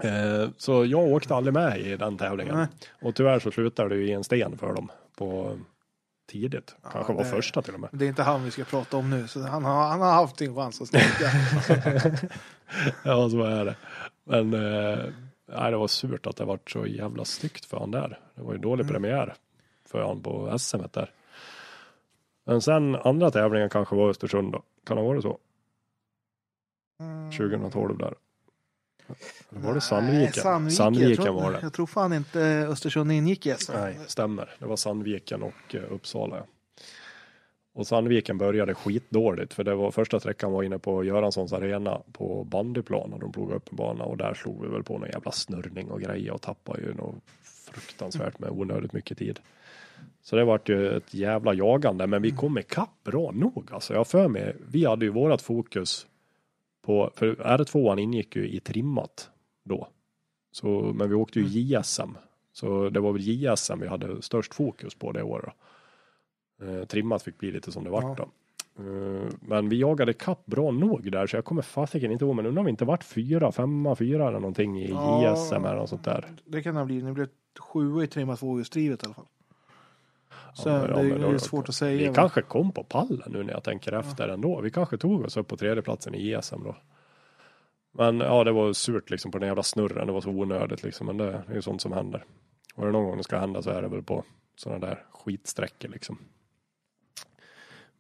[0.03, 2.67] Eh, Så jag åkte aldrig med i den tävlingen.
[3.03, 5.59] Och tyvärr så slutade det ju i en sten för dem på
[6.31, 6.75] tidigt.
[6.93, 7.91] Kanske var det- första till och med.
[7.93, 9.29] Det är inte han vi ska prata om nu.
[9.29, 11.31] Så han har, han har haft sin chans att sticka.
[13.05, 13.77] Ja, så är det.
[14.25, 15.05] Men eh,
[15.49, 18.19] nej, det var surt att det vart så jävla styggt för han där.
[18.35, 19.35] Det var ju dålig premiär
[19.87, 21.11] för han på SM där.
[22.47, 24.63] Men sen andra tävlingen kanske var Östersund då.
[24.87, 25.39] Kan det vara så?
[27.01, 27.31] Mm.
[27.31, 28.15] 2012 där.
[29.49, 30.33] Var det Sandviken?
[30.33, 31.59] Sandviken, Sandviken tror, var det.
[31.63, 33.73] Jag tror fan inte Östersund ingick i SM.
[33.73, 34.55] Nej, stämmer.
[34.59, 36.45] Det var Sandviken och eh, Uppsala.
[37.73, 42.45] Och Sandviken började skitdåligt för det var första sträckan var inne på Göranssons arena på
[42.45, 45.33] bandyplan och de plogade upp en bana och där slog vi väl på någon jävla
[45.33, 47.15] snurrning och grejer och tappade ju något
[47.73, 49.41] fruktansvärt med onödigt mycket tid.
[50.23, 53.95] Så det vart ju ett jävla jagande men vi kom ikapp bra nog alltså.
[53.95, 56.07] Jag för mig, vi hade ju vårat fokus
[56.83, 59.31] på, för R2 ingick ju i trimmat
[59.65, 59.89] då.
[60.53, 62.17] Så, men vi åkte ju JSM
[62.53, 65.55] så det var väl JSM vi hade störst fokus på det året.
[66.63, 68.29] Eh, trimmat fick bli lite som det vart då.
[68.79, 72.47] Eh, men vi jagade kapp bra nog där så jag kommer fasiken inte ihåg men
[72.47, 75.35] undrar om vi inte vart fyra, femma, fyra eller någonting i Ja.
[75.35, 76.27] JSM eller något sånt där.
[76.45, 77.05] Det kan det ha blivit.
[77.05, 77.29] Ni blev
[77.59, 79.27] sjua i trimma tvåhjulsdrivet i alla fall.
[80.55, 82.15] Så Ja, det ja, men är då- svårt att Vi säga.
[82.15, 84.61] kanske kom på pallen nu när jag tänker efter ändå.
[84.61, 86.77] Vi kanske tog oss upp på tredjeplatsen i JSM då.
[87.93, 90.07] Men ja, det var surt liksom på den jävla snurren.
[90.07, 91.07] Det var så onödigt liksom.
[91.07, 92.25] Men det är ju sånt som händer.
[92.75, 94.25] Och det någon gång det ska hända så är det väl på
[94.57, 96.19] sådana där skitsträckor liksom.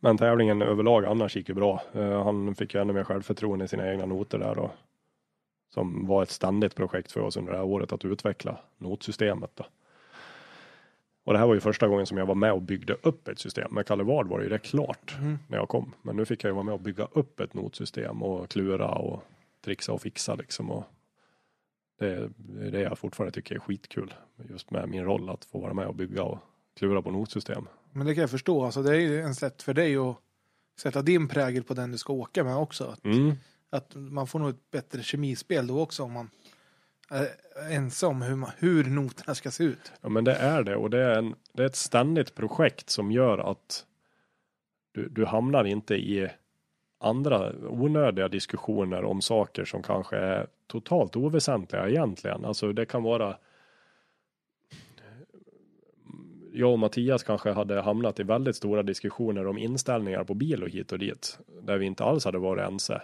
[0.00, 1.83] Men tävlingen överlag annars gick ju bra.
[1.92, 4.70] Eh, han fick ju ännu mer självförtroende i sina egna noter där och
[5.75, 9.50] som var ett ständigt projekt för oss under det här året att utveckla notsystemet.
[9.55, 9.65] Då.
[11.31, 13.39] Och det här var ju första gången som jag var med och byggde upp ett
[13.39, 13.75] system.
[13.75, 15.39] Med Kalle Ward var det ju det klart Mm.
[15.49, 15.92] när jag kom.
[16.02, 19.23] Men nu fick jag ju vara med och bygga upp ett notsystem och klura och
[19.65, 20.70] trixa och fixa liksom.
[20.70, 20.84] Och
[21.99, 24.15] det är det jag fortfarande tycker är skitkul.
[24.50, 26.39] Just med min roll att få vara med och bygga och
[26.78, 27.68] klura på notsystem.
[27.92, 28.65] Men det kan jag förstå.
[28.65, 30.17] Alltså, det är ju en sätt för dig att
[30.81, 32.84] sätta din prägel på den du ska åka med också.
[32.84, 33.33] Att, Mm.
[33.70, 36.31] att man får nog ett bättre kemispel då också om man
[37.11, 39.93] Eh, ense om hur, man, hur noterna ska se ut.
[40.01, 43.13] Ja men det är det och det är, en, det är ett ständigt projekt som
[43.13, 43.87] gör att
[44.93, 46.29] du, du hamnar inte i
[47.01, 52.45] andra onödiga diskussioner om saker som kanske är totalt oväsentliga egentligen.
[52.45, 53.37] Alltså det kan vara
[56.53, 60.69] jag och Mattias kanske hade hamnat i väldigt stora diskussioner om inställningar på bil och
[60.69, 61.39] hit och dit.
[61.63, 63.03] Där vi inte alls hade varit ense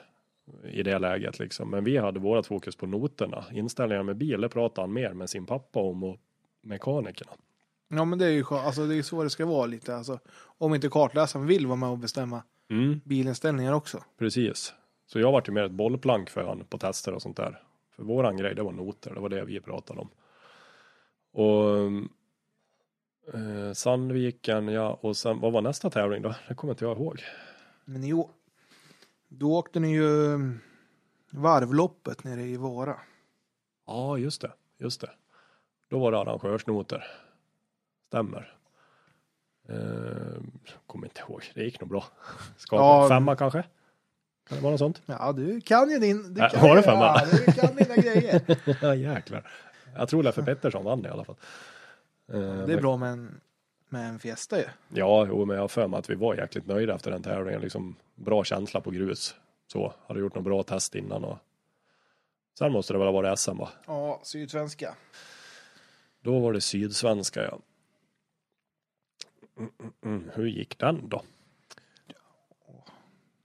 [0.64, 1.70] i det läget liksom.
[1.70, 3.44] Men vi hade vårat fokus på noterna.
[3.52, 6.16] Inställningar med bil, det pratade han mer med sin pappa om och
[6.62, 7.30] mekanikerna.
[7.88, 9.96] Ja men det är ju alltså, det är så det ska vara lite.
[9.96, 10.18] Alltså,
[10.58, 14.02] om inte kartläsaren vill vara med och bestämma Mm, bilinställningar också.
[14.18, 14.74] precis.
[15.06, 17.62] Så jag vart ju mer ett bollplank för han på tester och sånt där.
[17.96, 20.08] För våran grej, det var noter, det var det vi pratade om.
[21.32, 21.76] Och
[23.34, 26.34] eh, Sandviken, ja, och sen, vad var nästa tävling då?
[26.48, 27.20] Det kommer inte jag ihåg.
[27.84, 28.30] Men år,
[29.38, 30.60] då åkte ni ju mm,
[31.30, 32.96] varvloppet nere i Vara.
[33.86, 35.10] Ja, just det, just det.
[35.90, 37.04] Då var det arrangörsnoter.
[38.08, 38.52] Stämmer.
[39.68, 40.42] Eh,
[40.86, 42.04] kommer inte ihåg, det gick nog bra.
[42.56, 43.08] Skapade Ja.
[43.08, 43.64] femma kanske?
[44.48, 45.02] Kan det vara något sånt?
[45.06, 46.34] Ja, du kan ju din...
[46.34, 47.00] Du Äh, kan var det femma?
[47.04, 48.42] Ja, du kan dina grejer.
[48.82, 49.50] ja, jäklar.
[49.96, 51.36] Jag tror Leffe Pettersson vann i alla fall.
[52.32, 53.40] Eh, Det är men- bra med en,
[53.88, 54.64] med en Fiesta ju.
[54.88, 57.60] Ja, jo, men jag har för mig att vi var jäkligt nöjda efter den tävlingen.
[57.60, 59.34] Liksom bra känsla på grus.
[59.66, 61.38] Så, hade gjort något bra test innan och
[62.58, 63.68] sen måste det väl ha varit SM va?
[63.86, 64.94] Ja, sydsvenska.
[66.20, 67.58] Då var det sydsvenska ja.
[69.58, 70.30] Mm, mm, mm.
[70.34, 71.22] Hur gick den då?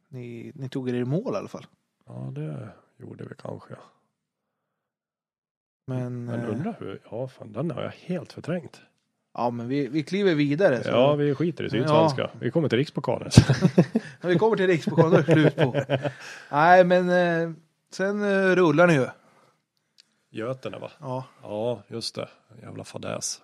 [0.08, 1.66] Ni, ni tog er i mål i alla fall.
[2.06, 3.76] Ja, det gjorde vi kanske.
[5.86, 8.82] Men, Men eh, undrar hur, ja fan den har jag helt förträngt.
[9.34, 10.84] Ja, men vi, vi kliver vidare.
[10.84, 10.90] Så.
[10.90, 12.30] Ja, vi skiter i sydsvenska.
[12.40, 13.32] Vi kommer till rikspokalen.
[14.22, 15.84] När vi kommer till rikspokalen då är det slut på.
[16.51, 17.51] Nej, men eh,
[17.92, 19.08] sen eh, rullar ni ju.
[20.32, 20.92] Götene va?
[21.00, 22.30] Ja, Ja, just det.
[22.61, 23.42] Jävla fadäs.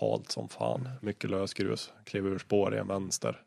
[0.00, 0.88] Halt som fan.
[1.00, 1.92] Mycket lösgrus.
[2.04, 3.42] Klev ur spår i en vänster.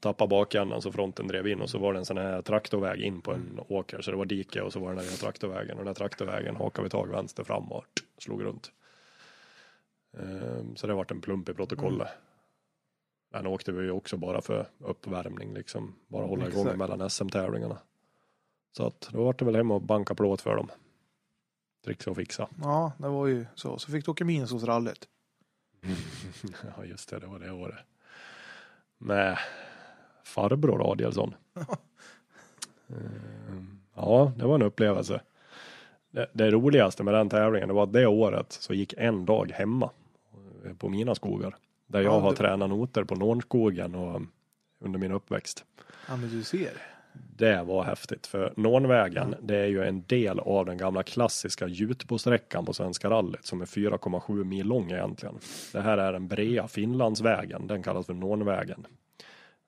[0.00, 3.20] tappade bakändan så fronten drev in och så var det en sån här traktorväg in
[3.20, 4.00] på en åker.
[4.00, 6.84] Så det var dike och så var den där traktorvägen och den där traktorvägen hakade
[6.84, 7.84] vi tag vänster fram och
[8.18, 8.70] slog runt.
[10.18, 12.08] Ehm, Så det vart en plump i protokollet.
[13.32, 15.94] Den åkte vi ju också bara för uppvärmning liksom.
[16.08, 16.78] Bara hålla igång Exakt.
[16.78, 17.78] mellan SM-tävlingarna.
[18.76, 20.70] Så att då vart det väl hem och banka plåt för dem.
[21.84, 22.48] Trixa och fixa.
[22.62, 23.78] Ja, det var ju så.
[23.78, 25.08] Så fick du åka Minnesåsrallyt.
[26.76, 27.78] ja just det, det var det året.
[28.98, 29.38] Med
[30.24, 31.34] farbror Adielsson.
[32.88, 35.20] Ehm, ja, det var en upplevelse.
[36.10, 39.52] Det, det roligaste med den tävlingen det var att det året så gick en dag
[39.54, 39.90] hemma
[40.78, 41.56] på mina skogar.
[41.86, 44.22] Där jag Ja, har du- tränat noter på Nornskogen och
[44.80, 45.64] under min uppväxt.
[46.08, 46.72] Ja, men du ser.
[47.36, 52.64] Det var häftigt för Nornvägen det är ju en del av den gamla klassiska Jutbosträckan
[52.64, 55.34] på Svenska rallyt som är 4,7 mil lång egentligen.
[55.72, 58.86] Det här är den breda Finlandsvägen, den kallas för Nornvägen.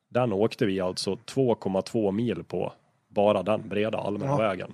[0.08, 2.72] Den åkte vi alltså 2,2 mil på
[3.08, 4.36] bara den breda allmänna Ja.
[4.36, 4.72] vägen.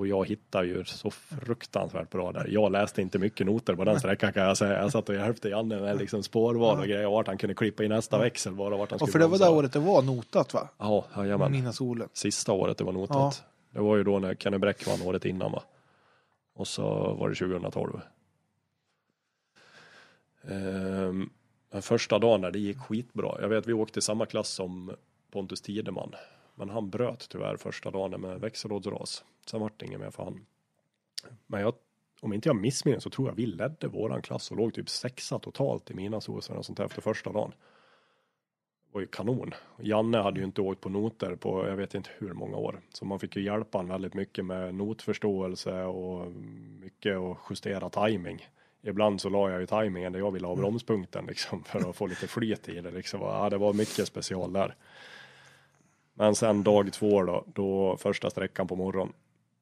[0.00, 2.46] Och jag hittar ju så fruktansvärt bra där.
[2.50, 4.82] Jag läste inte mycket noter på den sträckan kan jag säga.
[4.82, 7.10] Jag satt och hjälpte Janne med liksom spårval och grejer.
[7.10, 8.52] Vart han kunde klippa i nästa växel.
[8.52, 10.68] Bara vart han Och skulle för det var det året det var notat va?
[10.78, 12.08] Ja, jajamän Mina solen.
[12.12, 13.44] sista året det var notat.
[13.70, 15.62] Det var ju då när Kenny Bräck vann året innan va.
[16.54, 18.00] Och så var det 2012.
[20.48, 21.30] Ehm,
[21.72, 23.40] den första dagen där det gick skitbra.
[23.40, 24.92] Jag vet vi åkte i samma klass som
[25.30, 26.14] Pontus Tideman.
[26.60, 29.24] Men han bröt tyvärr första dagen med växellådsras.
[29.46, 30.46] Sen vart det inget mer för han.
[31.46, 31.74] Men jag,
[32.20, 35.38] om inte jag missminner så tror jag vi ledde våran klass och låg typ sexa
[35.38, 37.50] totalt i mina såser och sånt där efter första dagen.
[38.86, 39.54] Det var ju kanon.
[39.78, 42.80] Janne hade ju inte åkt på noter på jag vet inte hur många år.
[42.92, 46.32] Så man fick ju hjälpa honom väldigt mycket med notförståelse och
[46.80, 48.48] mycket att justera timing.
[48.82, 52.06] Ibland så la jag ju timingen där jag ville ha bromspunkten liksom för att få
[52.06, 53.20] lite flyt i det liksom.
[53.20, 54.76] Ja, det var mycket special där.
[56.14, 59.12] Men sen dag två då, då första sträckan på morgonen.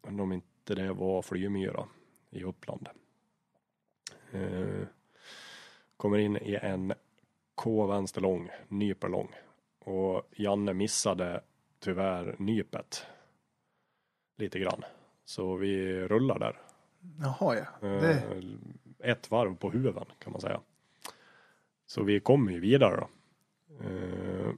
[0.01, 1.85] Om inte det var Flymyra
[2.31, 2.89] i Uppland.
[4.33, 4.87] Eh,
[5.97, 6.93] kommer in i en
[7.55, 9.35] K vänster lång, nyper lång.
[9.79, 11.41] Och Janne missade
[11.79, 13.07] tyvärr nypet.
[14.37, 14.85] Lite grann.
[15.25, 16.61] Så vi rullar där.
[17.21, 17.89] Jaha ja.
[17.89, 18.23] Eh, Det,
[18.99, 20.61] Ett varv på huven kan man säga.
[21.87, 23.09] Så vi kommer ju vidare då.
[23.85, 24.53] Eh,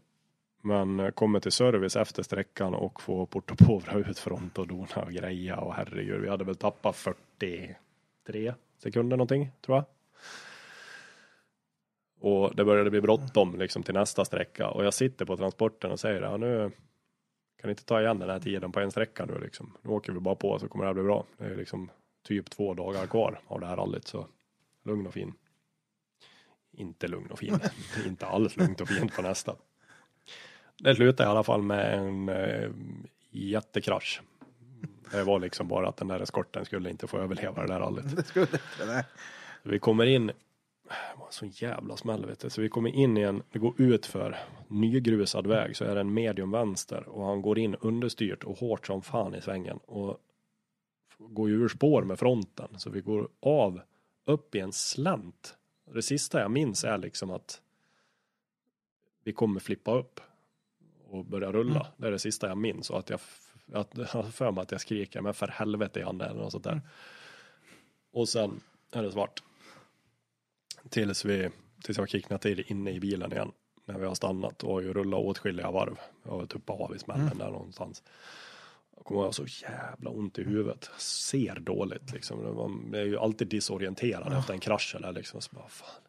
[0.60, 5.12] men eh, kommer till service efter sträckan och får portopovra ut front och dona och
[5.12, 6.20] greja och herregud.
[6.20, 9.84] Vi hade väl tappat 43 sekunder någonting tror jag.
[12.20, 16.00] Och det började bli bråttom liksom till nästa sträcka och jag sitter på transporten och
[16.00, 16.70] säger ja, nu
[17.60, 19.76] kan ni inte ta igen den här tiden på en sträcka nu liksom.
[19.82, 21.24] Nu åker vi bara på så kommer det här bli bra.
[21.38, 21.90] Det är liksom
[22.22, 24.26] typ två dagar kvar av det här rallyt så
[24.84, 25.32] lugn och fin.
[26.72, 27.58] Inte lugn och fin.
[28.06, 29.56] inte alls lugnt och fint på nästa.
[30.80, 32.70] Det slutade i alla fall med en eh,
[33.30, 34.22] jättekrasch.
[35.12, 38.16] Det var liksom bara att den där eskorten skulle inte få överleva det där rallyt.
[38.16, 39.04] det skulle inte det.
[39.62, 42.50] Vi kommer in, det var en sån jävla smäll vet du.
[42.50, 46.00] Så vi kommer in i en, det går ut för nygrusad väg så är det
[46.00, 50.20] en medium vänster och han går in understyrt och hårt som fan i svängen och
[51.18, 53.80] går ju ur spår med fronten så vi går av
[54.24, 55.56] upp i en slänt.
[55.94, 57.60] Det sista jag minns är liksom att
[59.24, 60.20] vi kommer flippa upp
[61.10, 61.86] och börja rulla.
[61.96, 63.20] Det är det sista jag minns och att jag,
[63.72, 66.80] att, har för mig att jag skriker men för helvete Janne eller något sånt där.
[68.12, 68.60] Och sen
[68.92, 69.42] är det svart.
[70.88, 71.50] Tills vi,
[71.82, 73.52] tills jag kicknat till inne i bilen igen.
[73.84, 75.98] När vi har stannat och har ju rullat åtskilliga varv.
[76.24, 78.02] Jag har tuppat av i smällen där någonstans.
[78.96, 80.90] Jag kommer ha så jävla ont i huvudet.
[80.98, 82.54] Ser dåligt liksom.
[82.56, 85.40] Var- Jag är ju alltid disorienterad efter en krasch eller liksom.
[85.40, 86.02] Så bara, fan.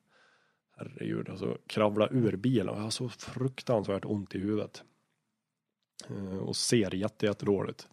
[0.78, 4.84] Herregud, och så kravla ur bilen och jag har så fruktansvärt ont i huvudet.
[6.10, 7.88] Eh, Och ser jätte, jättedåligt.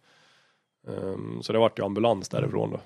[0.87, 2.81] Um, så det vart ju ambulans därifrån då.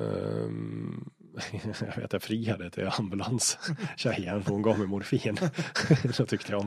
[0.00, 1.10] Um,
[1.80, 5.36] jag vet jag friade till ambulanstjejen för hon gav mig morfin.
[6.18, 6.62] Då tyckte jag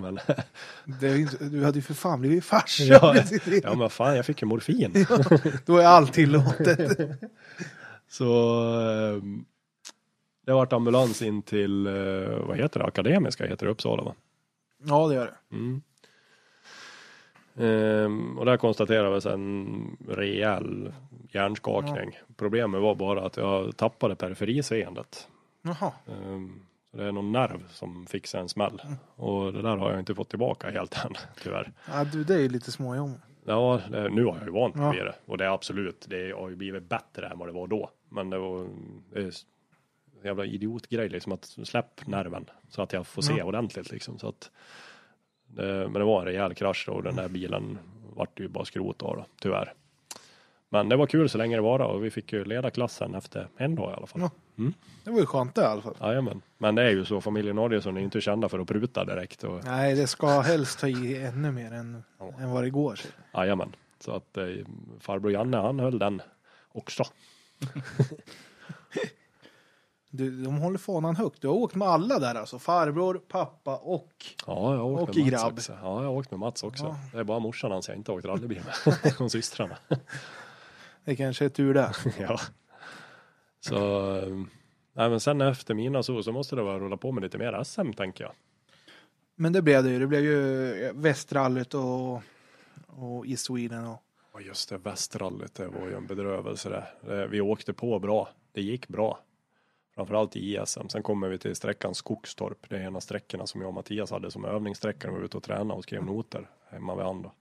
[1.01, 2.83] ju inte, du hade ju för fan blivit farsa.
[2.83, 3.15] ja,
[3.63, 5.05] ja men fan jag fick ju morfin.
[5.65, 7.09] Då är allt tillåtet.
[8.07, 9.45] Så ehm,
[10.45, 11.93] det vart ambulans in till, eh,
[12.47, 14.15] vad heter det, Akademiska heter det Uppsala va?
[14.83, 15.55] Ja, det gör det.
[15.55, 15.81] Mm.
[17.57, 20.93] Ehm, och där konstaterades en rejäl
[21.29, 22.19] hjärnskakning.
[22.37, 25.27] Problemet var bara att jag tappade periferiseendet.
[25.61, 25.91] Jaha.
[26.07, 26.59] Ehm,
[26.93, 28.81] det är någon nerv som sig en smäll.
[29.15, 31.13] Och det där har jag inte fått tillbaka helt än,
[31.43, 31.71] tyvärr.
[31.87, 33.11] Ja, du, det är ju lite småjobb.
[33.45, 34.91] Ja, det, nu har jag ju vant mig Ja.
[34.91, 35.15] vid det.
[35.25, 37.89] Och det är absolut, det har ju blivit bättre än vad det var då.
[38.09, 38.59] Men det var
[39.15, 39.31] en
[40.23, 43.43] jävla idiotgrej liksom att släpp nerven så att jag får se Ja.
[43.43, 44.19] ordentligt liksom.
[44.19, 44.51] Så att
[45.55, 47.77] Det, men det var en rejäl krasch då och den där bilen
[48.15, 49.73] vart ju bara skrot av då, tyvärr.
[50.69, 53.47] Men det var kul så länge det var och vi fick ju leda klassen efter
[53.57, 54.21] en dag i alla fall.
[54.21, 54.31] Ja.
[55.03, 55.95] Det var ju skönt det i alla fall.
[56.01, 56.41] Jajamän.
[56.57, 59.43] Men det är ju så, familjen Adielsson är inte kända för att pruta direkt.
[59.43, 62.33] Och, Nej, det ska helst ta i ännu mer än, Ja.
[62.39, 62.99] än vad det går.
[63.33, 63.75] jajamän.
[63.99, 64.45] Så att eh,
[64.99, 66.21] farbror Janne han höll den
[66.71, 67.03] också.
[70.13, 71.41] Du, de håller fanan högt.
[71.41, 72.59] Du har åkt med alla där alltså.
[72.59, 74.25] Farbror, pappa och...
[74.47, 75.53] Ja, jag har åkt Och med Mats grabb.
[75.53, 75.71] också.
[75.81, 76.83] Ja, jag har åkt med Mats också.
[76.85, 76.97] Ja.
[77.13, 79.13] Det är bara morsan hans jag inte har åkt rallybil med.
[79.19, 79.77] Och systrarna.
[81.05, 81.91] Det kanske är tur det.
[82.19, 82.39] ja.
[83.59, 83.75] Så,
[84.15, 84.27] eh,
[84.93, 87.63] nej men sen efter mina så, så måste det vara rulla på med lite mer
[87.63, 88.33] SM tänker jag.
[89.35, 89.99] Men det blev det ju.
[89.99, 92.21] Det blev ju Västrallyt och,
[92.87, 93.87] och East Sweden.
[93.87, 96.87] Och, Och just det, västrallyt, det var ju en bedrövelse det.
[97.15, 97.27] det.
[97.27, 98.29] Vi åkte på bra.
[98.53, 99.19] Det gick bra.
[99.95, 100.89] Framförallt i ISM.
[100.89, 102.69] Sen kommer vi till sträckan Skogstorp.
[102.69, 105.25] Det är en av sträckorna som jag och Mattias hade som övningssträcka när vi var
[105.25, 107.31] ute och tränade och skrev noter hemma vid andra.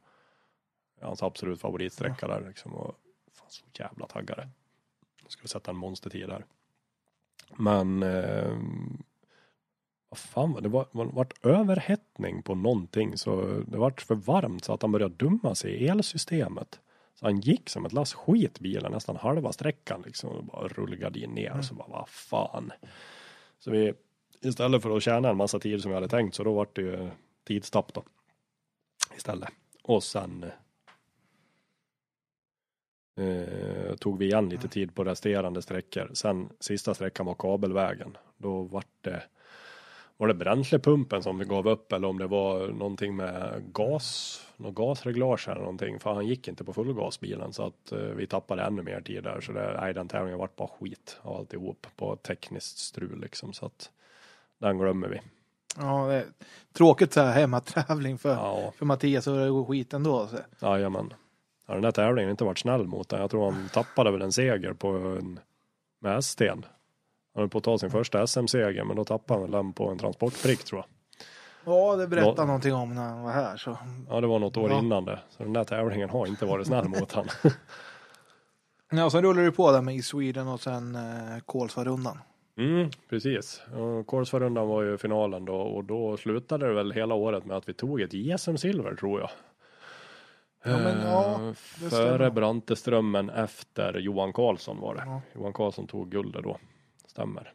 [1.01, 2.75] Hans absolut favoritsträcka där liksom.
[2.75, 2.95] Och
[3.33, 4.49] fan så jävla taggade.
[5.23, 6.45] Jag skulle sätta en monstertid där.
[7.57, 8.59] Men eh,
[10.09, 10.69] vad fan var det?
[10.69, 15.15] var, var, vart överhettning på någonting så det vart för varmt så att han började
[15.15, 16.81] dumma sig i elsystemet.
[17.21, 21.31] Så han gick som ett lass skit bilen nästan halva sträckan liksom och bara rullgardin
[21.31, 22.73] ner och så bara vad fan.
[23.59, 23.93] Så vi
[24.41, 26.83] istället för att tjäna en massa tid som vi hade tänkt så då vart det
[26.83, 27.11] ju
[27.45, 28.05] tidstapp då.
[29.17, 29.49] Istället.
[29.83, 30.45] Och sen
[33.17, 36.11] eh, tog vi igen lite tid på resterande sträckor.
[36.15, 38.17] Sen sista sträckan var kabelvägen.
[38.37, 39.23] Då vart det
[40.21, 44.75] var det bränslepumpen som vi gav upp eller om det var någonting med gas, något
[44.75, 46.01] gasreglage eller någonting.
[46.01, 49.41] För han gick inte på fullgasbilen så att eh, vi tappade ännu mer tid där.
[49.41, 53.53] Så det, nej, den tävlingen vart bara skit av alltihop på tekniskt strul liksom.
[53.53, 53.91] Så att
[54.59, 55.21] den glömmer vi.
[55.79, 56.25] ja, det är
[56.73, 60.27] tråkigt så här hemmatävling för, Ja, för Mattias och det går skit ändå.
[60.27, 60.67] Så.
[60.67, 61.15] jajamän.
[61.67, 63.21] Ja, den där tävlingen har inte varit snäll mot den.
[63.21, 65.41] Jag tror han tappade väl en seger på en
[65.99, 66.65] med S-sten.
[67.35, 69.99] Han höll på att ta sin första SM-seger men då tappade han den på en
[69.99, 70.87] transportprick tror jag.
[71.75, 73.57] Ja, det berättade Nå- någonting om när han var här.
[73.57, 73.77] Så.
[74.09, 74.79] Ja, det var något år Ja.
[74.79, 75.19] innan det.
[75.31, 77.27] Så den där tävlingen har inte varit snäll mot han.
[78.93, 82.19] Ja, och sen rullar du på där med East Sweden och sen eh, Kolsvarundan.
[82.59, 83.63] Mm, precis.
[84.07, 87.75] Kolsvarundan var ju finalen då och då slutade det väl hela året med att vi
[87.75, 89.31] tog ett JSM-silver tror jag.
[90.65, 91.89] Ja, men ja, Eh.
[91.91, 95.03] Före Branteströmmen efter Johan Karlsson var det.
[95.07, 95.21] Ja.
[95.35, 96.57] Johan Karlsson tog guldet då.
[97.21, 97.53] Stämmer.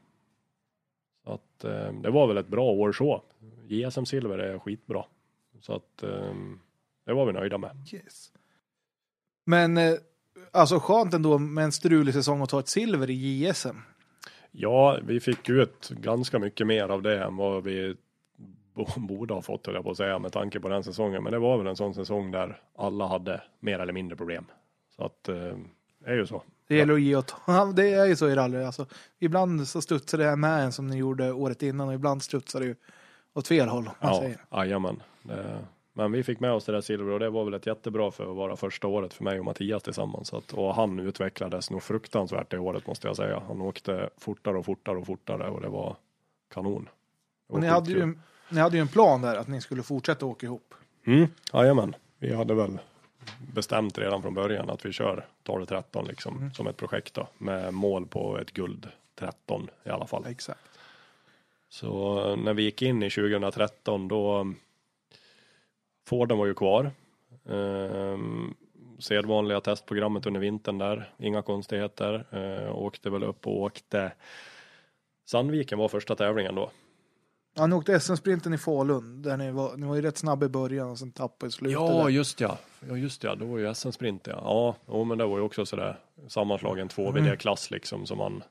[1.23, 3.23] Så att eh, det var väl ett bra år så.
[3.67, 5.05] JSM-silver är skitbra.
[5.61, 6.33] Så att eh,
[7.05, 7.87] det var vi nöjda med.
[7.93, 8.31] Yes.
[9.45, 9.93] Men eh,
[10.51, 13.13] alltså skönt ändå med en strulig säsong att ta ett silver i
[13.47, 13.77] JSM.
[14.51, 17.95] Ja, vi fick ut ganska mycket mer av det än vad vi
[18.73, 21.23] bo- borde ha fått, höll jag på att säga, med tanke på den säsongen.
[21.23, 24.45] Men det var väl en sån säsong där alla hade mer eller mindre problem.
[24.95, 25.57] Så att eh,
[25.99, 26.43] det är ju så.
[26.67, 27.65] Det gäller att ge och ta.
[27.75, 28.63] Det är ju så i rally.
[28.63, 28.85] Alltså,
[29.19, 32.65] ibland så studsar det med en som ni gjorde året innan och ibland studsar det
[32.65, 32.75] ju
[33.33, 33.89] åt fel håll.
[33.99, 34.37] Ja, säger.
[34.51, 35.01] jajamän.
[35.97, 38.29] Men vi fick med oss det där silver och det var väl ett jättebra för
[38.29, 40.33] att vara första året för mig och Mattias tillsammans.
[40.33, 43.43] Att, och han utvecklades nog fruktansvärt det året måste jag säga.
[43.47, 45.95] Han åkte fortare och fortare och fortare och det var
[46.53, 46.83] kanon.
[46.83, 46.89] Det
[47.47, 48.17] var Och ni hade, ju,
[48.49, 50.73] ni hade ju en plan där att ni skulle fortsätta åka ihop.
[51.05, 51.95] Mm, jajamän.
[52.19, 52.79] Vi hade väl
[53.53, 56.53] bestämt redan från början att vi kör 12-13 liksom Mm.
[56.53, 57.27] som ett projekt då.
[57.37, 60.25] Med mål på ett guld 13 i alla fall.
[60.27, 60.59] Exakt.
[61.69, 64.53] Så eh, när vi gick in i 2013 då
[66.07, 66.91] Forden var ju kvar.
[67.49, 68.53] Ehm,
[68.99, 72.25] sedvanliga testprogrammet under vintern där, inga konstigheter.
[72.31, 74.11] Ehm, åkte väl upp och åkte
[75.25, 76.71] Sandviken var första tävlingen då.
[77.57, 79.21] Ja, ni åkte SM-sprinten i Falun.
[79.21, 81.73] Där ni, var, ni var ju rätt snabba i början och sen tappade i slutet.
[81.73, 82.09] Ja, där.
[82.09, 82.57] just ja.
[82.89, 83.35] Ja, just ja.
[83.35, 84.41] Det var ju SM-sprint ja.
[84.43, 88.43] Ja, jo, men det var ju också sådär sammanslagen 2VD-klass liksom som man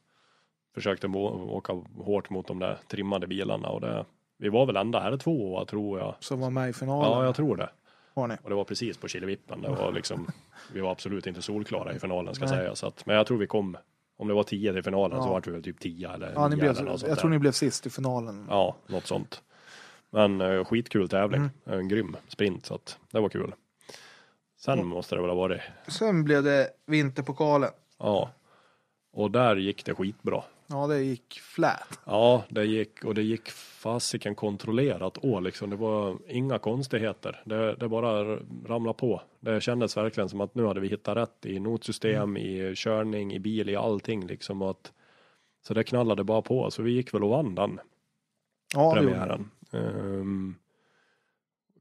[0.74, 1.72] försökte åka
[2.04, 4.04] hårt mot de där trimmade bilarna och det.
[4.38, 6.14] Vi var väl ända här tvåa tror jag.
[6.20, 7.10] Som var med i finalen.
[7.10, 7.70] Ja, jag tror det.
[8.14, 8.36] Har ni.
[8.42, 9.62] Och det var precis på Killevippen.
[9.62, 10.26] Det var liksom,
[10.72, 12.56] vi var absolut inte solklara i finalen ska Nej.
[12.56, 12.74] säga.
[12.74, 13.76] Så att, men jag tror vi kom,
[14.16, 15.32] om det var 10 till finalen så Ja.
[15.32, 17.20] var vi väl typ 10 eller Ja, ni 9 blev, eller något sånt jag där.
[17.20, 18.46] tror ni blev sist i finalen.
[18.50, 19.42] Ja, något sånt.
[20.10, 21.40] Men eh, skitkul tävling.
[21.64, 21.78] Mm.
[21.80, 23.54] En grym sprint så att det var kul.
[24.60, 24.88] Sen Mm.
[24.88, 27.70] måste det väl ha varit, Sen blev det vinterpokalen.
[27.98, 28.30] ja.
[29.12, 30.42] Och där gick det skitbra.
[30.66, 32.00] Ja, det gick flat.
[32.04, 35.70] Ja, det gick och det gick fasiken kontrollerat å liksom.
[35.70, 37.42] Det var inga konstigheter.
[37.44, 38.36] Det, det bara
[38.66, 39.22] ramlade på.
[39.40, 42.36] Det kändes verkligen som att nu hade vi hittat rätt i notsystem, Mm.
[42.36, 44.62] i körning, i bil, i allting liksom.
[44.62, 44.92] Att,
[45.66, 46.70] så det knallade bara på.
[46.70, 47.80] Så vi gick väl och vann den
[48.74, 49.50] Ja, premiären.
[49.72, 50.54] Ehm,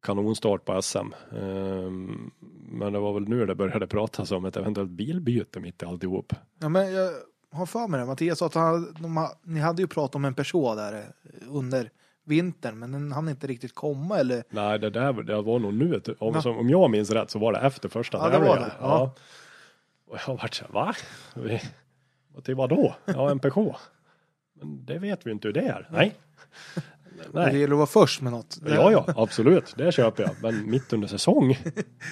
[0.01, 1.13] kanonstart på SM.
[1.31, 2.31] Ehm,
[2.71, 6.33] men det var väl nu det började pratas om ett eventuellt bilbyte mitt i alltihop.
[6.59, 7.11] Ja, men jag
[7.53, 8.05] har för mig det.
[8.05, 11.01] Mattias sa att han, de, ni hade ju pratat om en Peugeot där eh,
[11.49, 11.89] under
[12.25, 14.43] vintern, men den hann inte riktigt komma eller?
[14.49, 16.01] Nej, det där det var nog nu.
[16.19, 16.41] Om, Ja.
[16.41, 19.15] som, om jag minns rätt så var det efter första Ja, det var det, ja.
[20.07, 20.93] Och jag vart så va?
[22.43, 22.95] Till vad då?
[23.05, 23.75] Ja, en Peugeot.
[24.53, 25.87] Men det vet vi inte hur det är.
[25.91, 26.13] Nej.
[27.33, 27.59] Det Nej.
[27.59, 28.57] gäller att vara först med något.
[28.65, 29.73] Ja, ja, absolut.
[29.77, 30.31] Det köper jag.
[30.41, 31.57] Men mitt under säsong.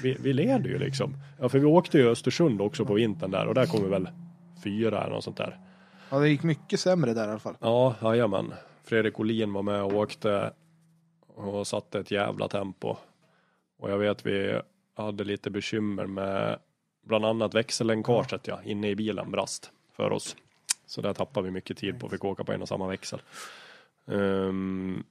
[0.03, 1.18] Vi, vi leder ju liksom.
[1.40, 4.10] Ja, för vi åkte ju Östersund också på vintern där och där kom vi väl
[4.64, 5.59] fyra eller något sånt där.
[6.09, 7.56] Ja, det gick mycket sämre där i alla fall.
[7.59, 8.53] Ja, jajamän.
[8.83, 10.53] Fredrik Olin var med och åkte
[11.27, 12.95] och satte ett jävla tempo.
[13.80, 14.59] Och jag vet vi
[14.95, 16.59] hade lite bekymmer med
[17.03, 20.35] bland annat växellänkaget ja, inne i bilen brast för oss.
[20.85, 23.22] Så där tappade vi mycket tid på, fick åka på en och samma växel.
[24.07, 25.03] Ehm,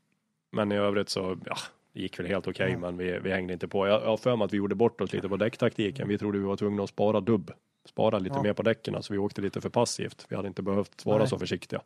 [0.51, 1.57] men i övrigt så, ja,
[1.93, 2.79] det gick väl helt okej, Ja.
[2.79, 3.87] men vi, vi hängde inte på.
[3.87, 6.09] Jag jag har för mig att vi gjorde bort oss lite på däcktaktiken.
[6.09, 7.51] Vi trodde vi var tvungna att spara dubb.
[7.85, 8.43] Spara lite Ja.
[8.43, 10.27] mer på däcken, så vi åkte lite för passivt.
[10.29, 11.29] Vi hade inte behövt vara Nej.
[11.29, 11.81] så försiktiga.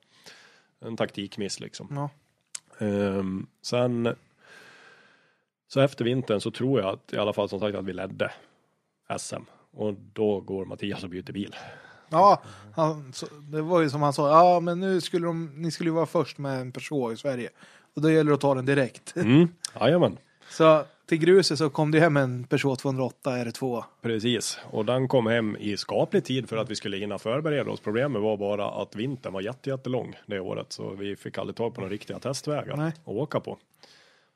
[0.80, 1.88] En taktikmiss liksom.
[1.90, 2.10] Ja.
[2.86, 4.14] Ehm, sen
[5.68, 8.32] så efter vintern så tror jag att i alla fall som sagt att vi ledde
[9.18, 11.56] SM och då går Mattias och byter bil.
[12.08, 12.42] Ja,
[12.74, 15.90] han, så, det var ju som han sa, ja men nu skulle de, ni skulle
[15.90, 17.50] ju vara först med en Peugeot i Sverige.
[17.94, 19.16] Och då gäller det att ta den direkt.
[19.16, 19.48] Mm.
[19.80, 20.18] Jajamän,
[20.50, 23.84] Så till gruset så kom det hem en Peugeot 208 R2.
[24.02, 24.58] precis.
[24.70, 27.80] Och den kom hem i skaplig tid för att vi skulle hinna förbereda oss.
[27.80, 31.74] Problemet var bara att vintern var jätte, jättelång det året så vi fick aldrig tag
[31.74, 32.92] på några riktiga testvägar Nej.
[33.04, 33.58] att åka på.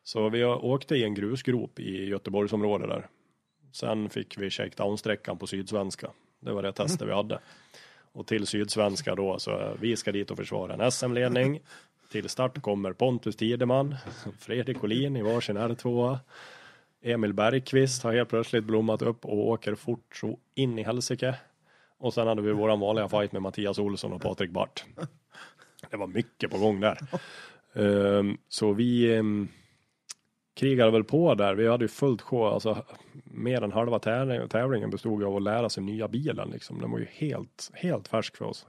[0.04, 3.06] Så vi åkte i en grusgrop i Göteborgsområdet där.
[3.72, 6.10] Sen fick vi shakedown-sträckan på Sydsvenska.
[6.40, 7.38] Det var det testet vi hade.
[8.12, 11.60] Och till Sydsvenska då, så vi ska dit och försvara en SM-ledning.
[12.12, 13.96] Till start kommer Pontus Tideman,
[14.38, 16.18] Fredrik Olin i varsin R2.
[17.02, 21.34] Emil Bergqvist har helt plötsligt blommat upp och åker fort så in i helsike.
[21.98, 24.84] Och sen hade vi våran vanliga fight med Mattias Olsson och Patrik Bart.
[25.90, 26.98] Det var mycket på gång där.
[27.72, 29.48] Um, så vi um,
[30.54, 31.54] krigade väl på där.
[31.54, 32.84] Vi hade ju fullt sjå, alltså
[33.24, 36.80] mer än halva tävlingen bestod ju av att lära sig nya bilen liksom.
[36.80, 38.66] Den var ju helt, helt färsk för oss.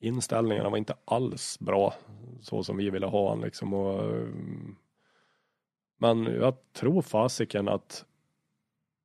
[0.00, 1.94] Inställningarna var inte alls bra
[2.40, 3.74] så som vi ville ha den liksom.
[3.74, 4.76] Och, um,
[6.02, 8.04] men jag tror fasiken att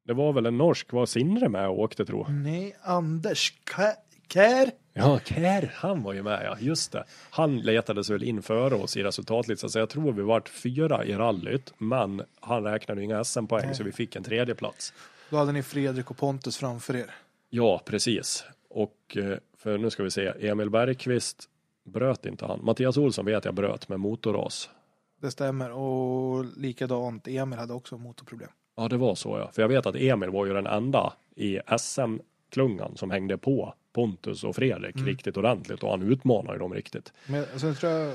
[0.05, 2.25] det var väl en norsk, var Sindre med och åkte tro?
[2.29, 3.95] Nej, Anders Kä-
[4.33, 4.71] Kär.
[4.93, 7.03] Ja, Kär, han var ju med ja, just det.
[7.29, 11.13] Han letades väl in före oss i resultatlistan, så jag tror vi vart fyra i
[11.13, 14.93] rallyt, men han räknade ju inga SM-poäng så vi fick en tredje plats.
[15.29, 17.15] Då hade ni Fredrik och Pontus framför er.
[17.49, 18.43] Ja, precis.
[18.69, 21.49] Och eh, för nu ska vi se, Emil Bergqvist
[21.83, 22.59] bröt inte han.
[22.63, 24.69] Mattias Olsson vet jag bröt med motorras.
[25.21, 25.71] Det stämmer.
[25.71, 28.49] Och likadant, Emil hade också motorproblem.
[28.77, 29.49] Ja, det var så ja.
[29.53, 34.43] För jag vet att Emil var ju den enda i SM-klungan som hängde på Pontus
[34.43, 35.07] och Fredrik Mm.
[35.07, 37.13] riktigt ordentligt och han utmanade ju dem riktigt.
[37.27, 38.13] Men sen tror jag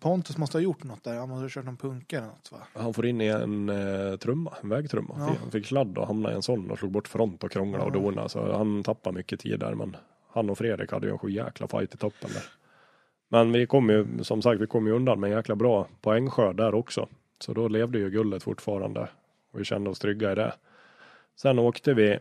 [0.00, 1.16] Pontus måste ha gjort något där.
[1.18, 2.58] Han måste ha kört någon punka eller något va?
[2.74, 5.14] Han får in i en eh, trumma, en vägtrumma.
[5.18, 5.34] Ja.
[5.40, 7.96] Han fick sladd och hamnade i en sån och slog bort front och krånglade och
[7.96, 8.00] Ja.
[8.00, 8.28] donade.
[8.28, 9.74] Så han tappade mycket tid där.
[9.74, 9.96] Men
[10.32, 12.42] han och Fredrik hade ju en sjujäkla fight i toppen där.
[13.32, 16.56] Men vi kom ju, som sagt, vi kom ju undan med en jäkla bra poängskörd
[16.56, 17.08] där också.
[17.38, 19.08] Så då levde ju guldet fortfarande.
[19.52, 20.54] Och vi kände oss trygga i det.
[21.36, 22.18] Sen åkte vi,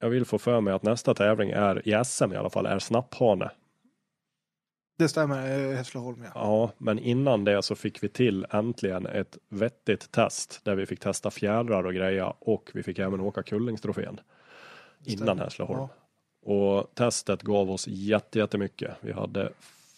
[0.00, 2.78] jag vill få för mig att nästa tävling är, i SM i alla fall, är
[2.78, 3.50] Snapphane.
[4.98, 6.30] Det stämmer, eh, Hässleholm ja.
[6.34, 11.00] Ja, men innan det så fick vi till äntligen ett vettigt test där vi fick
[11.00, 14.20] testa fjädrar och greja och vi fick även åka Kullingstrofén
[15.04, 15.38] innan.
[15.38, 15.80] Hässleholm.
[15.80, 15.88] Ja.
[16.52, 18.94] Och testet gav oss jätte, jättemycket.
[19.00, 19.52] Vi hade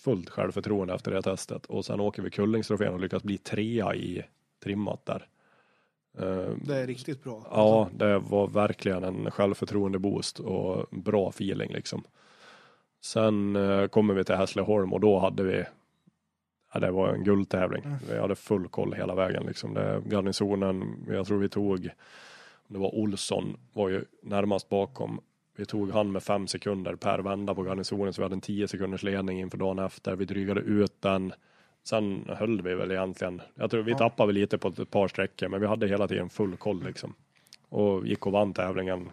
[0.05, 4.23] fullt självförtroende efter det testet och sen åker vi Kullingstrofén och lyckas bli trea i
[4.62, 5.26] trimmat där.
[6.18, 7.47] Eh, Det är riktigt bra.
[7.50, 12.05] Ja, det var verkligen en självförtroende boost och bra feeling liksom.
[13.00, 15.65] Sen eh, kommer vi till Hässleholm och då hade vi
[16.74, 17.84] ja, det var en guldtävling.
[17.84, 17.99] Mm.
[18.10, 19.74] Vi hade full koll hela vägen liksom.
[19.74, 21.91] Det, garnisonen, jag tror vi tog,
[22.68, 25.20] det var Olsson var ju närmast bakom.
[25.57, 28.68] Vi tog han med fem sekunder per vända på garnisonen så vi hade en 10
[28.68, 30.16] sekunders ledning inför dagen efter.
[30.16, 31.33] Vi drygade ut den.
[31.84, 33.42] Sen höll vi väl egentligen.
[33.55, 33.99] Jag tror vi Ja.
[33.99, 37.15] tappade lite på ett par sträckor men vi hade hela tiden full koll liksom.
[37.68, 39.10] Och gick och vann tävlingen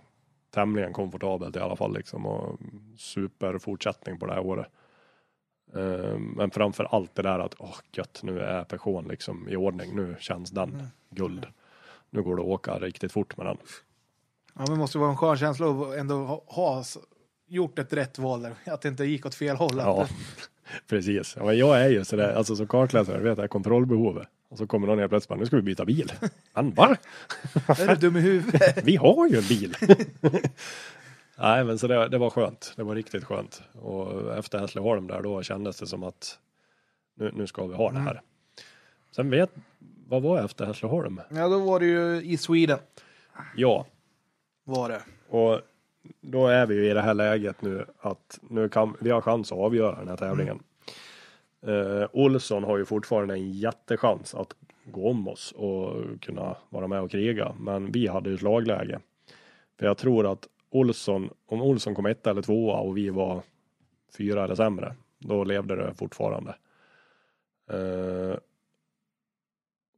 [0.51, 2.59] tämligen komfortabelt i alla fall liksom och
[2.97, 4.67] superfortsättning på det här året.
[5.75, 9.95] Eh, Men framför allt det där att åh gött nu är Peugeot liksom i ordning.
[9.95, 10.85] Nu känns den Mm.
[11.09, 11.47] guld.
[12.09, 13.57] Nu går det att åka riktigt fort med den.
[14.53, 16.83] Ja, men måste vara en skön känsla att ändå ha, ha
[17.47, 18.53] gjort ett rätt val där.
[18.73, 19.77] Att det inte gick åt fel håll.
[19.77, 20.07] Ja,
[20.89, 21.35] precis.
[21.37, 24.27] Ja, men jag är ju sådär, alltså som kartläsare vet jag kontrollbehovet.
[24.49, 26.13] Och så kommer någon helt plötsligt bara, nu ska vi byta bil.
[26.53, 26.97] Men va?
[27.67, 28.83] Är du dum i huvudet?
[28.83, 29.75] Vi har ju en bil.
[31.37, 32.73] Nej, men så det, det var skönt.
[32.75, 33.61] Det var riktigt skönt.
[33.73, 36.37] Och efter Hässleholm där då kändes det som att
[37.15, 38.21] nu, nu ska vi ha det här.
[39.15, 39.51] Sen vet,
[40.07, 41.21] vad var efter Hässleholm?
[41.29, 42.79] Ja, då var det ju i Sweden.
[43.55, 43.85] Ja,
[44.63, 45.01] var det.
[45.29, 45.61] och
[46.21, 49.51] då är vi ju i det här läget nu att nu kan vi har chans
[49.51, 50.63] att avgöra den här tävlingen.
[51.67, 57.01] Eh, Olsson har ju fortfarande en jättechans att gå om oss och kunna vara med
[57.01, 57.55] och kriga.
[57.59, 58.99] Men vi hade ju slagläge.
[59.79, 63.41] För jag tror att Olsson, om Olsson kom etta eller tvåa och vi var
[64.17, 66.55] fyra eller sämre, då levde det fortfarande.
[67.73, 68.35] Uh,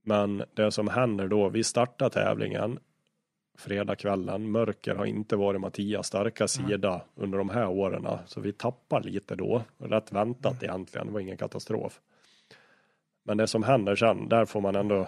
[0.01, 2.80] men det som händer då, vi startar tävlingen
[3.57, 4.51] fredagskvällen.
[4.51, 8.07] Mörker har inte varit Mattias starka sida under de här åren.
[8.25, 9.64] Så vi tappar lite då.
[9.77, 11.07] Rätt väntat egentligen.
[11.07, 11.99] Det var ingen katastrof.
[13.23, 15.07] Men det som händer sen, där får man ändå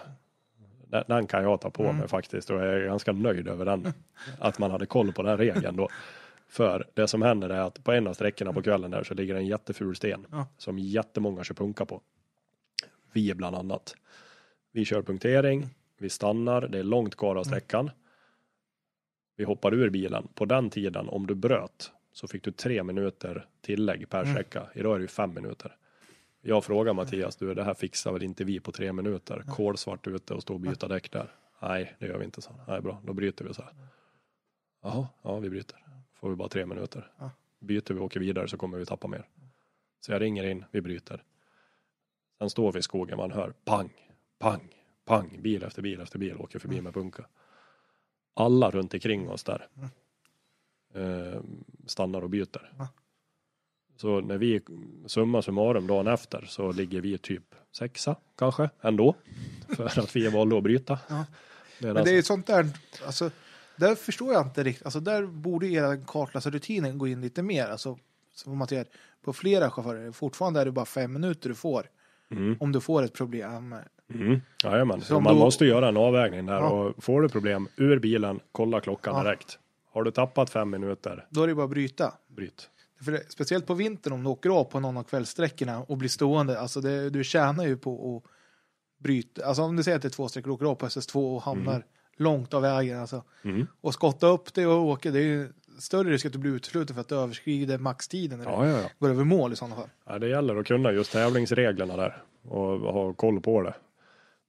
[0.88, 3.92] den, den kan jag ta på mig faktiskt och jag är ganska nöjd över den.
[4.38, 5.88] Att man hade koll på den regeln då.
[6.48, 9.34] För det som händer är att på en av sträckorna på kvällen där så ligger
[9.34, 10.26] en jätteful sten.
[10.30, 10.46] Ja.
[10.58, 12.00] Som jättemånga kör punka på.
[13.12, 13.94] Vi bland annat.
[14.72, 15.66] Vi kör punktering,
[15.98, 17.90] vi stannar, det är långt kvar av sträckan.
[19.36, 20.28] Vi hoppar ur bilen.
[20.34, 24.66] På den tiden, om du bröt, så fick du tre minuter tillägg per sträcka.
[24.74, 25.76] Idag är det ju fem minuter.
[26.40, 29.42] Jag frågar Mattias, du det här fixar väl inte vi på tre minuter?
[29.48, 31.34] Kolsvart ute och stå och byta däck där.
[31.62, 32.50] Nej, det gör vi inte, så.
[32.68, 33.72] Nej, bra, då bryter vi så här.
[34.82, 35.84] Jaha, ja vi bryter.
[36.14, 37.12] Får vi bara tre minuter.
[37.60, 39.28] Byter vi och åker vidare så kommer vi tappa mer.
[40.00, 41.22] Så jag ringer in, vi bryter.
[42.38, 43.92] Sen står vi i skogen, man hör pang,
[44.38, 44.68] pang,
[45.04, 47.26] pang, bil efter bil efter bil åker förbi med punka.
[48.38, 49.68] Alla runt omkring oss där
[50.94, 51.40] eh,
[51.86, 52.72] stannar och byter.
[53.96, 54.60] Så när vi
[55.06, 59.14] summa summarum dagen efter så ligger vi typ sexa kanske ändå.
[59.68, 60.98] För att vi valde att bryta.
[61.08, 61.24] Ja.
[61.78, 62.66] Men det är alltså- sånt där,
[63.06, 63.30] alltså,
[63.76, 67.98] där förstår jag inte riktigt, alltså där borde era kartläsarrutinen gå in lite mer, alltså
[68.34, 68.86] som man ser
[69.22, 71.88] på flera chaufförer, fortfarande är det bara fem minuter du får
[72.30, 72.56] Mm.
[72.60, 73.74] om du får ett problem.
[74.14, 74.40] Mm.
[74.64, 76.68] Jajamän, man då- måste göra en avvägning där Ja.
[76.70, 79.22] och får du problem ur bilen, kolla klockan Ja.
[79.22, 79.58] direkt.
[79.92, 82.12] Har du tappat fem minuter, Då är det bara att bryta.
[82.36, 82.70] bryt.
[83.04, 86.08] För det, speciellt på vintern om du åker av på någon av kvällssträckorna och blir
[86.08, 88.30] stående, alltså det, du tjänar ju på att
[89.02, 91.34] bryta, alltså om du säger att det är två sträckor, du åker av på SS2
[91.36, 91.84] och hamnar
[92.16, 93.66] långt av vägen alltså, Mm.
[93.80, 96.94] och skotta upp det och åka, det är ju större risk att du blir utesluten
[96.94, 98.88] för att du överskrider maxtiden du Ja, ja, ja.
[98.98, 99.88] går över mål i sådana fall.
[100.06, 103.74] Ja, det gäller att kunna just tävlingsreglerna där och ha koll på det.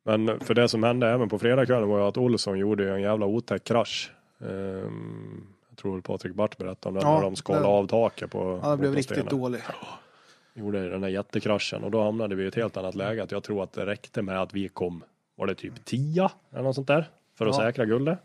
[0.07, 3.25] Men för det som hände även på fredagskvällen var ju att Olsson gjorde en jävla
[3.25, 4.11] otäck krasch.
[4.41, 8.31] Ehm, jag tror Patrik Bart berättade om den Ja, när de skalade det- av taket
[8.31, 9.61] på Ja, det blev riktigt dålig.
[10.53, 13.23] Gjorde den där jättekraschen och då hamnade vi i ett helt annat läge.
[13.23, 15.03] Att jag tror att det räckte med att vi kom,
[15.35, 17.09] var det typ 10 eller något sånt där?
[17.37, 17.61] För att Ja.
[17.61, 18.19] säkra guldet.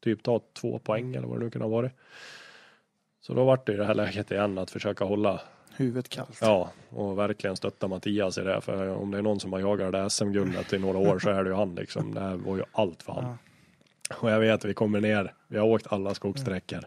[0.00, 1.92] Typ ta två poäng eller vad det nu kunde ha varit.
[3.20, 5.40] Så då vart det i det här läget igen att försöka hålla
[5.76, 6.38] Huvudet kallt.
[6.40, 8.60] Ja, och verkligen stötta Mattias i det.
[8.60, 11.30] För om det är någon som har jagat det där SM-guldet i några år så
[11.30, 12.14] är det ju han liksom.
[12.14, 13.24] Det här var ju allt för han.
[13.24, 13.36] Ja.
[14.16, 16.80] Och jag vet, vi kommer ner, vi har åkt alla skogssträckor.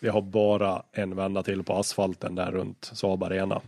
[0.00, 3.60] Vi har bara en vända till på asfalten där runt Saab Arena.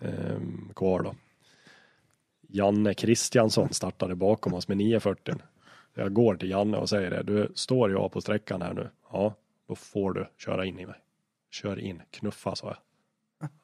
[0.00, 1.14] Ehm, kvar då.
[2.48, 5.34] Janne Kristiansson startade bakom oss med 940.
[5.94, 7.22] Jag går till Janne och säger det.
[7.22, 8.88] Du, står jag på sträckan här nu?
[9.12, 9.34] Ja,
[9.68, 11.00] då får du köra in i mig.
[11.50, 12.76] Kör in, knuffa sa jag.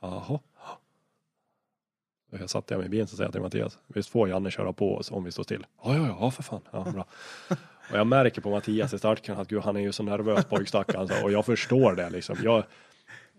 [0.01, 0.39] Jaha.
[2.39, 4.73] Jag satte jag mig i bilen så säger jag till Mattias, visst får Janne köra
[4.73, 5.67] på oss om vi står still?
[5.85, 6.61] Ja, ja, ja, för fan.
[6.71, 7.07] Ja, bra.
[7.91, 11.09] Och jag märker på Mattias i starten att gud, han är ju så nervös pojkstackaren.
[11.09, 12.37] så- Och jag förstår det liksom.
[12.43, 12.65] Jag,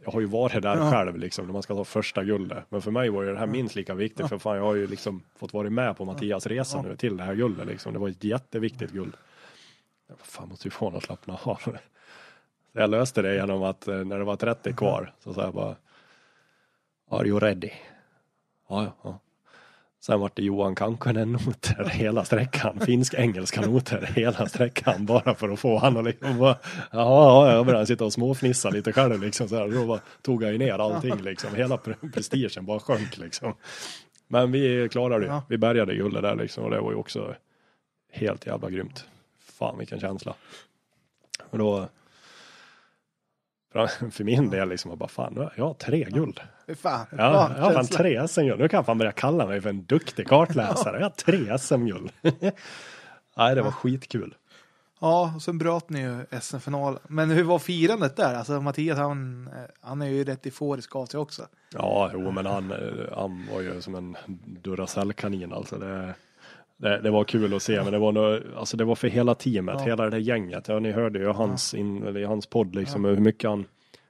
[0.04, 0.92] jag har ju varit där Ja.
[0.92, 2.64] själv liksom när man ska ta första guldet.
[2.70, 4.30] Men för mig var ju det här minst lika viktigt.
[4.30, 6.82] För fan, jag har ju liksom fått vara med på Mattias resa Ja.
[6.90, 7.94] nu till det här guldet liksom.
[7.94, 9.14] Det var ett jätteviktigt guld.
[10.08, 11.62] Jag bara, fan, måste ju få någon att slappna av.
[11.64, 15.54] Så jag löste det genom att eh, när det var 30 kvar så sa jag
[15.54, 15.76] bara
[17.12, 17.70] Are you ready?
[18.70, 19.20] Ja, ja.
[20.00, 22.80] Sen vart det Johan Kankkonen-noter hela sträckan.
[22.80, 25.06] Finsk-engelska noter hela sträckan.
[25.06, 26.58] Bara för att få han att liksom bara,
[26.92, 29.68] ja, ja, jag började sitta och småfnissa lite själv liksom så här.
[29.68, 31.56] Då bara tog jag ju ner allting liksom.
[31.56, 33.54] Hela pre- prestigen bara sjönk liksom.
[34.28, 35.42] Men vi klarade det.
[35.50, 37.36] Vi bärgade guldet där liksom och det var ju också
[38.12, 39.06] helt jävla grymt.
[39.40, 40.34] Fan vilken känsla.
[41.50, 41.90] Och då
[44.12, 46.40] för- min del liksom, jag bara fan, nu har jag tre guld.
[46.82, 48.60] Fan, Ja, bra jag har fan tre SM-guld.
[48.60, 50.98] Nu kan jag fan börja kalla mig för en duktig kartläsare.
[51.00, 52.12] Jag har tre SM-guld.
[53.38, 54.36] Nej, det var skitkul.
[55.04, 57.00] Ja, och sen bröt ni ju SM-finalen.
[57.08, 58.36] Men hur var firandet där?
[58.36, 61.48] Alltså Mattias, han, eh, han är ju rätt euforisk av sig också.
[61.74, 62.78] Ja, jo, men han, eh,
[63.18, 64.18] han var ju som en
[64.62, 65.76] Duracell-kanin alltså.
[65.78, 66.14] Det,
[66.82, 69.36] Det, det var kul att se, men det var, nog, alltså det var för hela
[69.36, 69.86] teamet, Ja.
[69.86, 70.68] hela det där gänget.
[70.68, 73.66] Ja, ni hörde ju hans, in, eller hans podd liksom, hur mycket han,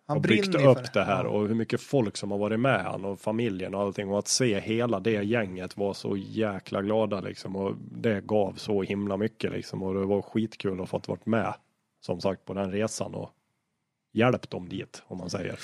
[0.08, 3.06] Han har byggt upp det här och hur mycket folk som har varit med han
[3.06, 7.56] och familjen och allting och att se hela det gänget var så jäkla glada liksom
[7.56, 11.54] och det gav så himla mycket liksom och det var skitkul att fått varit med
[12.02, 13.30] som sagt på den resan och
[14.14, 15.60] hjälpt dem dit om man säger.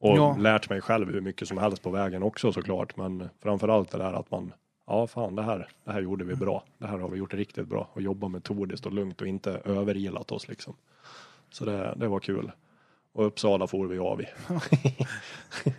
[0.00, 0.36] Och Ja.
[0.40, 4.12] lärt mig själv hur mycket som helst på vägen också såklart men framförallt det där
[4.12, 4.52] att man
[4.86, 6.64] ja fan det här, det här gjorde vi bra.
[6.78, 10.32] Det här har vi gjort riktigt bra och jobba metodiskt och lugnt och inte överilat
[10.32, 10.74] oss liksom.
[11.50, 12.52] Så det, det var kul.
[13.12, 14.26] Och Uppsala får vi av i.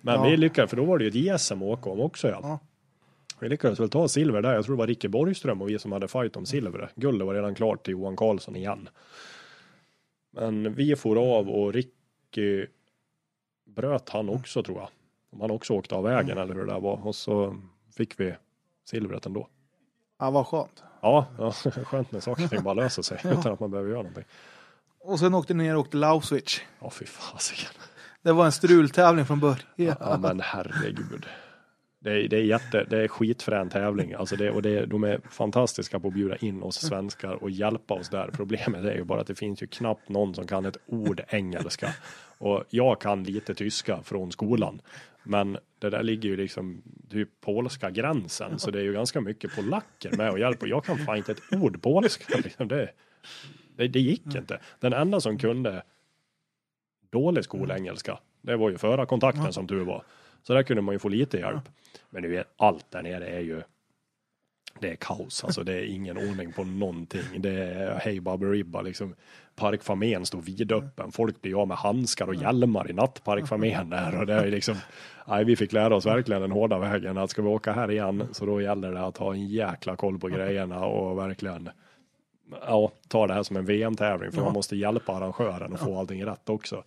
[0.00, 0.22] Men Ja.
[0.28, 2.38] vi lyckades, för då var det ju ett JSM åka om också ja.
[2.42, 2.58] Ja.
[3.40, 4.54] Vi lyckades väl ta silver där.
[4.54, 6.90] Jag tror det var Ricke Borgström och vi som hade fight om silver.
[6.94, 8.88] Guldet var redan klart till Johan Karlsson igen.
[10.30, 12.66] Men vi for av och Ricky
[13.66, 14.88] bröt han också tror jag.
[15.40, 17.06] Han också åkte av vägen eller hur det där var.
[17.06, 17.56] Och så
[17.96, 18.34] fick vi
[18.84, 19.48] silvret ändå.
[20.18, 20.82] Ja, vad skönt.
[21.02, 21.52] Ja, ja
[21.84, 24.24] skönt när saker och ting bara löser sig utan att man behöver göra någonting.
[25.00, 26.60] Och sen åkte ni ner och åkte Lauswitch.
[26.80, 27.72] Ja, fy fasiken.
[28.22, 29.96] Det var en strultävling från början.
[30.00, 31.26] Ja men herregud.
[32.04, 34.12] Det är, det är jätte, det är skitfrän tävling.
[34.12, 37.94] Alltså det, och det, de är fantastiska på att bjuda in oss svenskar och hjälpa
[37.94, 38.30] oss där.
[38.32, 41.94] Problemet är ju bara att det finns ju knappt någon som kan ett ord engelska.
[42.38, 44.80] Och jag kan lite tyska från skolan.
[45.24, 48.58] Men det där ligger ju liksom typ polska gränsen.
[48.58, 50.66] Så det är ju ganska mycket polacker med och hjälper.
[50.66, 52.38] Jag kan fan inte ett ord polska.
[52.44, 52.68] Liksom.
[52.68, 52.90] Det,
[53.76, 54.60] det, det gick inte.
[54.80, 55.82] Den enda som kunde
[57.10, 58.18] dålig skolengelska.
[58.40, 60.04] Det var ju förra kontakten som tur var.
[60.42, 61.68] Så där kunde man ju få lite hjälp.
[62.10, 63.62] Men du vet, allt där nere är ju
[64.80, 67.22] det är kaos, alltså det är ingen ordning på någonting.
[67.36, 69.14] Det är hej baberiba liksom.
[69.56, 71.12] Parkfamén står vidöppen.
[71.12, 74.76] Folk blir av med handskar och hjälmar i nattparkfamén där och det är liksom.
[75.26, 78.28] Nej, vi fick lära oss verkligen den hårda vägen att ska vi åka här igen
[78.32, 81.70] så då gäller det att ha en jäkla koll på grejerna och verkligen
[82.66, 84.44] ja, ta det här som en VM-tävling för Ja.
[84.44, 86.84] man måste hjälpa arrangören att få allting rätt också.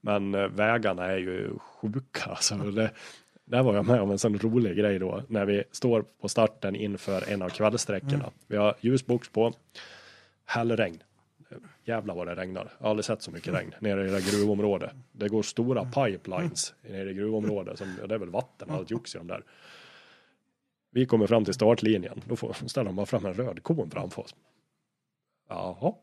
[0.00, 2.30] Men eh, vägarna är ju sjuka.
[2.30, 2.90] Alltså, det,
[3.46, 6.76] där var jag med om en sån rolig grej då när vi står på starten
[6.76, 8.30] inför en av kvällssträckorna.
[8.46, 9.52] Vi har ljusbox på,
[10.44, 11.02] hällregn.
[11.84, 12.72] Jävlar vad det regnar.
[12.78, 14.90] Jag har aldrig sett så mycket regn nere i det gruvområdet.
[15.12, 17.78] Det går stora pipelines nere i gruvområdet.
[17.78, 19.44] Som, det är väl vatten och allt jox i dem där.
[20.90, 22.22] Vi kommer fram till startlinjen.
[22.24, 24.34] Då får, ställer de bara fram en röd kon framför oss.
[25.48, 25.94] Jaha.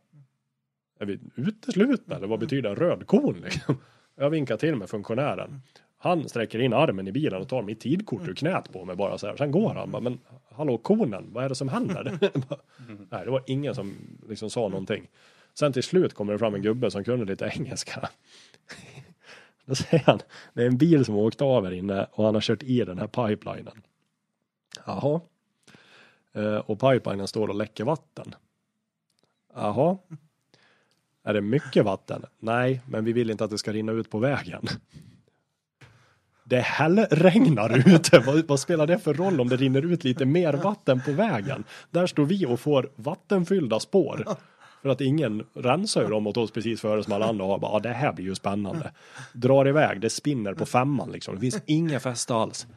[0.99, 3.77] Är vi uteslutna eller vad betyder en röd kon liksom?
[4.15, 5.61] Jag vinkar till med funktionären.
[6.03, 9.17] Han sträcker in armen i bilen och tar mitt tidkort ur knät på mig bara
[9.17, 9.35] så här.
[9.35, 10.19] Sen går han bara, men
[10.51, 12.17] hallå konen, vad är det som händer?
[13.09, 13.93] Nej, det var ingen som
[14.29, 15.07] liksom sa någonting.
[15.53, 18.09] Sen till slut kommer det fram en gubbe som kunde lite engelska.
[19.65, 20.19] Då säger han,
[20.53, 22.83] det är en bil som har åkt av här inne och han har kört i
[22.83, 23.81] den här pipelinen.
[24.85, 25.21] Jaha.
[26.33, 28.35] Eh, och pipelinen står och läcker vatten.
[29.53, 29.97] Jaha.
[31.23, 32.25] Är det mycket vatten?
[32.39, 34.67] Nej, men vi vill inte att det ska rinna ut på vägen.
[36.45, 38.19] Det hällregnar ute.
[38.25, 41.63] Vad, vad spelar det för roll om det rinner ut lite mer vatten på vägen?
[41.91, 44.25] Där står vi och får vattenfyllda spår.
[44.81, 47.59] För att ingen rensar ju dem åt oss precis före som alla andra har.
[47.59, 48.91] Bara, ah, det här blir ju spännande.
[49.33, 51.35] Drar iväg, det spinner på femman liksom.
[51.35, 52.67] Det finns inga fäste alls.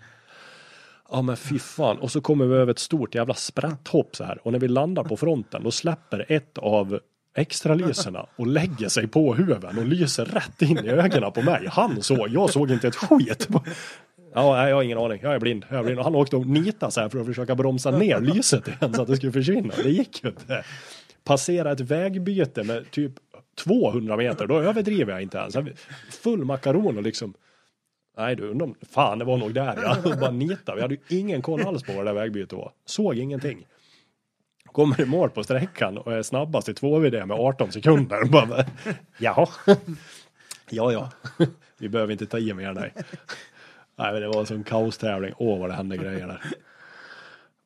[1.10, 1.98] Ja men fy fan.
[1.98, 4.46] Och så kommer vi över ett stort jävla sprätthopp så här.
[4.46, 7.00] Och när vi landar på fronten då släpper ett av
[7.36, 11.66] extralyserna och lägger sig på huven och lyser rätt in i ögonen på mig.
[11.70, 13.48] Han såg, jag såg inte ett skit.
[14.34, 15.20] Ja, nej, jag har ingen aning.
[15.22, 15.64] Jag är blind.
[15.70, 15.98] Jag är blind.
[15.98, 19.02] Och han åkte och nitade så här för att försöka bromsa ner lyset igen så
[19.02, 19.74] att det skulle försvinna.
[19.82, 20.64] Det gick ju inte.
[21.24, 23.12] Passera ett vägbyte med typ
[23.64, 25.56] 200 meter, då överdriver jag inte ens.
[26.10, 27.34] Full makaron och liksom
[28.18, 30.16] Nej du, undrar om- fan det var nog där ja.
[30.20, 30.74] Bara nita.
[30.74, 32.72] Vi hade ju ingen koll alls på vad det där vägbytet var.
[32.86, 33.66] Såg ingenting.
[34.76, 38.24] Kommer i mål på sträckan och är snabbast i 2VD med 18 sekunder.
[38.30, 38.64] Bara,
[39.18, 39.48] Jaha.
[40.70, 41.10] Ja, ja.
[41.78, 42.92] Vi behöver inte ta i mer nej.
[43.96, 45.34] Nej, men det var en sån kaostävling.
[45.38, 46.40] Åh, vad det hände grejer där.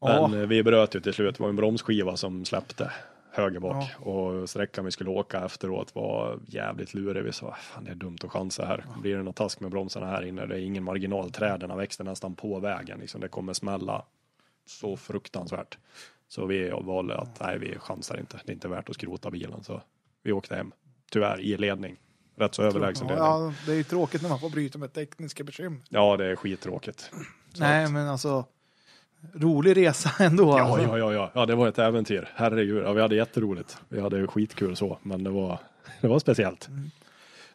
[0.00, 0.28] Ja.
[0.28, 1.36] Men eh, vi bröt ju till slut.
[1.36, 2.92] Det var en bromsskiva som släppte
[3.32, 3.84] höger bak.
[3.98, 7.24] Och sträckan vi skulle åka efteråt var jävligt lurig.
[7.24, 8.84] Vi sa, fan det är dumt att chansa här.
[9.02, 10.46] Blir det något task med bromsarna här inne?
[10.46, 11.30] Det är ingen marginal.
[11.30, 12.98] Träden växte nästan på vägen.
[13.00, 13.20] Liksom.
[13.20, 14.04] Det kommer smälla
[14.66, 15.78] så fruktansvärt.
[16.32, 18.40] Så vi valde att, nej vi chansar inte.
[18.44, 19.64] Det är inte värt att skrota bilen.
[19.64, 19.82] Så
[20.22, 20.72] vi åkte hem.
[21.12, 21.96] Tyvärr i ledning.
[22.36, 23.24] Rätt så överlägsen ledning.
[23.24, 25.80] Ja, Ja, det är ju tråkigt när man får bryta med tekniska bekymmer.
[26.16, 27.00] det är skittråkigt.
[27.54, 28.44] Så Nej, att- men alltså
[29.34, 30.58] rolig resa ändå.
[30.58, 30.86] Ja, alltså.
[30.86, 32.28] ja, ja, ja, ja, det var ett äventyr.
[32.34, 33.78] Herregud, ja, vi hade jätteroligt.
[33.88, 35.58] Vi hade skitkul så, men det var,
[36.00, 36.68] det var speciellt.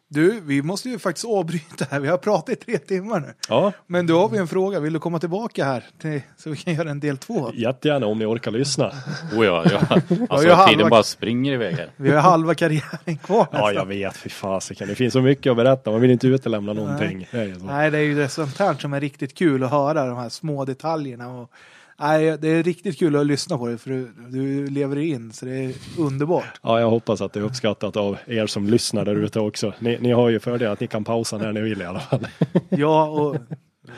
[0.08, 2.00] Du, vi måste ju faktiskt avbryta här.
[2.00, 3.34] Vi har pratat i tre timmar nu.
[3.48, 4.80] Ja, Men då har vi en fråga.
[4.80, 7.50] Vill du komma tillbaka här till, så vi kan göra en del två?
[7.54, 8.92] jättegärna om ni orkar lyssna.
[9.36, 9.80] Oh ja, ja.
[10.30, 11.90] Alltså har tiden halva- bara springer iväg här.
[11.96, 13.88] Vi har halva karriären kvar Ja, jag nästan.
[13.88, 14.16] vet.
[14.16, 14.88] Fy fasiken.
[14.88, 15.90] Det finns så mycket att berätta.
[15.90, 17.28] Man vill inte utelämna någonting.
[17.30, 17.56] Det är.
[17.66, 20.28] Nej, det är ju det sånt här som är riktigt kul att höra, de här
[20.28, 21.28] små detaljerna.
[21.28, 21.50] Och,
[21.98, 25.46] nej, det är riktigt kul att lyssna på det, för du, du lever in, så
[25.46, 26.60] det är underbart.
[26.62, 29.72] Ja, jag hoppas att det är uppskattat av er som lyssnar där ute också.
[29.78, 32.26] Ni, ni har ju fördel att ni kan pausa när ni vill i alla fall.
[32.68, 33.36] Ja, och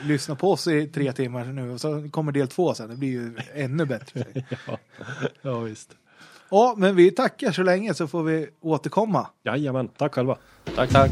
[0.03, 2.89] lyssna på oss i tre timmar nu, och så kommer del två sen.
[2.89, 4.25] Det blir ju ännu bättre.
[4.67, 4.77] Ja,
[5.41, 5.95] ja visst.
[6.51, 9.27] Ja, men vi tackar så länge så får vi återkomma.
[9.43, 10.37] Jajamän, tack själva.
[10.75, 11.11] Tack, tack.